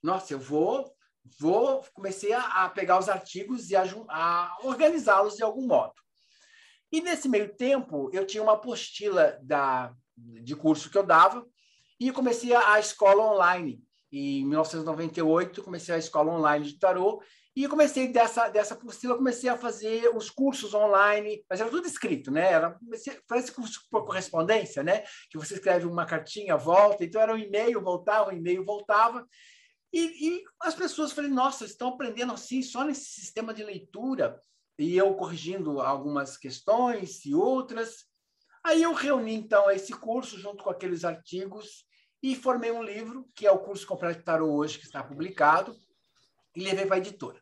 Nossa, 0.00 0.32
eu 0.32 0.38
vou 0.38 0.94
vou 1.38 1.84
comecei 1.94 2.32
a, 2.32 2.64
a 2.64 2.68
pegar 2.68 2.98
os 2.98 3.08
artigos 3.08 3.70
e 3.70 3.76
a, 3.76 3.84
a 4.08 4.58
organizá-los 4.62 5.36
de 5.36 5.42
algum 5.42 5.66
modo. 5.66 5.94
E 6.92 7.00
nesse 7.00 7.28
meio 7.28 7.54
tempo, 7.54 8.10
eu 8.12 8.26
tinha 8.26 8.42
uma 8.42 8.54
apostila 8.54 9.38
da, 9.42 9.92
de 10.16 10.56
curso 10.56 10.90
que 10.90 10.98
eu 10.98 11.04
dava 11.04 11.46
e 11.98 12.10
comecei 12.10 12.54
a, 12.54 12.80
escola 12.80 13.32
online. 13.32 13.80
E 14.10 14.40
em 14.40 14.46
1998, 14.46 15.62
comecei 15.62 15.94
a 15.94 15.98
escola 15.98 16.32
online 16.32 16.64
de 16.66 16.78
tarô 16.78 17.22
e 17.54 17.68
comecei 17.68 18.08
dessa, 18.08 18.48
dessa 18.48 18.74
apostila, 18.74 19.16
comecei 19.16 19.48
a 19.48 19.56
fazer 19.56 20.08
os 20.16 20.30
cursos 20.30 20.74
online, 20.74 21.44
mas 21.48 21.60
era 21.60 21.70
tudo 21.70 21.86
escrito, 21.86 22.30
né? 22.30 22.52
Era, 22.52 22.76
parece 23.28 23.52
curso 23.52 23.82
por 23.90 24.04
correspondência, 24.04 24.82
né? 24.82 25.04
Que 25.30 25.38
você 25.38 25.54
escreve 25.54 25.86
uma 25.86 26.06
cartinha, 26.06 26.56
volta, 26.56 27.04
então 27.04 27.20
era 27.20 27.34
um 27.34 27.38
e-mail, 27.38 27.80
voltava, 27.80 28.30
um 28.30 28.36
e-mail, 28.36 28.64
voltava. 28.64 29.24
E, 29.92 30.28
e 30.28 30.44
as 30.62 30.74
pessoas 30.74 31.12
falei, 31.12 31.30
nossa, 31.30 31.64
estão 31.64 31.88
aprendendo 31.88 32.32
assim 32.32 32.62
só 32.62 32.84
nesse 32.84 33.06
sistema 33.06 33.52
de 33.52 33.64
leitura. 33.64 34.40
E 34.78 34.96
eu 34.96 35.14
corrigindo 35.14 35.80
algumas 35.80 36.36
questões 36.36 37.24
e 37.24 37.34
outras. 37.34 38.06
Aí 38.64 38.82
eu 38.82 38.92
reuni, 38.92 39.34
então, 39.34 39.70
esse 39.70 39.92
curso 39.92 40.38
junto 40.38 40.62
com 40.62 40.70
aqueles 40.70 41.04
artigos 41.04 41.84
e 42.22 42.36
formei 42.36 42.70
um 42.70 42.82
livro, 42.82 43.26
que 43.34 43.46
é 43.46 43.50
o 43.50 43.58
curso 43.58 43.86
completo 43.86 44.22
Tarot 44.22 44.50
hoje, 44.50 44.78
que 44.78 44.84
está 44.84 45.02
publicado, 45.02 45.74
e 46.54 46.62
levei 46.62 46.84
para 46.84 46.96
a 46.96 46.98
editora. 46.98 47.40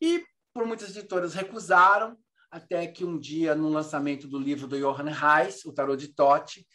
E 0.00 0.24
por 0.52 0.66
muitas 0.66 0.96
editoras 0.96 1.34
recusaram, 1.34 2.18
até 2.50 2.86
que 2.86 3.04
um 3.04 3.18
dia, 3.18 3.54
no 3.54 3.68
lançamento 3.68 4.28
do 4.28 4.38
livro 4.38 4.66
do 4.66 4.78
Johann 4.78 5.10
Reis, 5.10 5.64
O 5.64 5.72
Tarot 5.72 5.96
de 5.96 6.14
Totti, 6.14 6.66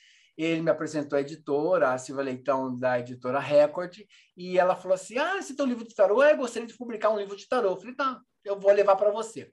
ele 0.44 0.62
me 0.62 0.72
apresentou 0.72 1.18
a 1.18 1.22
editora, 1.22 1.94
a 1.94 1.98
Silvia 1.98 2.24
Leitão, 2.24 2.76
da 2.76 3.00
editora 3.00 3.40
Record, 3.40 4.00
e 4.38 4.58
ela 4.58 4.76
falou 4.76 4.96
assim: 4.96 5.18
Ah, 5.18 5.38
esse 5.38 5.56
teu 5.56 5.66
livro 5.66 5.86
de 5.86 5.94
tarô, 5.94 6.24
eu 6.24 6.38
gostaria 6.38 6.68
de 6.68 6.78
publicar 6.78 7.10
um 7.10 7.18
livro 7.20 7.36
de 7.36 7.48
tarô. 7.48 7.72
Eu 7.72 7.78
falei: 7.78 7.96
Tá, 7.96 8.22
eu 8.44 8.60
vou 8.60 8.72
levar 8.72 8.96
para 8.96 9.12
você. 9.12 9.52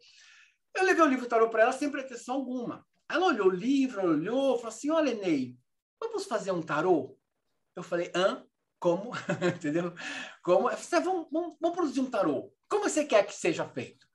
Eu 0.77 0.85
levei 0.85 1.03
o 1.03 1.09
livro 1.09 1.25
de 1.25 1.29
tarô 1.29 1.49
para 1.49 1.63
ela 1.63 1.73
sem 1.73 1.91
pretensão 1.91 2.37
alguma. 2.37 2.87
Ela 3.11 3.27
olhou 3.27 3.49
o 3.49 3.51
livro, 3.51 4.07
olhou, 4.07 4.57
falou 4.57 4.69
assim: 4.69 4.91
Olha, 4.91 5.15
Ney, 5.15 5.57
vamos 6.01 6.27
fazer 6.27 6.53
um 6.53 6.63
tarô? 6.63 7.19
Eu 7.75 7.83
falei: 7.83 8.13
Hã? 8.15 8.47
Como? 8.79 9.11
Entendeu? 9.57 9.93
Como? 10.43 10.71
Eu 10.71 10.77
falei, 10.77 11.05
vamos, 11.05 11.29
vamos, 11.33 11.57
vamos 11.61 11.77
produzir 11.77 12.01
um 12.01 12.11
tarô. 12.11 12.53
Como 12.69 12.89
você 12.89 13.05
quer 13.05 13.27
que 13.27 13.35
seja 13.35 13.67
feito? 13.67 14.07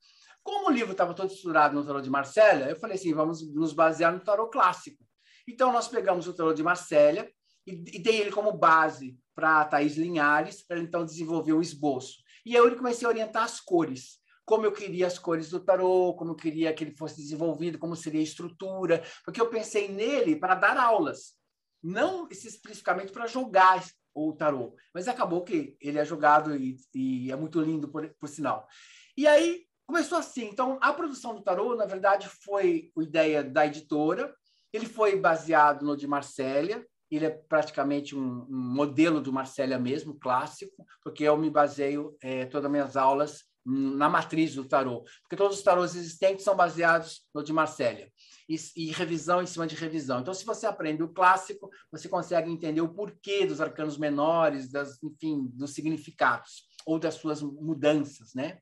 Como 0.44 0.70
o 0.70 0.72
livro 0.72 0.92
estava 0.92 1.14
todo 1.14 1.30
estruturado 1.30 1.76
no 1.76 1.86
tarô 1.86 2.00
de 2.00 2.10
Marcélia, 2.10 2.70
eu 2.70 2.80
falei 2.80 2.96
assim: 2.96 3.14
vamos 3.14 3.46
nos 3.54 3.74
basear 3.74 4.14
no 4.14 4.22
tarô 4.22 4.48
clássico. 4.48 5.04
Então, 5.48 5.72
nós 5.72 5.88
pegamos 5.88 6.28
o 6.28 6.34
tarô 6.34 6.54
de 6.54 6.64
Marcélia 6.64 7.32
e, 7.66 7.72
e 7.96 8.00
dei 8.00 8.22
ele 8.22 8.32
como 8.32 8.52
base 8.52 9.18
para 9.36 9.62
a 9.62 9.66
Thaís 9.66 9.96
Linhares, 9.96 10.62
para 10.62 10.80
então 10.80 11.06
desenvolver 11.06 11.54
o 11.54 11.62
esboço. 11.62 12.18
E 12.46 12.54
eu 12.54 12.76
comecei 12.76 13.06
a 13.06 13.10
orientar 13.10 13.44
as 13.44 13.60
cores, 13.60 14.20
como 14.46 14.66
eu 14.66 14.72
queria 14.72 15.08
as 15.08 15.18
cores 15.18 15.50
do 15.50 15.60
tarô, 15.60 16.14
como 16.16 16.32
eu 16.32 16.36
queria 16.36 16.74
que 16.74 16.84
ele 16.84 16.96
fosse 16.96 17.18
desenvolvido, 17.18 17.80
como 17.80 17.96
seria 17.96 18.20
a 18.20 18.24
estrutura, 18.24 19.04
porque 19.24 19.40
eu 19.40 19.50
pensei 19.50 19.88
nele 19.88 20.36
para 20.36 20.56
dar 20.56 20.78
aulas. 20.78 21.34
não 21.82 22.28
especificamente 22.30 23.12
para 23.12 23.28
jogar 23.28 23.84
o 24.14 24.34
tarô, 24.34 24.76
mas 24.94 25.08
acabou 25.08 25.44
que 25.44 25.76
ele 25.80 25.98
é 25.98 26.06
jogado 26.06 26.56
e, 26.56 26.78
e 26.94 27.32
é 27.32 27.36
muito 27.36 27.62
lindo, 27.62 27.88
por, 27.88 28.08
por 28.20 28.28
sinal. 28.28 28.68
E 29.16 29.26
aí 29.26 29.66
começou 29.88 30.18
assim. 30.18 30.46
Então, 30.46 30.78
a 30.82 30.94
produção 30.94 31.36
do 31.36 31.42
tarô, 31.42 31.76
na 31.76 31.86
verdade, 31.86 32.28
foi 32.28 32.92
a 32.98 33.04
ideia 33.04 33.44
da 33.44 33.66
editora. 33.66 34.34
Ele 34.74 34.86
foi 34.86 35.16
baseado 35.16 35.86
no 35.86 35.96
de 35.98 36.08
Marsella. 36.08 36.84
Ele 37.10 37.26
é 37.26 37.30
praticamente 37.30 38.16
um, 38.16 38.46
modelo 38.50 39.20
do 39.20 39.34
Marsella 39.34 39.78
mesmo, 39.78 40.18
clássico, 40.18 40.86
porque 41.04 41.24
eu 41.26 41.38
me 41.38 41.50
baseio 41.50 42.16
é, 42.22 42.46
todas 42.46 42.66
as 42.66 42.72
minhas 42.72 42.96
aulas 42.96 43.44
na 43.66 44.10
matriz 44.10 44.56
do 44.56 44.66
tarô, 44.66 45.04
porque 45.22 45.36
todos 45.36 45.58
os 45.58 45.64
tarôs 45.64 45.96
existentes 45.96 46.44
são 46.44 46.56
baseados 46.56 47.28
no 47.34 47.44
de 47.44 47.54
Marsella 47.54 48.08
e, 48.50 48.56
e, 48.76 48.92
revisão 48.92 49.42
em 49.42 49.46
cima 49.46 49.68
de 49.68 49.76
revisão. 49.76 50.20
Então, 50.20 50.34
se 50.34 50.46
você 50.46 50.66
aprende 50.66 51.04
o 51.04 51.10
clássico, 51.10 51.70
você 51.92 52.10
consegue 52.10 52.50
entender 52.50 52.82
o 52.82 52.94
porquê 52.94 53.46
dos 53.46 53.62
arcanos 53.62 53.98
menores, 53.98 54.72
das, 54.72 55.02
enfim, 55.04 55.48
dos 55.54 55.74
significados 55.74 56.64
ou 56.86 56.98
das 56.98 57.16
suas 57.16 57.42
mudanças, 57.42 58.34
né? 58.34 58.60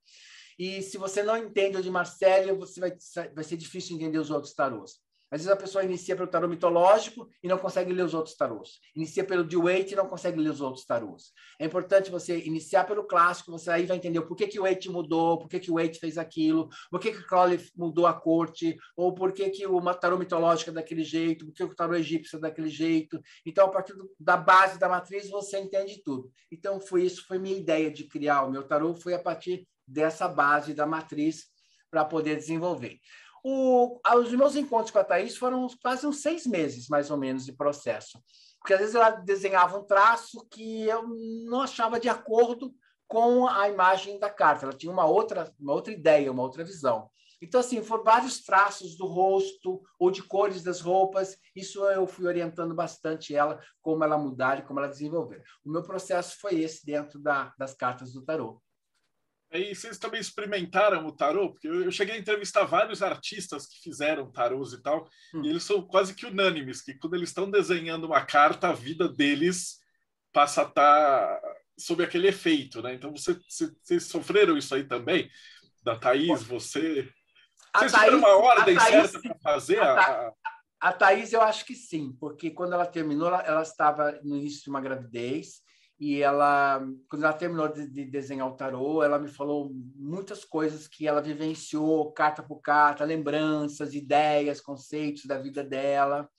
E 0.57 0.81
se 0.81 0.97
você 0.97 1.23
não 1.23 1.37
entende 1.37 1.77
o 1.77 1.81
de 1.81 1.89
Marsella, 1.89 2.53
você 2.53 2.81
vai, 2.81 2.93
vai 3.33 3.43
ser 3.45 3.55
difícil 3.55 3.95
entender 3.95 4.19
os 4.19 4.29
outros 4.29 4.53
tarôs. 4.53 4.99
Às 5.31 5.41
vezes 5.41 5.51
a 5.51 5.55
pessoa 5.55 5.83
inicia 5.83 6.15
pelo 6.15 6.27
tarô 6.27 6.47
mitológico 6.47 7.29
e 7.43 7.47
não 7.47 7.57
consegue 7.57 7.93
ler 7.93 8.03
os 8.03 8.13
outros 8.13 8.35
tarôs. 8.35 8.79
Inicia 8.95 9.23
pelo 9.23 9.45
de 9.45 9.55
Waite 9.55 9.93
e 9.93 9.95
não 9.95 10.07
consegue 10.07 10.39
ler 10.39 10.49
os 10.49 10.61
outros 10.61 10.85
tarôs. 10.85 11.31
É 11.59 11.65
importante 11.65 12.09
você 12.09 12.39
iniciar 12.39 12.85
pelo 12.85 13.05
clássico, 13.05 13.51
você 13.51 13.69
aí 13.69 13.85
vai 13.85 13.97
entender 13.97 14.21
por 14.21 14.35
que, 14.35 14.47
que 14.47 14.59
o 14.59 14.63
Waite 14.63 14.89
mudou, 14.89 15.37
por 15.37 15.47
que, 15.47 15.59
que 15.59 15.69
o 15.69 15.75
Waite 15.75 15.99
fez 15.99 16.17
aquilo, 16.17 16.67
por 16.89 16.99
que, 16.99 17.11
que 17.11 17.19
o 17.19 17.27
Crowley 17.27 17.59
mudou 17.75 18.07
a 18.07 18.13
corte, 18.13 18.75
ou 18.97 19.13
por 19.13 19.31
que, 19.31 19.49
que 19.49 19.67
o 19.67 19.79
tarô 19.93 20.17
mitológico 20.17 20.71
é 20.71 20.73
daquele 20.73 21.03
jeito, 21.03 21.45
por 21.45 21.53
que 21.53 21.63
o 21.63 21.75
tarô 21.75 21.95
egípcio 21.95 22.37
é 22.37 22.39
daquele 22.39 22.69
jeito. 22.69 23.19
Então, 23.45 23.67
a 23.67 23.69
partir 23.69 23.93
do, 23.93 24.09
da 24.19 24.35
base 24.35 24.79
da 24.79 24.89
matriz, 24.89 25.29
você 25.29 25.59
entende 25.59 26.01
tudo. 26.03 26.31
Então, 26.51 26.79
foi 26.79 27.03
isso, 27.03 27.25
foi 27.27 27.37
minha 27.37 27.57
ideia 27.57 27.91
de 27.91 28.05
criar 28.05 28.43
o 28.43 28.51
meu 28.51 28.63
tarô, 28.63 28.95
foi 28.95 29.13
a 29.13 29.19
partir 29.19 29.67
dessa 29.87 30.27
base 30.27 30.73
da 30.73 30.85
matriz 30.85 31.45
para 31.89 32.05
poder 32.05 32.35
desenvolver. 32.35 32.99
O, 33.43 33.99
os 34.17 34.31
meus 34.33 34.55
encontros 34.55 34.91
com 34.91 34.99
a 34.99 35.03
Thaís 35.03 35.37
foram 35.37 35.67
quase 35.81 36.05
uns 36.05 36.21
seis 36.21 36.45
meses, 36.45 36.87
mais 36.87 37.09
ou 37.09 37.17
menos, 37.17 37.45
de 37.45 37.53
processo. 37.53 38.21
Porque 38.59 38.73
às 38.73 38.79
vezes 38.79 38.95
ela 38.95 39.11
desenhava 39.11 39.77
um 39.77 39.85
traço 39.85 40.45
que 40.49 40.85
eu 40.85 41.07
não 41.45 41.61
achava 41.61 41.99
de 41.99 42.09
acordo 42.09 42.73
com 43.07 43.47
a 43.47 43.69
imagem 43.69 44.19
da 44.19 44.29
carta. 44.29 44.65
Ela 44.65 44.75
tinha 44.75 44.91
uma 44.91 45.05
outra, 45.05 45.51
uma 45.59 45.73
outra 45.73 45.93
ideia, 45.93 46.31
uma 46.31 46.43
outra 46.43 46.63
visão. 46.63 47.09
Então, 47.41 47.61
assim, 47.61 47.81
foram 47.81 48.03
vários 48.03 48.43
traços 48.43 48.97
do 48.97 49.05
rosto 49.05 49.81
ou 49.97 50.11
de 50.11 50.21
cores 50.21 50.61
das 50.61 50.81
roupas. 50.81 51.37
Isso 51.55 51.83
eu 51.85 52.05
fui 52.05 52.27
orientando 52.27 52.75
bastante 52.75 53.33
ela, 53.33 53.61
como 53.81 54.03
ela 54.03 54.17
mudar 54.17 54.59
e 54.59 54.63
como 54.63 54.79
ela 54.79 54.89
desenvolver. 54.89 55.41
O 55.63 55.71
meu 55.71 55.81
processo 55.81 56.37
foi 56.39 56.59
esse 56.59 56.85
dentro 56.85 57.17
da, 57.17 57.53
das 57.57 57.73
cartas 57.73 58.11
do 58.11 58.21
tarot. 58.21 58.59
Aí 59.51 59.73
vocês 59.73 59.97
também 59.97 60.21
experimentaram 60.21 61.05
o 61.07 61.11
tarô? 61.11 61.51
Porque 61.51 61.67
eu 61.67 61.91
cheguei 61.91 62.15
a 62.15 62.19
entrevistar 62.19 62.65
vários 62.65 63.01
artistas 63.01 63.65
que 63.65 63.81
fizeram 63.81 64.31
tarôs 64.31 64.73
e 64.73 64.81
tal, 64.81 65.09
hum. 65.33 65.43
e 65.43 65.49
eles 65.49 65.63
são 65.63 65.81
quase 65.81 66.13
que 66.13 66.25
unânimes, 66.25 66.81
que 66.81 66.93
quando 66.93 67.15
eles 67.15 67.29
estão 67.29 67.49
desenhando 67.49 68.05
uma 68.05 68.23
carta, 68.23 68.69
a 68.69 68.73
vida 68.73 69.09
deles 69.09 69.79
passa 70.31 70.61
a 70.61 70.65
estar 70.65 71.41
tá 71.41 71.41
sob 71.77 72.03
aquele 72.03 72.27
efeito, 72.27 72.81
né? 72.81 72.93
Então 72.93 73.11
você, 73.11 73.39
vocês 73.81 74.03
sofreram 74.03 74.55
isso 74.57 74.75
aí 74.75 74.83
também? 74.83 75.29
Da 75.81 75.97
Thaís, 75.97 76.43
você... 76.43 77.11
A 77.73 77.79
vocês 77.79 77.91
Thaís, 77.91 78.13
uma 78.13 78.35
ordem 78.37 78.75
Thaís, 78.75 79.11
certa 79.11 79.19
para 79.21 79.39
fazer? 79.39 79.79
A, 79.79 79.99
a, 79.99 80.33
a 80.81 80.93
Thaís, 80.93 81.33
eu 81.33 81.41
acho 81.41 81.65
que 81.65 81.73
sim, 81.73 82.15
porque 82.19 82.51
quando 82.51 82.73
ela 82.73 82.85
terminou, 82.85 83.29
ela, 83.29 83.41
ela 83.41 83.61
estava 83.63 84.11
no 84.23 84.37
início 84.37 84.63
de 84.63 84.69
uma 84.69 84.81
gravidez, 84.81 85.61
e 85.99 86.21
ela, 86.21 86.81
quando 87.09 87.25
ela 87.25 87.33
terminou 87.33 87.67
de, 87.67 87.85
de, 87.85 88.05
desenhar 88.05 88.47
o 88.47 88.55
tarô, 88.55 89.03
ela 89.03 89.19
me 89.19 89.27
falou 89.27 89.69
muitas 89.95 90.45
coisas 90.45 90.87
que 90.87 91.05
ela 91.05 91.21
vivenciou, 91.21 92.13
carta 92.13 92.41
por 92.41 92.61
carta, 92.61 93.03
lembranças, 93.03 93.93
ideias, 93.93 94.61
conceitos 94.61 95.25
da 95.25 95.37
vida 95.37 95.61
dela. 95.61 96.29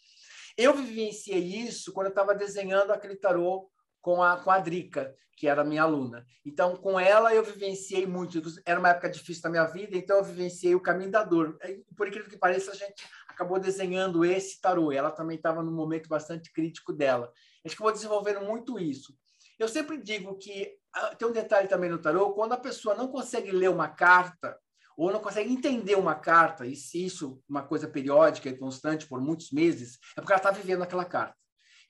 Eu 0.56 0.74
vivenciei 0.74 1.38
isso 1.38 1.92
quando 1.92 2.06
eu 2.06 2.10
estava 2.10 2.34
desenhando 2.34 2.90
aquele 2.90 3.16
tarô 3.16 3.70
com 4.00 4.22
a, 4.22 4.38
com 4.38 4.50
a 4.50 4.58
Drica, 4.58 5.14
que 5.36 5.46
era 5.46 5.62
minha 5.62 5.82
aluna. 5.82 6.24
Então, 6.44 6.74
com 6.76 6.98
ela, 6.98 7.34
eu 7.34 7.44
vivenciei 7.44 8.06
muito. 8.06 8.40
Era 8.64 8.80
uma 8.80 8.90
época 8.90 9.10
difícil 9.10 9.42
da 9.42 9.50
minha 9.50 9.66
vida, 9.66 9.94
então 9.94 10.16
eu 10.16 10.24
vivenciei 10.24 10.74
o 10.74 10.80
caminho 10.80 11.10
da 11.10 11.22
dor. 11.22 11.58
Por 11.94 12.08
incrível 12.08 12.30
que 12.30 12.38
pareça, 12.38 12.70
a 12.70 12.74
gente 12.74 13.06
acabou 13.28 13.58
desenhando 13.58 14.24
esse 14.24 14.58
tarô. 14.58 14.90
Ela 14.90 15.10
também 15.10 15.36
estava 15.36 15.62
num 15.62 15.72
momento 15.72 16.08
bastante 16.08 16.50
crítico 16.50 16.94
dela. 16.94 17.30
A 17.62 17.68
gente 17.68 17.74
acabou 17.74 17.92
desenvolvendo 17.92 18.40
muito 18.40 18.78
isso. 18.78 19.14
Eu 19.60 19.68
sempre 19.68 19.98
digo 19.98 20.38
que 20.38 20.74
ah, 20.94 21.14
tem 21.14 21.28
um 21.28 21.32
detalhe 21.32 21.68
também 21.68 21.90
no 21.90 22.00
tarô, 22.00 22.32
quando 22.32 22.54
a 22.54 22.56
pessoa 22.56 22.94
não 22.94 23.08
consegue 23.08 23.52
ler 23.52 23.68
uma 23.68 23.88
carta 23.88 24.58
ou 24.96 25.12
não 25.12 25.20
consegue 25.20 25.52
entender 25.52 25.96
uma 25.96 26.14
carta, 26.14 26.66
e 26.66 26.74
se 26.74 27.04
isso 27.04 27.42
uma 27.48 27.62
coisa 27.62 27.86
periódica 27.86 28.48
e 28.48 28.56
constante 28.56 29.06
por 29.06 29.20
muitos 29.20 29.50
meses, 29.50 29.98
é 30.16 30.20
porque 30.20 30.32
ela 30.32 30.40
está 30.40 30.50
vivendo 30.50 30.82
aquela 30.82 31.04
carta. 31.04 31.36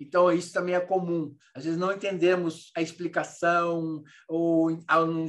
Então, 0.00 0.32
isso 0.32 0.52
também 0.52 0.74
é 0.74 0.80
comum. 0.80 1.34
Às 1.54 1.64
vezes 1.64 1.78
não 1.78 1.92
entendemos 1.92 2.70
a 2.74 2.80
explicação 2.80 4.02
ou 4.28 4.70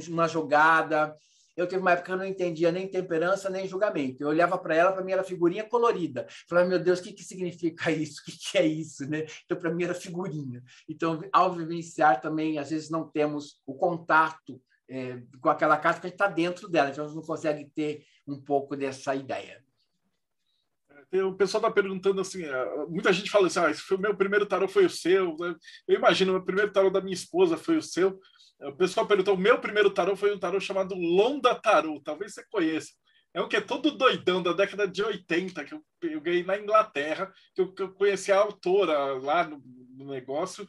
uma 0.08 0.26
jogada. 0.26 1.14
Eu 1.62 1.68
teve 1.68 1.80
uma 1.80 1.92
época 1.92 2.06
que 2.06 2.12
eu 2.12 2.16
não 2.16 2.24
entendia 2.24 2.72
nem 2.72 2.88
temperança, 2.88 3.48
nem 3.48 3.66
julgamento. 3.66 4.22
Eu 4.22 4.28
olhava 4.28 4.58
para 4.58 4.74
ela, 4.74 4.92
para 4.92 5.04
mim 5.04 5.12
era 5.12 5.24
figurinha 5.24 5.64
colorida. 5.64 6.26
falava, 6.48 6.68
meu 6.68 6.78
Deus, 6.78 6.98
o 7.00 7.02
que, 7.02 7.12
que 7.12 7.24
significa 7.24 7.90
isso? 7.92 8.20
O 8.20 8.24
que, 8.24 8.32
que 8.38 8.58
é 8.58 8.66
isso? 8.66 9.08
Né? 9.08 9.26
Então, 9.44 9.58
para 9.58 9.72
mim 9.72 9.84
era 9.84 9.94
figurinha. 9.94 10.62
Então, 10.88 11.20
ao 11.32 11.52
vivenciar 11.52 12.20
também, 12.20 12.58
às 12.58 12.70
vezes 12.70 12.90
não 12.90 13.08
temos 13.08 13.60
o 13.66 13.74
contato 13.74 14.60
é, 14.88 15.22
com 15.40 15.48
aquela 15.48 15.76
carta 15.76 16.08
que 16.08 16.14
está 16.14 16.26
dentro 16.26 16.68
dela. 16.68 16.90
Então, 16.90 17.04
a 17.04 17.06
gente 17.08 17.16
não 17.16 17.22
consegue 17.22 17.70
ter 17.74 18.04
um 18.26 18.40
pouco 18.40 18.76
dessa 18.76 19.14
ideia. 19.14 19.62
O 21.12 21.34
pessoal 21.34 21.60
está 21.60 21.70
perguntando 21.70 22.20
assim, 22.20 22.42
é, 22.42 22.86
muita 22.88 23.12
gente 23.12 23.30
fala 23.30 23.46
assim, 23.46 23.58
ah, 23.60 23.70
esse 23.70 23.82
foi 23.82 23.98
o 23.98 24.00
meu 24.00 24.16
primeiro 24.16 24.46
tarô 24.46 24.66
foi 24.66 24.86
o 24.86 24.90
seu. 24.90 25.36
Eu 25.86 25.96
imagino, 25.96 26.36
o 26.36 26.44
primeiro 26.44 26.72
tarô 26.72 26.88
da 26.88 27.02
minha 27.02 27.12
esposa 27.14 27.56
foi 27.56 27.76
o 27.76 27.82
seu. 27.82 28.18
O 28.62 28.72
pessoal 28.72 29.06
perguntou: 29.06 29.34
o 29.34 29.38
meu 29.38 29.58
primeiro 29.58 29.90
tarô 29.90 30.16
foi 30.16 30.34
um 30.34 30.38
tarô 30.38 30.60
chamado 30.60 30.94
Londa 30.94 31.54
Tarô, 31.54 32.00
talvez 32.00 32.34
você 32.34 32.44
conheça. 32.48 32.90
É 33.34 33.40
um 33.40 33.48
que 33.48 33.56
é 33.56 33.60
todo 33.60 33.96
doidão 33.96 34.42
da 34.42 34.52
década 34.52 34.86
de 34.86 35.02
80, 35.02 35.64
que 35.64 35.74
eu, 35.74 35.82
eu 36.02 36.20
ganhei 36.20 36.44
na 36.44 36.58
Inglaterra, 36.58 37.32
que 37.54 37.62
eu, 37.62 37.72
que 37.72 37.82
eu 37.82 37.92
conheci 37.92 38.30
a 38.30 38.38
autora 38.38 39.14
lá 39.14 39.44
no, 39.44 39.62
no, 39.96 40.12
negócio. 40.12 40.68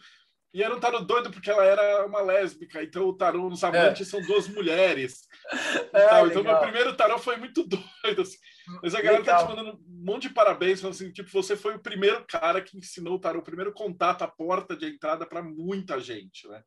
E 0.53 0.63
era 0.63 0.73
um 0.73 0.79
tarô 0.79 0.99
doido 0.99 1.29
porque 1.29 1.49
ela 1.49 1.65
era 1.65 2.05
uma 2.05 2.21
lésbica, 2.21 2.81
então 2.81 3.05
o 3.05 3.17
tarô 3.17 3.49
nos 3.49 3.63
amantes 3.63 4.07
é. 4.07 4.09
são 4.09 4.21
duas 4.21 4.47
mulheres. 4.47 5.27
É, 5.93 6.25
então, 6.25 6.41
meu 6.41 6.57
primeiro 6.57 6.95
tarô 6.95 7.19
foi 7.19 7.37
muito 7.37 7.63
doido. 7.67 8.23
Assim. 8.23 8.37
Mas 8.81 8.95
a 8.95 9.01
galera 9.01 9.19
legal. 9.19 9.39
tá 9.39 9.45
te 9.45 9.49
mandando 9.49 9.77
um 9.77 10.05
monte 10.05 10.27
de 10.27 10.33
parabéns, 10.33 10.79
falando 10.79 10.95
assim, 10.95 11.11
tipo, 11.11 11.29
você 11.31 11.55
foi 11.55 11.75
o 11.75 11.81
primeiro 11.81 12.25
cara 12.27 12.61
que 12.61 12.77
ensinou 12.77 13.15
o 13.15 13.19
tarô, 13.19 13.39
o 13.39 13.43
primeiro 13.43 13.73
contato, 13.73 14.21
a 14.23 14.27
porta 14.27 14.75
de 14.75 14.85
entrada 14.85 15.25
para 15.25 15.41
muita 15.41 15.99
gente, 15.99 16.47
né? 16.47 16.63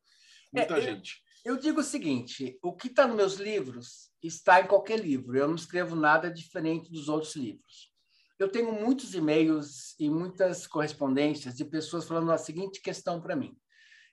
Muita 0.53 0.77
é, 0.77 0.81
gente. 0.81 1.21
Eu, 1.43 1.55
eu, 1.55 1.59
digo 1.59 1.81
o 1.81 1.83
seguinte: 1.83 2.57
o 2.61 2.73
que 2.75 2.87
está 2.87 3.07
nos 3.07 3.15
meus 3.15 3.35
livros 3.35 4.11
está 4.21 4.61
em 4.61 4.67
qualquer 4.67 4.99
livro. 4.99 5.37
Eu 5.37 5.47
não 5.47 5.55
escrevo 5.55 5.95
nada 5.95 6.31
diferente 6.31 6.91
dos 6.91 7.09
outros 7.09 7.35
livros. 7.35 7.91
Eu 8.39 8.49
tenho 8.49 8.71
muitos 8.71 9.15
e-mails 9.15 9.95
e 9.99 10.09
muitas 10.09 10.67
correspondências 10.67 11.55
de 11.55 11.65
pessoas 11.65 12.05
falando 12.05 12.31
a 12.31 12.37
seguinte 12.37 12.81
questão 12.81 13.19
para 13.19 13.35
mim. 13.35 13.57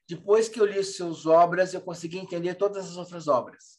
Depois 0.09 0.49
que 0.49 0.61
eu 0.61 0.65
li 0.65 0.83
suas 0.83 1.27
obras, 1.27 1.75
eu 1.75 1.81
consegui 1.81 2.19
entender 2.19 2.55
todas 2.55 2.91
as 2.91 2.97
outras 2.97 3.29
obras. 3.29 3.79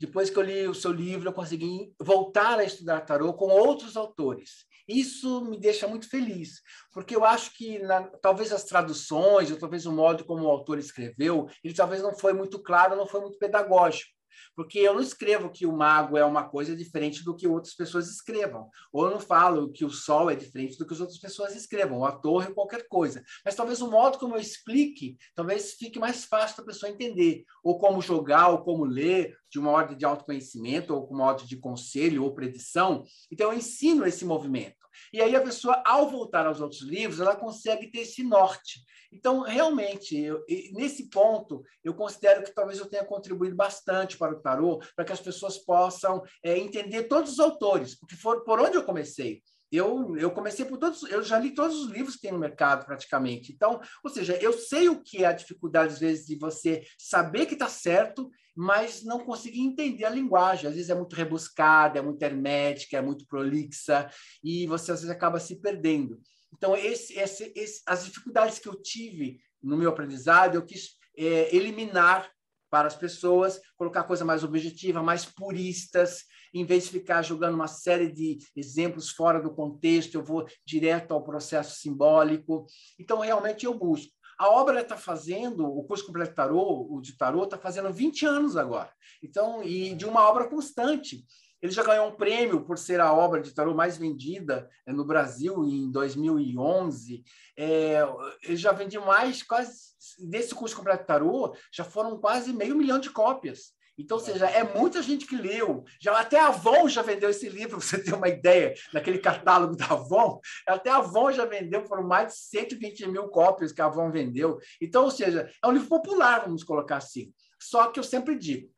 Depois 0.00 0.30
que 0.30 0.38
eu 0.38 0.42
li 0.42 0.66
o 0.66 0.74
seu 0.74 0.90
livro, 0.90 1.28
eu 1.28 1.32
consegui 1.32 1.92
voltar 2.00 2.58
a 2.58 2.64
estudar 2.64 3.02
tarô 3.02 3.34
com 3.34 3.48
outros 3.48 3.98
autores. 3.98 4.64
Isso 4.88 5.44
me 5.44 5.60
deixa 5.60 5.86
muito 5.86 6.08
feliz, 6.08 6.62
porque 6.92 7.14
eu 7.14 7.24
acho 7.24 7.54
que 7.54 7.78
na, 7.80 8.02
talvez 8.22 8.50
as 8.50 8.64
traduções, 8.64 9.50
ou 9.50 9.58
talvez 9.58 9.84
o 9.84 9.92
modo 9.92 10.24
como 10.24 10.44
o 10.44 10.50
autor 10.50 10.78
escreveu, 10.78 11.46
ele 11.62 11.74
talvez 11.74 12.02
não 12.02 12.18
foi 12.18 12.32
muito 12.32 12.60
claro, 12.62 12.96
não 12.96 13.06
foi 13.06 13.20
muito 13.20 13.38
pedagógico. 13.38 14.10
Porque 14.54 14.78
eu 14.78 14.94
não 14.94 15.00
escrevo 15.00 15.50
que 15.50 15.66
o 15.66 15.72
mago 15.72 16.16
é 16.16 16.24
uma 16.24 16.48
coisa 16.48 16.74
diferente 16.76 17.24
do 17.24 17.34
que 17.34 17.46
outras 17.46 17.74
pessoas 17.74 18.08
escrevam. 18.08 18.68
Ou 18.92 19.06
eu 19.06 19.10
não 19.12 19.20
falo 19.20 19.70
que 19.70 19.84
o 19.84 19.90
sol 19.90 20.30
é 20.30 20.34
diferente 20.34 20.78
do 20.78 20.86
que 20.86 20.94
as 20.94 21.00
outras 21.00 21.18
pessoas 21.18 21.54
escrevam, 21.54 21.98
ou 21.98 22.04
a 22.04 22.12
torre, 22.12 22.52
qualquer 22.52 22.86
coisa. 22.88 23.22
Mas 23.44 23.54
talvez 23.54 23.80
o 23.80 23.90
modo 23.90 24.18
como 24.18 24.36
eu 24.36 24.40
explique, 24.40 25.16
talvez 25.34 25.74
fique 25.74 25.98
mais 25.98 26.24
fácil 26.24 26.56
para 26.56 26.64
a 26.64 26.68
pessoa 26.68 26.90
entender. 26.90 27.44
Ou 27.62 27.78
como 27.78 28.00
jogar, 28.02 28.48
ou 28.48 28.62
como 28.62 28.84
ler, 28.84 29.36
de 29.50 29.58
uma 29.58 29.70
ordem 29.70 29.96
de 29.96 30.04
autoconhecimento, 30.04 30.94
ou 30.94 31.06
com 31.06 31.14
uma 31.14 31.24
ordem 31.24 31.46
de 31.46 31.56
conselho 31.56 32.24
ou 32.24 32.34
predição. 32.34 33.04
Então 33.30 33.52
eu 33.52 33.58
ensino 33.58 34.06
esse 34.06 34.24
movimento. 34.24 34.80
E 35.12 35.20
aí 35.20 35.34
a 35.34 35.42
pessoa, 35.42 35.82
ao 35.84 36.08
voltar 36.08 36.46
aos 36.46 36.60
outros 36.60 36.82
livros, 36.82 37.20
ela 37.20 37.36
consegue 37.36 37.90
ter 37.90 38.00
esse 38.00 38.22
norte. 38.22 38.80
Então, 39.12 39.40
realmente, 39.40 40.16
eu, 40.16 40.44
nesse 40.72 41.08
ponto, 41.10 41.64
eu 41.82 41.94
considero 41.94 42.44
que 42.44 42.54
talvez 42.54 42.78
eu 42.78 42.88
tenha 42.88 43.04
contribuído 43.04 43.56
bastante 43.56 44.16
para 44.16 44.34
o 44.34 44.40
tarô, 44.40 44.80
para 44.94 45.04
que 45.04 45.12
as 45.12 45.20
pessoas 45.20 45.58
possam 45.58 46.22
é, 46.44 46.56
entender 46.56 47.04
todos 47.04 47.32
os 47.32 47.40
autores, 47.40 47.98
porque 47.98 48.14
for 48.14 48.44
por 48.44 48.60
onde 48.60 48.76
eu 48.76 48.84
comecei. 48.84 49.42
Eu, 49.70 50.16
eu 50.16 50.30
comecei 50.30 50.64
por 50.64 50.78
todos, 50.78 51.02
eu 51.04 51.22
já 51.22 51.38
li 51.38 51.54
todos 51.54 51.76
os 51.76 51.90
livros 51.90 52.16
que 52.16 52.22
tem 52.22 52.32
no 52.32 52.38
mercado 52.38 52.84
praticamente. 52.84 53.52
Então, 53.52 53.80
ou 54.02 54.10
seja, 54.10 54.36
eu 54.36 54.52
sei 54.52 54.88
o 54.88 55.00
que 55.00 55.24
é 55.24 55.26
a 55.26 55.32
dificuldade 55.32 55.92
às 55.92 56.00
vezes 56.00 56.26
de 56.26 56.36
você 56.36 56.82
saber 56.98 57.46
que 57.46 57.54
está 57.54 57.68
certo, 57.68 58.30
mas 58.54 59.04
não 59.04 59.20
conseguir 59.20 59.60
entender 59.60 60.04
a 60.04 60.10
linguagem. 60.10 60.68
Às 60.68 60.74
vezes 60.74 60.90
é 60.90 60.94
muito 60.94 61.14
rebuscada, 61.14 61.98
é 61.98 62.02
muito 62.02 62.22
hermética, 62.22 62.96
é 62.96 63.02
muito 63.02 63.26
prolixa 63.26 64.10
e 64.42 64.66
você 64.66 64.92
às 64.92 65.00
vezes 65.00 65.14
acaba 65.14 65.38
se 65.38 65.60
perdendo. 65.60 66.20
Então, 66.52 66.76
esse, 66.76 67.18
esse, 67.18 67.52
esse, 67.54 67.80
as 67.86 68.04
dificuldades 68.04 68.58
que 68.58 68.68
eu 68.68 68.74
tive 68.74 69.40
no 69.62 69.76
meu 69.76 69.90
aprendizado, 69.90 70.56
eu 70.56 70.64
quis 70.64 70.96
é, 71.16 71.54
eliminar 71.54 72.28
para 72.68 72.86
as 72.86 72.96
pessoas, 72.96 73.60
colocar 73.76 74.04
coisa 74.04 74.24
mais 74.24 74.44
objetiva, 74.44 75.02
mais 75.02 75.24
puristas, 75.24 76.24
em 76.52 76.64
vez 76.64 76.84
de 76.84 76.90
ficar 76.90 77.22
jogando 77.22 77.54
uma 77.54 77.68
série 77.68 78.10
de 78.10 78.38
exemplos 78.56 79.10
fora 79.10 79.40
do 79.40 79.54
contexto, 79.54 80.14
eu 80.14 80.24
vou 80.24 80.46
direto 80.64 81.12
ao 81.12 81.22
processo 81.22 81.78
simbólico. 81.78 82.66
Então, 82.98 83.20
realmente, 83.20 83.66
eu 83.66 83.74
busco. 83.74 84.12
A 84.38 84.48
obra 84.48 84.80
está 84.80 84.96
fazendo, 84.96 85.66
o 85.66 85.84
curso 85.84 86.06
completo 86.06 86.34
tarô, 86.34 86.86
o 86.90 87.00
de 87.00 87.16
tarô, 87.16 87.44
está 87.44 87.58
fazendo 87.58 87.92
20 87.92 88.24
anos 88.24 88.56
agora. 88.56 88.90
Então, 89.22 89.62
e 89.62 89.94
de 89.94 90.06
uma 90.06 90.26
obra 90.26 90.48
constante. 90.48 91.24
Ele 91.60 91.72
já 91.72 91.82
ganhou 91.82 92.08
um 92.08 92.16
prêmio 92.16 92.64
por 92.64 92.78
ser 92.78 93.00
a 93.00 93.12
obra 93.12 93.42
de 93.42 93.52
tarô 93.52 93.74
mais 93.74 93.98
vendida 93.98 94.66
eh, 94.86 94.92
no 94.92 95.04
Brasil 95.04 95.62
em 95.64 95.90
2011. 95.90 97.22
É, 97.54 97.98
ele 98.42 98.56
já 98.56 98.72
vendeu 98.72 99.04
mais, 99.04 99.42
quase, 99.42 99.90
desse 100.20 100.54
curso 100.54 100.74
completo 100.74 101.04
tarô, 101.04 101.54
já 101.70 101.84
foram 101.84 102.18
quase 102.18 102.52
meio 102.52 102.74
milhão 102.74 102.98
de 102.98 103.10
cópias. 103.10 103.74
Então, 104.00 104.16
ou 104.16 104.22
seja, 104.22 104.46
é 104.46 104.64
muita 104.64 105.02
gente 105.02 105.26
que 105.26 105.36
leu. 105.36 105.84
Já, 106.00 106.18
até 106.18 106.40
a 106.40 106.48
Avon 106.48 106.88
já 106.88 107.02
vendeu 107.02 107.28
esse 107.28 107.48
livro, 107.48 107.78
você 107.80 108.02
ter 108.02 108.14
uma 108.14 108.28
ideia, 108.28 108.74
naquele 108.92 109.18
catálogo 109.18 109.76
da 109.76 109.86
Avon. 109.86 110.40
Até 110.66 110.90
a 110.90 110.96
Avon 110.96 111.30
já 111.32 111.44
vendeu, 111.44 111.84
foram 111.84 112.02
mais 112.02 112.32
de 112.32 112.38
120 112.38 113.08
mil 113.08 113.28
cópias 113.28 113.72
que 113.72 113.82
a 113.82 113.86
Avon 113.86 114.10
vendeu. 114.10 114.58
Então, 114.80 115.04
ou 115.04 115.10
seja, 115.10 115.50
é 115.62 115.66
um 115.66 115.72
livro 115.72 115.88
popular, 115.88 116.40
vamos 116.40 116.64
colocar 116.64 116.96
assim. 116.96 117.32
Só 117.60 117.88
que 117.88 118.00
eu 118.00 118.04
sempre 118.04 118.38
digo, 118.38 118.70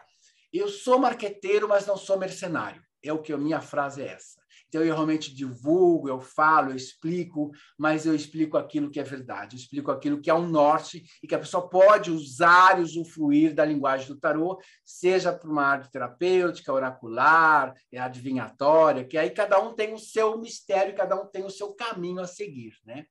eu 0.52 0.68
sou 0.68 0.98
marqueteiro, 0.98 1.68
mas 1.68 1.86
não 1.86 1.96
sou 1.96 2.18
mercenário. 2.18 2.82
É 3.02 3.12
o 3.12 3.22
que 3.22 3.32
a 3.32 3.38
minha 3.38 3.60
frase 3.60 4.02
é 4.02 4.08
essa. 4.08 4.41
Então, 4.72 4.82
eu 4.82 4.94
realmente 4.94 5.34
divulgo, 5.34 6.08
eu 6.08 6.18
falo, 6.18 6.70
eu 6.70 6.76
explico, 6.76 7.50
mas 7.76 8.06
eu 8.06 8.14
explico 8.14 8.56
aquilo 8.56 8.90
que 8.90 8.98
é 8.98 9.02
verdade, 9.02 9.54
eu 9.54 9.60
explico 9.60 9.90
aquilo 9.90 10.18
que 10.18 10.30
é 10.30 10.34
o 10.34 10.46
norte 10.46 11.04
e 11.22 11.26
que 11.26 11.34
a 11.34 11.38
pessoa 11.38 11.68
pode 11.68 12.10
usar 12.10 12.78
e 12.78 12.82
usufruir 12.82 13.54
da 13.54 13.66
linguagem 13.66 14.08
do 14.08 14.18
tarô, 14.18 14.58
seja 14.82 15.30
para 15.30 15.50
uma 15.50 15.62
área 15.62 15.90
terapêutica, 15.90 16.72
oracular, 16.72 17.74
é 17.92 17.98
adivinhatória, 17.98 19.04
que 19.04 19.18
aí 19.18 19.28
cada 19.28 19.60
um 19.60 19.74
tem 19.74 19.92
o 19.92 19.98
seu 19.98 20.38
mistério, 20.38 20.96
cada 20.96 21.20
um 21.20 21.26
tem 21.26 21.44
o 21.44 21.50
seu 21.50 21.74
caminho 21.74 22.22
a 22.22 22.26
seguir, 22.26 22.72
né? 22.86 23.04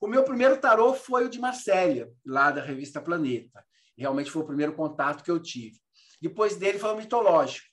O 0.00 0.08
meu 0.08 0.24
primeiro 0.24 0.56
tarô 0.60 0.94
foi 0.94 1.26
o 1.26 1.28
de 1.28 1.38
Marsella, 1.38 2.08
lá 2.26 2.50
da 2.50 2.60
revista 2.60 3.00
Planeta. 3.00 3.64
Realmente 3.96 4.32
foi 4.32 4.42
o 4.42 4.46
primeiro 4.46 4.72
contato 4.74 5.22
que 5.22 5.30
eu 5.30 5.38
tive. 5.38 5.78
Depois 6.20 6.56
dele 6.56 6.80
foi 6.80 6.92
o 6.92 6.96
mitológico. 6.96 7.68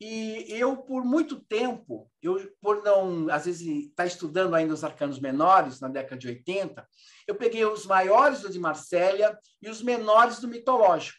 E 0.00 0.46
eu, 0.48 0.78
por 0.78 1.04
muito 1.04 1.38
tempo, 1.40 2.10
eu 2.22 2.50
por 2.62 2.82
não, 2.82 3.28
às 3.30 3.44
vezes, 3.44 3.66
estar 3.66 4.04
tá 4.04 4.06
estudando 4.06 4.54
ainda 4.54 4.72
os 4.72 4.82
arcanos 4.82 5.20
menores, 5.20 5.78
na 5.78 5.88
década 5.88 6.16
de 6.16 6.26
80, 6.26 6.88
eu 7.26 7.34
peguei 7.34 7.64
os 7.66 7.84
maiores 7.84 8.40
do 8.40 8.50
de 8.50 8.58
Marsella 8.58 9.38
e 9.60 9.68
os 9.68 9.82
menores 9.82 10.40
do 10.40 10.48
mitológico. 10.48 11.18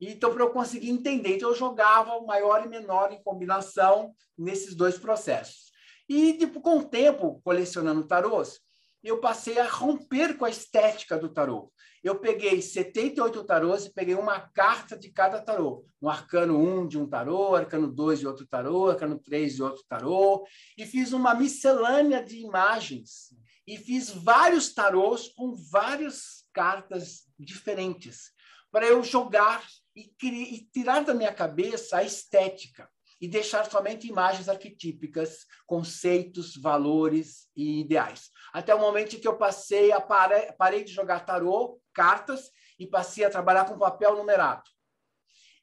Então, 0.00 0.34
para 0.34 0.42
eu 0.42 0.50
conseguir 0.50 0.90
entender, 0.90 1.36
então 1.36 1.50
eu 1.50 1.54
jogava 1.54 2.14
o 2.14 2.26
maior 2.26 2.64
e 2.64 2.68
menor 2.68 3.12
em 3.12 3.22
combinação 3.22 4.12
nesses 4.36 4.74
dois 4.74 4.98
processos. 4.98 5.70
E, 6.08 6.34
tipo, 6.34 6.60
com 6.60 6.78
o 6.78 6.84
tempo, 6.84 7.40
colecionando 7.44 8.06
tarôs, 8.06 8.60
eu 9.08 9.20
passei 9.20 9.58
a 9.58 9.68
romper 9.68 10.36
com 10.36 10.44
a 10.44 10.50
estética 10.50 11.16
do 11.16 11.28
tarô 11.28 11.72
eu 12.06 12.20
peguei 12.20 12.62
78 12.62 13.42
tarôs 13.42 13.86
e 13.86 13.92
peguei 13.92 14.14
uma 14.14 14.38
carta 14.38 14.96
de 14.96 15.10
cada 15.10 15.40
tarô. 15.40 15.84
Um 16.00 16.08
arcano 16.08 16.56
1 16.56 16.86
de 16.86 16.98
um 16.98 17.08
tarô, 17.08 17.56
arcano 17.56 17.88
2 17.88 18.20
de 18.20 18.28
outro 18.28 18.46
tarô, 18.46 18.90
arcano 18.90 19.18
3 19.18 19.56
de 19.56 19.62
outro 19.64 19.82
tarô, 19.88 20.46
e 20.78 20.86
fiz 20.86 21.12
uma 21.12 21.34
miscelânea 21.34 22.22
de 22.22 22.38
imagens. 22.38 23.34
E 23.66 23.76
fiz 23.76 24.10
vários 24.10 24.72
tarôs 24.72 25.28
com 25.34 25.52
várias 25.52 26.44
cartas 26.52 27.24
diferentes, 27.36 28.30
para 28.70 28.86
eu 28.86 29.02
jogar 29.02 29.66
e, 29.96 30.08
e 30.22 30.68
tirar 30.72 31.00
da 31.00 31.12
minha 31.12 31.32
cabeça 31.32 31.96
a 31.96 32.04
estética 32.04 32.88
e 33.20 33.28
deixar 33.28 33.70
somente 33.70 34.06
imagens 34.06 34.48
arquetípicas, 34.48 35.46
conceitos, 35.66 36.56
valores 36.56 37.48
e 37.56 37.80
ideais. 37.80 38.30
Até 38.52 38.74
o 38.74 38.80
momento 38.80 39.16
em 39.16 39.20
que 39.20 39.28
eu 39.28 39.36
passei 39.36 39.92
a 39.92 40.00
pare... 40.00 40.52
parei 40.58 40.84
de 40.84 40.92
jogar 40.92 41.20
tarô, 41.20 41.80
cartas, 41.94 42.50
e 42.78 42.86
passei 42.86 43.24
a 43.24 43.30
trabalhar 43.30 43.64
com 43.64 43.78
papel 43.78 44.16
numerado. 44.16 44.62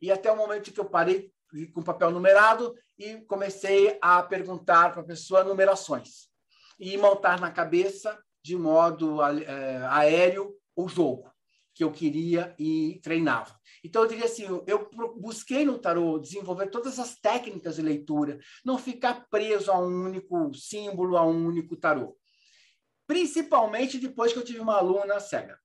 E 0.01 0.11
até 0.11 0.31
o 0.31 0.35
momento 0.35 0.69
em 0.69 0.73
que 0.73 0.80
eu 0.80 0.89
parei 0.89 1.31
com 1.73 1.84
papel 1.84 2.11
numerado 2.11 2.73
e 2.97 3.17
comecei 3.27 3.97
a 4.01 4.21
perguntar 4.23 4.91
para 4.91 5.01
a 5.01 5.05
pessoa 5.05 5.43
numerações 5.43 6.27
e 6.80 6.97
montar 6.97 7.39
na 7.39 7.51
cabeça 7.51 8.19
de 8.43 8.55
modo 8.55 9.21
é, 9.21 9.85
aéreo 9.85 10.55
o 10.75 10.89
jogo 10.89 11.31
que 11.73 11.84
eu 11.84 11.91
queria 11.91 12.53
e 12.57 12.99
treinava. 13.03 13.57
Então, 13.84 14.03
eu 14.03 14.07
diria 14.07 14.26
assim, 14.26 14.43
eu 14.65 14.89
busquei 15.18 15.65
no 15.65 15.77
tarô 15.77 16.18
desenvolver 16.18 16.68
todas 16.68 16.99
as 16.99 17.15
técnicas 17.15 17.76
de 17.76 17.81
leitura, 17.81 18.39
não 18.64 18.77
ficar 18.77 19.27
preso 19.30 19.72
a 19.72 19.80
um 19.80 20.05
único 20.05 20.53
símbolo, 20.53 21.18
a 21.18 21.26
um 21.26 21.47
único 21.47 21.76
tarô. 21.76 22.18
Principalmente 23.05 23.99
depois 23.99 24.31
que 24.31 24.39
eu 24.39 24.45
tive 24.45 24.60
uma 24.60 24.77
aluna 24.77 25.19
cega. 25.19 25.60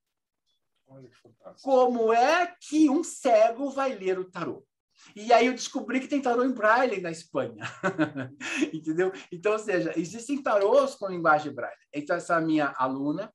Como 1.63 2.13
é 2.13 2.57
que 2.61 2.91
um 2.91 3.05
cego 3.05 3.71
vai 3.71 3.95
ler 3.95 4.19
o 4.19 4.29
tarô? 4.29 4.67
E 5.15 5.33
aí 5.33 5.47
eu 5.47 5.55
descobri 5.55 6.01
que 6.01 6.09
tem 6.09 6.21
tarô 6.21 6.45
em 6.45 6.53
braille 6.53 7.01
na 7.01 7.11
Espanha. 7.11 7.65
Entendeu? 8.73 9.13
Então, 9.31 9.53
ou 9.53 9.59
seja, 9.59 9.93
existem 9.97 10.43
tarôs 10.43 10.95
com 10.95 11.09
linguagem 11.09 11.53
braille. 11.53 11.77
Então, 11.95 12.17
essa 12.17 12.41
minha 12.41 12.75
aluna, 12.77 13.33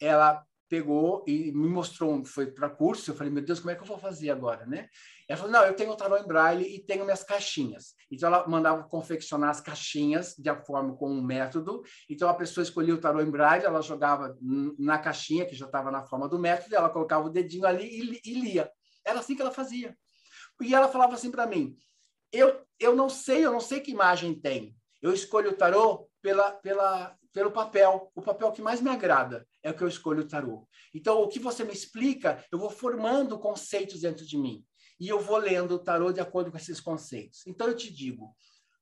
ela 0.00 0.44
pegou 0.74 1.22
e 1.24 1.52
me 1.52 1.68
mostrou, 1.68 2.24
foi 2.24 2.48
para 2.50 2.68
curso, 2.68 3.08
eu 3.08 3.14
falei, 3.14 3.32
meu 3.32 3.44
Deus, 3.44 3.60
como 3.60 3.70
é 3.70 3.76
que 3.76 3.82
eu 3.82 3.86
vou 3.86 3.96
fazer 3.96 4.30
agora, 4.30 4.66
né? 4.66 4.88
Ela 5.28 5.36
falou, 5.36 5.52
não, 5.52 5.62
eu 5.62 5.76
tenho 5.76 5.92
o 5.92 5.96
tarô 5.96 6.16
em 6.16 6.26
braille 6.26 6.64
e 6.64 6.80
tenho 6.80 7.04
minhas 7.04 7.22
caixinhas. 7.22 7.94
Então, 8.10 8.26
ela 8.26 8.44
mandava 8.48 8.82
confeccionar 8.82 9.50
as 9.50 9.60
caixinhas 9.60 10.34
de 10.36 10.52
forma 10.66 10.96
com 10.96 11.08
um 11.08 11.22
método. 11.22 11.82
Então, 12.10 12.28
a 12.28 12.34
pessoa 12.34 12.64
escolhia 12.64 12.92
o 12.92 12.98
tarô 12.98 13.20
em 13.20 13.30
braille, 13.30 13.64
ela 13.64 13.80
jogava 13.80 14.36
na 14.76 14.98
caixinha, 14.98 15.46
que 15.46 15.54
já 15.54 15.66
estava 15.66 15.92
na 15.92 16.02
forma 16.02 16.28
do 16.28 16.40
método, 16.40 16.74
ela 16.74 16.90
colocava 16.90 17.26
o 17.26 17.30
dedinho 17.30 17.66
ali 17.66 17.86
e, 17.86 18.20
e 18.28 18.34
lia. 18.34 18.68
Era 19.04 19.20
assim 19.20 19.36
que 19.36 19.42
ela 19.42 19.52
fazia. 19.52 19.96
E 20.60 20.74
ela 20.74 20.88
falava 20.88 21.14
assim 21.14 21.30
para 21.30 21.46
mim, 21.46 21.76
eu, 22.32 22.60
eu 22.80 22.96
não 22.96 23.08
sei, 23.08 23.46
eu 23.46 23.52
não 23.52 23.60
sei 23.60 23.78
que 23.78 23.92
imagem 23.92 24.34
tem. 24.34 24.76
Eu 25.00 25.12
escolho 25.12 25.52
o 25.52 25.56
tarô 25.56 26.08
pela, 26.20 26.50
pela, 26.50 27.16
pelo 27.32 27.52
papel. 27.52 28.10
O 28.12 28.22
papel 28.22 28.50
que 28.50 28.60
mais 28.60 28.80
me 28.80 28.90
agrada 28.90 29.46
é 29.64 29.72
que 29.72 29.82
eu 29.82 29.88
escolho 29.88 30.22
o 30.22 30.28
tarô. 30.28 30.68
Então, 30.94 31.22
o 31.22 31.28
que 31.28 31.40
você 31.40 31.64
me 31.64 31.72
explica, 31.72 32.44
eu 32.52 32.58
vou 32.58 32.70
formando 32.70 33.38
conceitos 33.38 34.02
dentro 34.02 34.24
de 34.24 34.36
mim. 34.36 34.62
E 35.00 35.08
eu 35.08 35.18
vou 35.18 35.38
lendo 35.38 35.74
o 35.74 35.78
tarô 35.78 36.12
de 36.12 36.20
acordo 36.20 36.50
com 36.50 36.58
esses 36.58 36.80
conceitos. 36.80 37.44
Então, 37.46 37.66
eu 37.66 37.74
te 37.74 37.92
digo, 37.92 38.36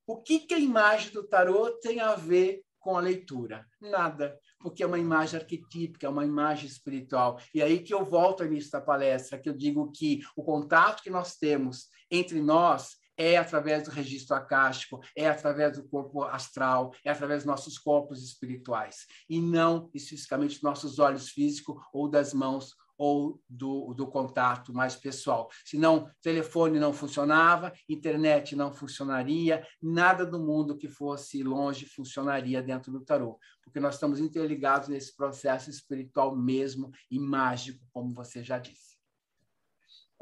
o 0.06 0.20
que, 0.20 0.40
que 0.40 0.52
a 0.52 0.58
imagem 0.58 1.12
do 1.12 1.26
tarô 1.26 1.70
tem 1.80 2.00
a 2.00 2.14
ver 2.16 2.62
com 2.80 2.96
a 2.96 3.00
leitura? 3.00 3.64
Nada, 3.80 4.36
porque 4.58 4.82
é 4.82 4.86
uma 4.86 4.98
imagem 4.98 5.38
arquetípica, 5.38 6.06
é 6.06 6.10
uma 6.10 6.24
imagem 6.24 6.66
espiritual. 6.66 7.40
E 7.54 7.62
aí 7.62 7.78
que 7.78 7.94
eu 7.94 8.04
volto 8.04 8.42
ao 8.42 8.48
início 8.48 8.72
da 8.72 8.80
palestra, 8.80 9.38
que 9.38 9.48
eu 9.48 9.56
digo 9.56 9.90
que 9.92 10.20
o 10.36 10.42
contato 10.42 11.02
que 11.02 11.10
nós 11.10 11.36
temos 11.36 11.86
entre 12.10 12.42
nós 12.42 12.96
é 13.22 13.36
através 13.36 13.84
do 13.84 13.90
registro 13.90 14.34
acástico, 14.34 15.00
é 15.16 15.28
através 15.28 15.76
do 15.76 15.88
corpo 15.88 16.24
astral, 16.24 16.92
é 17.04 17.10
através 17.10 17.42
dos 17.42 17.46
nossos 17.46 17.78
corpos 17.78 18.22
espirituais, 18.24 19.06
e 19.28 19.40
não 19.40 19.88
especificamente 19.94 20.54
dos 20.54 20.62
nossos 20.62 20.98
olhos 20.98 21.28
físicos 21.28 21.76
ou 21.92 22.08
das 22.08 22.34
mãos 22.34 22.74
ou 22.98 23.40
do, 23.48 23.94
do 23.94 24.06
contato 24.06 24.72
mais 24.72 24.94
pessoal. 24.96 25.48
Senão, 25.64 26.08
telefone 26.20 26.78
não 26.78 26.92
funcionava, 26.92 27.72
internet 27.88 28.54
não 28.54 28.72
funcionaria, 28.72 29.66
nada 29.80 30.26
do 30.26 30.38
mundo 30.38 30.76
que 30.76 30.88
fosse 30.88 31.42
longe 31.42 31.86
funcionaria 31.86 32.62
dentro 32.62 32.92
do 32.92 33.04
tarô, 33.04 33.38
porque 33.62 33.80
nós 33.80 33.94
estamos 33.94 34.20
interligados 34.20 34.88
nesse 34.88 35.16
processo 35.16 35.70
espiritual 35.70 36.36
mesmo 36.36 36.90
e 37.10 37.18
mágico, 37.18 37.84
como 37.92 38.12
você 38.12 38.42
já 38.42 38.58
disse. 38.58 38.91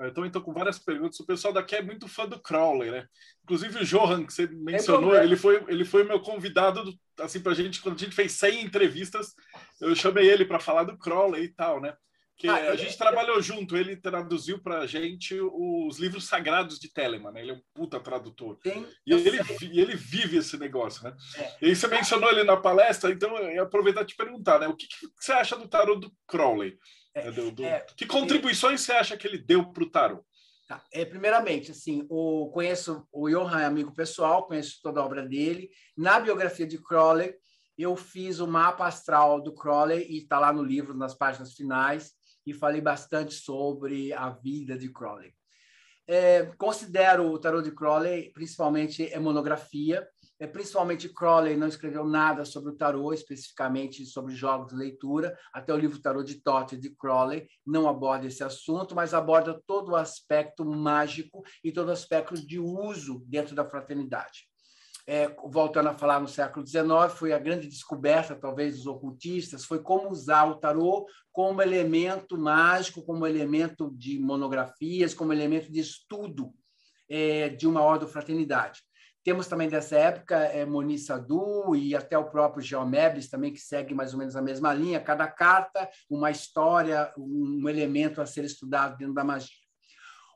Eu 0.01 0.15
também 0.15 0.29
estou 0.29 0.43
com 0.43 0.53
várias 0.53 0.79
perguntas. 0.79 1.21
O 1.21 1.27
pessoal 1.27 1.53
daqui 1.53 1.77
é 1.77 1.83
muito 1.83 2.09
fã 2.09 2.27
do 2.27 2.41
Crowley, 2.41 2.91
né? 2.91 3.07
Inclusive 3.45 3.79
o 3.79 3.85
Johan, 3.85 4.25
que 4.25 4.33
você 4.33 4.47
mencionou, 4.47 5.15
ele 5.15 5.37
foi, 5.37 5.63
ele 5.69 5.85
foi 5.85 6.05
meu 6.05 6.21
convidado, 6.21 6.83
assim, 7.19 7.41
para 7.41 7.53
a 7.53 7.55
gente, 7.55 7.81
quando 7.81 7.97
a 7.97 7.99
gente 7.99 8.15
fez 8.15 8.33
100 8.33 8.63
entrevistas, 8.63 9.35
eu 9.81 9.95
chamei 9.95 10.31
ele 10.31 10.45
para 10.45 10.61
falar 10.61 10.85
do 10.85 10.97
Crowley 10.97 11.45
e 11.45 11.49
tal, 11.49 11.81
né? 11.81 11.95
Que 12.41 12.49
ah, 12.49 12.73
a 12.73 12.77
gente 12.77 12.97
trabalhou 12.97 13.43
junto, 13.43 13.77
ele 13.77 13.95
traduziu 13.97 14.63
para 14.63 14.79
a 14.79 14.87
gente 14.87 15.39
os 15.39 15.99
livros 15.99 16.27
sagrados 16.27 16.79
de 16.79 16.91
Telemann, 16.91 17.33
né? 17.33 17.43
ele 17.43 17.51
é 17.51 17.55
um 17.55 17.61
puta 17.75 18.01
tradutor. 18.01 18.59
Sim, 18.63 18.87
e 19.07 19.13
ele, 19.13 19.39
ele 19.61 19.95
vive 19.95 20.39
esse 20.39 20.57
negócio, 20.57 21.05
né? 21.05 21.15
É. 21.37 21.57
E 21.61 21.67
aí 21.67 21.77
você 21.77 21.87
mencionou 21.87 22.31
ele 22.31 22.43
na 22.43 22.57
palestra, 22.57 23.11
então 23.11 23.37
eu 23.37 23.51
ia 23.51 23.63
aproveitar 23.63 24.07
te 24.07 24.17
perguntar, 24.17 24.59
né? 24.59 24.69
O 24.69 24.75
que, 24.75 24.87
que 24.87 25.07
você 25.21 25.33
acha 25.33 25.55
do 25.55 25.69
tarô 25.69 25.97
do 25.97 26.11
Crowley? 26.27 26.79
É, 27.15 27.31
do, 27.31 27.51
do, 27.51 27.65
é, 27.65 27.85
que 27.97 28.07
contribuições 28.07 28.81
você 28.81 28.93
acha 28.93 29.17
que 29.17 29.27
ele 29.27 29.39
deu 29.39 29.73
para 29.73 29.83
o 29.83 29.91
tarô? 29.91 30.25
Tá. 30.69 30.85
É, 30.93 31.05
primeiramente, 31.05 31.73
assim, 31.73 32.07
o, 32.09 32.49
conheço 32.53 33.05
o 33.13 33.29
Johan, 33.29 33.61
é 33.61 33.65
amigo 33.65 33.93
pessoal, 33.93 34.47
conheço 34.47 34.79
toda 34.83 35.01
a 35.01 35.05
obra 35.05 35.27
dele. 35.27 35.69
Na 35.97 36.21
biografia 36.21 36.67
de 36.67 36.79
Crowley, 36.79 37.35
eu 37.77 37.97
fiz 37.97 38.39
o 38.39 38.47
mapa 38.47 38.87
astral 38.87 39.41
do 39.41 39.53
Crowley 39.53 40.07
e 40.09 40.19
está 40.19 40.39
lá 40.39 40.53
no 40.53 40.63
livro, 40.63 40.95
nas 40.95 41.15
páginas 41.15 41.55
finais, 41.55 42.13
e 42.47 42.55
falei 42.55 42.81
bastante 42.81 43.35
sobre 43.35 44.13
a 44.13 44.31
vida 44.31 44.79
de 44.79 44.89
Crowley. 44.89 45.35
É, 46.07 46.45
considero 46.57 47.31
o 47.31 47.39
tarot 47.39 47.63
de 47.63 47.75
Crowley 47.75 48.31
principalmente 48.33 49.13
é 49.13 49.19
monografia, 49.19 50.07
principalmente 50.47 51.09
Crowley 51.09 51.55
não 51.55 51.67
escreveu 51.67 52.05
nada 52.05 52.47
sobre 52.47 52.71
o 52.71 52.77
tarot, 52.77 53.15
especificamente 53.15 54.07
sobre 54.07 54.35
jogos 54.35 54.73
de 54.73 54.79
leitura. 54.79 55.37
Até 55.53 55.73
o 55.73 55.77
livro 55.77 56.01
Tarot 56.01 56.25
de 56.25 56.41
Tote 56.41 56.79
de 56.79 56.89
Crowley 56.97 57.47
não 57.67 57.87
aborda 57.87 58.27
esse 58.27 58.43
assunto, 58.43 58.95
mas 58.95 59.13
aborda 59.13 59.61
todo 59.67 59.91
o 59.91 59.97
aspecto 59.97 60.65
mágico 60.65 61.43
e 61.63 61.71
todo 61.71 61.89
o 61.89 61.93
aspecto 61.93 62.35
de 62.35 62.59
uso 62.59 63.23
dentro 63.27 63.55
da 63.55 63.69
fraternidade. 63.69 64.49
É, 65.07 65.35
voltando 65.45 65.89
a 65.89 65.99
falar 65.99 66.21
no 66.21 66.29
século 66.29 66.67
XIX, 66.67 67.13
foi 67.15 67.33
a 67.33 67.39
grande 67.39 67.67
descoberta, 67.67 68.35
talvez, 68.35 68.77
dos 68.77 68.87
ocultistas, 68.87 69.65
foi 69.65 69.83
como 69.83 70.09
usar 70.09 70.45
o 70.45 70.55
tarô 70.55 71.05
como 71.33 71.61
elemento 71.61 72.39
mágico, 72.39 73.05
como 73.05 73.27
elemento 73.27 73.91
de 73.97 74.19
monografias, 74.19 75.13
como 75.13 75.33
elemento 75.33 75.71
de 75.71 75.81
estudo 75.81 76.55
é, 77.09 77.49
de 77.49 77.67
uma 77.67 77.83
ordem 77.83 78.09
fraternidade. 78.09 78.83
Temos 79.23 79.47
também 79.47 79.69
dessa 79.69 79.97
época 79.97 80.37
é, 80.37 80.65
Moni 80.65 80.99
Sadu 80.99 81.77
e 81.77 81.95
até 81.95 82.17
o 82.17 82.31
próprio 82.31 82.63
Geomebis 82.63 83.29
também, 83.29 83.53
que 83.53 83.61
segue 83.61 83.95
mais 83.95 84.13
ou 84.13 84.19
menos 84.19 84.35
a 84.35 84.41
mesma 84.41 84.73
linha. 84.73 85.01
Cada 85.01 85.29
carta, 85.29 85.89
uma 86.09 86.31
história, 86.31 87.13
um 87.19 87.69
elemento 87.69 88.23
a 88.23 88.27
ser 88.27 88.45
estudado 88.45 88.97
dentro 88.97 89.15
da 89.15 89.23
magia. 89.23 89.49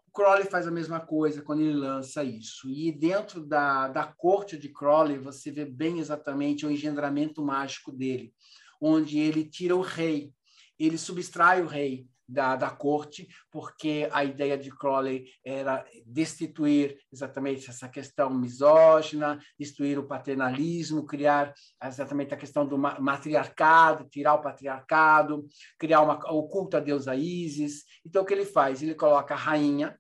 O 0.07 0.13
Crowley 0.13 0.45
faz 0.45 0.69
a 0.69 0.71
mesma 0.71 1.01
coisa 1.01 1.43
quando 1.43 1.61
ele 1.61 1.73
lança 1.73 2.23
isso. 2.23 2.69
E 2.69 2.93
dentro 2.93 3.45
da, 3.45 3.89
da 3.89 4.05
corte 4.05 4.57
de 4.57 4.69
Crowley, 4.69 5.19
você 5.19 5.51
vê 5.51 5.65
bem 5.65 5.99
exatamente 5.99 6.67
o 6.67 6.71
engendramento 6.71 7.43
mágico 7.43 7.91
dele, 7.91 8.35
onde 8.81 9.19
ele 9.19 9.45
tira 9.45 9.75
o 9.75 9.81
rei, 9.81 10.31
ele 10.79 10.99
subtrai 10.99 11.63
o 11.63 11.67
rei, 11.67 12.07
da, 12.29 12.57
da 12.57 12.71
corte, 12.71 13.29
porque 13.51 14.09
a 14.13 14.25
ideia 14.25 14.57
de 14.57 14.71
Crowley 14.71 15.27
era 15.45 15.85
destituir 16.07 16.99
exatamente 17.13 17.69
essa 17.69 17.89
questão 17.89 18.31
misógina, 18.31 19.39
destruir 19.59 19.99
o 19.99 20.07
paternalismo, 20.07 21.07
criar 21.07 21.53
exatamente 21.83 22.33
a 22.35 22.37
questão 22.37 22.67
do 22.67 22.79
matriarcado, 22.79 24.09
tirar 24.09 24.35
o 24.35 24.43
patriarcado, 24.43 25.47
criar 25.79 26.01
uma, 26.01 26.15
o 26.33 26.49
culto 26.49 26.77
a 26.77 26.81
deusa 26.81 27.15
Isis. 27.15 27.85
Então, 28.05 28.23
o 28.23 28.25
que 28.27 28.35
ele 28.35 28.47
faz? 28.47 28.83
Ele 28.83 28.95
coloca 28.95 29.35
a 29.35 29.39
rainha, 29.39 29.99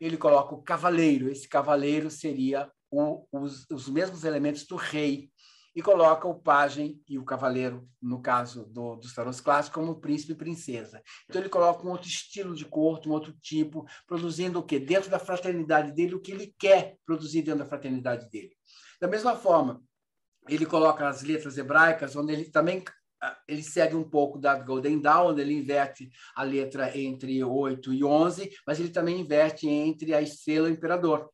ele 0.00 0.16
coloca 0.16 0.54
o 0.54 0.62
cavaleiro. 0.62 1.30
Esse 1.30 1.48
cavaleiro 1.48 2.10
seria 2.10 2.70
o, 2.90 3.24
os, 3.30 3.66
os 3.70 3.88
mesmos 3.88 4.24
elementos 4.24 4.66
do 4.66 4.76
rei 4.76 5.30
e 5.80 5.82
coloca 5.82 6.28
o 6.28 6.34
pajem 6.34 7.02
e 7.08 7.18
o 7.18 7.24
cavaleiro, 7.24 7.88
no 8.02 8.20
caso 8.20 8.66
do, 8.66 8.96
dos 8.96 9.14
tarôs 9.14 9.40
clássicos, 9.40 9.74
como 9.74 9.98
príncipe 9.98 10.32
e 10.32 10.36
princesa. 10.36 11.02
Então 11.26 11.40
ele 11.40 11.48
coloca 11.48 11.86
um 11.86 11.90
outro 11.90 12.06
estilo 12.06 12.54
de 12.54 12.66
corte, 12.66 13.08
um 13.08 13.12
outro 13.12 13.32
tipo, 13.40 13.86
produzindo 14.06 14.58
o 14.58 14.62
quê? 14.62 14.78
Dentro 14.78 15.08
da 15.08 15.18
fraternidade 15.18 15.92
dele, 15.92 16.14
o 16.14 16.20
que 16.20 16.32
ele 16.32 16.54
quer 16.58 16.98
produzir 17.06 17.40
dentro 17.40 17.60
da 17.60 17.66
fraternidade 17.66 18.28
dele. 18.28 18.50
Da 19.00 19.08
mesma 19.08 19.34
forma, 19.34 19.82
ele 20.50 20.66
coloca 20.66 21.08
as 21.08 21.22
letras 21.22 21.56
hebraicas, 21.56 22.14
onde 22.14 22.34
ele 22.34 22.50
também 22.50 22.84
ah, 23.22 23.38
ele 23.48 23.62
segue 23.62 23.96
um 23.96 24.04
pouco 24.04 24.38
da 24.38 24.56
Golden 24.56 25.00
Dawn, 25.00 25.30
onde 25.30 25.40
ele 25.40 25.54
inverte 25.54 26.10
a 26.36 26.42
letra 26.42 26.94
entre 26.94 27.42
8 27.42 27.94
e 27.94 28.04
11, 28.04 28.50
mas 28.66 28.78
ele 28.78 28.90
também 28.90 29.18
inverte 29.18 29.66
entre 29.66 30.12
a 30.12 30.20
estrela 30.20 30.68
e 30.68 30.72
o 30.72 30.74
imperador. 30.74 31.30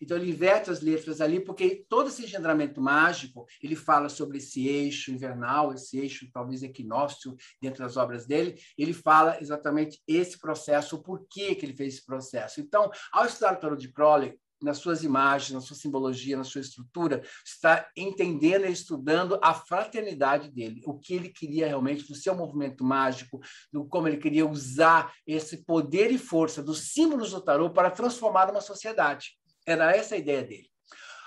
Então, 0.00 0.16
ele 0.16 0.30
inverte 0.30 0.70
as 0.70 0.80
letras 0.80 1.20
ali, 1.20 1.40
porque 1.40 1.84
todo 1.88 2.08
esse 2.08 2.24
engendramento 2.24 2.80
mágico, 2.80 3.46
ele 3.62 3.76
fala 3.76 4.08
sobre 4.08 4.38
esse 4.38 4.66
eixo 4.66 5.10
invernal, 5.10 5.72
esse 5.72 5.98
eixo 5.98 6.28
talvez 6.32 6.62
equinócio 6.62 7.36
dentro 7.60 7.82
das 7.84 7.96
obras 7.96 8.26
dele, 8.26 8.58
ele 8.76 8.92
fala 8.92 9.40
exatamente 9.40 10.00
esse 10.06 10.38
processo, 10.38 10.96
o 10.96 11.02
porquê 11.02 11.54
que 11.54 11.66
ele 11.66 11.74
fez 11.74 11.94
esse 11.94 12.04
processo. 12.04 12.60
Então, 12.60 12.90
ao 13.12 13.26
estudar 13.26 13.54
o 13.54 13.60
tarot 13.60 13.80
de 13.80 13.92
Crowley, 13.92 14.38
nas 14.62 14.78
suas 14.78 15.02
imagens, 15.02 15.52
na 15.52 15.60
sua 15.60 15.76
simbologia, 15.76 16.36
na 16.36 16.44
sua 16.44 16.60
estrutura, 16.60 17.22
está 17.44 17.88
entendendo 17.96 18.66
e 18.66 18.72
estudando 18.72 19.38
a 19.42 19.54
fraternidade 19.54 20.50
dele, 20.50 20.82
o 20.84 20.98
que 20.98 21.14
ele 21.14 21.30
queria 21.30 21.66
realmente 21.66 22.06
do 22.06 22.14
seu 22.14 22.34
movimento 22.34 22.84
mágico, 22.84 23.40
do 23.72 23.86
como 23.86 24.06
ele 24.06 24.18
queria 24.18 24.46
usar 24.46 25.12
esse 25.26 25.64
poder 25.64 26.10
e 26.10 26.18
força 26.18 26.62
dos 26.62 26.92
símbolos 26.92 27.30
do 27.30 27.40
tarot 27.40 27.72
para 27.74 27.90
transformar 27.90 28.50
uma 28.50 28.60
sociedade. 28.60 29.39
Era 29.70 29.94
essa 29.94 30.14
a 30.14 30.18
ideia 30.18 30.42
dele. 30.42 30.68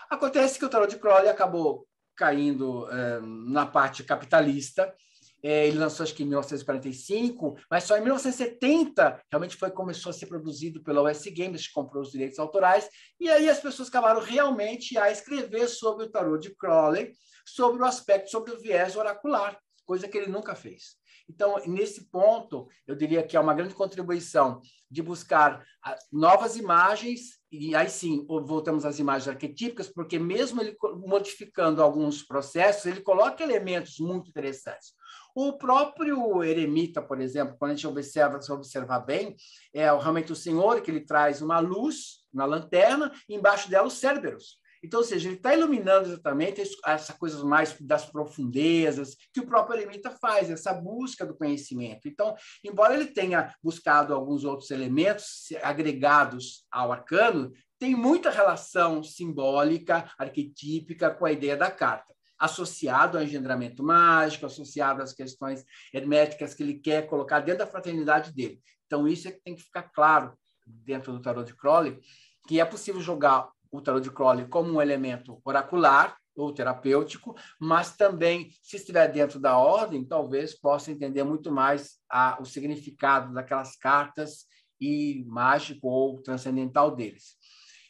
Acontece 0.10 0.60
que 0.60 0.65
o 0.65 0.70
tarot 0.70 0.94
de 0.94 0.99
Crowley 0.99 1.30
acabou 1.30 1.88
caindo 2.15 2.90
é, 2.91 3.20
na 3.22 3.65
parte 3.65 4.03
capitalista. 4.03 4.94
É, 5.41 5.68
ele 5.68 5.78
lançou 5.78 6.03
acho 6.03 6.14
que 6.14 6.24
em 6.24 6.28
1945, 6.28 7.57
mas 7.70 7.84
só 7.84 7.98
em 7.98 8.02
1970 8.02 9.22
realmente 9.30 9.57
foi 9.57 9.70
começou 9.72 10.10
a 10.10 10.14
ser 10.14 10.28
produzido 10.28 10.82
pela 10.82 11.02
US 11.03 11.24
Games, 11.36 11.68
que 11.68 11.74
comprou 11.74 12.02
os 12.02 12.11
direitos 12.11 12.40
autorais, 12.40 12.88
e 13.20 13.30
aí 13.30 13.49
as 13.49 13.60
pessoas 13.60 13.90
acabaram 13.90 14.22
realmente 14.22 14.98
a 14.98 15.11
escrever 15.11 15.68
sobre 15.68 16.06
o 16.06 16.10
tarot 16.10 16.41
de 16.41 16.56
Crowley, 16.56 17.11
sobre 17.45 17.82
o 17.82 17.86
aspecto, 17.86 18.30
sobre 18.30 18.53
o 18.53 18.60
viés 18.60 18.95
oracular, 18.95 19.60
coisa 19.86 20.07
que 20.07 20.18
ele 20.18 20.32
nunca 20.32 20.56
fez. 20.56 20.95
Então, 21.30 21.56
nesse 21.66 22.10
ponto, 22.10 22.68
eu 22.86 22.95
diria 22.95 23.24
que 23.24 23.38
é 23.38 23.40
uma 23.40 23.54
grande 23.54 23.74
contribuição 23.74 24.62
de 24.90 25.02
buscar 25.02 25.66
ah, 25.84 25.98
novas 26.12 26.56
imagens, 26.58 27.40
e 27.52 27.76
aí 27.76 27.90
sim, 27.90 28.26
voltamos 28.28 28.86
às 28.86 29.00
imagens 29.00 29.28
arquetípicas, 29.28 29.88
porque 29.88 30.20
mesmo 30.20 30.62
ele 30.62 30.76
modificando 31.06 31.82
alguns 31.82 32.24
processos, 32.24 32.86
ele 32.86 33.02
coloca 33.02 33.44
elementos 33.44 34.00
muito 34.00 34.30
interessantes. 34.30 34.94
O 35.36 35.54
próprio 35.54 36.44
eremita, 36.44 37.02
por 37.02 37.20
exemplo, 37.20 37.56
quando 37.58 37.72
a 37.72 37.76
gente 37.76 37.88
observa, 37.88 38.40
se 38.41 38.52
observar 38.52 39.00
bem, 39.00 39.36
é 39.74 39.86
realmente 39.86 40.32
o 40.32 40.36
Senhor 40.36 40.82
que 40.82 40.91
ele 40.91 41.02
traz 41.02 41.41
uma 41.41 41.60
luz 41.60 42.24
na 42.32 42.45
lanterna, 42.45 43.12
e 43.28 43.36
embaixo 43.36 43.70
dela 43.70 43.88
os 43.88 43.94
cérebros. 43.94 44.62
Então, 44.84 44.99
ou 44.99 45.05
seja, 45.05 45.30
ele 45.30 45.38
está 45.38 45.53
iluminando 45.53 46.10
exatamente 46.10 46.61
essa 46.85 47.14
coisa 47.14 47.43
mais 47.45 47.76
das 47.80 48.05
profundezas 48.05 49.15
que 49.34 49.39
o 49.39 49.45
próprio 49.45 49.80
Eremita 49.80 50.11
faz, 50.11 50.49
essa 50.49 50.73
busca 50.73 51.26
do 51.26 51.35
conhecimento. 51.35 52.07
Então, 52.07 52.35
embora 52.64 52.93
ele 52.93 53.07
tenha 53.07 53.55
buscado 53.64 54.14
alguns 54.14 54.43
outros 54.43 54.72
elementos 54.72 55.47
agregados 55.61 56.65
ao 56.69 56.91
arcano, 56.91 57.53
tem 57.80 57.95
muita 57.95 58.30
relação 58.30 59.01
simbólica, 59.01 60.11
arquetípica 60.18 61.10
com 61.10 61.26
a 61.26 61.31
ideia 61.31 61.55
da 61.55 61.72
carta 61.72 62.14
associado 62.39 63.18
ao 63.18 63.23
engendramento 63.23 63.81
mágico, 63.81 64.45
associado 64.45 65.01
às 65.01 65.14
questões 65.14 65.64
herméticas 65.93 66.53
que 66.53 66.61
ele 66.61 66.73
quer 66.73 67.07
colocar 67.07 67.39
dentro 67.39 67.60
da 67.60 67.72
fraternidade 67.72 68.34
dele. 68.34 68.60
Então, 68.85 69.07
isso 69.07 69.30
é 69.30 69.31
que 69.31 69.41
tem 69.41 69.55
que 69.55 69.64
ficar 69.64 69.84
claro 69.84 70.38
dentro 70.65 71.14
do 71.14 71.22
tarot 71.22 71.47
de 71.47 71.55
Crowley, 71.55 72.01
que 72.45 72.60
é 72.60 72.65
possível 72.65 72.99
jogar 72.99 73.49
o 73.74 73.82
tarot 73.82 74.04
de 74.04 74.12
Crowley 74.12 74.48
como 74.48 74.72
um 74.72 74.82
elemento 74.82 75.41
oracular 75.44 76.16
ou 76.36 76.54
terapêutico, 76.54 77.36
mas 77.60 77.95
também, 77.95 78.52
se 78.62 78.78
estiver 78.78 79.12
dentro 79.12 79.40
da 79.40 79.58
ordem, 79.58 80.06
talvez 80.06 80.54
possa 80.54 80.91
entender 80.91 81.24
muito 81.24 81.52
mais 81.52 82.00
a, 82.10 82.40
o 82.40 82.45
significado 82.45 83.34
daquelas 83.34 83.76
cartas 83.76 84.45
e 84.80 85.24
mágico 85.28 85.88
ou 85.88 86.22
transcendental 86.22 86.95
deles. 86.95 87.36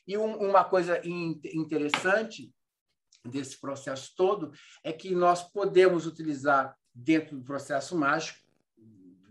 E 0.08 0.18
um, 0.18 0.36
uma 0.38 0.64
coisa 0.64 1.06
in, 1.06 1.40
interessante 1.54 2.54
desse 3.26 3.60
processo 3.60 4.14
todo 4.16 4.52
é 4.84 4.92
que 4.92 5.14
nós 5.16 5.44
podemos 5.44 6.06
utilizar 6.06 6.76
dentro 6.94 7.38
do 7.38 7.44
processo 7.44 7.98
mágico, 7.98 8.40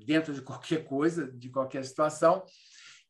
dentro 0.05 0.35
de 0.35 0.43
qualquer 0.43 0.85
coisa, 0.85 1.31
de 1.31 1.49
qualquer 1.49 1.85
situação, 1.85 2.43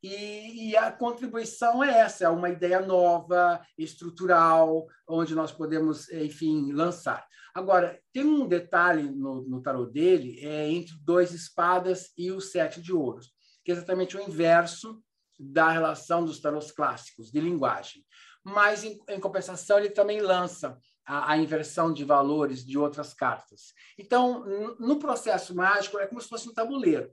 e, 0.02 0.70
e, 0.70 0.76
a 0.76 0.90
contribuição 0.90 1.82
é 1.82 2.00
essa, 2.00 2.24
é 2.24 2.28
uma 2.28 2.50
ideia 2.50 2.80
nova, 2.80 3.64
estrutural, 3.78 4.86
onde 5.06 5.34
nós 5.34 5.52
podemos, 5.52 6.10
enfim, 6.10 6.72
lançar. 6.72 7.24
Agora, 7.54 8.00
tem 8.12 8.24
um 8.24 8.48
detalhe 8.48 9.10
no, 9.10 9.42
no 9.42 9.62
tarot 9.62 9.92
dele, 9.92 10.40
é 10.40 10.68
entre 10.68 10.94
dois 11.02 11.32
espadas 11.32 12.10
e 12.18 12.32
o 12.32 12.40
sete 12.40 12.80
de 12.80 12.92
ouros, 12.92 13.32
que 13.64 13.70
é 13.70 13.74
exatamente 13.74 14.16
o 14.16 14.20
inverso 14.20 15.00
da 15.38 15.70
relação 15.70 16.24
dos 16.24 16.40
tarots 16.40 16.72
clássicos, 16.72 17.30
de 17.30 17.40
linguagem. 17.40 18.04
Mas, 18.42 18.82
em, 18.82 18.98
em 19.08 19.20
compensação, 19.20 19.78
ele 19.78 19.90
também 19.90 20.20
lança 20.20 20.76
a, 21.06 21.32
a, 21.32 21.38
inversão 21.38 21.92
de 21.92 22.04
valores 22.04 22.64
de 22.64 22.76
outras 22.76 23.14
cartas. 23.14 23.72
Então, 23.96 24.44
no 24.80 24.98
processo 24.98 25.54
mágico, 25.54 25.98
é 25.98 26.06
como 26.06 26.20
se 26.20 26.28
fosse 26.28 26.48
um 26.48 26.54
tabuleiro 26.54 27.08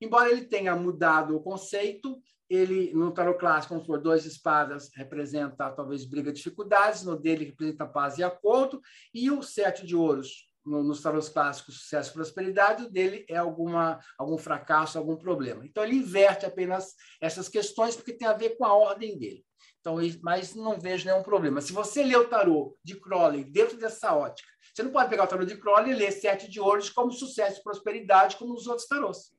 Embora 0.00 0.30
ele 0.30 0.44
tenha 0.44 0.74
mudado 0.76 1.36
o 1.36 1.42
conceito, 1.42 2.20
ele 2.48 2.92
no 2.94 3.12
tarot 3.12 3.38
clássico, 3.38 3.74
como 3.74 3.86
for 3.86 4.00
dois 4.00 4.24
espadas, 4.24 4.90
representa 4.94 5.70
talvez 5.70 6.04
briga 6.04 6.32
dificuldades, 6.32 7.02
no 7.02 7.18
dele 7.18 7.46
representa 7.46 7.86
paz 7.86 8.18
e 8.18 8.22
acordo, 8.22 8.80
e 9.12 9.30
o 9.30 9.42
sete 9.42 9.86
de 9.86 9.96
ouros 9.96 10.46
no, 10.66 10.82
nos 10.82 11.00
tarôs 11.00 11.28
clássicos, 11.28 11.80
sucesso 11.80 12.10
e 12.10 12.14
prosperidade, 12.14 12.84
o 12.84 12.90
dele 12.90 13.24
é 13.28 13.36
alguma, 13.36 14.00
algum 14.18 14.36
fracasso, 14.36 14.98
algum 14.98 15.16
problema. 15.16 15.64
Então, 15.64 15.84
ele 15.84 15.96
inverte 15.96 16.44
apenas 16.44 16.94
essas 17.20 17.48
questões, 17.48 17.94
porque 17.94 18.12
tem 18.12 18.26
a 18.26 18.32
ver 18.32 18.56
com 18.56 18.64
a 18.64 18.74
ordem 18.74 19.16
dele. 19.16 19.44
Então, 19.80 19.98
mas 20.20 20.54
não 20.54 20.80
vejo 20.80 21.06
nenhum 21.06 21.22
problema. 21.22 21.60
Se 21.60 21.72
você 21.72 22.02
lê 22.02 22.16
o 22.16 22.28
tarô 22.28 22.76
de 22.82 22.96
Crowley 22.96 23.44
dentro 23.44 23.78
dessa 23.78 24.16
ótica, 24.16 24.48
você 24.74 24.82
não 24.82 24.90
pode 24.90 25.08
pegar 25.08 25.24
o 25.24 25.28
tarô 25.28 25.44
de 25.44 25.56
Crowley 25.56 25.92
e 25.92 25.94
ler 25.94 26.10
Sete 26.10 26.50
de 26.50 26.60
Ouros 26.60 26.90
como 26.90 27.12
sucesso 27.12 27.60
e 27.60 27.62
prosperidade, 27.62 28.36
como 28.36 28.52
os 28.52 28.66
outros 28.66 28.88
tarôs. 28.88 29.35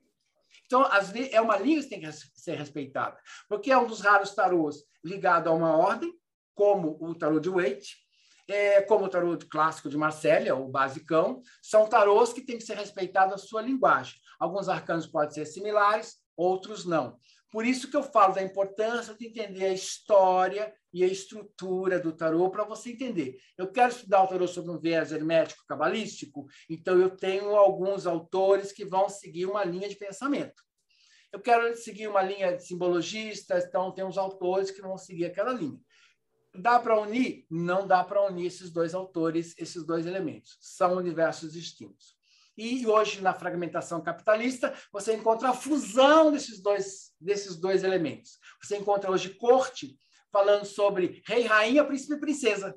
Então, 0.68 0.86
é 1.32 1.42
uma 1.42 1.58
linha 1.58 1.82
que 1.82 1.90
tem 1.90 2.02
que 2.02 2.12
ser 2.12 2.56
respeitada, 2.56 3.18
porque 3.50 3.72
é 3.72 3.78
um 3.78 3.88
dos 3.88 4.02
raros 4.02 4.36
tarôs 4.36 4.84
ligado 5.04 5.48
a 5.48 5.54
uma 5.54 5.76
ordem, 5.76 6.14
como 6.54 6.98
o 7.00 7.16
tarô 7.16 7.40
de 7.40 7.50
Waite, 7.50 7.96
é, 8.50 8.82
como 8.82 9.06
o 9.06 9.10
tarô 9.10 9.38
clássico 9.50 9.90
de 9.90 9.98
Marsella, 9.98 10.56
o 10.56 10.68
basicão, 10.68 11.42
são 11.62 11.88
tarôs 11.88 12.34
que 12.34 12.42
têm 12.42 12.58
que 12.58 12.64
ser 12.64 12.76
respeitados 12.78 13.34
a 13.34 13.38
sua 13.38 13.62
linguagem. 13.62 14.16
Alguns 14.40 14.70
arcanos 14.70 15.08
podem 15.08 15.32
ser 15.32 15.46
similares, 15.46 16.18
outros 16.36 16.86
não. 16.86 17.18
Por 17.52 17.66
isso 17.66 17.90
que 17.90 17.96
eu 17.96 18.04
falo 18.04 18.34
da 18.34 18.44
importância 18.44 19.14
de 19.14 19.28
entender 19.28 19.66
a 19.66 19.74
história 19.74 20.74
e 20.94 21.04
a 21.04 21.08
estrutura 21.08 22.00
do 22.00 22.12
tarô 22.12 22.50
para 22.50 22.66
você 22.66 22.92
entender. 22.92 23.38
Eu 23.58 23.72
quero 23.72 23.94
estudar 23.94 24.24
o 24.24 24.28
tarô 24.28 24.48
sobre 24.48 24.72
um 24.72 24.80
viés 24.80 25.12
hermético 25.12 25.66
cabalístico, 25.66 26.46
então 26.70 27.00
eu 27.00 27.10
tenho 27.10 27.56
alguns 27.56 28.06
autores 28.06 28.72
que 28.72 28.84
vão 28.84 29.08
seguir 29.08 29.46
uma 29.46 29.64
linha 29.64 29.88
de 29.88 29.96
pensamento. 29.96 30.62
Eu 31.32 31.40
quero 31.40 31.76
seguir 31.78 32.08
uma 32.08 32.22
linha 32.22 32.56
de 32.56 32.66
simbologistas, 32.66 33.66
então 33.66 33.94
tem 33.94 34.04
uns 34.04 34.18
autores 34.18 34.72
que 34.72 34.82
vão 34.82 34.98
seguir 34.98 35.26
aquela 35.26 35.54
linha. 35.54 35.80
Dá 36.54 36.80
para 36.80 37.00
unir? 37.00 37.46
Não 37.50 37.86
dá 37.86 38.04
para 38.04 38.26
unir 38.26 38.48
esses 38.48 38.72
dois 38.72 38.94
autores, 38.94 39.54
esses 39.58 39.86
dois 39.86 40.06
elementos. 40.06 40.58
São 40.60 40.98
universos 40.98 41.54
distintos. 41.54 42.17
E 42.58 42.88
hoje, 42.88 43.22
na 43.22 43.34
fragmentação 43.34 44.02
capitalista, 44.02 44.74
você 44.92 45.14
encontra 45.14 45.50
a 45.50 45.54
fusão 45.54 46.32
desses 46.32 46.60
dois, 46.60 47.12
desses 47.22 47.56
dois 47.56 47.84
elementos. 47.84 48.40
Você 48.62 48.78
encontra 48.78 49.12
hoje 49.12 49.36
corte 49.36 49.96
falando 50.32 50.66
sobre 50.66 51.22
rei, 51.28 51.44
rainha, 51.44 51.86
príncipe 51.86 52.16
e 52.16 52.20
princesa. 52.20 52.76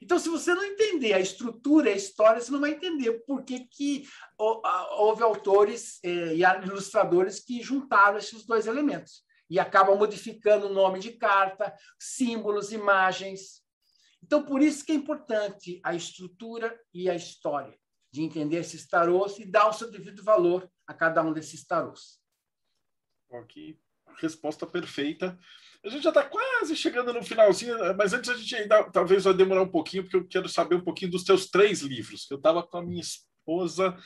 Então, 0.00 0.18
se 0.18 0.28
você 0.28 0.54
não 0.54 0.64
entender 0.64 1.12
a 1.12 1.20
estrutura, 1.20 1.90
a 1.90 1.94
história, 1.94 2.40
você 2.40 2.52
não 2.52 2.60
vai 2.60 2.70
entender 2.70 3.24
por 3.26 3.44
que, 3.44 3.66
que 3.66 4.08
houve 4.38 5.22
autores 5.22 5.98
eh, 6.04 6.36
e 6.36 6.42
ilustradores 6.64 7.40
que 7.40 7.60
juntaram 7.60 8.16
esses 8.16 8.46
dois 8.46 8.66
elementos 8.66 9.24
e 9.50 9.58
acabam 9.58 9.96
modificando 9.96 10.66
o 10.66 10.72
nome 10.72 11.00
de 11.00 11.12
carta, 11.12 11.74
símbolos, 11.98 12.70
imagens. 12.70 13.62
Então, 14.22 14.44
por 14.44 14.62
isso 14.62 14.84
que 14.84 14.92
é 14.92 14.94
importante 14.94 15.80
a 15.82 15.94
estrutura 15.94 16.78
e 16.94 17.08
a 17.10 17.14
história, 17.14 17.76
de 18.10 18.22
entender 18.22 18.56
esses 18.56 18.86
tarôs 18.86 19.38
e 19.38 19.44
dar 19.44 19.68
o 19.68 19.72
seu 19.72 19.90
devido 19.90 20.22
valor 20.22 20.70
a 20.86 20.94
cada 20.94 21.22
um 21.22 21.32
desses 21.32 21.66
tarôs. 21.66 22.18
Ok, 23.30 23.78
resposta 24.18 24.66
perfeita. 24.66 25.38
A 25.84 25.88
gente 25.88 26.02
já 26.02 26.10
está 26.10 26.24
quase 26.24 26.74
chegando 26.74 27.12
no 27.12 27.22
finalzinho, 27.22 27.76
mas 27.96 28.12
antes 28.12 28.30
a 28.30 28.36
gente 28.36 28.54
ainda 28.56 28.90
talvez 28.90 29.24
vai 29.24 29.34
demorar 29.34 29.62
um 29.62 29.70
pouquinho, 29.70 30.02
porque 30.02 30.16
eu 30.16 30.26
quero 30.26 30.48
saber 30.48 30.74
um 30.76 30.84
pouquinho 30.84 31.10
dos 31.10 31.24
teus 31.24 31.48
três 31.48 31.82
livros. 31.82 32.26
Eu 32.30 32.38
estava 32.38 32.62
com 32.62 32.78
a 32.78 32.82
minha 32.82 33.02
esposa, 33.02 33.96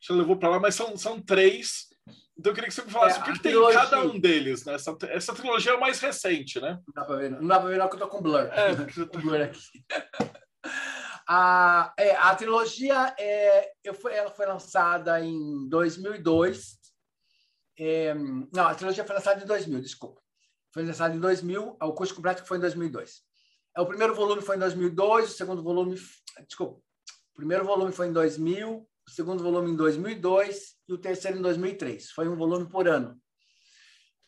já 0.00 0.14
levou 0.14 0.36
para 0.36 0.50
lá, 0.50 0.60
mas 0.60 0.74
são, 0.74 0.96
são 0.96 1.20
três. 1.20 1.88
Então 2.36 2.50
eu 2.50 2.54
queria 2.54 2.68
que 2.68 2.74
você 2.74 2.82
me 2.82 2.90
falasse 2.90 3.18
é, 3.18 3.22
o 3.22 3.24
que, 3.24 3.32
que 3.34 3.42
tem 3.42 3.54
em 3.54 3.72
cada 3.72 4.02
um 4.02 4.18
deles. 4.18 4.64
Né? 4.64 4.74
Essa, 4.74 4.96
essa 5.04 5.34
trilogia 5.34 5.72
é 5.72 5.76
a 5.76 5.80
mais 5.80 6.00
recente, 6.00 6.60
né? 6.60 6.78
Não 6.86 6.94
dá 6.94 7.04
para 7.04 7.16
ver, 7.16 7.30
não 7.30 7.46
dá 7.46 7.60
para 7.60 7.68
ver 7.68 7.78
não 7.78 7.88
que 7.88 7.94
eu 7.94 8.00
tô 8.00 8.08
com 8.08 8.20
blur. 8.20 8.40
É, 8.40 8.74
com 9.06 9.20
blur 9.20 9.40
aqui. 9.40 9.60
a, 11.28 11.92
é, 11.98 12.14
a 12.16 12.34
trilogia 12.34 13.14
é, 13.18 13.72
eu 13.82 13.94
foi, 13.94 14.14
ela 14.14 14.30
foi 14.30 14.46
lançada 14.46 15.20
em 15.20 15.68
2002. 15.68 16.78
É, 17.78 18.14
não, 18.14 18.66
a 18.66 18.74
trilogia 18.74 19.04
foi 19.04 19.14
lançada 19.14 19.42
em 19.42 19.46
2000, 19.46 19.80
desculpa. 19.80 20.20
Foi 20.72 20.84
lançada 20.84 21.14
em 21.14 21.20
2000, 21.20 21.76
o 21.80 21.92
curso 21.92 22.14
completo 22.14 22.44
foi 22.44 22.58
em 22.58 22.60
2002. 22.60 23.22
É, 23.76 23.80
o 23.80 23.86
primeiro 23.86 24.14
volume 24.14 24.42
foi 24.42 24.56
em 24.56 24.58
2002, 24.58 25.30
o 25.30 25.34
segundo 25.34 25.62
volume... 25.62 25.96
Desculpa. 26.46 26.80
O 27.32 27.36
primeiro 27.36 27.64
volume 27.64 27.92
foi 27.92 28.08
em 28.08 28.12
2000, 28.12 28.88
o 29.06 29.10
segundo 29.10 29.42
volume 29.42 29.70
em 29.70 29.76
2002 29.76 30.74
e 30.88 30.92
o 30.92 30.98
terceiro 30.98 31.38
em 31.38 31.42
2003. 31.42 32.10
Foi 32.10 32.28
um 32.28 32.36
volume 32.36 32.68
por 32.68 32.88
ano. 32.88 33.20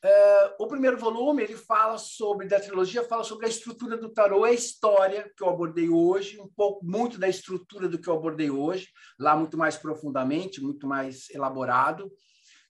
Uh, 0.05 0.53
o 0.59 0.67
primeiro 0.67 0.99
volume 0.99 1.43
ele 1.43 1.57
fala 1.57 1.97
sobre 1.97 2.47
da 2.47 2.61
trilogia 2.61 3.03
fala 3.05 3.25
sobre 3.25 3.47
a 3.47 3.49
estrutura 3.49 3.97
do 3.97 4.13
tarô, 4.13 4.45
a 4.45 4.53
história 4.53 5.33
que 5.35 5.43
eu 5.43 5.49
abordei 5.49 5.89
hoje, 5.89 6.39
um 6.39 6.47
pouco 6.47 6.85
muito 6.85 7.17
da 7.19 7.27
estrutura 7.27 7.89
do 7.89 7.99
que 7.99 8.07
eu 8.07 8.13
abordei 8.13 8.51
hoje, 8.51 8.89
lá 9.19 9.35
muito 9.35 9.57
mais 9.57 9.79
profundamente, 9.79 10.61
muito 10.61 10.87
mais 10.87 11.31
elaborado, 11.31 12.13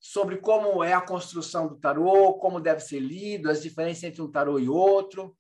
sobre 0.01 0.37
como 0.37 0.85
é 0.85 0.93
a 0.93 1.01
construção 1.01 1.67
do 1.67 1.77
tarô, 1.77 2.35
como 2.35 2.61
deve 2.61 2.79
ser 2.79 3.01
lido, 3.01 3.51
as 3.51 3.63
diferenças 3.63 4.05
entre 4.05 4.23
um 4.23 4.31
tarô 4.31 4.61
e 4.61 4.69
outro. 4.69 5.35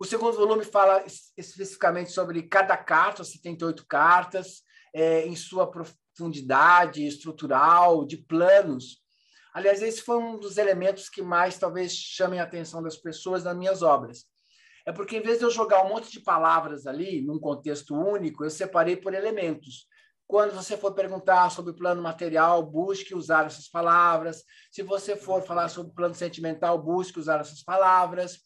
O 0.00 0.06
segundo 0.06 0.38
volume 0.38 0.64
fala 0.64 1.04
especificamente 1.36 2.12
sobre 2.12 2.44
cada 2.44 2.78
carta, 2.78 3.24
78 3.24 3.86
cartas, 3.86 4.62
é, 4.94 5.26
em 5.26 5.36
sua 5.36 5.70
profundidade 5.70 7.06
estrutural, 7.06 8.06
de 8.06 8.16
planos. 8.16 9.02
Aliás, 9.52 9.82
esse 9.82 10.02
foi 10.02 10.16
um 10.18 10.38
dos 10.38 10.58
elementos 10.58 11.08
que 11.08 11.22
mais 11.22 11.58
talvez 11.58 11.92
chamem 11.92 12.40
a 12.40 12.44
atenção 12.44 12.82
das 12.82 12.96
pessoas 12.96 13.44
nas 13.44 13.56
minhas 13.56 13.82
obras. 13.82 14.24
É 14.86 14.92
porque, 14.92 15.16
em 15.16 15.22
vez 15.22 15.38
de 15.38 15.44
eu 15.44 15.50
jogar 15.50 15.84
um 15.84 15.88
monte 15.88 16.10
de 16.10 16.20
palavras 16.20 16.86
ali, 16.86 17.20
num 17.22 17.38
contexto 17.38 17.94
único, 17.94 18.44
eu 18.44 18.50
separei 18.50 18.96
por 18.96 19.12
elementos. 19.12 19.86
Quando 20.26 20.54
você 20.54 20.76
for 20.76 20.94
perguntar 20.94 21.50
sobre 21.50 21.72
o 21.72 21.76
plano 21.76 22.00
material, 22.00 22.62
busque 22.62 23.14
usar 23.14 23.46
essas 23.46 23.68
palavras. 23.68 24.44
Se 24.70 24.82
você 24.82 25.16
for 25.16 25.42
falar 25.42 25.68
sobre 25.68 25.90
o 25.90 25.94
plano 25.94 26.14
sentimental, 26.14 26.80
busque 26.80 27.18
usar 27.18 27.40
essas 27.40 27.62
palavras. 27.64 28.38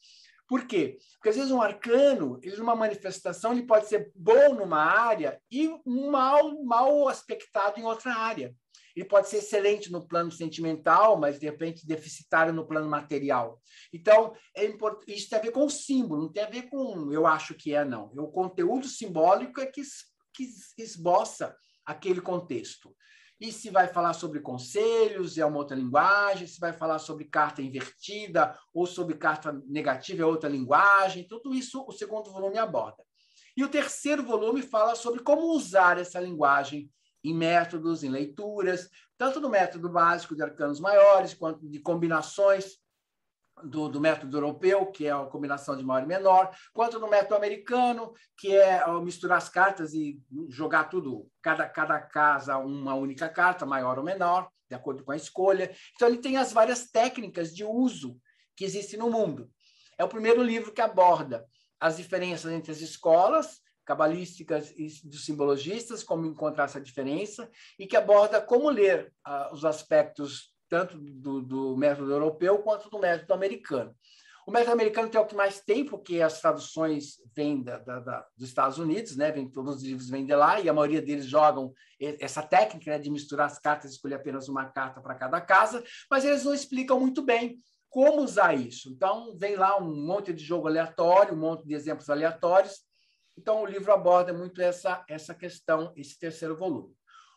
Por 0.48 0.66
quê? 0.66 0.98
Porque 1.14 1.28
às 1.28 1.36
vezes 1.36 1.50
um 1.50 1.60
arcano, 1.60 2.38
ele 2.42 2.56
numa 2.56 2.74
manifestação, 2.74 3.52
ele 3.52 3.66
pode 3.66 3.86
ser 3.86 4.10
bom 4.14 4.54
numa 4.54 4.82
área 4.82 5.40
e 5.50 5.68
mal, 5.86 6.62
mal 6.64 7.08
aspectado 7.08 7.78
em 7.78 7.84
outra 7.84 8.14
área. 8.14 8.54
Ele 8.94 9.04
pode 9.04 9.28
ser 9.28 9.38
excelente 9.38 9.90
no 9.90 10.06
plano 10.06 10.30
sentimental, 10.30 11.18
mas 11.18 11.38
de 11.38 11.46
repente 11.46 11.86
deficitário 11.86 12.52
no 12.52 12.66
plano 12.66 12.88
material. 12.88 13.60
Então, 13.92 14.34
é 14.54 14.64
import... 14.64 15.02
isso 15.08 15.28
tem 15.28 15.38
a 15.38 15.42
ver 15.42 15.50
com 15.50 15.66
o 15.66 15.70
símbolo, 15.70 16.22
não 16.22 16.32
tem 16.32 16.44
a 16.44 16.50
ver 16.50 16.68
com 16.68 17.12
eu 17.12 17.26
acho 17.26 17.54
que 17.54 17.74
é, 17.74 17.84
não. 17.84 18.12
O 18.16 18.30
conteúdo 18.30 18.86
simbólico 18.86 19.60
é 19.60 19.66
que, 19.66 19.82
que 20.32 20.48
esboça 20.78 21.56
aquele 21.84 22.20
contexto. 22.20 22.94
E 23.40 23.50
se 23.52 23.68
vai 23.68 23.88
falar 23.88 24.12
sobre 24.12 24.40
conselhos, 24.40 25.36
é 25.36 25.44
uma 25.44 25.58
outra 25.58 25.76
linguagem. 25.76 26.46
Se 26.46 26.60
vai 26.60 26.72
falar 26.72 26.98
sobre 26.98 27.24
carta 27.24 27.60
invertida 27.60 28.56
ou 28.72 28.86
sobre 28.86 29.16
carta 29.16 29.52
negativa, 29.66 30.22
é 30.22 30.26
outra 30.26 30.48
linguagem. 30.48 31.26
Tudo 31.26 31.52
isso 31.52 31.84
o 31.86 31.92
segundo 31.92 32.30
volume 32.30 32.58
aborda. 32.58 33.02
E 33.56 33.64
o 33.64 33.68
terceiro 33.68 34.22
volume 34.22 34.62
fala 34.62 34.94
sobre 34.94 35.20
como 35.20 35.52
usar 35.52 35.98
essa 35.98 36.20
linguagem 36.20 36.90
em 37.24 37.34
métodos, 37.34 38.04
em 38.04 38.10
leituras, 38.10 38.90
tanto 39.16 39.40
no 39.40 39.48
método 39.48 39.88
básico 39.88 40.36
de 40.36 40.42
arcanos 40.42 40.78
maiores, 40.78 41.32
quanto 41.32 41.66
de 41.66 41.80
combinações 41.80 42.78
do, 43.62 43.88
do, 43.88 44.00
método 44.00 44.36
europeu, 44.36 44.86
que 44.86 45.06
é 45.06 45.12
a 45.12 45.24
combinação 45.24 45.76
de 45.76 45.82
maior 45.82 46.02
e 46.02 46.06
menor, 46.06 46.54
quanto 46.72 46.98
no 46.98 47.08
método 47.08 47.36
americano, 47.36 48.12
que 48.36 48.54
é 48.54 48.84
misturar 49.00 49.38
as 49.38 49.48
cartas 49.48 49.94
e 49.94 50.20
jogar 50.48 50.84
tudo, 50.84 51.30
cada, 51.40 51.66
cada 51.68 52.00
casa 52.00 52.58
uma 52.58 52.94
única 52.94 53.28
carta, 53.28 53.64
maior 53.64 53.98
ou 53.98 54.04
menor, 54.04 54.50
de 54.68 54.74
acordo 54.74 55.04
com 55.04 55.12
a 55.12 55.16
escolha. 55.16 55.74
Então, 55.94 56.08
ele 56.08 56.18
tem 56.18 56.36
as 56.36 56.52
várias 56.52 56.90
técnicas 56.90 57.54
de 57.54 57.64
uso 57.64 58.18
que 58.56 58.64
existem 58.64 58.98
no 58.98 59.10
mundo. 59.10 59.50
É 59.96 60.04
o 60.04 60.08
primeiro 60.08 60.42
livro 60.42 60.72
que 60.72 60.80
aborda 60.80 61.46
as 61.80 61.96
diferenças 61.96 62.52
entre 62.52 62.72
as 62.72 62.80
escolas 62.80 63.63
cabalísticas 63.84 64.72
e 64.76 64.88
dos 65.04 65.24
simbologistas, 65.24 66.02
como 66.02 66.26
encontrar 66.26 66.64
essa 66.64 66.80
diferença, 66.80 67.48
e 67.78 67.86
que 67.86 67.96
aborda 67.96 68.40
como 68.40 68.70
ler 68.70 69.12
uh, 69.26 69.52
os 69.52 69.64
aspectos 69.64 70.52
tanto 70.68 70.98
do, 70.98 71.40
do, 71.42 71.76
método 71.76 72.10
europeu 72.10 72.58
quanto 72.58 72.88
do 72.90 72.98
método 72.98 73.32
americano. 73.34 73.94
O 74.46 74.50
método 74.50 74.72
americano 74.72 75.08
tem 75.08 75.20
o 75.20 75.26
que 75.26 75.34
mais 75.34 75.60
tem, 75.60 75.84
porque 75.84 76.20
as 76.20 76.40
traduções 76.40 77.16
vêm 77.34 77.62
da, 77.62 77.78
da, 77.78 78.00
da, 78.00 78.26
dos 78.36 78.48
Estados 78.48 78.78
Unidos, 78.78 79.16
né? 79.16 79.30
Vem, 79.30 79.48
todos 79.48 79.76
os 79.76 79.82
livros 79.82 80.10
vêm 80.10 80.26
de 80.26 80.34
lá, 80.34 80.60
e 80.60 80.68
a 80.68 80.72
maioria 80.72 81.00
deles 81.00 81.26
jogam 81.26 81.72
essa 81.98 82.42
técnica 82.42 82.90
né, 82.90 82.98
de 82.98 83.10
misturar 83.10 83.46
as 83.46 83.58
cartas 83.58 83.92
escolher 83.92 84.16
apenas 84.16 84.48
uma 84.48 84.66
carta 84.66 85.00
para 85.00 85.14
cada 85.14 85.40
casa, 85.40 85.82
mas 86.10 86.24
eles 86.24 86.44
não 86.44 86.52
explicam 86.52 87.00
muito 87.00 87.22
bem 87.22 87.58
como 87.94 88.22
usar 88.22 88.54
isso. 88.54 88.90
Então, 88.90 89.36
vem 89.38 89.54
lá 89.54 89.78
um 89.78 90.04
monte 90.04 90.32
de 90.32 90.42
jogo 90.42 90.66
aleatório, 90.66 91.32
um 91.32 91.38
monte 91.38 91.64
de 91.64 91.74
exemplos 91.74 92.10
aleatórios. 92.10 92.83
Então, 93.36 93.62
o 93.62 93.66
livro 93.66 93.92
aborda 93.92 94.32
muito 94.32 94.60
essa, 94.60 95.04
essa 95.08 95.34
questão, 95.34 95.92
esse 95.96 96.18
terceiro 96.18 96.56
volume. 96.56 96.94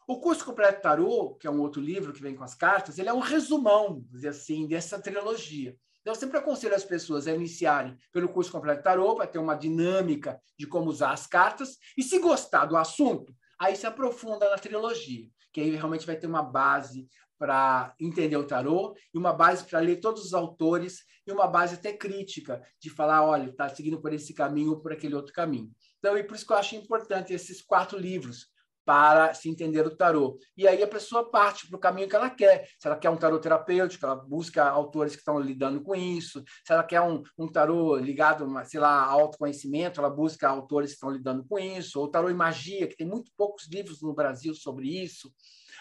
O 0.08 0.20
curso 0.22 0.46
completo 0.46 0.82
tarô, 0.82 1.36
que 1.36 1.48
é 1.48 1.52
um 1.52 1.60
outro 1.60 1.82
livro 1.82 2.14
que 2.14 2.22
vem 2.22 2.36
com 2.36 2.44
as 2.44 2.56
cartas, 2.56 2.98
ele 2.98 3.10
é 3.10 3.14
um 3.14 3.20
resumão, 3.20 4.02
dizer 4.10 4.30
assim, 4.30 4.68
dessa 4.68 5.02
trilogia. 5.02 5.76
Então, 6.02 6.14
eu 6.14 6.20
sempre 6.20 6.38
aconselho 6.38 6.76
as 6.76 6.86
pessoas 6.86 7.28
a 7.28 7.34
iniciarem 7.34 7.98
pelo 8.14 8.30
curso 8.30 8.52
completo 8.52 8.84
tarô, 8.84 9.16
para 9.16 9.28
ter 9.28 9.40
uma 9.40 9.56
dinâmica 9.56 10.40
de 10.58 10.66
como 10.66 10.90
usar 10.90 11.12
as 11.12 11.28
cartas, 11.28 11.78
e 11.98 12.04
se 12.04 12.20
gostar 12.20 12.66
do 12.66 12.78
assunto, 12.78 13.36
aí 13.60 13.76
se 13.76 13.86
aprofunda 13.86 14.50
na 14.50 14.58
trilogia, 14.58 15.28
que 15.52 15.60
aí 15.60 15.72
realmente 15.72 16.06
vai 16.06 16.16
ter 16.16 16.28
uma 16.28 16.44
base 16.44 17.08
para 17.38 17.94
entender 18.00 18.38
o 18.38 18.48
tarô 18.48 18.96
e 19.14 19.18
uma 19.18 19.34
base 19.34 19.64
para 19.66 19.80
ler 19.80 19.98
todos 19.98 20.26
os 20.26 20.34
autores 20.34 21.04
e 21.26 21.32
uma 21.32 21.48
base 21.48 21.76
até 21.76 21.94
crítica 21.94 22.62
de 22.80 22.90
falar, 22.90 23.24
olha, 23.24 23.50
está 23.50 23.68
seguindo 23.70 24.02
por 24.02 24.14
esse 24.14 24.34
caminho 24.34 24.72
ou 24.72 24.80
por 24.80 24.94
aquele 24.94 25.16
outro 25.16 25.34
caminho. 25.34 25.72
Então, 26.00 26.18
e 26.18 26.24
por 26.24 26.36
isso 26.36 26.46
que 26.46 26.54
eu 26.54 26.58
acho 26.58 26.76
importante 26.76 27.34
esses 27.34 27.62
quatro 27.62 27.98
livros, 27.98 28.48
para 28.88 29.34
se 29.34 29.50
entender 29.50 29.86
o 29.86 29.94
tarô. 29.94 30.40
E 30.56 30.66
aí 30.66 30.82
a 30.82 30.88
pessoa 30.88 31.30
parte 31.30 31.68
para 31.68 31.76
o 31.76 31.80
caminho 31.80 32.08
que 32.08 32.16
ela 32.16 32.30
quer. 32.30 32.70
Se 32.80 32.88
ela 32.88 32.96
quer 32.96 33.10
um 33.10 33.18
tarô 33.18 33.38
terapêutico, 33.38 34.06
ela 34.06 34.16
busca 34.16 34.64
autores 34.64 35.12
que 35.12 35.20
estão 35.20 35.38
lidando 35.38 35.82
com 35.82 35.94
isso. 35.94 36.42
Se 36.66 36.72
ela 36.72 36.86
quer 36.86 37.02
um, 37.02 37.22
um 37.38 37.52
tarô 37.52 37.98
ligado, 37.98 38.48
sei 38.64 38.80
lá, 38.80 39.02
a 39.02 39.12
autoconhecimento, 39.12 40.00
ela 40.00 40.10
busca 40.10 40.48
autores 40.48 40.92
que 40.92 40.96
estão 40.96 41.12
lidando 41.12 41.46
com 41.46 41.60
isso. 41.60 42.00
Ou 42.00 42.10
tarô 42.10 42.30
e 42.30 42.34
magia, 42.34 42.88
que 42.88 42.96
tem 42.96 43.06
muito 43.06 43.30
poucos 43.36 43.68
livros 43.70 44.02
no 44.02 44.14
Brasil 44.14 44.56
sobre 44.56 44.88
isso. 44.88 45.34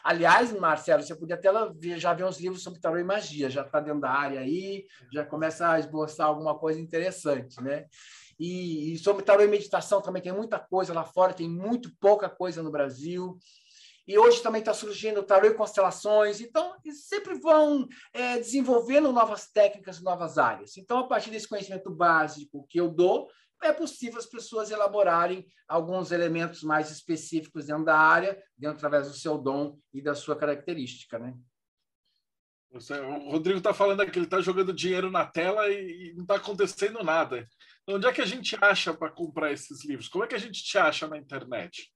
Aliás, 0.06 0.52
Marcelo, 0.52 1.02
você 1.02 1.16
podia 1.16 1.34
até 1.34 1.48
já 1.98 2.14
ver 2.14 2.22
uns 2.22 2.38
livros 2.38 2.62
sobre 2.62 2.78
tarô 2.78 2.96
e 2.96 3.02
magia, 3.02 3.50
já 3.50 3.62
está 3.62 3.80
dentro 3.80 4.02
da 4.02 4.10
área 4.10 4.38
aí, 4.38 4.86
já 5.12 5.24
começa 5.24 5.68
a 5.68 5.80
esboçar 5.80 6.28
alguma 6.28 6.56
coisa 6.56 6.78
interessante, 6.78 7.60
né? 7.60 7.86
E, 8.38 8.92
e 8.92 8.98
sobre 8.98 9.24
tarô 9.24 9.42
e 9.42 9.48
meditação 9.48 10.00
também 10.00 10.22
tem 10.22 10.30
muita 10.30 10.60
coisa 10.60 10.94
lá 10.94 11.02
fora, 11.02 11.34
tem 11.34 11.50
muito 11.50 11.90
pouca 11.98 12.28
coisa 12.28 12.62
no 12.62 12.70
Brasil. 12.70 13.36
E 14.06 14.16
hoje 14.16 14.40
também 14.44 14.60
está 14.60 14.72
surgindo 14.72 15.24
tarô 15.24 15.48
e 15.48 15.54
constelações, 15.54 16.40
então 16.40 16.76
sempre 16.92 17.34
vão 17.34 17.88
é, 18.12 18.36
desenvolvendo 18.36 19.10
novas 19.12 19.48
técnicas, 19.48 20.00
novas 20.00 20.38
áreas. 20.38 20.76
Então, 20.76 21.00
a 21.00 21.08
partir 21.08 21.30
desse 21.30 21.48
conhecimento 21.48 21.90
básico 21.90 22.64
que 22.70 22.80
eu 22.80 22.88
dou, 22.88 23.28
é 23.62 23.72
possível 23.72 24.18
as 24.18 24.26
pessoas 24.26 24.70
elaborarem 24.70 25.46
alguns 25.68 26.12
elementos 26.12 26.62
mais 26.62 26.90
específicos 26.90 27.66
dentro 27.66 27.84
da 27.84 27.98
área, 27.98 28.40
dentro 28.56 28.76
através 28.76 29.08
do 29.08 29.16
seu 29.16 29.38
dom 29.38 29.78
e 29.92 30.00
da 30.02 30.14
sua 30.14 30.36
característica, 30.36 31.18
né? 31.18 31.34
O 32.70 33.30
Rodrigo 33.30 33.58
está 33.58 33.72
falando 33.72 34.02
aqui, 34.02 34.18
ele 34.18 34.26
está 34.26 34.40
jogando 34.40 34.72
dinheiro 34.72 35.10
na 35.10 35.24
tela 35.24 35.68
e, 35.70 36.12
não 36.14 36.22
está 36.22 36.36
acontecendo 36.36 37.02
nada. 37.02 37.48
Onde 37.86 38.06
é 38.06 38.12
que 38.12 38.20
a 38.20 38.26
gente 38.26 38.56
acha 38.60 38.92
para 38.92 39.10
comprar 39.10 39.52
esses 39.52 39.84
livros? 39.84 40.08
Como 40.08 40.24
é 40.24 40.26
que 40.26 40.34
a 40.34 40.38
gente 40.38 40.62
te 40.62 40.76
acha 40.76 41.06
na 41.06 41.16
internet? 41.16 41.90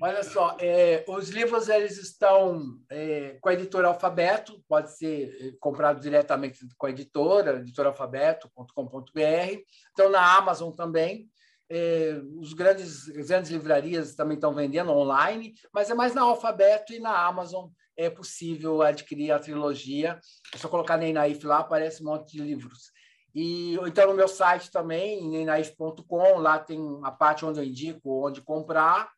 Olha 0.00 0.24
só, 0.24 0.56
é, 0.58 1.04
os 1.06 1.28
livros 1.28 1.68
eles 1.68 1.98
estão 1.98 2.78
é, 2.90 3.36
com 3.40 3.48
a 3.48 3.54
editora 3.54 3.88
Alfabeto, 3.88 4.62
pode 4.66 4.96
ser 4.96 5.36
é, 5.40 5.52
comprado 5.60 6.00
diretamente 6.00 6.58
com 6.76 6.86
a 6.86 6.90
editora, 6.90 7.58
editoraalfabeto.com.br. 7.58 9.62
Estão 9.88 10.10
na 10.10 10.36
Amazon 10.36 10.72
também. 10.72 11.28
É, 11.70 12.20
os 12.38 12.52
grandes, 12.52 13.06
grandes 13.06 13.50
livrarias 13.50 14.14
também 14.14 14.34
estão 14.34 14.52
vendendo 14.52 14.92
online, 14.92 15.54
mas 15.72 15.88
é 15.88 15.94
mais 15.94 16.14
na 16.14 16.22
Alfabeto 16.22 16.92
e 16.92 16.98
na 16.98 17.26
Amazon 17.26 17.68
é 17.96 18.10
possível 18.10 18.82
adquirir 18.82 19.30
a 19.30 19.38
trilogia. 19.38 20.18
É 20.52 20.58
só 20.58 20.68
colocar 20.68 20.96
Neinaif 20.96 21.46
lá, 21.46 21.58
aparece 21.58 22.02
um 22.02 22.06
monte 22.06 22.32
de 22.32 22.42
livros. 22.42 22.90
E 23.34 23.74
então 23.86 24.08
no 24.08 24.14
meu 24.14 24.28
site 24.28 24.70
também, 24.70 25.26
neinaif.com, 25.28 26.38
lá 26.38 26.58
tem 26.58 27.00
a 27.02 27.10
parte 27.10 27.44
onde 27.44 27.60
eu 27.60 27.64
indico 27.64 28.26
onde 28.26 28.42
comprar. 28.42 29.10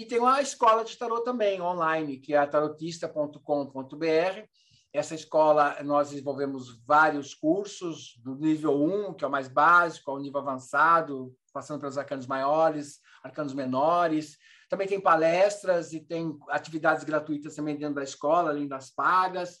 E 0.00 0.06
tem 0.06 0.18
uma 0.18 0.40
escola 0.40 0.82
de 0.82 0.96
tarot 0.96 1.22
também 1.22 1.60
online, 1.60 2.16
que 2.16 2.32
é 2.32 2.38
a 2.38 2.46
tarotista.com.br. 2.46 4.48
Essa 4.94 5.14
escola, 5.14 5.76
nós 5.82 6.08
desenvolvemos 6.08 6.82
vários 6.86 7.34
cursos, 7.34 8.18
do 8.24 8.34
nível 8.34 8.82
1, 8.82 9.12
que 9.12 9.26
é 9.26 9.28
o 9.28 9.30
mais 9.30 9.46
básico, 9.46 10.10
ao 10.10 10.18
nível 10.18 10.40
avançado, 10.40 11.36
passando 11.52 11.80
pelos 11.80 11.98
arcanos 11.98 12.26
maiores, 12.26 13.00
arcanos 13.22 13.52
menores. 13.52 14.38
Também 14.70 14.88
tem 14.88 14.98
palestras 14.98 15.92
e 15.92 16.00
tem 16.00 16.34
atividades 16.48 17.04
gratuitas 17.04 17.54
também 17.54 17.76
dentro 17.76 17.96
da 17.96 18.02
escola, 18.02 18.48
além 18.48 18.66
das 18.66 18.88
pagas. 18.88 19.60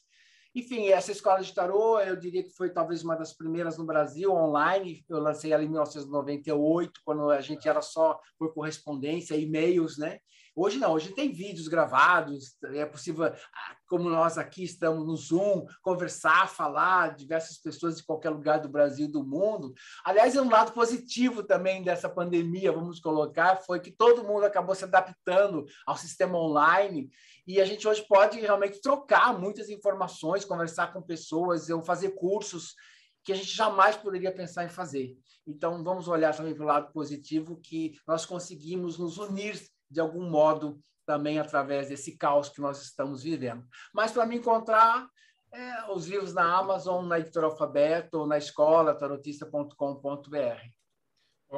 Enfim, 0.52 0.88
essa 0.88 1.12
escola 1.12 1.40
de 1.40 1.54
tarô, 1.54 2.00
eu 2.00 2.16
diria 2.16 2.42
que 2.42 2.50
foi 2.50 2.70
talvez 2.70 3.04
uma 3.04 3.14
das 3.14 3.32
primeiras 3.32 3.78
no 3.78 3.84
Brasil, 3.84 4.32
online. 4.32 5.04
Eu 5.08 5.20
lancei 5.20 5.52
ela 5.52 5.62
em 5.62 5.68
1998, 5.68 7.00
quando 7.04 7.30
a 7.30 7.40
gente 7.40 7.68
era 7.68 7.80
só 7.80 8.18
por 8.36 8.52
correspondência, 8.52 9.36
e-mails, 9.36 9.96
né? 9.96 10.18
Hoje 10.54 10.78
não, 10.78 10.92
hoje 10.92 11.14
tem 11.14 11.32
vídeos 11.32 11.68
gravados, 11.68 12.56
é 12.64 12.84
possível, 12.84 13.24
ah, 13.26 13.76
como 13.88 14.10
nós 14.10 14.36
aqui 14.36 14.64
estamos 14.64 15.06
no 15.06 15.16
Zoom, 15.16 15.64
conversar, 15.80 16.48
falar, 16.48 17.14
diversas 17.14 17.56
pessoas 17.58 17.96
de 17.96 18.04
qualquer 18.04 18.30
lugar 18.30 18.60
do 18.60 18.68
Brasil 18.68 19.10
do 19.10 19.24
mundo. 19.24 19.72
Aliás, 20.04 20.34
é 20.34 20.42
um 20.42 20.50
lado 20.50 20.72
positivo 20.72 21.44
também 21.44 21.82
dessa 21.82 22.08
pandemia, 22.08 22.72
vamos 22.72 22.98
colocar, 22.98 23.56
foi 23.56 23.78
que 23.80 23.92
todo 23.92 24.24
mundo 24.24 24.44
acabou 24.44 24.74
se 24.74 24.84
adaptando 24.84 25.64
ao 25.86 25.96
sistema 25.96 26.36
online 26.36 27.08
e 27.46 27.60
a 27.60 27.64
gente 27.64 27.86
hoje 27.86 28.04
pode 28.08 28.40
realmente 28.40 28.80
trocar 28.80 29.38
muitas 29.38 29.68
informações, 29.68 30.44
conversar 30.44 30.92
com 30.92 31.00
pessoas, 31.00 31.68
eu 31.68 31.80
fazer 31.82 32.10
cursos 32.10 32.74
que 33.24 33.32
a 33.32 33.36
gente 33.36 33.54
jamais 33.54 33.96
poderia 33.96 34.32
pensar 34.32 34.64
em 34.64 34.68
fazer. 34.68 35.16
Então, 35.46 35.82
vamos 35.82 36.08
olhar 36.08 36.34
também 36.34 36.54
para 36.54 36.64
o 36.64 36.68
lado 36.68 36.92
positivo, 36.92 37.60
que 37.60 37.94
nós 38.06 38.24
conseguimos 38.24 38.98
nos 38.98 39.18
unir 39.18 39.60
de 39.90 40.00
algum 40.00 40.28
modo 40.28 40.80
também 41.04 41.38
através 41.38 41.88
desse 41.88 42.16
caos 42.16 42.48
que 42.48 42.60
nós 42.60 42.80
estamos 42.82 43.22
vivendo. 43.22 43.66
Mas 43.92 44.12
para 44.12 44.26
me 44.26 44.36
encontrar 44.36 45.08
é, 45.52 45.90
os 45.90 46.06
livros 46.06 46.32
na 46.32 46.56
Amazon, 46.56 47.06
na 47.06 47.18
editora 47.18 47.46
Alfabeto, 47.46 48.20
ou 48.20 48.26
na 48.26 48.38
escola, 48.38 48.94
tarotista.com.br. 48.94 49.80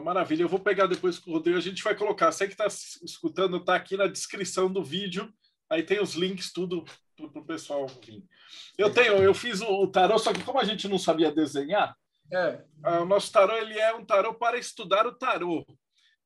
Maravilha, 0.03 0.45
eu 0.45 0.49
vou 0.49 0.59
pegar 0.59 0.87
depois 0.87 1.19
com 1.19 1.31
o 1.31 1.35
Rodrigo, 1.35 1.59
a 1.59 1.61
gente 1.61 1.83
vai 1.83 1.95
colocar. 1.95 2.33
Você 2.33 2.47
que 2.47 2.55
está 2.55 2.67
escutando, 2.67 3.59
está 3.59 3.75
aqui 3.75 3.95
na 3.95 4.07
descrição 4.07 4.73
do 4.73 4.83
vídeo, 4.83 5.31
aí 5.69 5.83
tem 5.83 6.01
os 6.01 6.15
links, 6.15 6.51
tudo 6.51 6.83
para 7.15 7.43
o 7.43 7.45
pessoal 7.45 7.87
vir. 7.87 8.25
Eu 8.79 8.91
tenho, 8.91 9.19
eu 9.19 9.35
fiz 9.35 9.61
o, 9.61 9.87
tarô, 9.87 10.19
só 10.19 10.33
que 10.33 10.43
como 10.43 10.59
a 10.59 10.65
gente 10.65 10.89
não 10.89 10.99
sabia 10.99 11.31
desenhar, 11.31 11.95
é. 12.33 12.65
o 13.03 13.05
nosso 13.05 13.31
tarô 13.31 13.55
ele 13.55 13.79
é 13.79 13.95
um 13.95 14.05
tarô 14.05 14.33
para 14.33 14.57
estudar 14.57 15.07
o 15.07 15.13
tarô 15.13 15.63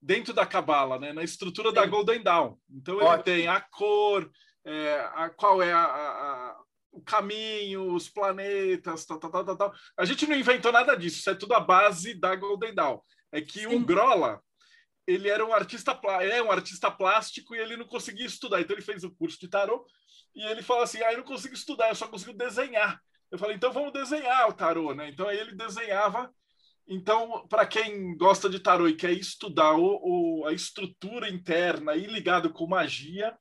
dentro 0.07 0.33
da 0.33 0.47
cabala, 0.47 1.01
né? 1.01 1.12
na 1.12 1.24
estrutura 1.24 1.70
Sim. 1.70 1.74
da 1.74 1.85
Golden 1.85 2.23
Dawn. 2.23 2.55
Então 2.70 3.01
ele 3.01 3.23
tem 3.24 3.49
a 3.49 3.61
cor, 3.61 4.31
é, 4.65 5.01
a, 5.12 5.28
qual 5.31 5.61
é 5.61 5.73
a, 5.73 5.83
a, 5.83 6.57
o 6.93 7.03
caminho, 7.03 7.93
os 7.93 8.09
planetas, 8.09 9.05
tal, 9.05 9.19
tal, 9.19 9.45
tal, 9.45 9.57
tal, 9.57 9.74
A 9.99 10.05
gente 10.05 10.24
não 10.27 10.37
inventou 10.37 10.70
nada 10.70 10.95
disso, 10.97 11.19
isso 11.19 11.31
é 11.31 11.35
tudo 11.35 11.55
a 11.55 11.61
base 11.61 12.15
da 12.15 12.37
Golden 12.37 12.73
Dawn. 12.73 13.01
É 13.33 13.41
que 13.41 13.61
Sim. 13.61 13.66
o 13.66 13.81
Grola, 13.81 14.41
ele 15.09 15.28
era 15.28 15.45
um 15.45 15.53
artista 15.53 15.99
é 16.23 16.41
um 16.41 16.53
artista 16.53 16.89
plástico 16.89 17.57
e 17.57 17.59
ele 17.59 17.77
não 17.77 17.87
conseguia 17.87 18.27
estudar. 18.27 18.61
Então 18.61 18.77
ele 18.77 18.85
fez 18.85 19.03
o 19.03 19.11
curso 19.11 19.41
de 19.41 19.49
tarô 19.49 19.85
e 20.37 20.47
ele 20.47 20.62
fala 20.62 20.85
assim: 20.85 21.03
"Ah, 21.03 21.12
eu 21.12 21.19
não 21.19 21.24
consigo 21.24 21.55
estudar, 21.55 21.89
eu 21.89 21.97
só 21.97 22.07
consigo 22.07 22.33
desenhar". 22.33 23.01
Eu 23.28 23.39
falei: 23.39 23.57
"Então 23.57 23.73
vamos 23.73 23.93
desenhar 23.93 24.49
o 24.49 24.53
tarô, 24.53 24.95
né?". 24.95 25.09
Então 25.09 25.27
aí 25.27 25.37
ele 25.37 25.57
desenhava 25.57 26.33
então, 26.88 27.46
para 27.48 27.66
quem 27.66 28.16
gosta 28.16 28.48
de 28.48 28.60
tarô 28.60 28.88
e 28.88 28.96
quer 28.96 29.12
estudar 29.12 29.74
o, 29.74 30.00
o, 30.42 30.46
a 30.46 30.52
estrutura 30.52 31.28
interna 31.28 31.94
e 31.94 32.06
ligado 32.06 32.52
com 32.52 32.66
magia, 32.66 33.36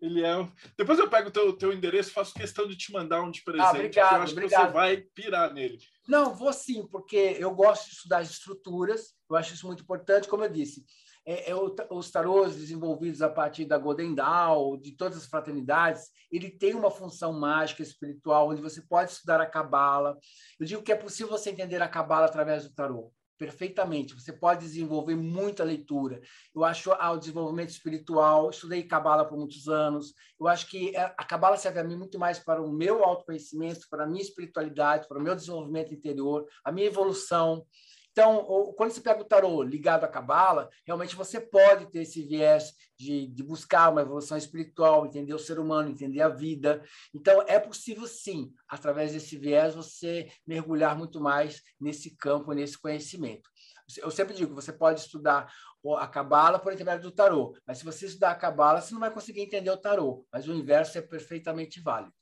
ele 0.00 0.22
é. 0.24 0.48
Depois 0.76 0.98
eu 0.98 1.08
pego 1.08 1.28
o 1.28 1.32
teu, 1.32 1.52
teu 1.56 1.72
endereço, 1.72 2.12
faço 2.12 2.34
questão 2.34 2.68
de 2.68 2.76
te 2.76 2.92
mandar 2.92 3.22
um 3.22 3.30
de 3.30 3.40
ah, 3.40 3.44
presente. 3.44 3.66
Ah, 3.66 3.70
obrigado, 3.70 4.16
eu 4.16 4.22
acho 4.22 4.32
obrigado. 4.32 4.60
que 4.60 4.66
você 4.66 4.72
vai 4.72 4.96
pirar 4.96 5.52
nele. 5.52 5.78
Não, 6.06 6.34
vou 6.34 6.52
sim, 6.52 6.86
porque 6.86 7.36
eu 7.38 7.54
gosto 7.54 7.86
de 7.86 7.96
estudar 7.96 8.18
as 8.18 8.30
estruturas, 8.30 9.14
eu 9.28 9.36
acho 9.36 9.54
isso 9.54 9.66
muito 9.66 9.82
importante, 9.82 10.28
como 10.28 10.44
eu 10.44 10.50
disse 10.50 10.84
é, 11.26 11.50
é, 11.50 11.54
os 11.54 12.10
tarôs 12.10 12.54
desenvolvidos 12.54 13.22
a 13.22 13.28
partir 13.28 13.64
da 13.64 13.78
Golden 13.78 14.14
Dawn, 14.14 14.78
de 14.78 14.96
todas 14.96 15.18
as 15.18 15.26
fraternidades, 15.26 16.10
ele 16.30 16.50
tem 16.50 16.74
uma 16.74 16.90
função 16.90 17.32
mágica 17.32 17.82
espiritual, 17.82 18.50
onde 18.50 18.60
você 18.60 18.82
pode 18.82 19.10
estudar 19.10 19.40
a 19.40 19.46
Cabala. 19.46 20.16
Eu 20.58 20.66
digo 20.66 20.82
que 20.82 20.92
é 20.92 20.96
possível 20.96 21.32
você 21.32 21.50
entender 21.50 21.80
a 21.80 21.88
Cabala 21.88 22.26
através 22.26 22.64
do 22.64 22.74
tarô 22.74 23.12
perfeitamente. 23.38 24.14
Você 24.14 24.32
pode 24.32 24.60
desenvolver 24.60 25.14
muita 25.16 25.64
leitura. 25.64 26.20
Eu 26.54 26.64
acho 26.64 26.92
ao 26.92 27.18
desenvolvimento 27.18 27.70
espiritual, 27.70 28.50
estudei 28.50 28.82
cabala 28.82 29.24
por 29.24 29.36
muitos 29.36 29.68
anos. 29.68 30.14
Eu 30.38 30.48
acho 30.48 30.68
que 30.68 30.94
é, 30.96 31.02
a 31.02 31.24
cabala 31.24 31.56
serve 31.56 31.80
a 31.80 31.84
mim 31.84 31.96
muito 31.96 32.18
mais 32.18 32.38
para 32.38 32.62
o 32.62 32.72
meu 32.72 33.04
autoconhecimento, 33.04 33.86
para 33.90 34.04
a 34.04 34.06
minha 34.06 34.22
espiritualidade, 34.22 35.08
para 35.08 35.18
o 35.18 35.22
meu 35.22 35.34
desenvolvimento 35.34 35.92
interior, 35.92 36.46
a 36.64 36.72
minha 36.72 36.86
evolução. 36.86 37.66
Então, 38.14 38.72
quando 38.76 38.92
você 38.92 39.00
pega 39.00 39.20
o 39.20 39.24
tarô 39.24 39.60
ligado 39.60 40.04
à 40.04 40.08
cabala, 40.08 40.70
realmente 40.86 41.16
você 41.16 41.40
pode 41.40 41.90
ter 41.90 42.02
esse 42.02 42.22
viés 42.22 42.72
de, 42.96 43.26
de, 43.26 43.42
buscar 43.42 43.90
uma 43.90 44.02
evolução 44.02 44.38
espiritual, 44.38 45.04
entender 45.04 45.34
o 45.34 45.38
ser 45.38 45.58
humano, 45.58 45.90
entender 45.90 46.22
a 46.22 46.28
vida. 46.28 46.80
Então, 47.12 47.42
é 47.48 47.58
possível, 47.58 48.06
sim, 48.06 48.52
através 48.68 49.12
desse 49.12 49.36
viés, 49.36 49.74
você 49.74 50.30
mergulhar 50.46 50.96
muito 50.96 51.20
mais 51.20 51.60
nesse 51.80 52.16
campo, 52.16 52.52
nesse 52.52 52.78
conhecimento. 52.78 53.50
Eu 53.98 54.12
sempre 54.12 54.32
digo, 54.32 54.54
você 54.54 54.72
pode 54.72 55.00
estudar 55.00 55.52
a 55.98 56.06
cabala 56.06 56.60
por 56.60 56.72
intermédio 56.72 57.10
do 57.10 57.14
tarô, 57.16 57.58
mas 57.66 57.78
se 57.78 57.84
você 57.84 58.06
estudar 58.06 58.30
a 58.30 58.36
cabala, 58.36 58.80
você 58.80 58.94
não 58.94 59.00
vai 59.00 59.10
conseguir 59.10 59.40
entender 59.40 59.70
o 59.70 59.76
tarô, 59.76 60.24
mas 60.32 60.46
o 60.46 60.54
inverso 60.54 60.96
é 60.98 61.02
perfeitamente 61.02 61.80
válido. 61.80 62.14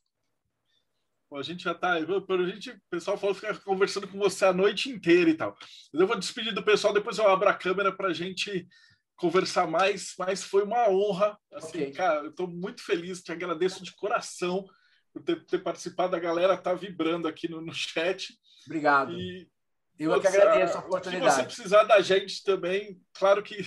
A 1.37 1.43
gente 1.43 1.65
já 1.65 1.73
está. 1.73 1.93
A 1.93 2.47
gente, 2.47 2.71
o 2.71 2.81
pessoal 2.91 3.17
falou 3.17 3.35
ficar 3.35 3.59
conversando 3.61 4.09
com 4.09 4.19
você 4.19 4.45
a 4.45 4.53
noite 4.53 4.91
inteira 4.91 5.31
e 5.31 5.35
tal. 5.35 5.57
Eu 5.93 6.07
vou 6.07 6.19
despedir 6.19 6.55
do 6.55 6.63
pessoal, 6.63 6.93
depois 6.93 7.19
eu 7.19 7.29
abro 7.29 7.49
a 7.49 7.55
câmera 7.55 7.93
para 7.93 8.09
a 8.09 8.13
gente 8.13 8.67
conversar 9.17 9.67
mais, 9.67 10.15
mas 10.19 10.43
foi 10.43 10.65
uma 10.65 10.89
honra. 10.89 11.39
Assim, 11.53 11.83
okay. 11.83 11.93
cara, 11.93 12.21
eu 12.21 12.31
estou 12.31 12.49
muito 12.49 12.83
feliz, 12.83 13.23
te 13.23 13.33
agradeço 13.33 13.83
de 13.83 13.95
coração 13.95 14.65
por 15.13 15.23
ter, 15.23 15.45
ter 15.47 15.59
participado. 15.59 16.17
A 16.17 16.21
galera 16.21 16.55
está 16.55 16.75
vibrando 16.75 17.29
aqui 17.29 17.49
no, 17.49 17.61
no 17.61 17.73
chat. 17.73 18.35
Obrigado. 18.67 19.13
E, 19.13 19.49
eu 19.99 20.21
que 20.21 20.27
agradeço 20.27 20.77
a 20.77 20.81
oportunidade. 20.81 21.31
Se 21.31 21.41
você 21.41 21.45
precisar 21.45 21.85
da 21.85 22.01
gente 22.01 22.43
também, 22.43 23.01
claro 23.15 23.43
que 23.43 23.65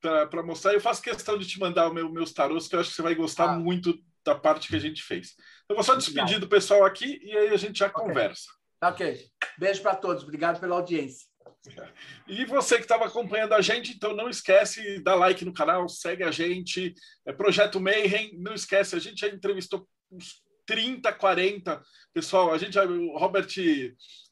para 0.00 0.42
mostrar, 0.42 0.72
eu 0.72 0.80
faço 0.80 1.02
questão 1.02 1.36
de 1.36 1.46
te 1.46 1.58
mandar 1.58 1.92
meu, 1.92 2.10
meus 2.10 2.32
tarôs, 2.32 2.68
que 2.68 2.76
eu 2.76 2.80
acho 2.80 2.90
que 2.90 2.96
você 2.96 3.02
vai 3.02 3.14
gostar 3.14 3.50
ah. 3.50 3.58
muito 3.58 3.98
da 4.24 4.34
parte 4.34 4.68
que 4.68 4.76
a 4.76 4.80
gente 4.80 5.02
fez. 5.02 5.34
Eu 5.68 5.74
vou 5.74 5.84
só 5.84 5.94
despedir 5.94 6.38
do 6.38 6.48
pessoal 6.48 6.84
aqui 6.84 7.20
e 7.22 7.36
aí 7.36 7.48
a 7.48 7.56
gente 7.56 7.78
já 7.78 7.86
okay. 7.86 8.02
conversa. 8.02 8.48
Ok. 8.82 9.26
Beijo 9.58 9.82
para 9.82 9.96
todos. 9.96 10.22
Obrigado 10.22 10.60
pela 10.60 10.76
audiência. 10.76 11.26
E 12.28 12.44
você 12.44 12.76
que 12.76 12.82
estava 12.82 13.06
acompanhando 13.06 13.52
a 13.52 13.60
gente, 13.60 13.92
então 13.92 14.14
não 14.14 14.28
esquece, 14.28 15.00
dá 15.00 15.14
like 15.14 15.44
no 15.44 15.52
canal, 15.52 15.88
segue 15.88 16.22
a 16.24 16.30
gente. 16.30 16.94
É 17.24 17.32
Projeto 17.32 17.80
Mayhem, 17.80 18.36
não 18.38 18.54
esquece, 18.54 18.96
a 18.96 18.98
gente 18.98 19.20
já 19.20 19.28
entrevistou 19.28 19.88
uns 20.10 20.42
30, 20.66 21.12
40. 21.12 21.82
Pessoal, 22.12 22.52
a 22.52 22.58
gente 22.58 22.74
já, 22.74 22.84
o 22.84 23.16
Robert 23.16 23.48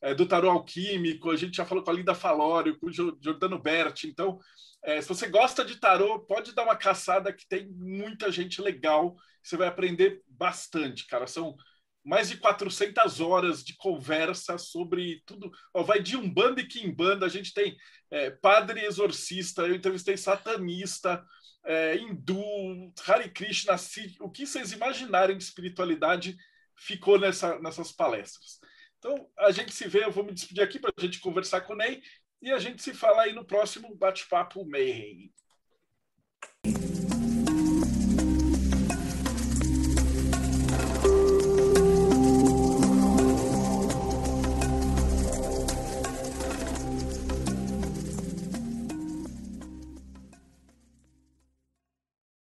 é, 0.02 0.14
do 0.14 0.26
Tarô 0.26 0.50
Alquímico, 0.50 1.30
a 1.30 1.36
gente 1.36 1.56
já 1.56 1.64
falou 1.64 1.84
com 1.84 1.90
a 1.90 1.94
Linda 1.94 2.14
Falório, 2.14 2.78
com 2.78 2.86
o 2.86 2.92
Jordano 2.92 3.60
Berti. 3.60 4.08
Então, 4.08 4.38
é, 4.82 5.00
se 5.00 5.08
você 5.08 5.28
gosta 5.28 5.64
de 5.64 5.76
tarô, 5.76 6.20
pode 6.20 6.54
dar 6.54 6.64
uma 6.64 6.76
caçada 6.76 7.32
que 7.32 7.46
tem 7.48 7.68
muita 7.68 8.30
gente 8.30 8.60
legal. 8.60 9.16
Você 9.44 9.56
vai 9.56 9.68
aprender 9.68 10.22
bastante, 10.26 11.06
cara. 11.06 11.26
São 11.26 11.54
mais 12.02 12.28
de 12.28 12.36
400 12.38 13.20
horas 13.20 13.62
de 13.62 13.76
conversa 13.76 14.58
sobre 14.58 15.22
tudo. 15.24 15.50
Ó, 15.72 15.82
vai 15.82 16.00
de 16.02 16.16
Umbanda 16.16 16.60
e 16.60 16.66
Kimbanda, 16.66 17.26
a 17.26 17.28
gente 17.28 17.52
tem 17.52 17.76
é, 18.10 18.30
padre 18.30 18.84
exorcista, 18.84 19.62
eu 19.62 19.74
entrevistei 19.74 20.16
satanista, 20.16 21.24
é, 21.64 21.96
hindu, 21.96 22.92
Hare 23.06 23.30
Krishna, 23.30 23.76
o 24.20 24.30
que 24.30 24.46
vocês 24.46 24.72
imaginarem 24.72 25.36
de 25.36 25.44
espiritualidade 25.44 26.36
ficou 26.76 27.18
nessa, 27.18 27.58
nessas 27.58 27.92
palestras. 27.92 28.60
Então, 28.98 29.28
a 29.38 29.50
gente 29.50 29.72
se 29.72 29.86
vê, 29.86 30.04
eu 30.04 30.10
vou 30.10 30.24
me 30.24 30.32
despedir 30.32 30.62
aqui 30.62 30.78
para 30.78 30.92
a 30.96 31.00
gente 31.00 31.20
conversar 31.20 31.62
com 31.62 31.72
o 31.72 31.76
Ney 31.76 32.02
e 32.40 32.50
a 32.52 32.58
gente 32.58 32.82
se 32.82 32.92
fala 32.92 33.22
aí 33.22 33.32
no 33.32 33.44
próximo 33.44 33.94
bate-papo 33.96 34.64
Mayhem. 34.66 35.32